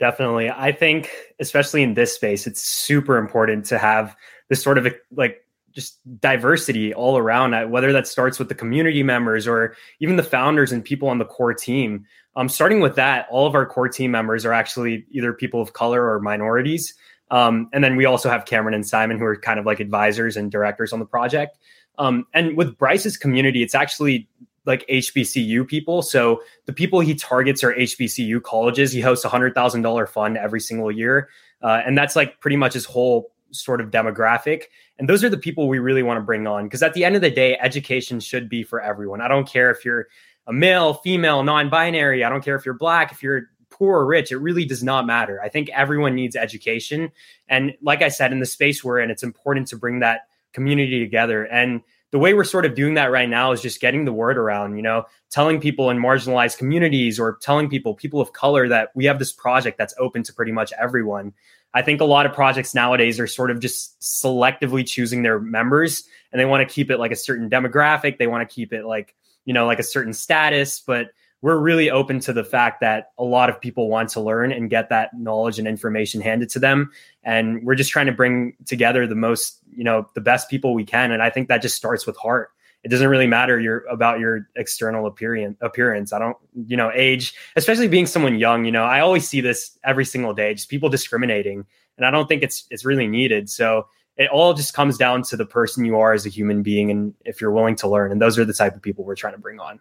Definitely. 0.00 0.50
I 0.50 0.72
think, 0.72 1.10
especially 1.38 1.82
in 1.82 1.94
this 1.94 2.14
space, 2.14 2.46
it's 2.46 2.60
super 2.60 3.16
important 3.16 3.64
to 3.66 3.78
have 3.78 4.16
this 4.48 4.62
sort 4.62 4.78
of 4.78 4.92
like 5.12 5.40
just 5.72 5.98
diversity 6.20 6.94
all 6.94 7.16
around, 7.18 7.54
uh, 7.54 7.66
whether 7.66 7.92
that 7.92 8.06
starts 8.06 8.38
with 8.38 8.48
the 8.48 8.54
community 8.54 9.02
members 9.02 9.46
or 9.46 9.76
even 10.00 10.16
the 10.16 10.22
founders 10.22 10.72
and 10.72 10.84
people 10.84 11.08
on 11.08 11.18
the 11.18 11.24
core 11.24 11.54
team. 11.54 12.04
Um, 12.36 12.48
starting 12.48 12.80
with 12.80 12.96
that, 12.96 13.26
all 13.30 13.46
of 13.46 13.54
our 13.54 13.66
core 13.66 13.88
team 13.88 14.10
members 14.10 14.44
are 14.44 14.52
actually 14.52 15.04
either 15.10 15.32
people 15.32 15.60
of 15.60 15.72
color 15.72 16.10
or 16.10 16.20
minorities. 16.20 16.94
Um, 17.30 17.68
and 17.72 17.82
then 17.82 17.96
we 17.96 18.04
also 18.04 18.28
have 18.28 18.44
Cameron 18.46 18.74
and 18.74 18.86
Simon, 18.86 19.18
who 19.18 19.24
are 19.24 19.36
kind 19.36 19.58
of 19.58 19.66
like 19.66 19.80
advisors 19.80 20.36
and 20.36 20.50
directors 20.50 20.92
on 20.92 20.98
the 20.98 21.06
project. 21.06 21.58
Um, 21.98 22.26
and 22.34 22.56
with 22.56 22.76
Bryce's 22.76 23.16
community, 23.16 23.62
it's 23.62 23.74
actually 23.74 24.28
like 24.66 24.86
HBCU 24.88 25.66
people. 25.66 26.02
So 26.02 26.42
the 26.66 26.72
people 26.72 27.00
he 27.00 27.14
targets 27.14 27.62
are 27.62 27.74
HBCU 27.74 28.42
colleges. 28.42 28.92
He 28.92 29.00
hosts 29.00 29.24
a 29.24 29.28
hundred 29.28 29.54
thousand 29.54 29.82
dollar 29.82 30.06
fund 30.06 30.36
every 30.36 30.60
single 30.60 30.90
year, 30.90 31.28
uh, 31.62 31.82
and 31.84 31.96
that's 31.96 32.16
like 32.16 32.40
pretty 32.40 32.56
much 32.56 32.74
his 32.74 32.84
whole 32.84 33.32
sort 33.50 33.80
of 33.80 33.90
demographic. 33.90 34.64
And 34.98 35.08
those 35.08 35.22
are 35.22 35.28
the 35.28 35.38
people 35.38 35.68
we 35.68 35.78
really 35.78 36.02
want 36.02 36.18
to 36.18 36.22
bring 36.22 36.46
on 36.46 36.64
because 36.64 36.82
at 36.82 36.94
the 36.94 37.04
end 37.04 37.16
of 37.16 37.22
the 37.22 37.30
day, 37.30 37.56
education 37.60 38.20
should 38.20 38.48
be 38.48 38.62
for 38.62 38.80
everyone. 38.80 39.20
I 39.20 39.28
don't 39.28 39.48
care 39.48 39.70
if 39.70 39.84
you're 39.84 40.08
a 40.46 40.52
male, 40.52 40.94
female, 40.94 41.42
non-binary. 41.42 42.24
I 42.24 42.28
don't 42.28 42.44
care 42.44 42.56
if 42.56 42.64
you're 42.64 42.74
black, 42.74 43.12
if 43.12 43.22
you're 43.22 43.44
poor 43.70 43.98
or 43.98 44.06
rich. 44.06 44.30
It 44.30 44.38
really 44.38 44.64
does 44.64 44.82
not 44.82 45.06
matter. 45.06 45.40
I 45.42 45.48
think 45.48 45.68
everyone 45.70 46.14
needs 46.14 46.36
education, 46.36 47.10
and 47.48 47.74
like 47.82 48.02
I 48.02 48.08
said, 48.08 48.32
in 48.32 48.40
the 48.40 48.46
space 48.46 48.82
we're 48.82 49.00
in, 49.00 49.10
it's 49.10 49.22
important 49.22 49.68
to 49.68 49.76
bring 49.76 50.00
that 50.00 50.22
community 50.52 51.00
together 51.00 51.44
and 51.44 51.82
the 52.14 52.20
way 52.20 52.32
we're 52.32 52.44
sort 52.44 52.64
of 52.64 52.76
doing 52.76 52.94
that 52.94 53.10
right 53.10 53.28
now 53.28 53.50
is 53.50 53.60
just 53.60 53.80
getting 53.80 54.04
the 54.04 54.12
word 54.12 54.38
around, 54.38 54.76
you 54.76 54.82
know, 54.82 55.04
telling 55.30 55.60
people 55.60 55.90
in 55.90 55.98
marginalized 55.98 56.56
communities 56.56 57.18
or 57.18 57.38
telling 57.42 57.68
people, 57.68 57.92
people 57.92 58.20
of 58.20 58.32
color, 58.32 58.68
that 58.68 58.90
we 58.94 59.04
have 59.04 59.18
this 59.18 59.32
project 59.32 59.76
that's 59.76 59.92
open 59.98 60.22
to 60.22 60.32
pretty 60.32 60.52
much 60.52 60.72
everyone. 60.78 61.32
I 61.74 61.82
think 61.82 62.00
a 62.00 62.04
lot 62.04 62.24
of 62.24 62.32
projects 62.32 62.72
nowadays 62.72 63.18
are 63.18 63.26
sort 63.26 63.50
of 63.50 63.58
just 63.58 64.00
selectively 64.00 64.86
choosing 64.86 65.24
their 65.24 65.40
members 65.40 66.04
and 66.30 66.38
they 66.38 66.44
want 66.44 66.66
to 66.66 66.72
keep 66.72 66.88
it 66.88 67.00
like 67.00 67.10
a 67.10 67.16
certain 67.16 67.50
demographic. 67.50 68.16
They 68.16 68.28
want 68.28 68.48
to 68.48 68.54
keep 68.54 68.72
it 68.72 68.84
like, 68.84 69.16
you 69.44 69.52
know, 69.52 69.66
like 69.66 69.80
a 69.80 69.82
certain 69.82 70.12
status. 70.12 70.78
But 70.78 71.08
we're 71.44 71.58
really 71.58 71.90
open 71.90 72.20
to 72.20 72.32
the 72.32 72.42
fact 72.42 72.80
that 72.80 73.12
a 73.18 73.22
lot 73.22 73.50
of 73.50 73.60
people 73.60 73.90
want 73.90 74.08
to 74.08 74.18
learn 74.18 74.50
and 74.50 74.70
get 74.70 74.88
that 74.88 75.10
knowledge 75.12 75.58
and 75.58 75.68
information 75.68 76.22
handed 76.22 76.48
to 76.48 76.58
them. 76.58 76.90
And 77.22 77.62
we're 77.62 77.74
just 77.74 77.90
trying 77.90 78.06
to 78.06 78.12
bring 78.12 78.56
together 78.64 79.06
the 79.06 79.14
most 79.14 79.58
you 79.70 79.84
know 79.84 80.08
the 80.14 80.22
best 80.22 80.48
people 80.48 80.72
we 80.72 80.86
can. 80.86 81.12
And 81.12 81.22
i 81.22 81.28
think 81.28 81.48
that 81.48 81.60
just 81.60 81.76
starts 81.76 82.06
with 82.06 82.16
heart. 82.16 82.48
It 82.82 82.88
doesn't 82.88 83.08
really 83.08 83.26
matter 83.26 83.60
your 83.60 83.84
about 83.90 84.20
your 84.20 84.48
external 84.56 85.06
appearance 85.06 85.58
appearance. 85.60 86.14
I 86.14 86.18
don't 86.18 86.38
you 86.66 86.78
know 86.78 86.90
age 86.94 87.34
especially 87.56 87.88
being 87.88 88.06
someone 88.06 88.38
young 88.38 88.64
you 88.64 88.72
know 88.72 88.84
i 88.84 89.00
always 89.00 89.28
see 89.28 89.42
this 89.42 89.78
every 89.84 90.06
single 90.06 90.32
day 90.32 90.54
just 90.54 90.70
people 90.70 90.88
discriminating. 90.88 91.66
And 91.98 92.06
i 92.06 92.10
don't 92.10 92.26
think 92.26 92.42
it's 92.42 92.64
it's 92.70 92.86
really 92.86 93.06
needed. 93.06 93.50
So 93.50 93.86
it 94.16 94.30
all 94.30 94.54
just 94.54 94.72
comes 94.72 94.96
down 94.96 95.24
to 95.24 95.36
the 95.36 95.44
person 95.44 95.84
you 95.84 95.98
are 95.98 96.14
as 96.14 96.24
a 96.24 96.30
human 96.30 96.62
being 96.62 96.90
and 96.90 97.12
if 97.26 97.42
you're 97.42 97.50
willing 97.50 97.76
to 97.76 97.86
learn. 97.86 98.12
And 98.12 98.22
those 98.22 98.38
are 98.38 98.46
the 98.46 98.54
type 98.54 98.74
of 98.74 98.80
people 98.80 99.04
we're 99.04 99.14
trying 99.14 99.34
to 99.34 99.40
bring 99.40 99.60
on 99.60 99.78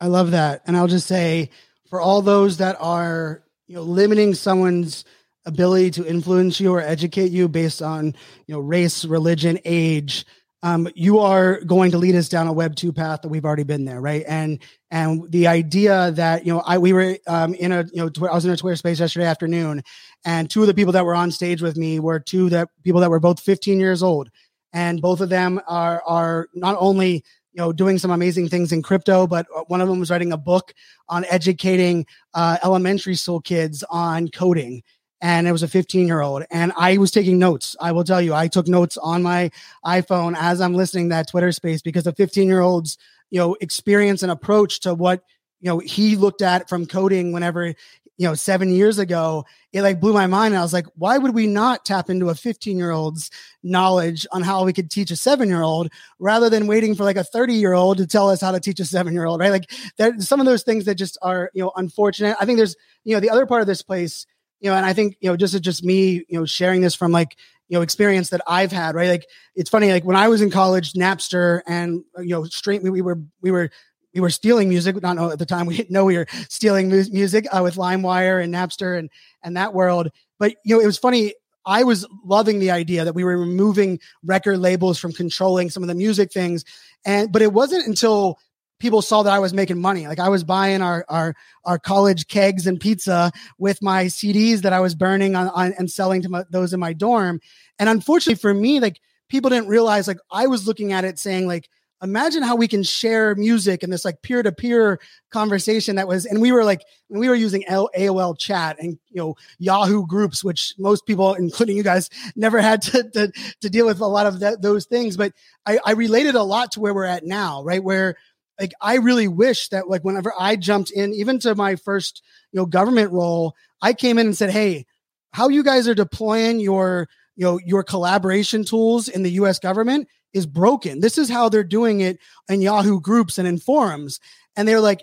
I 0.00 0.06
love 0.06 0.30
that. 0.32 0.62
And 0.66 0.76
I'll 0.76 0.86
just 0.86 1.06
say 1.06 1.50
for 1.88 2.00
all 2.00 2.22
those 2.22 2.58
that 2.58 2.76
are, 2.80 3.42
you 3.66 3.76
know, 3.76 3.82
limiting 3.82 4.34
someone's 4.34 5.04
ability 5.46 5.90
to 5.92 6.06
influence 6.06 6.60
you 6.60 6.72
or 6.72 6.80
educate 6.80 7.32
you 7.32 7.48
based 7.48 7.82
on, 7.82 8.14
you 8.46 8.54
know, 8.54 8.60
race, 8.60 9.04
religion, 9.04 9.58
age, 9.64 10.24
um, 10.62 10.88
you 10.94 11.20
are 11.20 11.60
going 11.60 11.92
to 11.92 11.98
lead 11.98 12.16
us 12.16 12.28
down 12.28 12.48
a 12.48 12.52
web 12.52 12.74
two 12.74 12.92
path 12.92 13.22
that 13.22 13.28
we've 13.28 13.44
already 13.44 13.62
been 13.62 13.84
there, 13.84 14.00
right? 14.00 14.24
And 14.26 14.58
and 14.90 15.30
the 15.30 15.46
idea 15.46 16.10
that 16.12 16.44
you 16.44 16.52
know, 16.52 16.60
I 16.66 16.78
we 16.78 16.92
were 16.92 17.16
um, 17.28 17.54
in 17.54 17.70
a 17.70 17.84
you 17.92 18.02
know, 18.02 18.08
tw- 18.08 18.24
I 18.24 18.34
was 18.34 18.44
in 18.44 18.50
a 18.50 18.56
Twitter 18.56 18.74
space 18.76 18.98
yesterday 18.98 19.26
afternoon, 19.26 19.82
and 20.24 20.50
two 20.50 20.62
of 20.62 20.66
the 20.66 20.74
people 20.74 20.92
that 20.94 21.04
were 21.04 21.14
on 21.14 21.30
stage 21.30 21.62
with 21.62 21.76
me 21.76 22.00
were 22.00 22.18
two 22.18 22.48
that 22.50 22.68
people 22.82 23.00
that 23.00 23.10
were 23.10 23.20
both 23.20 23.38
15 23.38 23.78
years 23.78 24.02
old, 24.02 24.30
and 24.72 25.00
both 25.00 25.20
of 25.20 25.28
them 25.28 25.60
are 25.68 26.02
are 26.04 26.48
not 26.54 26.76
only 26.80 27.24
you 27.58 27.64
know 27.64 27.72
doing 27.72 27.98
some 27.98 28.12
amazing 28.12 28.48
things 28.48 28.70
in 28.70 28.82
crypto 28.82 29.26
but 29.26 29.44
uh, 29.54 29.62
one 29.66 29.80
of 29.80 29.88
them 29.88 29.98
was 29.98 30.10
writing 30.10 30.30
a 30.30 30.36
book 30.36 30.72
on 31.08 31.24
educating 31.24 32.06
uh, 32.34 32.56
elementary 32.62 33.16
school 33.16 33.40
kids 33.40 33.82
on 33.90 34.28
coding. 34.28 34.82
And 35.20 35.48
it 35.48 35.52
was 35.52 35.64
a 35.64 35.68
15 35.68 36.06
year 36.06 36.20
old 36.20 36.44
and 36.52 36.72
i 36.78 36.96
was 36.98 37.10
taking 37.10 37.40
notes. 37.40 37.74
I 37.80 37.90
will 37.90 38.04
tell 38.04 38.22
you 38.22 38.32
i 38.32 38.46
took 38.46 38.68
notes 38.68 38.96
on 38.96 39.24
my 39.24 39.50
iphone 39.86 40.36
as 40.38 40.60
i'm 40.60 40.74
listening 40.74 41.08
that 41.08 41.28
twitter 41.28 41.50
space 41.50 41.82
because 41.82 42.04
the 42.04 42.12
15 42.12 42.46
year 42.46 42.60
old's 42.60 42.96
you 43.30 43.40
know 43.40 43.56
experience 43.60 44.22
and 44.22 44.30
approach 44.30 44.78
to 44.80 44.94
what 44.94 45.24
you 45.60 45.68
know 45.68 45.80
he 45.80 46.14
looked 46.14 46.42
at 46.42 46.68
from 46.68 46.86
coding 46.86 47.32
whenever 47.32 47.74
you 48.18 48.26
know, 48.26 48.34
seven 48.34 48.70
years 48.70 48.98
ago, 48.98 49.46
it 49.72 49.82
like 49.82 50.00
blew 50.00 50.12
my 50.12 50.26
mind. 50.26 50.52
And 50.52 50.58
I 50.58 50.62
was 50.62 50.72
like, 50.72 50.86
why 50.96 51.16
would 51.16 51.34
we 51.34 51.46
not 51.46 51.84
tap 51.84 52.10
into 52.10 52.28
a 52.28 52.34
15 52.34 52.76
year 52.76 52.90
old's 52.90 53.30
knowledge 53.62 54.26
on 54.32 54.42
how 54.42 54.64
we 54.64 54.72
could 54.72 54.90
teach 54.90 55.12
a 55.12 55.16
seven 55.16 55.48
year 55.48 55.62
old 55.62 55.90
rather 56.18 56.50
than 56.50 56.66
waiting 56.66 56.96
for 56.96 57.04
like 57.04 57.16
a 57.16 57.22
30 57.22 57.54
year 57.54 57.72
old 57.72 57.98
to 57.98 58.06
tell 58.06 58.28
us 58.28 58.40
how 58.40 58.50
to 58.50 58.60
teach 58.60 58.80
a 58.80 58.84
seven 58.84 59.14
year 59.14 59.24
old, 59.24 59.40
right? 59.40 59.52
Like 59.52 59.70
there's 59.96 60.28
some 60.28 60.40
of 60.40 60.46
those 60.46 60.64
things 60.64 60.84
that 60.86 60.96
just 60.96 61.16
are, 61.22 61.50
you 61.54 61.62
know, 61.62 61.72
unfortunate. 61.76 62.36
I 62.40 62.44
think 62.44 62.58
there's, 62.58 62.76
you 63.04 63.14
know, 63.14 63.20
the 63.20 63.30
other 63.30 63.46
part 63.46 63.60
of 63.60 63.68
this 63.68 63.82
place, 63.82 64.26
you 64.60 64.68
know, 64.68 64.76
and 64.76 64.84
I 64.84 64.92
think, 64.92 65.16
you 65.20 65.30
know, 65.30 65.36
just 65.36 65.60
just 65.62 65.84
me, 65.84 66.24
you 66.28 66.38
know, 66.40 66.44
sharing 66.44 66.80
this 66.80 66.96
from 66.96 67.12
like, 67.12 67.36
you 67.68 67.76
know, 67.78 67.82
experience 67.82 68.30
that 68.30 68.40
I've 68.48 68.72
had, 68.72 68.96
right? 68.96 69.10
Like 69.10 69.26
it's 69.54 69.70
funny, 69.70 69.92
like 69.92 70.04
when 70.04 70.16
I 70.16 70.26
was 70.26 70.40
in 70.40 70.50
college, 70.50 70.94
Napster 70.94 71.60
and 71.68 72.02
you 72.18 72.30
know, 72.30 72.44
straight 72.44 72.82
we 72.82 73.00
were 73.00 73.20
we 73.42 73.52
were 73.52 73.70
we 74.14 74.20
were 74.20 74.30
stealing 74.30 74.68
music. 74.68 75.00
Not 75.00 75.18
at 75.18 75.38
the 75.38 75.46
time 75.46 75.66
we 75.66 75.76
didn't 75.76 75.90
know 75.90 76.04
we 76.04 76.16
were 76.16 76.26
stealing 76.48 76.88
mu- 76.88 77.04
music 77.10 77.46
uh, 77.52 77.60
with 77.62 77.76
LimeWire 77.76 78.42
and 78.42 78.52
Napster 78.52 78.98
and 78.98 79.10
and 79.42 79.56
that 79.56 79.74
world. 79.74 80.10
But 80.38 80.54
you 80.64 80.76
know, 80.76 80.82
it 80.82 80.86
was 80.86 80.98
funny. 80.98 81.34
I 81.66 81.84
was 81.84 82.06
loving 82.24 82.60
the 82.60 82.70
idea 82.70 83.04
that 83.04 83.14
we 83.14 83.24
were 83.24 83.36
removing 83.36 84.00
record 84.24 84.58
labels 84.58 84.98
from 84.98 85.12
controlling 85.12 85.68
some 85.68 85.82
of 85.82 85.88
the 85.88 85.94
music 85.94 86.32
things, 86.32 86.64
and 87.04 87.30
but 87.32 87.42
it 87.42 87.52
wasn't 87.52 87.86
until 87.86 88.38
people 88.78 89.02
saw 89.02 89.22
that 89.22 89.32
I 89.32 89.38
was 89.38 89.52
making 89.52 89.80
money. 89.80 90.06
Like 90.06 90.20
I 90.20 90.28
was 90.28 90.44
buying 90.44 90.82
our 90.82 91.04
our 91.08 91.34
our 91.64 91.78
college 91.78 92.28
kegs 92.28 92.66
and 92.66 92.80
pizza 92.80 93.32
with 93.58 93.82
my 93.82 94.04
CDs 94.06 94.62
that 94.62 94.72
I 94.72 94.80
was 94.80 94.94
burning 94.94 95.36
on, 95.36 95.48
on 95.48 95.74
and 95.78 95.90
selling 95.90 96.22
to 96.22 96.28
my, 96.28 96.44
those 96.50 96.72
in 96.72 96.80
my 96.80 96.92
dorm. 96.92 97.40
And 97.78 97.88
unfortunately 97.88 98.40
for 98.40 98.54
me, 98.54 98.80
like 98.80 99.00
people 99.28 99.50
didn't 99.50 99.68
realize 99.68 100.08
like 100.08 100.18
I 100.30 100.46
was 100.46 100.66
looking 100.66 100.92
at 100.92 101.04
it 101.04 101.18
saying 101.18 101.46
like 101.46 101.68
imagine 102.02 102.42
how 102.42 102.54
we 102.54 102.68
can 102.68 102.82
share 102.82 103.34
music 103.34 103.82
and 103.82 103.92
this 103.92 104.04
like 104.04 104.22
peer-to-peer 104.22 105.00
conversation 105.30 105.96
that 105.96 106.06
was 106.06 106.26
and 106.26 106.40
we 106.40 106.52
were 106.52 106.64
like 106.64 106.82
we 107.08 107.28
were 107.28 107.34
using 107.34 107.64
aol 107.68 108.38
chat 108.38 108.76
and 108.78 108.98
you 109.08 109.16
know 109.16 109.36
yahoo 109.58 110.06
groups 110.06 110.44
which 110.44 110.74
most 110.78 111.06
people 111.06 111.34
including 111.34 111.76
you 111.76 111.82
guys 111.82 112.08
never 112.36 112.60
had 112.60 112.82
to 112.82 113.02
to, 113.10 113.32
to 113.60 113.68
deal 113.70 113.86
with 113.86 114.00
a 114.00 114.06
lot 114.06 114.26
of 114.26 114.40
that, 114.40 114.62
those 114.62 114.86
things. 114.86 115.16
But 115.16 115.32
I, 115.66 115.78
I 115.84 115.92
related 115.92 116.34
a 116.34 116.42
lot 116.42 116.72
to 116.72 116.80
where 116.80 116.94
we're 116.94 117.04
at 117.04 117.24
now 117.24 117.62
right? 117.62 117.82
Where 117.82 118.16
like 118.60 118.72
i 118.80 118.96
really 118.96 119.28
wish 119.28 119.68
that 119.68 119.88
like 119.88 120.02
whenever 120.02 120.32
i 120.38 120.56
jumped 120.56 120.90
in 120.90 121.14
even 121.14 121.38
to 121.38 121.54
my 121.54 121.76
first 121.76 122.22
you 122.52 122.58
know 122.58 122.66
government 122.66 123.12
role 123.12 123.54
i 123.82 123.92
came 123.92 124.18
in 124.18 124.26
and 124.26 124.36
said 124.36 124.50
hey 124.50 124.84
how 125.32 125.48
you 125.48 125.62
guys 125.62 125.86
are 125.86 125.94
deploying 125.94 126.60
your 126.60 127.08
you 127.36 127.44
know 127.44 127.58
your 127.64 127.82
collaboration 127.82 128.64
tools 128.64 129.08
in 129.08 129.22
the 129.22 129.30
us 129.30 129.58
government 129.58 130.08
is 130.32 130.46
broken. 130.46 131.00
This 131.00 131.18
is 131.18 131.28
how 131.28 131.48
they're 131.48 131.64
doing 131.64 132.00
it 132.00 132.18
in 132.48 132.60
Yahoo 132.60 133.00
groups 133.00 133.38
and 133.38 133.48
in 133.48 133.58
forums. 133.58 134.20
And 134.56 134.66
they're 134.66 134.80
like, 134.80 135.02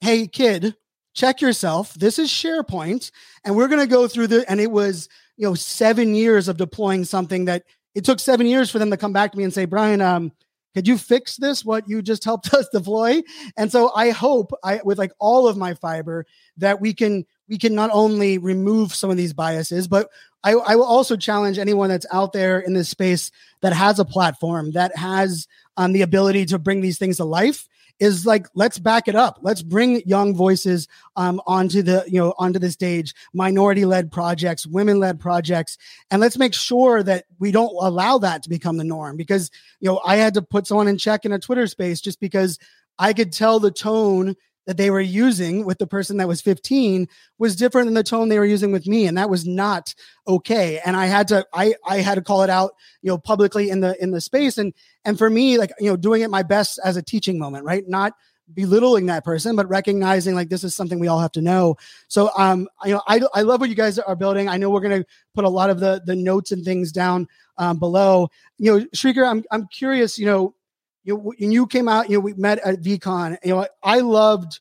hey, 0.00 0.26
kid, 0.26 0.76
check 1.14 1.40
yourself. 1.40 1.94
This 1.94 2.18
is 2.18 2.28
SharePoint. 2.28 3.10
And 3.44 3.56
we're 3.56 3.68
going 3.68 3.80
to 3.80 3.86
go 3.86 4.06
through 4.08 4.28
the, 4.28 4.48
and 4.50 4.60
it 4.60 4.70
was, 4.70 5.08
you 5.36 5.46
know, 5.46 5.54
seven 5.54 6.14
years 6.14 6.48
of 6.48 6.56
deploying 6.56 7.04
something 7.04 7.46
that 7.46 7.64
it 7.94 8.04
took 8.04 8.20
seven 8.20 8.46
years 8.46 8.70
for 8.70 8.78
them 8.78 8.90
to 8.90 8.96
come 8.96 9.12
back 9.12 9.32
to 9.32 9.38
me 9.38 9.44
and 9.44 9.52
say, 9.52 9.64
Brian, 9.64 10.00
um, 10.00 10.32
could 10.74 10.86
you 10.86 10.96
fix 10.96 11.36
this 11.36 11.64
what 11.64 11.88
you 11.88 12.02
just 12.02 12.24
helped 12.24 12.54
us 12.54 12.68
deploy 12.72 13.20
and 13.56 13.72
so 13.72 13.90
i 13.96 14.10
hope 14.10 14.52
i 14.62 14.80
with 14.84 14.96
like 14.98 15.10
all 15.18 15.48
of 15.48 15.56
my 15.56 15.74
fiber 15.74 16.24
that 16.56 16.80
we 16.80 16.94
can 16.94 17.24
we 17.48 17.58
can 17.58 17.74
not 17.74 17.90
only 17.92 18.38
remove 18.38 18.94
some 18.94 19.10
of 19.10 19.16
these 19.16 19.32
biases 19.32 19.88
but 19.88 20.08
I, 20.44 20.52
I 20.52 20.76
will 20.76 20.84
also 20.84 21.16
challenge 21.16 21.58
anyone 21.58 21.88
that's 21.88 22.06
out 22.12 22.32
there 22.32 22.60
in 22.60 22.72
this 22.72 22.88
space 22.88 23.30
that 23.60 23.72
has 23.72 23.98
a 23.98 24.04
platform 24.04 24.72
that 24.72 24.96
has 24.96 25.48
um, 25.76 25.92
the 25.92 26.02
ability 26.02 26.46
to 26.46 26.58
bring 26.58 26.80
these 26.80 26.98
things 26.98 27.16
to 27.16 27.24
life 27.24 27.68
is 27.98 28.24
like 28.24 28.46
let's 28.54 28.78
back 28.78 29.08
it 29.08 29.16
up. 29.16 29.38
Let's 29.42 29.62
bring 29.62 30.02
young 30.06 30.34
voices 30.34 30.86
um, 31.16 31.40
onto 31.46 31.82
the 31.82 32.04
you 32.06 32.18
know 32.18 32.34
onto 32.38 32.58
the 32.58 32.70
stage 32.70 33.14
minority 33.32 33.84
led 33.84 34.12
projects 34.12 34.66
women 34.66 35.00
led 35.00 35.18
projects 35.18 35.78
and 36.10 36.20
let's 36.20 36.38
make 36.38 36.54
sure 36.54 37.02
that 37.02 37.24
we 37.38 37.50
don't 37.50 37.74
allow 37.80 38.18
that 38.18 38.42
to 38.44 38.48
become 38.48 38.76
the 38.76 38.84
norm 38.84 39.16
because 39.16 39.50
you 39.80 39.88
know 39.88 40.00
i 40.04 40.16
had 40.16 40.34
to 40.34 40.42
put 40.42 40.66
someone 40.66 40.88
in 40.88 40.96
check 40.96 41.24
in 41.24 41.32
a 41.32 41.38
twitter 41.38 41.66
space 41.66 42.00
just 42.00 42.20
because 42.20 42.58
i 42.98 43.12
could 43.12 43.32
tell 43.32 43.58
the 43.58 43.70
tone 43.70 44.36
that 44.68 44.76
they 44.76 44.90
were 44.90 45.00
using 45.00 45.64
with 45.64 45.78
the 45.78 45.86
person 45.86 46.18
that 46.18 46.28
was 46.28 46.42
15 46.42 47.08
was 47.38 47.56
different 47.56 47.86
than 47.86 47.94
the 47.94 48.02
tone 48.02 48.28
they 48.28 48.38
were 48.38 48.44
using 48.44 48.70
with 48.70 48.86
me 48.86 49.06
and 49.06 49.16
that 49.16 49.30
was 49.30 49.46
not 49.46 49.94
okay. 50.28 50.78
And 50.84 50.94
i 50.94 51.06
had 51.06 51.26
to 51.28 51.46
i 51.54 51.74
i 51.86 52.02
had 52.02 52.16
to 52.16 52.20
call 52.20 52.42
it 52.42 52.50
out 52.50 52.72
you 53.00 53.08
know 53.08 53.16
publicly 53.16 53.70
in 53.70 53.80
the 53.80 54.00
in 54.00 54.10
the 54.10 54.20
space. 54.20 54.58
And 54.58 54.74
and 55.06 55.16
for 55.16 55.30
me 55.30 55.56
like 55.56 55.72
you 55.80 55.88
know 55.88 55.96
doing 55.96 56.20
it 56.20 56.28
my 56.28 56.42
best 56.42 56.78
as 56.84 56.98
a 56.98 57.02
teaching 57.02 57.38
moment 57.38 57.64
right? 57.64 57.82
Not 57.88 58.12
belittling 58.52 59.06
that 59.06 59.24
person 59.24 59.56
but 59.56 59.66
recognizing 59.70 60.34
like 60.34 60.50
this 60.50 60.64
is 60.64 60.74
something 60.74 60.98
we 60.98 61.08
all 61.08 61.20
have 61.20 61.32
to 61.32 61.40
know. 61.40 61.76
So 62.08 62.30
um 62.36 62.68
you 62.84 62.92
know 62.92 63.02
i, 63.08 63.22
I 63.32 63.40
love 63.40 63.60
what 63.60 63.70
you 63.70 63.74
guys 63.74 63.98
are 63.98 64.16
building. 64.16 64.50
I 64.50 64.58
know 64.58 64.68
we're 64.68 64.82
to 64.82 65.06
put 65.34 65.46
a 65.46 65.48
lot 65.48 65.70
of 65.70 65.80
the 65.80 66.02
the 66.04 66.14
notes 66.14 66.52
and 66.52 66.62
things 66.62 66.92
down 66.92 67.26
um, 67.56 67.78
below. 67.78 68.28
You 68.58 68.80
know 68.80 68.86
Srikar, 68.94 69.26
i'm 69.26 69.44
i'm 69.50 69.66
curious 69.68 70.18
you 70.18 70.26
know 70.26 70.54
you 71.04 71.14
know, 71.14 71.32
when 71.38 71.52
you 71.52 71.66
came 71.66 71.88
out, 71.88 72.10
you 72.10 72.16
know, 72.16 72.20
we 72.20 72.34
met 72.34 72.58
at 72.58 72.82
VeeCon. 72.82 73.38
You 73.44 73.54
know, 73.54 73.66
I 73.82 74.00
loved, 74.00 74.60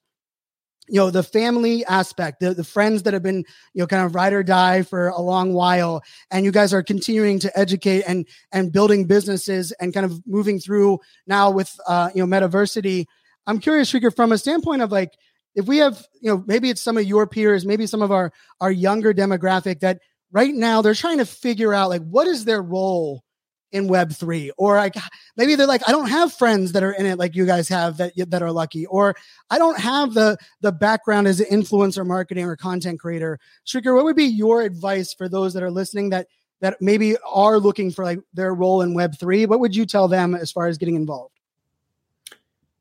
you 0.88 0.95
know, 0.95 1.09
the 1.11 1.23
family 1.23 1.83
aspect, 1.85 2.39
the, 2.39 2.53
the 2.53 2.63
friends 2.63 3.03
that 3.03 3.13
have 3.13 3.23
been, 3.23 3.43
you 3.73 3.81
know, 3.81 3.88
kind 3.88 4.05
of 4.05 4.15
ride 4.15 4.33
or 4.33 4.43
die 4.43 4.83
for 4.83 5.09
a 5.09 5.19
long 5.19 5.53
while, 5.53 6.01
and 6.31 6.45
you 6.45 6.51
guys 6.51 6.73
are 6.73 6.83
continuing 6.83 7.39
to 7.39 7.59
educate 7.59 8.03
and 8.07 8.25
and 8.51 8.71
building 8.71 9.05
businesses 9.05 9.71
and 9.73 9.93
kind 9.93 10.05
of 10.05 10.21
moving 10.25 10.59
through 10.59 10.99
now 11.25 11.51
with, 11.51 11.77
uh, 11.88 12.09
you 12.15 12.25
know, 12.25 12.27
Metaversity. 12.27 13.05
I'm 13.45 13.59
curious, 13.59 13.91
Srikar, 13.91 14.15
from 14.15 14.31
a 14.31 14.38
standpoint 14.38 14.81
of 14.81 14.91
like, 14.91 15.11
if 15.55 15.65
we 15.65 15.77
have, 15.77 16.05
you 16.21 16.29
know, 16.29 16.43
maybe 16.45 16.69
it's 16.69 16.81
some 16.81 16.97
of 16.97 17.03
your 17.05 17.27
peers, 17.27 17.65
maybe 17.65 17.88
some 17.88 18.01
of 18.01 18.11
our 18.11 18.31
our 18.61 18.71
younger 18.71 19.13
demographic 19.13 19.81
that 19.81 19.99
right 20.31 20.53
now 20.53 20.81
they're 20.81 20.93
trying 20.93 21.17
to 21.17 21.25
figure 21.25 21.73
out 21.73 21.89
like 21.89 22.03
what 22.03 22.27
is 22.27 22.45
their 22.45 22.61
role 22.61 23.23
in 23.72 23.88
web 23.88 24.13
3 24.13 24.51
or 24.57 24.78
like 24.78 24.95
maybe 25.36 25.55
they're 25.55 25.68
like 25.68 25.88
i 25.88 25.91
don't 25.91 26.07
have 26.07 26.32
friends 26.32 26.72
that 26.72 26.84
are 26.84 26.93
in 26.93 27.05
it 27.05 27.18
like 27.18 27.36
you 27.36 27.45
guys 27.45 27.68
have 27.68 27.97
that 27.97 28.13
that 28.30 28.41
are 28.41 28.51
lucky 28.51 28.86
or 28.86 29.13
i 29.49 29.57
don't 29.57 29.78
have 29.78 30.13
the 30.13 30.38
the 30.61 30.72
background 30.72 31.28
as 31.28 31.39
an 31.39 31.47
influencer 31.51 32.05
marketing 32.05 32.45
or 32.45 32.55
content 32.55 32.99
creator. 32.99 33.39
Srikar, 33.65 33.95
what 33.95 34.05
would 34.05 34.15
be 34.15 34.26
your 34.26 34.61
advice 34.61 35.13
for 35.13 35.30
those 35.30 35.53
that 35.53 35.63
are 35.63 35.72
listening 35.72 36.09
that 36.09 36.28
that 36.59 36.82
maybe 36.82 37.15
are 37.26 37.59
looking 37.59 37.91
for 37.91 38.03
like 38.03 38.20
their 38.34 38.53
role 38.53 38.82
in 38.82 38.93
web 38.93 39.18
3 39.18 39.45
what 39.45 39.59
would 39.59 39.76
you 39.76 39.86
tell 39.86 40.07
them 40.07 40.36
as 40.36 40.51
far 40.51 40.68
as 40.68 40.78
getting 40.78 40.95
involved? 40.95 41.34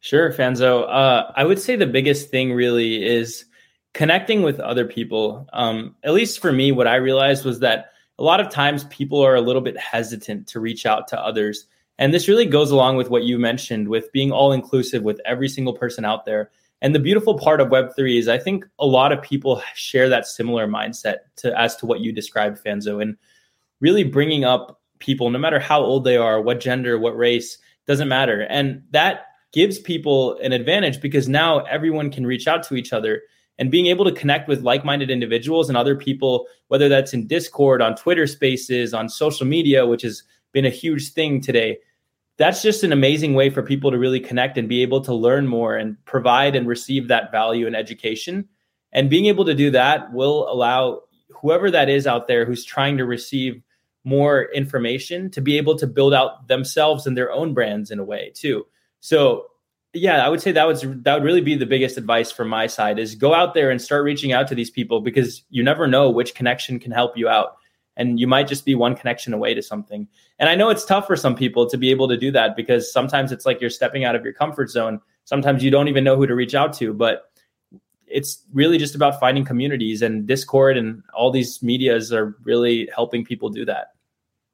Sure 0.00 0.32
fanzo. 0.32 0.84
Uh, 0.88 1.32
i 1.34 1.44
would 1.44 1.58
say 1.58 1.76
the 1.76 1.86
biggest 1.86 2.30
thing 2.30 2.52
really 2.52 3.04
is 3.04 3.44
connecting 3.92 4.42
with 4.42 4.60
other 4.60 4.84
people. 4.84 5.48
Um, 5.54 5.96
at 6.04 6.12
least 6.12 6.40
for 6.40 6.52
me 6.52 6.72
what 6.72 6.86
i 6.86 6.96
realized 6.96 7.44
was 7.44 7.60
that 7.60 7.92
a 8.18 8.22
lot 8.22 8.40
of 8.40 8.50
times 8.50 8.84
people 8.84 9.20
are 9.20 9.34
a 9.34 9.40
little 9.40 9.62
bit 9.62 9.78
hesitant 9.78 10.46
to 10.48 10.60
reach 10.60 10.86
out 10.86 11.08
to 11.08 11.20
others. 11.20 11.66
And 11.98 12.12
this 12.12 12.28
really 12.28 12.46
goes 12.46 12.70
along 12.70 12.96
with 12.96 13.10
what 13.10 13.24
you 13.24 13.38
mentioned 13.38 13.88
with 13.88 14.12
being 14.12 14.32
all 14.32 14.52
inclusive 14.52 15.02
with 15.02 15.20
every 15.24 15.48
single 15.48 15.74
person 15.74 16.04
out 16.04 16.24
there. 16.24 16.50
And 16.82 16.94
the 16.94 17.00
beautiful 17.00 17.38
part 17.38 17.60
of 17.60 17.68
Web3 17.68 18.18
is 18.18 18.28
I 18.28 18.38
think 18.38 18.66
a 18.78 18.86
lot 18.86 19.12
of 19.12 19.22
people 19.22 19.62
share 19.74 20.08
that 20.08 20.26
similar 20.26 20.66
mindset 20.66 21.16
to 21.36 21.58
as 21.58 21.76
to 21.76 21.86
what 21.86 22.00
you 22.00 22.12
described, 22.12 22.62
Fanzo, 22.62 23.00
and 23.00 23.16
really 23.80 24.04
bringing 24.04 24.44
up 24.44 24.80
people, 24.98 25.30
no 25.30 25.38
matter 25.38 25.58
how 25.58 25.80
old 25.80 26.04
they 26.04 26.16
are, 26.16 26.40
what 26.40 26.60
gender, 26.60 26.98
what 26.98 27.16
race, 27.16 27.58
doesn't 27.86 28.08
matter. 28.08 28.42
And 28.42 28.82
that 28.90 29.26
gives 29.52 29.78
people 29.78 30.38
an 30.38 30.52
advantage 30.52 31.00
because 31.00 31.28
now 31.28 31.60
everyone 31.60 32.10
can 32.10 32.26
reach 32.26 32.46
out 32.46 32.62
to 32.64 32.74
each 32.74 32.92
other 32.92 33.22
and 33.58 33.70
being 33.70 33.86
able 33.86 34.04
to 34.04 34.12
connect 34.12 34.48
with 34.48 34.62
like-minded 34.62 35.10
individuals 35.10 35.68
and 35.68 35.76
other 35.76 35.96
people 35.96 36.46
whether 36.68 36.88
that's 36.88 37.14
in 37.14 37.26
discord 37.26 37.80
on 37.82 37.94
twitter 37.94 38.26
spaces 38.26 38.94
on 38.94 39.08
social 39.08 39.46
media 39.46 39.86
which 39.86 40.02
has 40.02 40.22
been 40.52 40.64
a 40.64 40.70
huge 40.70 41.12
thing 41.12 41.40
today 41.40 41.78
that's 42.38 42.62
just 42.62 42.84
an 42.84 42.92
amazing 42.92 43.34
way 43.34 43.50
for 43.50 43.62
people 43.62 43.90
to 43.90 43.98
really 43.98 44.20
connect 44.20 44.58
and 44.58 44.68
be 44.68 44.82
able 44.82 45.00
to 45.02 45.14
learn 45.14 45.46
more 45.46 45.76
and 45.76 45.96
provide 46.04 46.54
and 46.54 46.68
receive 46.68 47.08
that 47.08 47.32
value 47.32 47.66
and 47.66 47.74
education. 47.74 48.46
And 48.92 49.08
being 49.08 49.26
able 49.26 49.44
to 49.46 49.54
do 49.54 49.70
that 49.70 50.12
will 50.12 50.50
allow 50.52 51.02
whoever 51.30 51.70
that 51.70 51.88
is 51.88 52.06
out 52.06 52.26
there 52.26 52.44
who's 52.44 52.64
trying 52.64 52.98
to 52.98 53.04
receive 53.04 53.62
more 54.04 54.44
information 54.52 55.30
to 55.30 55.40
be 55.40 55.56
able 55.56 55.76
to 55.78 55.86
build 55.86 56.14
out 56.14 56.46
themselves 56.46 57.06
and 57.06 57.16
their 57.16 57.32
own 57.32 57.54
brands 57.54 57.90
in 57.90 57.98
a 57.98 58.04
way 58.04 58.32
too. 58.34 58.66
So 59.00 59.46
yeah, 59.96 60.24
I 60.24 60.28
would 60.28 60.40
say 60.40 60.52
that 60.52 60.66
was 60.66 60.82
that 60.82 61.14
would 61.14 61.24
really 61.24 61.40
be 61.40 61.56
the 61.56 61.66
biggest 61.66 61.96
advice 61.96 62.30
from 62.30 62.48
my 62.48 62.66
side 62.66 62.98
is 62.98 63.14
go 63.14 63.34
out 63.34 63.54
there 63.54 63.70
and 63.70 63.80
start 63.80 64.04
reaching 64.04 64.32
out 64.32 64.46
to 64.48 64.54
these 64.54 64.70
people 64.70 65.00
because 65.00 65.42
you 65.50 65.62
never 65.62 65.86
know 65.86 66.10
which 66.10 66.34
connection 66.34 66.78
can 66.78 66.92
help 66.92 67.16
you 67.16 67.28
out. 67.28 67.56
And 67.96 68.20
you 68.20 68.26
might 68.26 68.46
just 68.46 68.66
be 68.66 68.74
one 68.74 68.94
connection 68.94 69.32
away 69.32 69.54
to 69.54 69.62
something. 69.62 70.06
And 70.38 70.50
I 70.50 70.54
know 70.54 70.68
it's 70.68 70.84
tough 70.84 71.06
for 71.06 71.16
some 71.16 71.34
people 71.34 71.66
to 71.70 71.78
be 71.78 71.90
able 71.90 72.08
to 72.08 72.16
do 72.16 72.30
that 72.32 72.54
because 72.54 72.92
sometimes 72.92 73.32
it's 73.32 73.46
like 73.46 73.58
you're 73.60 73.70
stepping 73.70 74.04
out 74.04 74.14
of 74.14 74.22
your 74.22 74.34
comfort 74.34 74.68
zone. 74.68 75.00
Sometimes 75.24 75.64
you 75.64 75.70
don't 75.70 75.88
even 75.88 76.04
know 76.04 76.14
who 76.14 76.26
to 76.26 76.34
reach 76.34 76.54
out 76.54 76.74
to, 76.74 76.92
but 76.92 77.30
it's 78.06 78.44
really 78.52 78.76
just 78.76 78.94
about 78.94 79.18
finding 79.18 79.46
communities 79.46 80.02
and 80.02 80.26
Discord 80.26 80.76
and 80.76 81.02
all 81.14 81.30
these 81.30 81.62
medias 81.62 82.12
are 82.12 82.36
really 82.44 82.88
helping 82.94 83.24
people 83.24 83.48
do 83.48 83.64
that. 83.64 83.94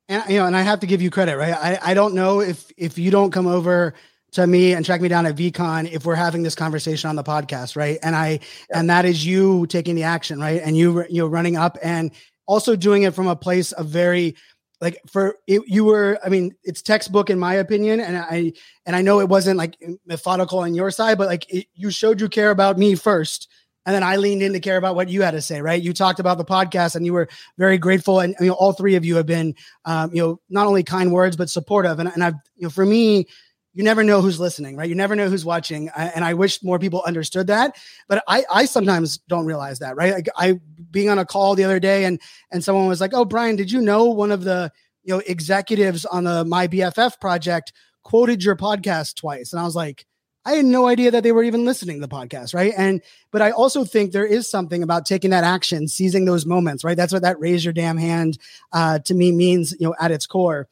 And 0.09 0.23
you 0.29 0.39
know, 0.39 0.47
and 0.47 0.57
I 0.57 0.63
have 0.63 0.81
to 0.81 0.87
give 0.87 1.03
you 1.03 1.11
credit, 1.11 1.37
right? 1.37 1.55
I, 1.55 1.91
I 1.91 1.95
don't 1.95 2.15
know 2.15 2.41
if 2.41 2.71
if 2.77 2.97
you 2.97 3.11
don't 3.11 3.33
come 3.33 3.47
over 3.47 3.95
to 4.33 4.47
me 4.47 4.73
and 4.73 4.85
track 4.85 5.01
me 5.01 5.09
down 5.09 5.27
at 5.27 5.37
VeeCon 5.37 5.91
if 5.91 6.05
we're 6.05 6.15
having 6.15 6.43
this 6.43 6.55
conversation 6.55 7.09
on 7.09 7.17
the 7.17 7.25
podcast, 7.25 7.77
right? 7.77 7.99
And 8.03 8.17
I 8.17 8.41
yeah. 8.71 8.81
and 8.81 8.91
that 8.91 9.05
is 9.05 9.25
you 9.25 9.67
taking 9.67 9.95
the 9.95 10.05
action, 10.05 10.41
right? 10.41 10.61
And 10.63 10.77
you 10.77 11.05
you 11.09 11.23
know 11.23 11.27
running 11.27 11.57
up 11.57 11.79
and 11.83 12.11
also 12.47 12.77
doing 12.77 13.03
it 13.03 13.15
from 13.15 13.29
a 13.29 13.37
place 13.37 13.73
of 13.73 13.87
very 13.87 14.35
like 14.81 15.01
for 15.07 15.37
it, 15.47 15.63
you 15.67 15.85
were 15.85 16.19
i 16.25 16.29
mean 16.29 16.55
it's 16.65 16.83
textbook 16.83 17.31
in 17.31 17.39
my 17.39 17.55
opinion 17.55 18.01
and 18.01 18.17
i 18.19 18.53
and 18.85 18.97
i 18.97 19.01
know 19.01 19.21
it 19.21 19.29
wasn't 19.29 19.57
like 19.57 19.77
methodical 20.05 20.59
on 20.59 20.75
your 20.75 20.91
side 20.91 21.17
but 21.17 21.29
like 21.29 21.47
it, 21.49 21.67
you 21.75 21.91
showed 21.91 22.21
you 22.21 22.29
care 22.29 22.51
about 22.51 22.77
me 22.77 22.95
first 22.95 23.49
and 23.87 23.95
then 23.95 24.03
i 24.03 24.17
leaned 24.17 24.43
in 24.43 24.53
to 24.53 24.61
care 24.61 24.77
about 24.77 24.97
what 24.97 25.09
you 25.09 25.23
had 25.23 25.31
to 25.31 25.41
say 25.41 25.63
right 25.63 25.83
you 25.83 25.93
talked 25.93 26.19
about 26.19 26.37
the 26.37 26.45
podcast 26.45 26.97
and 26.97 27.07
you 27.07 27.13
were 27.13 27.29
very 27.57 27.79
grateful 27.79 28.19
and 28.21 28.35
you 28.41 28.49
know 28.49 28.55
all 28.55 28.73
three 28.73 28.97
of 28.97 29.05
you 29.05 29.15
have 29.17 29.27
been 29.27 29.55
um, 29.85 30.13
you 30.13 30.21
know 30.21 30.41
not 30.51 30.67
only 30.67 30.83
kind 30.83 31.13
words 31.13 31.37
but 31.37 31.49
supportive 31.49 32.01
and, 32.01 32.09
and 32.09 32.25
i've 32.25 32.35
you 32.57 32.65
know 32.65 32.71
for 32.71 32.85
me 32.85 33.27
you 33.75 33.83
never 33.83 34.05
know 34.05 34.21
who's 34.21 34.39
listening, 34.39 34.77
right? 34.77 34.89
You 34.89 34.95
never 34.95 35.17
know 35.17 35.29
who's 35.29 35.45
watching. 35.45 35.89
And 35.97 36.25
I 36.25 36.35
wish 36.35 36.63
more 36.63 36.79
people 36.79 37.03
understood 37.07 37.47
that. 37.47 37.77
But 38.09 38.23
I, 38.29 38.45
I 38.53 38.65
sometimes 38.67 39.19
don't 39.29 39.47
realize 39.47 39.79
that, 39.79 39.97
right? 39.97 40.13
Like 40.13 40.29
I 40.37 40.61
being 40.91 41.09
on 41.09 41.19
a 41.19 41.25
call 41.25 41.55
the 41.55 41.65
other 41.65 41.81
day 41.81 42.05
and 42.05 42.21
and 42.51 42.63
someone 42.63 42.87
was 42.87 43.01
like, 43.01 43.15
Oh, 43.15 43.25
Brian, 43.25 43.57
did 43.57 43.71
you 43.71 43.81
know 43.81 44.05
one 44.05 44.31
of 44.31 44.45
the 44.45 44.71
you 45.05 45.15
know 45.15 45.23
executives 45.27 46.05
on 46.05 46.25
the 46.25 46.45
My 46.45 46.69
BFF 46.69 47.19
project 47.21 47.73
quoted 48.03 48.45
your 48.45 48.57
podcast 48.57 49.17
twice? 49.17 49.53
And 49.53 49.61
I 49.61 49.65
was 49.65 49.77
like, 49.77 50.07
I 50.45 50.55
had 50.55 50.65
no 50.65 50.89
idea 50.89 51.13
that 51.13 51.23
they 51.23 51.33
were 51.33 51.45
even 51.45 51.65
listening 51.65 52.01
to 52.01 52.07
the 52.07 52.15
podcast, 52.15 52.53
right? 52.53 52.75
And 52.77 53.01
but 53.31 53.43
I 53.43 53.53
also 53.53 53.85
think 53.85 54.13
there 54.13 54.27
is 54.27 54.51
something 54.51 54.83
about 54.83 55.07
taking 55.07 55.31
that 55.31 55.45
action, 55.45 55.89
seizing 55.89 56.25
those 56.25 56.45
moments, 56.45 56.85
right? 56.85 56.97
That's 56.97 57.13
what 57.13 57.23
that 57.23 57.41
raise 57.41 57.65
your 57.65 57.73
damn 57.73 57.97
hand 57.97 58.39
uh, 58.73 58.99
to 59.01 59.15
me 59.15 59.33
means, 59.33 59.73
you 59.79 59.87
know, 59.87 59.95
at 60.01 60.11
its 60.11 60.27
core 60.27 60.69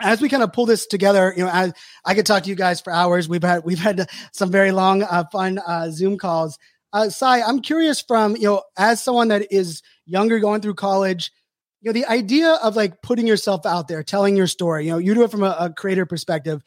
as 0.00 0.20
we 0.20 0.28
kind 0.28 0.42
of 0.42 0.52
pull 0.52 0.66
this 0.66 0.86
together, 0.86 1.32
you 1.36 1.44
know, 1.44 1.50
as 1.52 1.72
I 2.04 2.14
could 2.14 2.26
talk 2.26 2.42
to 2.44 2.48
you 2.48 2.56
guys 2.56 2.80
for 2.80 2.92
hours. 2.92 3.28
We've 3.28 3.42
had 3.42 3.64
we've 3.64 3.78
had 3.78 4.08
some 4.32 4.50
very 4.50 4.72
long, 4.72 5.02
uh, 5.02 5.24
fun 5.30 5.58
uh, 5.58 5.90
Zoom 5.90 6.18
calls. 6.18 6.58
Uh, 6.92 7.08
Sai, 7.08 7.42
I'm 7.42 7.60
curious 7.60 8.00
from 8.00 8.36
you 8.36 8.44
know, 8.44 8.62
as 8.76 9.02
someone 9.02 9.28
that 9.28 9.52
is 9.52 9.82
younger, 10.06 10.38
going 10.38 10.60
through 10.60 10.74
college, 10.74 11.32
you 11.80 11.88
know, 11.88 11.92
the 11.92 12.06
idea 12.06 12.50
of 12.62 12.76
like 12.76 13.02
putting 13.02 13.26
yourself 13.26 13.66
out 13.66 13.88
there, 13.88 14.02
telling 14.02 14.36
your 14.36 14.46
story. 14.46 14.86
You 14.86 14.92
know, 14.92 14.98
you 14.98 15.14
do 15.14 15.24
it 15.24 15.30
from 15.30 15.42
a, 15.42 15.56
a 15.58 15.70
creator 15.72 16.06
perspective, 16.06 16.62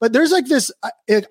but 0.00 0.12
there's 0.12 0.32
like 0.32 0.46
this. 0.46 0.70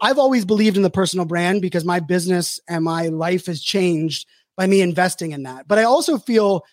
I've 0.02 0.20
always 0.20 0.46
believed 0.46 0.78
in 0.78 0.84
the 0.84 0.90
personal 0.90 1.26
brand 1.26 1.62
because 1.62 1.84
my 1.84 2.00
business 2.00 2.60
and 2.70 2.84
my 2.84 3.08
life 3.08 3.48
has 3.48 3.62
changed 3.62 4.28
by 4.56 4.68
me 4.68 4.82
investing 4.82 5.32
in 5.32 5.44
that. 5.44 5.68
But 5.68 5.80
I 5.80 5.84
also 5.84 6.18
feel 6.18 6.64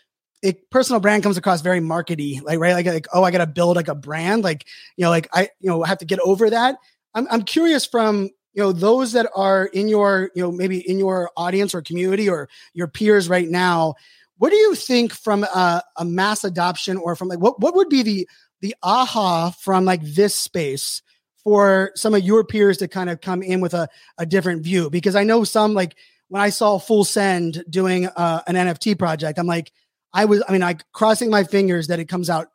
it 0.43 0.70
personal 0.70 1.01
brand 1.01 1.22
comes 1.22 1.36
across 1.36 1.62
very 1.62 1.80
markety, 1.80 2.43
like 2.43 2.59
right, 2.59 2.74
like 2.74 2.86
like 2.86 3.07
oh, 3.12 3.24
I 3.24 3.30
got 3.30 3.39
to 3.39 3.47
build 3.47 3.76
like 3.76 3.89
a 3.89 3.95
brand, 3.95 4.45
like 4.45 4.66
you 4.97 5.05
know, 5.05 5.11
like 5.11 5.28
I 5.32 5.49
you 5.61 5.68
know 5.68 5.82
have 5.82 5.99
to 5.99 6.05
get 6.05 6.20
over 6.20 6.51
that. 6.51 6.76
I'm 7.14 7.26
I'm 7.30 7.43
curious 7.43 7.84
from 7.84 8.30
you 8.55 8.62
know 8.62 8.72
those 8.72 9.12
that 9.12 9.28
are 9.34 9.66
in 9.66 9.89
your 9.89 10.30
you 10.34 10.43
know 10.43 10.53
maybe 10.53 10.78
in 10.89 10.99
your 10.99 11.30
audience 11.36 11.74
or 11.74 11.82
community 11.82 12.28
or 12.28 12.49
your 12.74 12.89
peers 12.89 13.28
right 13.28 13.49
now. 13.49 13.95
What 14.36 14.51
do 14.51 14.57
you 14.57 14.76
think 14.76 15.12
from 15.12 15.43
a, 15.43 15.82
a 15.97 16.05
mass 16.05 16.45
adoption 16.45 16.97
or 16.97 17.16
from 17.16 17.28
like 17.28 17.41
what 17.41 17.61
what 17.61 17.74
would 17.74 17.89
be 17.89 18.03
the 18.03 18.28
the 18.61 18.74
aha 18.82 19.51
from 19.51 19.84
like 19.84 20.03
this 20.03 20.34
space 20.34 21.03
for 21.43 21.93
some 21.95 22.14
of 22.14 22.22
your 22.22 22.45
peers 22.45 22.78
to 22.78 22.89
kind 22.89 23.11
of 23.11 23.20
come 23.20 23.43
in 23.43 23.61
with 23.61 23.74
a, 23.74 23.89
a 24.18 24.26
different 24.26 24.62
view? 24.62 24.91
Because 24.91 25.16
I 25.16 25.24
know 25.24 25.43
some 25.45 25.74
like 25.74 25.97
when 26.28 26.43
I 26.43 26.51
saw 26.51 26.78
Full 26.78 27.05
Send 27.05 27.64
doing 27.68 28.07
uh, 28.07 28.43
an 28.47 28.55
NFT 28.55 28.99
project, 28.99 29.39
I'm 29.39 29.47
like 29.47 29.72
I 30.13 30.25
was, 30.25 30.43
I 30.49 30.53
mean, 30.53 30.63
I 30.63 30.77
crossing 30.93 31.31
my 31.31 31.45
fingers 31.45 31.89
that 31.89 31.99
it 31.99 32.09
comes 32.09 32.31
out 32.31 32.49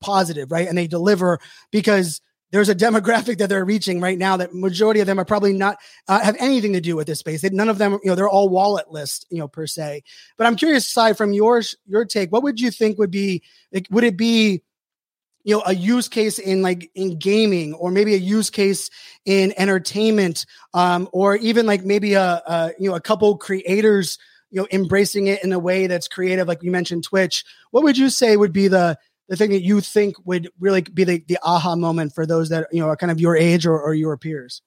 positive, 0.00 0.50
right? 0.50 0.68
And 0.68 0.76
they 0.76 0.86
deliver 0.86 1.38
because 1.70 2.20
there's 2.52 2.68
a 2.68 2.74
demographic 2.86 3.38
that 3.38 3.48
they're 3.48 3.64
reaching 3.64 4.00
right 4.00 4.18
now 4.18 4.36
that 4.36 4.54
majority 4.54 5.00
of 5.00 5.06
them 5.06 5.18
are 5.18 5.24
probably 5.24 5.52
not 5.52 5.78
uh, 6.08 6.20
have 6.20 6.36
anything 6.38 6.72
to 6.74 6.80
do 6.80 6.96
with 6.96 7.06
this 7.06 7.18
space. 7.18 7.42
They, 7.42 7.50
none 7.50 7.68
of 7.68 7.78
them, 7.78 7.92
you 8.02 8.10
know, 8.10 8.14
they're 8.14 8.28
all 8.28 8.48
wallet 8.48 8.90
list, 8.90 9.26
you 9.30 9.38
know, 9.38 9.48
per 9.48 9.66
se. 9.66 10.02
But 10.36 10.46
I'm 10.46 10.56
curious, 10.56 10.86
aside 10.86 11.16
from 11.16 11.32
yours, 11.32 11.76
your 11.86 12.04
take, 12.04 12.30
what 12.32 12.42
would 12.42 12.60
you 12.60 12.70
think 12.70 12.98
would 12.98 13.10
be? 13.10 13.42
Like, 13.72 13.88
would 13.90 14.04
it 14.04 14.16
be, 14.16 14.62
you 15.42 15.54
know, 15.54 15.62
a 15.66 15.74
use 15.74 16.08
case 16.08 16.38
in 16.38 16.62
like 16.62 16.90
in 16.94 17.18
gaming, 17.18 17.74
or 17.74 17.90
maybe 17.90 18.14
a 18.14 18.18
use 18.18 18.48
case 18.48 18.88
in 19.26 19.52
entertainment, 19.58 20.46
um, 20.72 21.06
or 21.12 21.36
even 21.36 21.66
like 21.66 21.84
maybe 21.84 22.14
a, 22.14 22.42
a 22.46 22.72
you 22.78 22.88
know 22.88 22.96
a 22.96 23.00
couple 23.00 23.36
creators 23.36 24.18
you 24.54 24.60
know 24.60 24.68
embracing 24.72 25.26
it 25.26 25.42
in 25.42 25.52
a 25.52 25.58
way 25.58 25.86
that's 25.86 26.08
creative 26.08 26.48
like 26.48 26.62
you 26.62 26.70
mentioned 26.70 27.02
twitch 27.02 27.44
what 27.72 27.82
would 27.82 27.98
you 27.98 28.08
say 28.08 28.36
would 28.36 28.52
be 28.52 28.68
the 28.68 28.96
the 29.28 29.36
thing 29.36 29.50
that 29.50 29.62
you 29.62 29.80
think 29.80 30.16
would 30.26 30.50
really 30.60 30.82
be 30.82 31.04
the, 31.04 31.24
the 31.26 31.38
aha 31.42 31.76
moment 31.76 32.14
for 32.14 32.26
those 32.26 32.50
that 32.50 32.68
you 32.72 32.80
know 32.80 32.88
are 32.88 32.96
kind 32.96 33.10
of 33.10 33.20
your 33.20 33.36
age 33.36 33.66
or, 33.66 33.80
or 33.80 33.94
your 33.94 34.16
peers? 34.16 34.62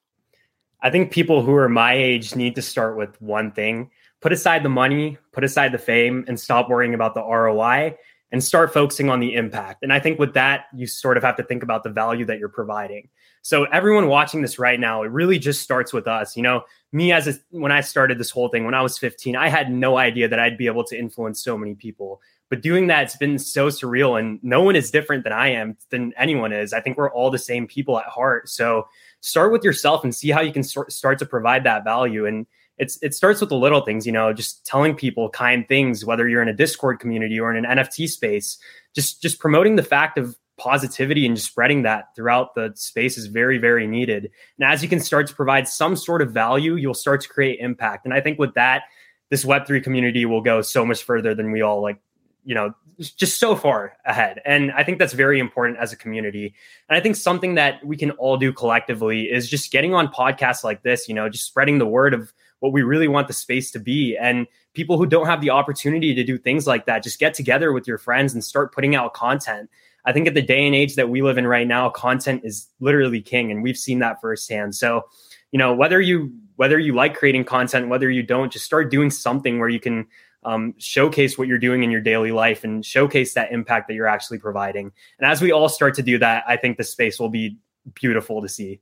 I 0.82 0.90
think 0.90 1.12
people 1.12 1.44
who 1.44 1.56
are 1.56 1.70
my 1.70 1.94
age 1.94 2.36
need 2.36 2.56
to 2.56 2.62
start 2.62 2.98
with 2.98 3.20
one 3.22 3.52
thing. 3.52 3.92
Put 4.20 4.32
aside 4.32 4.64
the 4.64 4.70
money 4.70 5.18
put 5.32 5.44
aside 5.44 5.72
the 5.72 5.78
fame 5.78 6.26
and 6.28 6.40
stop 6.40 6.70
worrying 6.70 6.96
about 6.96 7.14
the 7.14 7.22
roi 7.22 7.96
and 8.32 8.43
start 8.43 8.73
focusing 8.73 9.09
on 9.09 9.19
the 9.19 9.34
impact 9.34 9.84
and 9.84 9.93
i 9.93 9.99
think 9.99 10.19
with 10.19 10.34
that 10.34 10.65
you 10.73 10.88
sort 10.88 11.17
of 11.17 11.23
have 11.23 11.36
to 11.36 11.43
think 11.43 11.63
about 11.63 11.84
the 11.84 11.89
value 11.89 12.25
that 12.25 12.39
you're 12.39 12.49
providing 12.49 13.07
so 13.47 13.63
everyone 13.63 14.07
watching 14.07 14.41
this 14.41 14.59
right 14.59 14.78
now, 14.78 15.03
it 15.03 15.11
really 15.11 15.39
just 15.39 15.61
starts 15.61 15.93
with 15.93 16.05
us. 16.05 16.36
You 16.36 16.43
know, 16.43 16.63
me 16.91 17.13
as 17.13 17.30
a, 17.30 17.36
when 17.51 17.71
I 17.71 17.80
started 17.80 18.17
this 18.17 18.30
whole 18.30 18.49
thing 18.49 18.65
when 18.65 18.73
I 18.73 18.82
was 18.82 18.97
15, 18.97 19.38
I 19.38 19.47
had 19.47 19.71
no 19.71 19.97
idea 19.97 20.28
that 20.28 20.38
I'd 20.38 20.57
be 20.57 20.67
able 20.67 20.84
to 20.84 20.99
influence 20.99 21.41
so 21.41 21.57
many 21.57 21.73
people. 21.73 22.19
But 22.49 22.61
doing 22.61 22.88
that, 22.88 23.03
it's 23.03 23.15
been 23.15 23.39
so 23.39 23.67
surreal, 23.67 24.19
and 24.19 24.43
no 24.43 24.61
one 24.61 24.75
is 24.75 24.91
different 24.91 25.23
than 25.23 25.32
I 25.32 25.47
am 25.49 25.78
than 25.91 26.11
anyone 26.17 26.51
is. 26.51 26.73
I 26.73 26.82
think 26.82 26.97
we're 26.97 27.09
all 27.09 27.32
the 27.32 27.38
same 27.38 27.67
people 27.67 27.97
at 27.97 28.07
heart. 28.07 28.49
So 28.49 28.89
start 29.21 29.53
with 29.53 29.63
yourself 29.63 30.03
and 30.03 30.13
see 30.13 30.30
how 30.30 30.41
you 30.41 30.51
can 30.51 30.63
start 30.63 31.17
to 31.19 31.25
provide 31.25 31.63
that 31.63 31.86
value. 31.86 32.25
And 32.25 32.47
it's 32.78 33.01
it 33.01 33.13
starts 33.13 33.41
with 33.41 33.49
the 33.49 33.57
little 33.57 33.82
things, 33.82 34.05
you 34.05 34.11
know, 34.11 34.34
just 34.34 34.65
telling 34.65 34.95
people 34.95 35.30
kind 35.30 35.67
things, 35.67 36.05
whether 36.05 36.28
you're 36.28 36.41
in 36.41 36.47
a 36.47 36.53
Discord 36.53 36.99
community 36.99 37.39
or 37.39 37.53
in 37.53 37.65
an 37.65 37.78
NFT 37.78 38.07
space, 38.07 38.57
just 38.93 39.21
just 39.21 39.39
promoting 39.39 39.75
the 39.75 39.84
fact 39.84 40.17
of 40.17 40.38
positivity 40.57 41.25
and 41.25 41.36
just 41.36 41.47
spreading 41.47 41.84
that 41.84 42.15
throughout 42.15 42.55
the 42.55 42.71
space 42.75 43.17
is 43.17 43.28
very 43.28 43.57
very 43.57 43.86
needed. 43.88 44.32
And 44.59 44.69
as 44.69 44.82
you 44.82 44.89
can 44.89 44.99
start 44.99 45.28
to 45.28 45.36
provide 45.36 45.67
some 45.67 45.95
sort 45.95 46.21
of 46.21 46.32
value 46.32 46.75
you'll 46.75 46.95
start 46.95 47.21
to 47.21 47.30
create 47.30 47.59
impact. 47.59 48.05
And 48.05 48.13
i 48.13 48.21
think 48.21 48.39
with 48.39 48.55
that 48.55 48.84
this 49.30 49.45
web3 49.45 49.84
community 49.84 50.25
will 50.25 50.41
go 50.41 50.61
so 50.61 50.86
much 50.86 51.03
further 51.03 51.36
than 51.36 51.51
we 51.51 51.61
all 51.61 51.82
like 51.82 51.99
you 52.43 52.55
know 52.55 52.73
just 52.99 53.39
so 53.39 53.55
far 53.55 53.95
ahead. 54.03 54.41
And 54.45 54.71
i 54.71 54.84
think 54.84 54.97
that's 54.97 55.13
very 55.13 55.39
important 55.39 55.78
as 55.78 55.93
a 55.93 55.95
community. 55.95 56.55
And 56.89 56.97
i 56.97 57.01
think 57.01 57.17
something 57.17 57.53
that 57.53 57.86
we 57.86 57.95
can 57.95 58.11
all 58.11 58.38
do 58.38 58.51
collectively 58.51 59.25
is 59.25 59.47
just 59.47 59.71
getting 59.71 59.93
on 59.93 60.07
podcasts 60.07 60.63
like 60.63 60.82
this 60.82 61.07
you 61.07 61.13
know 61.13 61.30
just 61.30 61.45
spreading 61.45 61.78
the 61.78 61.88
word 61.88 62.15
of 62.15 62.34
what 62.60 62.74
we 62.74 62.82
really 62.82 63.08
want 63.08 63.28
the 63.28 63.34
space 63.34 63.72
to 63.72 63.80
be 63.80 64.18
and 64.18 64.47
people 64.74 64.97
who 64.97 65.05
don't 65.05 65.26
have 65.26 65.41
the 65.41 65.49
opportunity 65.49 66.14
to 66.14 66.24
do 66.24 66.38
things 66.38 66.68
like 66.68 66.86
that 66.86 67.03
just 67.03 67.20
get 67.20 67.34
together 67.34 67.72
with 67.72 67.88
your 67.88 67.97
friends 67.97 68.34
and 68.34 68.43
start 68.43 68.74
putting 68.74 68.95
out 68.95 69.14
content 69.14 69.70
i 70.05 70.14
think 70.14 70.28
at 70.28 70.34
the 70.34 70.41
day 70.41 70.66
and 70.66 70.76
age 70.76 70.95
that 70.95 71.10
we 71.10 71.22
live 71.22 71.38
in 71.38 71.47
right 71.47 71.68
now 71.68 71.89
content 71.89 72.41
is 72.43 72.68
literally 72.80 73.22
king 73.22 73.51
and 73.51 73.64
we've 73.64 73.78
seen 73.78 73.99
that 73.99 74.20
firsthand 74.22 74.76
so 74.76 75.03
you 75.51 75.60
know 75.60 75.74
whether 75.74 76.01
you 76.01 76.32
whether 76.55 76.80
you 76.80 76.93
like 76.93 77.16
creating 77.16 77.43
content 77.43 77.89
whether 77.89 78.10
you 78.10 78.24
don't 78.24 78.51
just 78.51 78.66
start 78.66 78.91
doing 78.91 79.10
something 79.10 79.60
where 79.60 79.70
you 79.70 79.80
can 79.80 80.08
um, 80.47 80.74
showcase 80.78 81.38
what 81.38 81.47
you're 81.47 81.58
doing 81.58 81.84
in 81.84 81.91
your 81.91 81.99
daily 81.99 82.32
life 82.32 82.64
and 82.64 82.86
showcase 82.86 83.34
that 83.34 83.51
impact 83.51 83.89
that 83.89 83.95
you're 83.95 84.08
actually 84.08 84.39
providing. 84.39 84.93
And 85.20 85.30
as 85.30 85.41
we 85.41 85.51
all 85.51 85.68
start 85.68 85.93
to 85.95 86.01
do 86.01 86.18
that, 86.20 86.45
I 86.47 86.55
think 86.55 86.78
the 86.78 86.86
space 86.86 87.20
will 87.20 87.30
be 87.30 87.58
beautiful 87.93 88.41
to 88.41 88.47
see. 88.47 88.80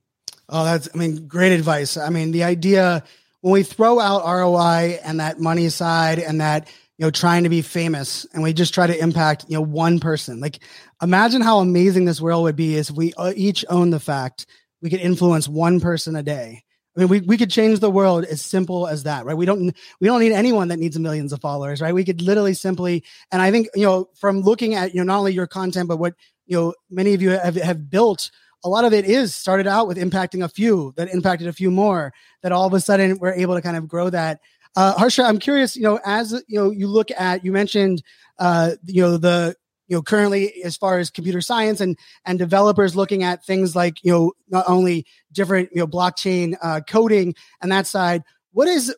Oh, 0.49 0.63
that's, 0.63 0.87
I 0.93 0.97
mean, 0.97 1.27
great 1.27 1.51
advice. 1.51 1.97
I 1.97 2.09
mean, 2.09 2.31
the 2.31 2.43
idea 2.43 3.03
when 3.45 3.53
we 3.53 3.61
throw 3.61 3.99
out 3.99 4.25
ROI 4.25 4.97
and 5.03 5.19
that 5.19 5.39
money 5.39 5.69
side 5.69 6.17
and 6.17 6.41
that, 6.41 6.67
you 6.97 7.05
know, 7.05 7.11
trying 7.11 7.43
to 7.43 7.49
be 7.49 7.61
famous 7.61 8.25
and 8.33 8.41
we 8.41 8.53
just 8.53 8.73
try 8.73 8.87
to 8.87 8.99
impact, 8.99 9.45
you 9.47 9.53
know, 9.53 9.61
one 9.61 9.99
person, 9.99 10.39
like 10.39 10.57
imagine 10.99 11.41
how 11.41 11.59
amazing 11.59 12.05
this 12.05 12.19
world 12.19 12.41
would 12.41 12.55
be 12.55 12.75
if 12.75 12.89
we 12.89 13.13
uh, 13.13 13.33
each 13.35 13.63
own 13.69 13.91
the 13.91 13.99
fact 13.99 14.47
we 14.81 14.89
could 14.89 14.99
influence 14.99 15.47
one 15.47 15.79
person 15.79 16.15
a 16.15 16.23
day 16.23 16.63
I 16.95 17.01
mean, 17.01 17.09
we, 17.09 17.19
we 17.19 17.37
could 17.37 17.51
change 17.51 17.81
the 17.81 17.91
world 17.91 18.25
as 18.25 18.41
simple 18.41 18.87
as 18.87 19.03
that, 19.03 19.25
right? 19.25 19.37
We 19.37 19.45
don't 19.45 19.75
we 19.99 20.07
don't 20.07 20.21
need 20.21 20.31
anyone 20.31 20.69
that 20.69 20.79
needs 20.79 20.97
millions 20.97 21.31
of 21.31 21.41
followers, 21.41 21.81
right? 21.81 21.93
We 21.93 22.05
could 22.05 22.21
literally 22.23 22.55
simply, 22.55 23.03
and 23.31 23.41
I 23.43 23.51
think 23.51 23.67
you 23.75 23.85
know, 23.85 24.09
from 24.15 24.41
looking 24.41 24.73
at 24.73 24.95
you 24.95 25.01
know 25.01 25.13
not 25.13 25.19
only 25.19 25.33
your 25.33 25.45
content, 25.45 25.87
but 25.87 25.97
what 25.97 26.15
you 26.47 26.57
know 26.57 26.73
many 26.89 27.13
of 27.13 27.21
you 27.21 27.31
have, 27.31 27.55
have 27.55 27.89
built, 27.89 28.31
a 28.65 28.69
lot 28.69 28.83
of 28.83 28.93
it 28.93 29.05
is 29.05 29.35
started 29.35 29.67
out 29.67 29.87
with 29.87 29.97
impacting 29.97 30.43
a 30.43 30.49
few 30.49 30.91
that 30.97 31.07
impacted 31.13 31.47
a 31.47 31.53
few 31.53 31.69
more. 31.69 32.11
That 32.41 32.51
all 32.51 32.65
of 32.65 32.73
a 32.73 32.81
sudden 32.81 33.19
we're 33.19 33.33
able 33.33 33.55
to 33.55 33.61
kind 33.61 33.77
of 33.77 33.87
grow 33.87 34.09
that. 34.09 34.41
Uh, 34.75 34.93
Harsha, 34.97 35.23
I'm 35.23 35.39
curious, 35.39 35.75
you 35.77 35.83
know, 35.83 35.99
as 36.03 36.31
you 36.47 36.59
know, 36.59 36.71
you 36.71 36.87
look 36.87 37.09
at 37.11 37.45
you 37.45 37.51
mentioned, 37.51 38.03
uh, 38.39 38.71
you 38.85 39.03
know, 39.03 39.17
the 39.17 39.55
you 39.87 39.95
know 39.95 40.01
currently 40.01 40.63
as 40.63 40.75
far 40.75 40.97
as 40.97 41.11
computer 41.11 41.41
science 41.41 41.79
and 41.79 41.97
and 42.25 42.39
developers 42.39 42.95
looking 42.95 43.23
at 43.23 43.45
things 43.45 43.75
like 43.75 44.03
you 44.03 44.11
know 44.11 44.33
not 44.49 44.65
only 44.67 45.05
different 45.31 45.69
you 45.71 45.79
know 45.79 45.87
blockchain 45.87 46.55
uh, 46.61 46.81
coding 46.89 47.35
and 47.61 47.71
that 47.71 47.85
side 47.85 48.23
what 48.51 48.67
is 48.67 48.95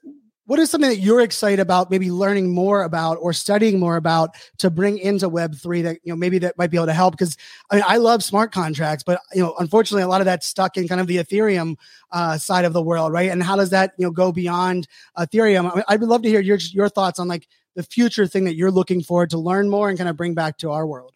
what 0.47 0.59
is 0.59 0.71
something 0.71 0.89
that 0.89 0.97
you're 0.97 1.21
excited 1.21 1.59
about 1.59 1.91
maybe 1.91 2.09
learning 2.09 2.53
more 2.53 2.83
about 2.83 3.17
or 3.21 3.31
studying 3.31 3.79
more 3.79 3.95
about 3.95 4.35
to 4.57 4.69
bring 4.69 4.97
into 4.97 5.29
web3 5.29 5.83
that 5.83 5.99
you 6.03 6.11
know 6.11 6.17
maybe 6.17 6.39
that 6.39 6.57
might 6.57 6.71
be 6.71 6.77
able 6.77 6.87
to 6.87 6.93
help 6.93 7.13
because 7.13 7.37
i 7.69 7.75
mean 7.75 7.83
i 7.87 7.97
love 7.97 8.23
smart 8.23 8.51
contracts 8.51 9.03
but 9.03 9.21
you 9.33 9.41
know 9.41 9.53
unfortunately 9.59 10.03
a 10.03 10.07
lot 10.07 10.21
of 10.21 10.25
that's 10.25 10.47
stuck 10.47 10.75
in 10.77 10.87
kind 10.87 10.99
of 10.99 11.07
the 11.07 11.17
ethereum 11.17 11.75
uh, 12.11 12.37
side 12.37 12.65
of 12.65 12.73
the 12.73 12.81
world 12.81 13.11
right 13.11 13.29
and 13.29 13.43
how 13.43 13.55
does 13.55 13.69
that 13.69 13.93
you 13.97 14.05
know 14.05 14.11
go 14.11 14.31
beyond 14.31 14.87
ethereum 15.17 15.71
I 15.71 15.75
mean, 15.75 15.83
i'd 15.87 16.01
love 16.01 16.23
to 16.23 16.29
hear 16.29 16.41
your 16.41 16.57
your 16.57 16.89
thoughts 16.89 17.19
on 17.19 17.27
like 17.27 17.47
the 17.77 17.83
future 17.83 18.25
thing 18.25 18.43
that 18.45 18.55
you're 18.55 18.71
looking 18.71 19.03
forward 19.03 19.29
to 19.29 19.37
learn 19.37 19.69
more 19.69 19.87
and 19.87 19.97
kind 19.97 20.09
of 20.09 20.17
bring 20.17 20.33
back 20.33 20.57
to 20.57 20.71
our 20.71 20.85
world? 20.85 21.13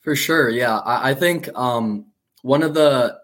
For 0.00 0.16
sure. 0.16 0.48
Yeah. 0.48 0.78
I, 0.78 1.10
I 1.10 1.14
think 1.14 1.50
um, 1.54 2.06
one 2.40 2.62
of 2.62 2.72
the 2.72 3.18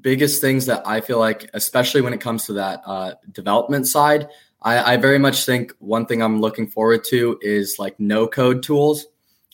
biggest 0.00 0.40
things 0.40 0.66
that 0.66 0.82
I 0.86 1.02
feel 1.02 1.18
like, 1.18 1.50
especially 1.52 2.00
when 2.00 2.14
it 2.14 2.20
comes 2.20 2.46
to 2.46 2.54
that 2.54 2.80
uh, 2.86 3.12
development 3.30 3.86
side, 3.86 4.28
I, 4.62 4.94
I 4.94 4.96
very 4.96 5.18
much 5.18 5.44
think 5.44 5.72
one 5.78 6.06
thing 6.06 6.22
I'm 6.22 6.40
looking 6.40 6.66
forward 6.66 7.04
to 7.04 7.38
is 7.42 7.76
like 7.78 7.98
no 7.98 8.26
code 8.26 8.62
tools. 8.62 9.06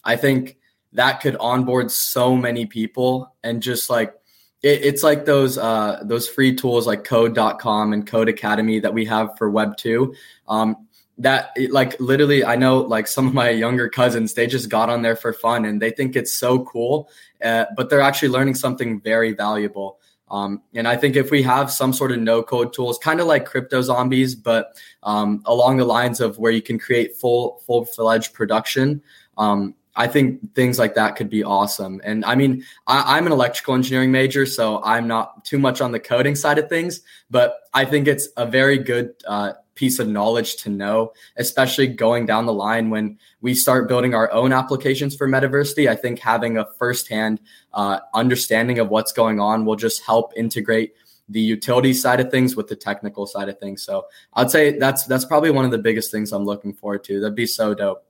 I 0.05 0.17
think 0.17 0.59
that 0.93 1.21
could 1.21 1.37
onboard 1.37 1.91
so 1.91 2.37
many 2.37 2.67
people 2.67 3.35
and 3.43 3.63
just 3.63 3.91
like 3.91 4.15
it, 4.63 4.85
it's 4.85 5.03
like 5.03 5.25
those 5.25 5.59
uh, 5.59 6.03
those 6.03 6.29
free 6.29 6.55
tools 6.55 6.87
like 6.87 7.05
code.com 7.05 7.93
and 7.93 8.07
Codecademy 8.07 8.83
that 8.83 8.95
we 8.95 9.05
have 9.05 9.37
for 9.37 9.51
web 9.51 9.77
2 9.77 10.15
um, 10.49 10.89
that 11.19 11.51
like 11.71 11.99
literally 12.01 12.45
i 12.45 12.55
know 12.55 12.79
like 12.79 13.07
some 13.07 13.27
of 13.27 13.35
my 13.35 13.51
younger 13.51 13.89
cousins 13.89 14.35
they 14.35 14.47
just 14.47 14.69
got 14.69 14.89
on 14.89 15.03
there 15.03 15.17
for 15.17 15.33
fun 15.33 15.65
and 15.65 15.83
they 15.83 15.91
think 15.91 16.15
it's 16.15 16.33
so 16.33 16.65
cool 16.65 17.09
uh, 17.43 17.65
but 17.77 17.91
they're 17.91 18.01
actually 18.01 18.29
learning 18.29 18.55
something 18.55 19.01
very 19.01 19.33
valuable 19.33 19.98
um, 20.31 20.63
and 20.75 20.87
i 20.87 20.97
think 20.97 21.17
if 21.17 21.31
we 21.31 21.43
have 21.43 21.71
some 21.71 21.93
sort 21.93 22.13
of 22.13 22.19
no 22.19 22.43
code 22.43 22.73
tools 22.73 22.99
kind 22.99 23.21
of 23.21 23.27
like 23.27 23.49
CryptoZombies 23.49 24.43
but 24.43 24.77
um, 25.03 25.43
along 25.47 25.77
the 25.77 25.85
lines 25.85 26.21
of 26.21 26.39
where 26.39 26.53
you 26.53 26.63
can 26.63 26.79
create 26.79 27.17
full 27.17 27.63
full 27.67 27.85
fledged 27.85 28.33
production 28.35 29.03
um, 29.37 29.75
I 29.99 30.07
think 30.07 30.55
things 30.55 30.79
like 30.79 30.95
that 30.95 31.17
could 31.17 31.29
be 31.29 31.43
awesome. 31.43 32.01
And 32.05 32.25
I 32.25 32.37
mean, 32.37 32.65
I, 32.87 33.19
am 33.19 33.27
an 33.27 33.33
electrical 33.33 33.75
engineering 33.75 34.13
major, 34.13 34.47
so 34.47 34.81
I'm 34.85 35.09
not 35.09 35.45
too 35.45 35.59
much 35.59 35.81
on 35.81 35.91
the 35.91 35.99
coding 35.99 36.37
side 36.37 36.57
of 36.57 36.69
things, 36.69 37.01
but 37.29 37.57
I 37.75 37.85
think 37.85 38.07
it's 38.07 38.29
a 38.37 38.47
very 38.47 38.79
good 38.79 39.13
uh, 39.27 39.55
piece 39.75 39.99
of 39.99 40.07
knowledge 40.07 40.55
to 40.59 40.71
know, 40.71 41.13
especially 41.37 41.89
going 41.89 42.27
down 42.27 42.47
the 42.47 42.53
line 42.53 42.91
when 42.91 43.19
we 43.41 43.55
start 43.55 43.89
building 43.89 44.15
our 44.15 44.31
own 44.31 44.53
applications 44.53 45.17
for 45.17 45.29
Metaversity. 45.29 45.89
I 45.89 45.97
think 45.97 46.21
having 46.21 46.57
a 46.57 46.67
firsthand 46.79 47.41
uh, 47.75 47.99
understanding 48.15 48.79
of 48.79 48.91
what's 48.91 49.11
going 49.11 49.41
on 49.41 49.65
will 49.65 49.77
just 49.77 50.05
help 50.05 50.33
integrate 50.37 50.95
the 51.29 51.41
utility 51.41 51.93
side 51.93 52.21
of 52.21 52.31
things 52.31 52.55
with 52.55 52.69
the 52.69 52.77
technical 52.77 53.27
side 53.27 53.49
of 53.49 53.59
things. 53.59 53.83
So 53.83 54.07
I'd 54.35 54.51
say 54.51 54.79
that's 54.79 55.07
that's 55.07 55.25
probably 55.25 55.51
one 55.51 55.65
of 55.65 55.73
the 55.73 55.79
biggest 55.79 56.13
things 56.13 56.33
I'm 56.33 56.45
looking 56.45 56.73
forward 56.73 57.03
to. 57.05 57.19
That'd 57.19 57.35
be 57.35 57.47
so 57.47 57.75
dope. 57.75 58.08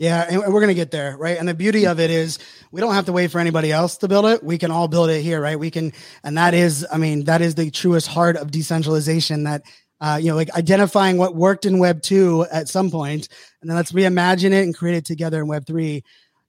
Yeah, 0.00 0.26
and 0.30 0.50
we're 0.50 0.62
gonna 0.62 0.72
get 0.72 0.90
there, 0.90 1.14
right? 1.18 1.36
And 1.36 1.46
the 1.46 1.52
beauty 1.52 1.86
of 1.86 2.00
it 2.00 2.10
is 2.10 2.38
we 2.72 2.80
don't 2.80 2.94
have 2.94 3.04
to 3.04 3.12
wait 3.12 3.30
for 3.30 3.38
anybody 3.38 3.70
else 3.70 3.98
to 3.98 4.08
build 4.08 4.24
it. 4.24 4.42
We 4.42 4.56
can 4.56 4.70
all 4.70 4.88
build 4.88 5.10
it 5.10 5.20
here, 5.20 5.42
right? 5.42 5.58
We 5.58 5.70
can, 5.70 5.92
and 6.24 6.38
that 6.38 6.54
is, 6.54 6.86
I 6.90 6.96
mean, 6.96 7.24
that 7.24 7.42
is 7.42 7.54
the 7.54 7.70
truest 7.70 8.06
heart 8.06 8.38
of 8.38 8.50
decentralization. 8.50 9.44
That 9.44 9.62
uh, 10.00 10.18
you 10.18 10.30
know, 10.30 10.36
like 10.36 10.48
identifying 10.54 11.18
what 11.18 11.36
worked 11.36 11.66
in 11.66 11.78
Web 11.78 12.00
two 12.00 12.46
at 12.50 12.66
some 12.66 12.90
point, 12.90 13.28
and 13.60 13.68
then 13.68 13.76
let's 13.76 13.92
reimagine 13.92 14.52
it 14.52 14.64
and 14.64 14.74
create 14.74 14.96
it 14.96 15.04
together 15.04 15.38
in 15.38 15.48
Web 15.48 15.66
three. 15.66 16.02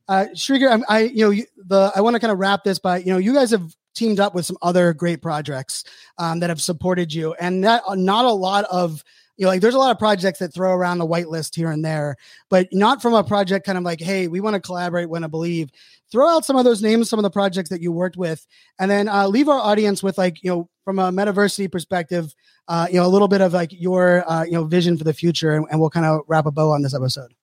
Uh, 0.08 0.28
Srikar, 0.34 0.82
I, 0.88 0.96
I, 0.96 1.00
you 1.02 1.30
know, 1.30 1.44
the 1.68 1.92
I 1.94 2.00
want 2.00 2.14
to 2.14 2.22
kind 2.22 2.32
of 2.32 2.40
wrap 2.40 2.64
this 2.64 2.80
by, 2.80 3.00
you 3.00 3.12
know, 3.12 3.18
you 3.18 3.34
guys 3.34 3.52
have 3.52 3.76
teamed 3.94 4.22
up 4.22 4.34
with 4.34 4.46
some 4.46 4.58
other 4.62 4.94
great 4.94 5.22
projects 5.22 5.84
um, 6.18 6.40
that 6.40 6.50
have 6.50 6.62
supported 6.62 7.14
you, 7.14 7.34
and 7.34 7.66
that 7.66 7.84
not 7.98 8.24
a 8.24 8.32
lot 8.32 8.64
of 8.72 9.04
you 9.42 9.46
know, 9.46 9.50
like 9.50 9.62
there's 9.62 9.74
a 9.74 9.80
lot 9.80 9.90
of 9.90 9.98
projects 9.98 10.38
that 10.38 10.54
throw 10.54 10.72
around 10.72 11.00
the 11.00 11.08
whitelist 11.08 11.56
here 11.56 11.72
and 11.72 11.84
there, 11.84 12.16
but 12.52 12.68
not 12.72 13.02
from 13.02 13.16
a 13.16 13.24
project 13.24 13.66
kind 13.66 13.76
of 13.76 13.84
like, 13.84 14.00
hey, 14.00 14.28
we 14.28 14.40
want 14.40 14.54
to 14.54 14.60
collaborate, 14.60 15.10
want 15.10 15.24
to 15.24 15.28
believe. 15.28 15.72
Throw 16.12 16.30
out 16.30 16.46
some 16.46 16.58
of 16.58 16.64
those 16.64 16.84
names, 16.84 17.10
some 17.10 17.18
of 17.18 17.24
the 17.24 17.32
projects 17.32 17.72
that 17.72 17.82
you 17.82 17.92
worked 17.92 18.18
with, 18.18 18.46
and 18.78 18.92
then 18.92 19.08
uh, 19.08 19.28
leave 19.28 19.50
our 19.50 19.58
audience 19.58 20.04
with 20.04 20.16
like, 20.20 20.44
you 20.44 20.52
know, 20.52 20.70
from 20.86 21.00
a 21.00 21.12
metaversity 21.12 21.72
perspective, 21.72 22.36
uh, 22.68 22.86
you 22.92 22.98
know, 22.98 23.06
a 23.06 23.10
little 23.10 23.28
bit 23.28 23.42
of 23.42 23.52
like 23.52 23.72
your, 23.72 24.30
uh, 24.30 24.44
you 24.44 24.52
know, 24.52 24.64
vision 24.66 24.96
for 24.96 25.06
the 25.06 25.14
future, 25.14 25.56
and, 25.56 25.66
and 25.72 25.80
we'll 25.80 25.90
kind 25.90 26.06
of 26.06 26.22
wrap 26.28 26.46
a 26.46 26.52
bow 26.52 26.70
on 26.70 26.84
this 26.84 26.94
episode. 26.94 27.34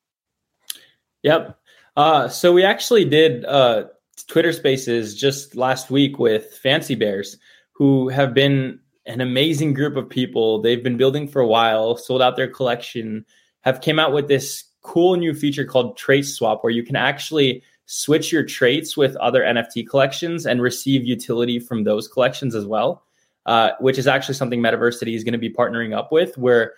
Yep. 1.24 1.58
Uh, 1.96 2.28
so 2.28 2.52
we 2.52 2.62
actually 2.62 3.06
did 3.06 3.44
uh, 3.46 3.86
Twitter 4.28 4.52
Spaces 4.52 5.16
just 5.16 5.56
last 5.56 5.90
week 5.90 6.20
with 6.20 6.58
Fancy 6.62 6.94
Bears, 6.94 7.38
who 7.72 8.08
have 8.08 8.34
been 8.34 8.78
an 9.08 9.20
amazing 9.20 9.74
group 9.74 9.96
of 9.96 10.08
people. 10.08 10.60
They've 10.60 10.82
been 10.82 10.96
building 10.96 11.26
for 11.26 11.40
a 11.40 11.46
while, 11.46 11.96
sold 11.96 12.22
out 12.22 12.36
their 12.36 12.48
collection, 12.48 13.24
have 13.62 13.80
came 13.80 13.98
out 13.98 14.12
with 14.12 14.28
this 14.28 14.64
cool 14.82 15.16
new 15.16 15.34
feature 15.34 15.64
called 15.64 15.96
Trait 15.96 16.24
Swap, 16.24 16.62
where 16.62 16.72
you 16.72 16.82
can 16.84 16.96
actually 16.96 17.62
switch 17.86 18.30
your 18.30 18.44
traits 18.44 18.96
with 18.96 19.16
other 19.16 19.42
NFT 19.42 19.88
collections 19.88 20.46
and 20.46 20.62
receive 20.62 21.04
utility 21.04 21.58
from 21.58 21.84
those 21.84 22.06
collections 22.06 22.54
as 22.54 22.66
well. 22.66 23.02
Uh, 23.48 23.72
which 23.80 23.96
is 23.96 24.06
actually 24.06 24.34
something 24.34 24.60
Metaversity 24.60 25.14
is 25.14 25.24
going 25.24 25.32
to 25.32 25.38
be 25.38 25.48
partnering 25.48 25.96
up 25.96 26.12
with, 26.12 26.36
where 26.36 26.74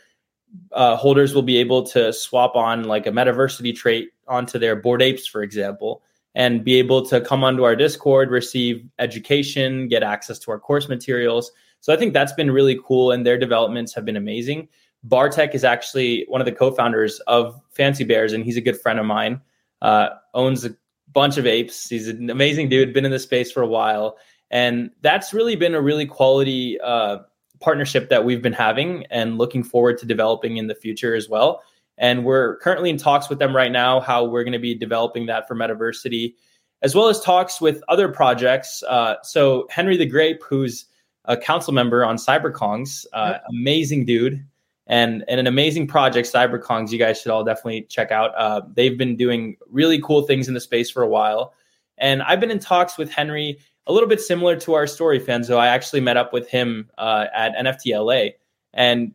uh, 0.70 0.94
holders 0.94 1.34
will 1.34 1.42
be 1.42 1.56
able 1.56 1.82
to 1.82 2.12
swap 2.12 2.54
on 2.54 2.84
like 2.84 3.08
a 3.08 3.10
Metaversity 3.10 3.74
trait 3.74 4.10
onto 4.28 4.56
their 4.56 4.76
Bored 4.76 5.02
Apes, 5.02 5.26
for 5.26 5.42
example, 5.42 6.00
and 6.36 6.62
be 6.62 6.76
able 6.76 7.04
to 7.06 7.20
come 7.20 7.42
onto 7.42 7.64
our 7.64 7.74
Discord, 7.74 8.30
receive 8.30 8.88
education, 9.00 9.88
get 9.88 10.04
access 10.04 10.38
to 10.38 10.52
our 10.52 10.60
course 10.60 10.88
materials. 10.88 11.50
So 11.80 11.92
I 11.92 11.96
think 11.96 12.12
that's 12.12 12.32
been 12.32 12.50
really 12.50 12.78
cool, 12.84 13.10
and 13.10 13.24
their 13.24 13.38
developments 13.38 13.94
have 13.94 14.04
been 14.04 14.16
amazing. 14.16 14.68
Bartek 15.02 15.54
is 15.54 15.64
actually 15.64 16.26
one 16.28 16.40
of 16.40 16.44
the 16.44 16.52
co-founders 16.52 17.20
of 17.20 17.58
Fancy 17.70 18.04
Bears, 18.04 18.32
and 18.32 18.44
he's 18.44 18.56
a 18.56 18.60
good 18.60 18.78
friend 18.78 18.98
of 18.98 19.06
mine. 19.06 19.40
Uh, 19.80 20.10
owns 20.34 20.64
a 20.64 20.76
bunch 21.12 21.38
of 21.38 21.46
apes. 21.46 21.88
He's 21.88 22.06
an 22.06 22.28
amazing 22.28 22.68
dude. 22.68 22.92
Been 22.92 23.06
in 23.06 23.10
the 23.10 23.18
space 23.18 23.50
for 23.50 23.62
a 23.62 23.66
while, 23.66 24.18
And 24.50 24.90
that's 25.00 25.32
really 25.32 25.56
been 25.56 25.74
a 25.74 25.80
really 25.80 26.06
quality 26.06 26.78
uh, 26.80 27.18
partnership 27.60 28.08
that 28.08 28.24
we've 28.24 28.42
been 28.42 28.52
having 28.52 29.06
and 29.10 29.38
looking 29.38 29.62
forward 29.62 29.98
to 29.98 30.06
developing 30.06 30.56
in 30.56 30.66
the 30.66 30.74
future 30.74 31.14
as 31.14 31.28
well. 31.28 31.62
And 31.98 32.24
we're 32.24 32.56
currently 32.56 32.90
in 32.90 32.96
talks 32.96 33.28
with 33.28 33.38
them 33.38 33.54
right 33.54 33.70
now 33.70 34.00
how 34.00 34.24
we're 34.24 34.44
going 34.44 34.52
to 34.52 34.58
be 34.58 34.74
developing 34.74 35.26
that 35.26 35.46
for 35.46 35.54
Metaversity, 35.54 36.34
as 36.82 36.94
well 36.94 37.08
as 37.08 37.20
talks 37.20 37.60
with 37.60 37.82
other 37.88 38.08
projects. 38.08 38.82
Uh, 38.88 39.16
so 39.22 39.66
Henry 39.70 39.96
the 39.96 40.06
Grape, 40.06 40.42
who's 40.42 40.86
a 41.24 41.36
council 41.36 41.72
member 41.72 42.04
on 42.04 42.16
CyberKongz, 42.16 43.06
uh, 43.12 43.32
yep. 43.32 43.44
amazing 43.50 44.04
dude, 44.04 44.44
and 44.86 45.24
and 45.28 45.40
an 45.40 45.46
amazing 45.46 45.86
project, 45.86 46.32
CyberKongz. 46.32 46.90
You 46.90 46.98
guys 46.98 47.20
should 47.20 47.30
all 47.30 47.44
definitely 47.44 47.82
check 47.82 48.10
out. 48.10 48.34
Uh, 48.36 48.62
they've 48.74 48.96
been 48.96 49.16
doing 49.16 49.56
really 49.68 50.00
cool 50.00 50.22
things 50.22 50.48
in 50.48 50.54
the 50.54 50.60
space 50.60 50.90
for 50.90 51.02
a 51.02 51.08
while, 51.08 51.54
and 51.98 52.22
I've 52.22 52.40
been 52.40 52.50
in 52.50 52.58
talks 52.58 52.98
with 52.98 53.10
Henry 53.10 53.58
a 53.86 53.92
little 53.92 54.08
bit 54.08 54.20
similar 54.20 54.56
to 54.56 54.74
our 54.74 54.86
story, 54.86 55.18
Fanzo. 55.18 55.56
I 55.56 55.68
actually 55.68 56.00
met 56.00 56.16
up 56.16 56.32
with 56.32 56.48
him 56.48 56.90
uh, 56.98 57.26
at 57.34 57.54
NFT 57.56 57.98
LA, 57.98 58.36
and 58.72 59.14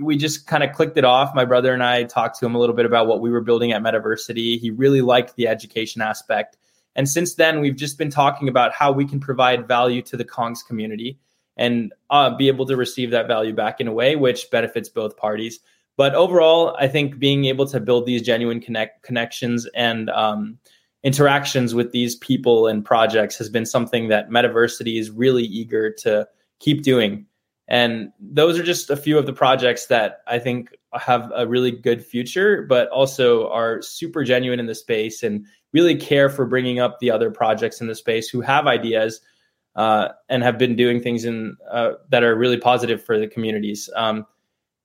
we 0.00 0.16
just 0.16 0.46
kind 0.46 0.62
of 0.62 0.72
clicked 0.72 0.96
it 0.96 1.04
off. 1.04 1.34
My 1.34 1.44
brother 1.44 1.72
and 1.72 1.82
I 1.82 2.04
talked 2.04 2.38
to 2.40 2.46
him 2.46 2.54
a 2.54 2.58
little 2.58 2.76
bit 2.76 2.86
about 2.86 3.06
what 3.06 3.20
we 3.20 3.30
were 3.30 3.40
building 3.40 3.72
at 3.72 3.82
Metaversity. 3.82 4.58
He 4.58 4.70
really 4.70 5.00
liked 5.00 5.36
the 5.36 5.48
education 5.48 6.02
aspect. 6.02 6.56
And 6.96 7.08
since 7.08 7.34
then, 7.34 7.60
we've 7.60 7.76
just 7.76 7.98
been 7.98 8.10
talking 8.10 8.48
about 8.48 8.72
how 8.72 8.92
we 8.92 9.06
can 9.06 9.20
provide 9.20 9.66
value 9.66 10.02
to 10.02 10.16
the 10.16 10.24
Kongz 10.24 10.66
community 10.66 11.18
and 11.60 11.92
uh, 12.08 12.34
be 12.34 12.48
able 12.48 12.64
to 12.66 12.74
receive 12.74 13.10
that 13.10 13.28
value 13.28 13.52
back 13.52 13.80
in 13.80 13.86
a 13.86 13.92
way 13.92 14.16
which 14.16 14.50
benefits 14.50 14.88
both 14.88 15.16
parties. 15.18 15.60
But 15.96 16.14
overall, 16.14 16.74
I 16.80 16.88
think 16.88 17.18
being 17.18 17.44
able 17.44 17.66
to 17.66 17.78
build 17.78 18.06
these 18.06 18.22
genuine 18.22 18.60
connect 18.60 19.02
connections 19.02 19.68
and 19.74 20.08
um, 20.10 20.58
interactions 21.04 21.74
with 21.74 21.92
these 21.92 22.16
people 22.16 22.66
and 22.66 22.82
projects 22.82 23.36
has 23.36 23.50
been 23.50 23.66
something 23.66 24.08
that 24.08 24.30
Metaversity 24.30 24.98
is 24.98 25.10
really 25.10 25.44
eager 25.44 25.92
to 25.98 26.26
keep 26.60 26.82
doing. 26.82 27.26
And 27.68 28.10
those 28.18 28.58
are 28.58 28.64
just 28.64 28.88
a 28.88 28.96
few 28.96 29.18
of 29.18 29.26
the 29.26 29.32
projects 29.34 29.86
that 29.86 30.22
I 30.26 30.38
think 30.38 30.70
have 30.94 31.30
a 31.36 31.46
really 31.46 31.70
good 31.70 32.04
future, 32.04 32.62
but 32.62 32.88
also 32.88 33.48
are 33.50 33.82
super 33.82 34.24
genuine 34.24 34.60
in 34.60 34.66
the 34.66 34.74
space 34.74 35.22
and 35.22 35.44
really 35.74 35.94
care 35.94 36.30
for 36.30 36.46
bringing 36.46 36.80
up 36.80 36.98
the 36.98 37.10
other 37.10 37.30
projects 37.30 37.82
in 37.82 37.86
the 37.86 37.94
space 37.94 38.30
who 38.30 38.40
have 38.40 38.66
ideas 38.66 39.20
uh, 39.80 40.12
and 40.28 40.42
have 40.42 40.58
been 40.58 40.76
doing 40.76 41.00
things 41.00 41.24
in 41.24 41.56
uh, 41.70 41.92
that 42.10 42.22
are 42.22 42.36
really 42.36 42.58
positive 42.58 43.02
for 43.02 43.18
the 43.18 43.26
communities. 43.26 43.88
Um, 43.96 44.26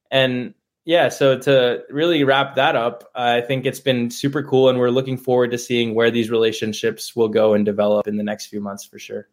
and 0.10 0.54
yeah, 0.86 1.10
so 1.10 1.38
to 1.40 1.84
really 1.90 2.24
wrap 2.24 2.56
that 2.56 2.78
up, 2.78 3.04
I 3.14 3.42
think 3.42 3.66
it's 3.66 3.82
been 3.82 4.10
super 4.10 4.42
cool, 4.42 4.70
and 4.70 4.80
we're 4.80 4.92
looking 4.92 5.18
forward 5.18 5.52
to 5.52 5.58
seeing 5.58 5.96
where 5.96 6.10
these 6.10 6.32
relationships 6.32 7.14
will 7.14 7.28
go 7.28 7.54
and 7.54 7.66
develop 7.66 8.08
in 8.08 8.16
the 8.16 8.24
next 8.24 8.46
few 8.46 8.62
months 8.62 8.86
for 8.86 8.98
sure. 8.98 9.28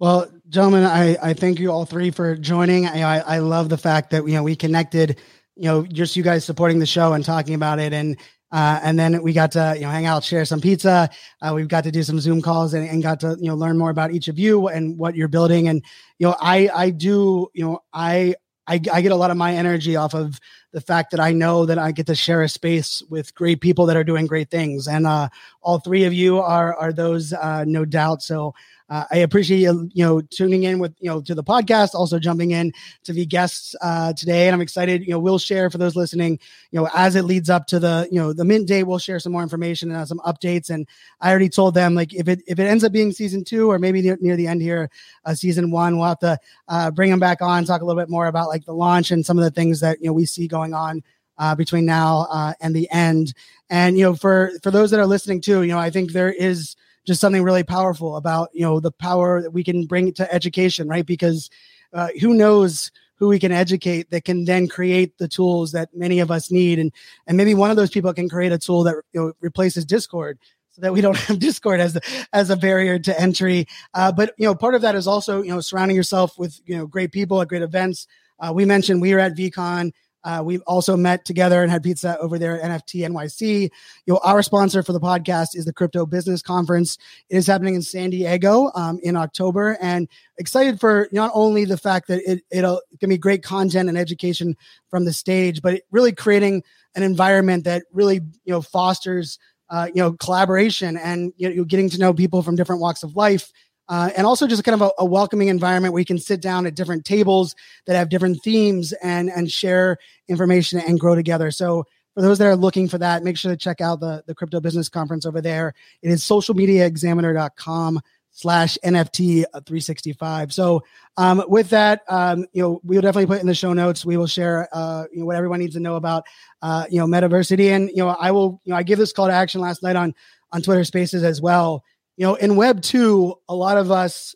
Well, 0.00 0.28
gentlemen, 0.48 0.82
I, 0.82 1.16
I 1.22 1.34
thank 1.34 1.60
you 1.60 1.70
all 1.70 1.84
three 1.84 2.10
for 2.10 2.34
joining. 2.34 2.88
I, 2.88 3.20
I 3.20 3.38
love 3.38 3.68
the 3.68 3.78
fact 3.78 4.10
that 4.10 4.26
you 4.26 4.34
know 4.34 4.42
we 4.42 4.56
connected, 4.56 5.20
you 5.54 5.66
know, 5.68 5.86
just 5.86 6.16
you 6.16 6.24
guys 6.24 6.44
supporting 6.44 6.80
the 6.80 6.86
show 6.86 7.12
and 7.12 7.24
talking 7.24 7.54
about 7.54 7.78
it, 7.78 7.92
and 7.92 8.16
uh, 8.54 8.78
and 8.84 8.96
then 8.96 9.20
we 9.20 9.32
got 9.32 9.50
to 9.50 9.72
you 9.74 9.80
know 9.80 9.90
hang 9.90 10.06
out, 10.06 10.22
share 10.22 10.44
some 10.44 10.60
pizza. 10.60 11.10
Uh, 11.42 11.52
we've 11.56 11.66
got 11.66 11.82
to 11.82 11.90
do 11.90 12.04
some 12.04 12.20
Zoom 12.20 12.40
calls 12.40 12.72
and, 12.72 12.88
and 12.88 13.02
got 13.02 13.18
to 13.18 13.36
you 13.40 13.48
know 13.48 13.56
learn 13.56 13.76
more 13.76 13.90
about 13.90 14.12
each 14.12 14.28
of 14.28 14.38
you 14.38 14.68
and 14.68 14.96
what 14.96 15.16
you're 15.16 15.26
building. 15.26 15.66
And 15.66 15.82
you 16.20 16.28
know, 16.28 16.36
I 16.40 16.70
I 16.72 16.90
do 16.90 17.48
you 17.52 17.64
know 17.64 17.82
I 17.92 18.36
I, 18.68 18.74
I 18.92 19.00
get 19.00 19.10
a 19.10 19.16
lot 19.16 19.32
of 19.32 19.36
my 19.36 19.54
energy 19.56 19.96
off 19.96 20.14
of 20.14 20.38
the 20.72 20.80
fact 20.80 21.10
that 21.10 21.18
I 21.18 21.32
know 21.32 21.66
that 21.66 21.78
I 21.78 21.90
get 21.90 22.06
to 22.06 22.14
share 22.14 22.42
a 22.42 22.48
space 22.48 23.02
with 23.10 23.34
great 23.34 23.60
people 23.60 23.86
that 23.86 23.96
are 23.96 24.04
doing 24.04 24.28
great 24.28 24.50
things, 24.50 24.86
and 24.86 25.04
uh, 25.04 25.30
all 25.60 25.80
three 25.80 26.04
of 26.04 26.12
you 26.12 26.38
are 26.38 26.76
are 26.76 26.92
those, 26.92 27.32
uh, 27.32 27.64
no 27.66 27.84
doubt. 27.84 28.22
So 28.22 28.54
uh, 28.90 29.04
I 29.10 29.18
appreciate 29.18 29.60
you, 29.60 29.88
you 29.94 30.04
know, 30.04 30.20
tuning 30.20 30.64
in 30.64 30.78
with, 30.78 30.94
you 31.00 31.08
know, 31.08 31.20
to 31.22 31.34
the 31.34 31.42
podcast, 31.42 31.94
also 31.94 32.18
jumping 32.18 32.50
in 32.50 32.72
to 33.04 33.14
be 33.14 33.24
guests 33.24 33.74
uh, 33.80 34.12
today. 34.12 34.46
And 34.46 34.54
I'm 34.54 34.60
excited, 34.60 35.02
you 35.02 35.10
know, 35.10 35.18
we'll 35.18 35.38
share 35.38 35.70
for 35.70 35.78
those 35.78 35.96
listening, 35.96 36.38
you 36.70 36.80
know, 36.80 36.88
as 36.94 37.16
it 37.16 37.22
leads 37.22 37.48
up 37.48 37.66
to 37.68 37.78
the, 37.78 38.06
you 38.10 38.20
know, 38.20 38.32
the 38.32 38.44
mint 38.44 38.68
day, 38.68 38.82
we'll 38.82 38.98
share 38.98 39.18
some 39.18 39.32
more 39.32 39.42
information 39.42 39.90
and 39.90 40.06
some 40.06 40.20
updates. 40.20 40.68
And 40.68 40.86
I 41.20 41.30
already 41.30 41.48
told 41.48 41.74
them 41.74 41.94
like, 41.94 42.12
if 42.12 42.28
it, 42.28 42.42
if 42.46 42.58
it 42.58 42.64
ends 42.64 42.84
up 42.84 42.92
being 42.92 43.12
season 43.12 43.42
two 43.42 43.70
or 43.70 43.78
maybe 43.78 44.02
near, 44.02 44.18
near 44.20 44.36
the 44.36 44.46
end 44.46 44.60
here, 44.60 44.90
uh, 45.24 45.34
season 45.34 45.70
one, 45.70 45.96
we'll 45.96 46.08
have 46.08 46.18
to 46.18 46.38
uh, 46.68 46.90
bring 46.90 47.10
them 47.10 47.20
back 47.20 47.40
on, 47.40 47.64
talk 47.64 47.80
a 47.80 47.84
little 47.84 48.00
bit 48.00 48.10
more 48.10 48.26
about 48.26 48.48
like 48.48 48.66
the 48.66 48.74
launch 48.74 49.10
and 49.10 49.24
some 49.24 49.38
of 49.38 49.44
the 49.44 49.50
things 49.50 49.80
that, 49.80 49.98
you 50.00 50.08
know, 50.08 50.12
we 50.12 50.26
see 50.26 50.46
going 50.46 50.74
on 50.74 51.02
uh, 51.38 51.54
between 51.54 51.86
now 51.86 52.26
uh, 52.30 52.52
and 52.60 52.76
the 52.76 52.88
end. 52.90 53.34
And 53.70 53.96
you 53.96 54.04
know, 54.04 54.14
for 54.14 54.52
for 54.62 54.70
those 54.70 54.90
that 54.90 55.00
are 55.00 55.06
listening 55.06 55.40
too, 55.40 55.62
you 55.62 55.72
know, 55.72 55.78
I 55.78 55.90
think 55.90 56.12
there 56.12 56.32
is 56.32 56.76
just 57.06 57.20
something 57.20 57.42
really 57.42 57.62
powerful 57.62 58.16
about 58.16 58.50
you 58.52 58.62
know 58.62 58.80
the 58.80 58.92
power 58.92 59.42
that 59.42 59.50
we 59.50 59.64
can 59.64 59.86
bring 59.86 60.12
to 60.12 60.32
education 60.34 60.88
right? 60.88 61.06
Because 61.06 61.50
uh, 61.92 62.08
who 62.20 62.34
knows 62.34 62.90
who 63.16 63.28
we 63.28 63.38
can 63.38 63.52
educate 63.52 64.10
that 64.10 64.24
can 64.24 64.44
then 64.44 64.66
create 64.66 65.16
the 65.18 65.28
tools 65.28 65.72
that 65.72 65.88
many 65.94 66.18
of 66.18 66.30
us 66.30 66.50
need. 66.50 66.78
And 66.78 66.92
and 67.26 67.36
maybe 67.36 67.54
one 67.54 67.70
of 67.70 67.76
those 67.76 67.90
people 67.90 68.12
can 68.12 68.28
create 68.28 68.52
a 68.52 68.58
tool 68.58 68.82
that 68.84 68.96
you 69.12 69.20
know, 69.20 69.32
replaces 69.40 69.84
discord 69.84 70.38
so 70.70 70.82
that 70.82 70.92
we 70.92 71.00
don't 71.00 71.16
have 71.28 71.38
discord 71.38 71.80
as 71.80 71.98
as 72.32 72.50
a 72.50 72.56
barrier 72.56 72.98
to 72.98 73.20
entry. 73.20 73.66
Uh, 73.94 74.12
but 74.12 74.34
you 74.36 74.46
know 74.46 74.54
part 74.54 74.74
of 74.74 74.82
that 74.82 74.94
is 74.94 75.06
also 75.06 75.42
you 75.42 75.50
know 75.50 75.60
surrounding 75.60 75.96
yourself 75.96 76.38
with 76.38 76.60
you 76.66 76.76
know 76.76 76.86
great 76.86 77.12
people 77.12 77.40
at 77.40 77.48
great 77.48 77.62
events. 77.62 78.06
Uh, 78.40 78.52
we 78.52 78.64
mentioned 78.64 79.00
we 79.00 79.14
were 79.14 79.20
at 79.20 79.36
VeeCon 79.36 79.92
uh, 80.24 80.42
we've 80.44 80.62
also 80.66 80.96
met 80.96 81.24
together 81.24 81.62
and 81.62 81.70
had 81.70 81.82
pizza 81.82 82.18
over 82.18 82.38
there 82.38 82.60
at 82.60 82.70
NFT 82.70 83.06
NYC. 83.06 83.70
You 84.06 84.14
know, 84.14 84.20
our 84.24 84.42
sponsor 84.42 84.82
for 84.82 84.92
the 84.92 85.00
podcast 85.00 85.54
is 85.54 85.66
the 85.66 85.72
Crypto 85.72 86.06
Business 86.06 86.42
Conference. 86.42 86.96
It 87.28 87.36
is 87.36 87.46
happening 87.46 87.74
in 87.74 87.82
San 87.82 88.10
Diego 88.10 88.70
um, 88.74 88.98
in 89.02 89.16
October, 89.16 89.76
and 89.80 90.08
excited 90.38 90.80
for 90.80 91.08
not 91.12 91.30
only 91.34 91.64
the 91.64 91.76
fact 91.76 92.08
that 92.08 92.22
it 92.26 92.42
it'll 92.50 92.80
it 92.90 93.00
can 93.00 93.10
be 93.10 93.18
great 93.18 93.42
content 93.42 93.88
and 93.88 93.98
education 93.98 94.56
from 94.88 95.04
the 95.04 95.12
stage, 95.12 95.60
but 95.60 95.82
really 95.90 96.12
creating 96.12 96.62
an 96.94 97.02
environment 97.02 97.64
that 97.64 97.84
really 97.92 98.16
you 98.44 98.52
know 98.52 98.62
fosters 98.62 99.38
uh, 99.70 99.88
you 99.94 100.02
know 100.02 100.12
collaboration 100.14 100.96
and 100.96 101.32
you 101.36 101.54
know 101.54 101.64
getting 101.64 101.90
to 101.90 101.98
know 101.98 102.14
people 102.14 102.42
from 102.42 102.56
different 102.56 102.80
walks 102.80 103.02
of 103.02 103.14
life 103.14 103.52
uh, 103.88 104.10
and 104.16 104.26
also 104.26 104.46
just 104.46 104.64
kind 104.64 104.80
of 104.80 104.82
a, 104.82 105.02
a, 105.02 105.04
welcoming 105.04 105.48
environment 105.48 105.92
where 105.92 106.00
you 106.00 106.06
can 106.06 106.18
sit 106.18 106.40
down 106.40 106.66
at 106.66 106.74
different 106.74 107.04
tables 107.04 107.54
that 107.86 107.96
have 107.96 108.08
different 108.08 108.42
themes 108.42 108.92
and 109.02 109.30
and 109.30 109.50
share 109.50 109.98
information 110.28 110.80
and 110.80 110.98
grow 110.98 111.14
together. 111.14 111.50
So 111.50 111.84
for 112.14 112.22
those 112.22 112.38
that 112.38 112.46
are 112.46 112.56
looking 112.56 112.88
for 112.88 112.98
that, 112.98 113.24
make 113.24 113.36
sure 113.36 113.50
to 113.50 113.56
check 113.56 113.80
out 113.80 114.00
the, 114.00 114.22
the 114.26 114.34
crypto 114.34 114.60
business 114.60 114.88
conference 114.88 115.26
over 115.26 115.40
there. 115.40 115.74
It 116.00 116.10
is 116.10 116.22
socialmediaexaminer.com 116.22 118.00
slash 118.30 118.78
NFT 118.84 119.44
365. 119.52 120.52
So 120.52 120.82
um, 121.16 121.44
with 121.48 121.70
that, 121.70 122.02
um, 122.08 122.46
you 122.52 122.62
know, 122.62 122.80
we'll 122.84 123.00
definitely 123.00 123.26
put 123.26 123.40
in 123.40 123.46
the 123.46 123.54
show 123.54 123.72
notes. 123.72 124.04
We 124.04 124.16
will 124.16 124.26
share, 124.26 124.68
uh, 124.72 125.04
you 125.12 125.20
know, 125.20 125.26
what 125.26 125.36
everyone 125.36 125.60
needs 125.60 125.74
to 125.74 125.80
know 125.80 125.96
about, 125.96 126.24
uh, 126.62 126.86
you 126.88 126.98
know, 126.98 127.06
metaversity. 127.06 127.70
And, 127.70 127.88
you 127.90 127.98
know, 127.98 128.08
I 128.08 128.30
will, 128.30 128.60
you 128.64 128.70
know, 128.70 128.76
I 128.76 128.82
give 128.82 128.98
this 128.98 129.12
call 129.12 129.26
to 129.26 129.32
action 129.32 129.60
last 129.60 129.82
night 129.82 129.96
on, 129.96 130.14
on 130.52 130.62
Twitter 130.62 130.84
spaces 130.84 131.22
as 131.24 131.40
well 131.40 131.84
you 132.16 132.26
know 132.26 132.34
in 132.34 132.56
web 132.56 132.82
2 132.82 133.34
a 133.48 133.54
lot 133.54 133.76
of 133.76 133.90
us 133.90 134.34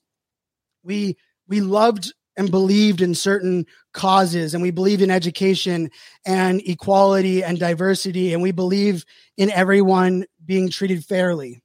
we 0.82 1.16
we 1.48 1.60
loved 1.60 2.12
and 2.36 2.50
believed 2.50 3.00
in 3.00 3.14
certain 3.14 3.66
causes 3.92 4.54
and 4.54 4.62
we 4.62 4.70
believe 4.70 5.02
in 5.02 5.10
education 5.10 5.90
and 6.24 6.62
equality 6.64 7.42
and 7.42 7.58
diversity 7.58 8.32
and 8.32 8.42
we 8.42 8.52
believe 8.52 9.04
in 9.36 9.50
everyone 9.50 10.24
being 10.44 10.70
treated 10.70 11.04
fairly. 11.04 11.60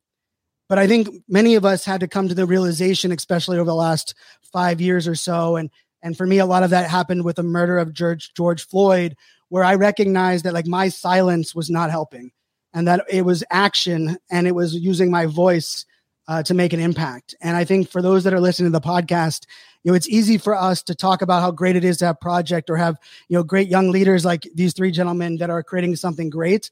But 0.69 0.79
i 0.79 0.87
think 0.87 1.07
many 1.27 1.55
of 1.55 1.65
us 1.65 1.85
had 1.85 1.99
to 1.99 2.07
come 2.07 2.27
to 2.27 2.35
the 2.35 2.47
realization 2.47 3.11
especially 3.11 3.57
over 3.57 3.69
the 3.69 3.75
last 3.75 4.15
5 4.51 4.81
years 4.81 5.07
or 5.07 5.15
so 5.15 5.55
and 5.55 5.69
and 6.01 6.17
for 6.17 6.25
me 6.25 6.39
a 6.39 6.45
lot 6.45 6.63
of 6.63 6.71
that 6.71 6.89
happened 6.89 7.23
with 7.23 7.35
the 7.35 7.43
murder 7.43 7.77
of 7.77 7.93
george 7.93 8.33
george 8.33 8.65
floyd 8.65 9.15
where 9.49 9.63
i 9.63 9.75
recognized 9.75 10.45
that 10.45 10.53
like 10.53 10.65
my 10.65 10.89
silence 10.89 11.53
was 11.53 11.69
not 11.69 11.91
helping 11.91 12.31
and 12.73 12.87
that 12.87 13.05
it 13.07 13.23
was 13.23 13.43
action 13.51 14.17
and 14.31 14.47
it 14.47 14.55
was 14.55 14.73
using 14.73 15.11
my 15.11 15.27
voice 15.27 15.85
uh, 16.27 16.43
to 16.43 16.53
make 16.53 16.73
an 16.73 16.79
impact. 16.79 17.35
And 17.41 17.57
I 17.57 17.65
think 17.65 17.89
for 17.89 18.01
those 18.01 18.23
that 18.23 18.33
are 18.33 18.39
listening 18.39 18.71
to 18.71 18.79
the 18.79 18.85
podcast, 18.85 19.45
you 19.83 19.91
know, 19.91 19.95
it's 19.95 20.07
easy 20.07 20.37
for 20.37 20.55
us 20.55 20.81
to 20.83 20.95
talk 20.95 21.21
about 21.21 21.41
how 21.41 21.51
great 21.51 21.75
it 21.75 21.83
is 21.83 21.97
to 21.97 22.05
have 22.05 22.19
project 22.19 22.69
or 22.69 22.77
have, 22.77 22.97
you 23.27 23.37
know, 23.37 23.43
great 23.43 23.67
young 23.67 23.91
leaders 23.91 24.23
like 24.23 24.47
these 24.55 24.73
three 24.73 24.91
gentlemen 24.91 25.37
that 25.37 25.49
are 25.49 25.63
creating 25.63 25.95
something 25.95 26.29
great. 26.29 26.69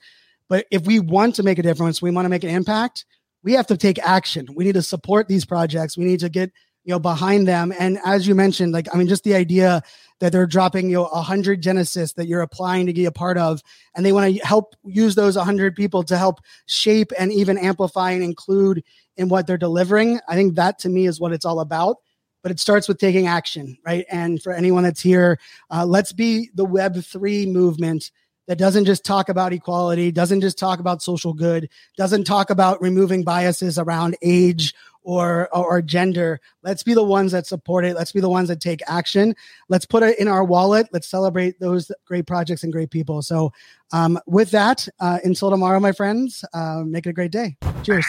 But 0.48 0.66
if 0.72 0.86
we 0.86 1.00
want 1.00 1.36
to 1.36 1.44
make 1.44 1.60
a 1.60 1.64
difference, 1.64 2.02
we 2.02 2.12
want 2.12 2.26
to 2.26 2.30
make 2.30 2.44
an 2.44 2.50
impact, 2.50 3.06
we 3.44 3.54
have 3.54 3.68
to 3.68 3.78
take 3.78 4.00
action. 4.00 4.48
We 4.56 4.64
need 4.64 4.76
to 4.76 4.82
support 4.82 5.28
these 5.28 5.46
projects. 5.46 5.98
We 5.98 6.06
need 6.06 6.20
to 6.22 6.30
get, 6.30 6.52
you 6.84 6.92
know, 6.92 7.00
behind 7.00 7.48
them. 7.48 7.74
And 7.78 8.00
as 8.06 8.28
you 8.28 8.36
mentioned, 8.36 8.72
like, 8.72 8.88
I 8.94 8.98
mean, 8.98 9.08
just 9.08 9.24
the 9.24 9.36
idea 9.36 9.82
that 10.20 10.32
they're 10.32 10.48
dropping, 10.48 10.90
you 10.90 10.98
know, 10.98 11.06
a 11.08 11.22
hundred 11.22 11.62
Genesis 11.62 12.14
that 12.14 12.28
you're 12.28 12.42
applying 12.42 12.86
to 12.86 12.94
be 12.94 13.06
a 13.06 13.12
part 13.12 13.38
of, 13.38 13.62
and 13.96 14.06
they 14.06 14.14
want 14.14 14.36
to 14.36 14.46
help 14.46 14.76
use 14.84 15.16
those 15.16 15.36
hundred 15.36 15.76
people 15.76 16.04
to 16.04 16.18
help 16.18 16.40
shape 16.68 17.12
and 17.18 17.32
even 17.32 17.58
amplify 17.58 18.12
and 18.12 18.24
include 18.24 18.84
in 19.22 19.30
what 19.30 19.48
they're 19.48 19.58
delivering. 19.58 20.20
I 20.28 20.36
think 20.36 20.56
that 20.56 20.80
to 20.80 20.90
me 20.90 21.06
is 21.06 21.20
what 21.20 21.32
it's 21.32 21.46
all 21.46 21.62
about. 21.62 21.98
But 22.44 22.52
it 22.52 22.60
starts 22.60 22.88
with 22.88 22.98
taking 22.98 23.28
action, 23.28 23.78
right? 23.86 24.04
And 24.10 24.42
for 24.42 24.52
anyone 24.52 24.84
that's 24.84 25.00
here, 25.00 25.40
uh, 25.70 25.86
let's 25.86 26.12
be 26.12 26.50
the 26.56 26.66
Web3 26.66 27.52
movement 27.52 28.10
that 28.48 28.58
doesn't 28.58 28.86
just 28.86 29.06
talk 29.06 29.30
about 29.30 29.54
equality, 29.54 30.12
doesn't 30.12 30.42
just 30.42 30.58
talk 30.58 30.80
about 30.80 31.04
social 31.04 31.34
good, 31.34 31.70
doesn't 31.98 32.24
talk 32.24 32.50
about 32.50 32.82
removing 32.82 33.24
biases 33.24 33.78
around 33.78 34.18
age 34.24 34.74
or, 35.04 35.50
or, 35.56 35.66
or 35.66 35.82
gender. 35.82 36.40
Let's 36.64 36.84
be 36.84 36.94
the 36.94 37.04
ones 37.04 37.32
that 37.32 37.48
support 37.48 37.86
it. 37.86 37.96
Let's 37.96 38.12
be 38.12 38.20
the 38.20 38.30
ones 38.30 38.50
that 38.50 38.60
take 38.60 38.82
action. 38.88 39.36
Let's 39.70 39.86
put 39.86 40.04
it 40.04 40.20
in 40.20 40.28
our 40.28 40.44
wallet. 40.44 40.88
Let's 40.92 41.08
celebrate 41.08 41.60
those 41.60 41.92
great 42.06 42.28
projects 42.28 42.64
and 42.64 42.74
great 42.74 42.92
people. 42.92 43.22
So, 43.22 43.54
um, 43.94 44.20
with 44.26 44.52
that, 44.52 44.88
uh, 45.00 45.20
until 45.24 45.50
tomorrow, 45.50 45.80
my 45.80 45.92
friends, 45.92 46.44
uh, 46.54 46.84
make 46.86 47.06
it 47.06 47.10
a 47.10 47.14
great 47.14 47.32
day. 47.32 47.58
Cheers. 47.84 48.06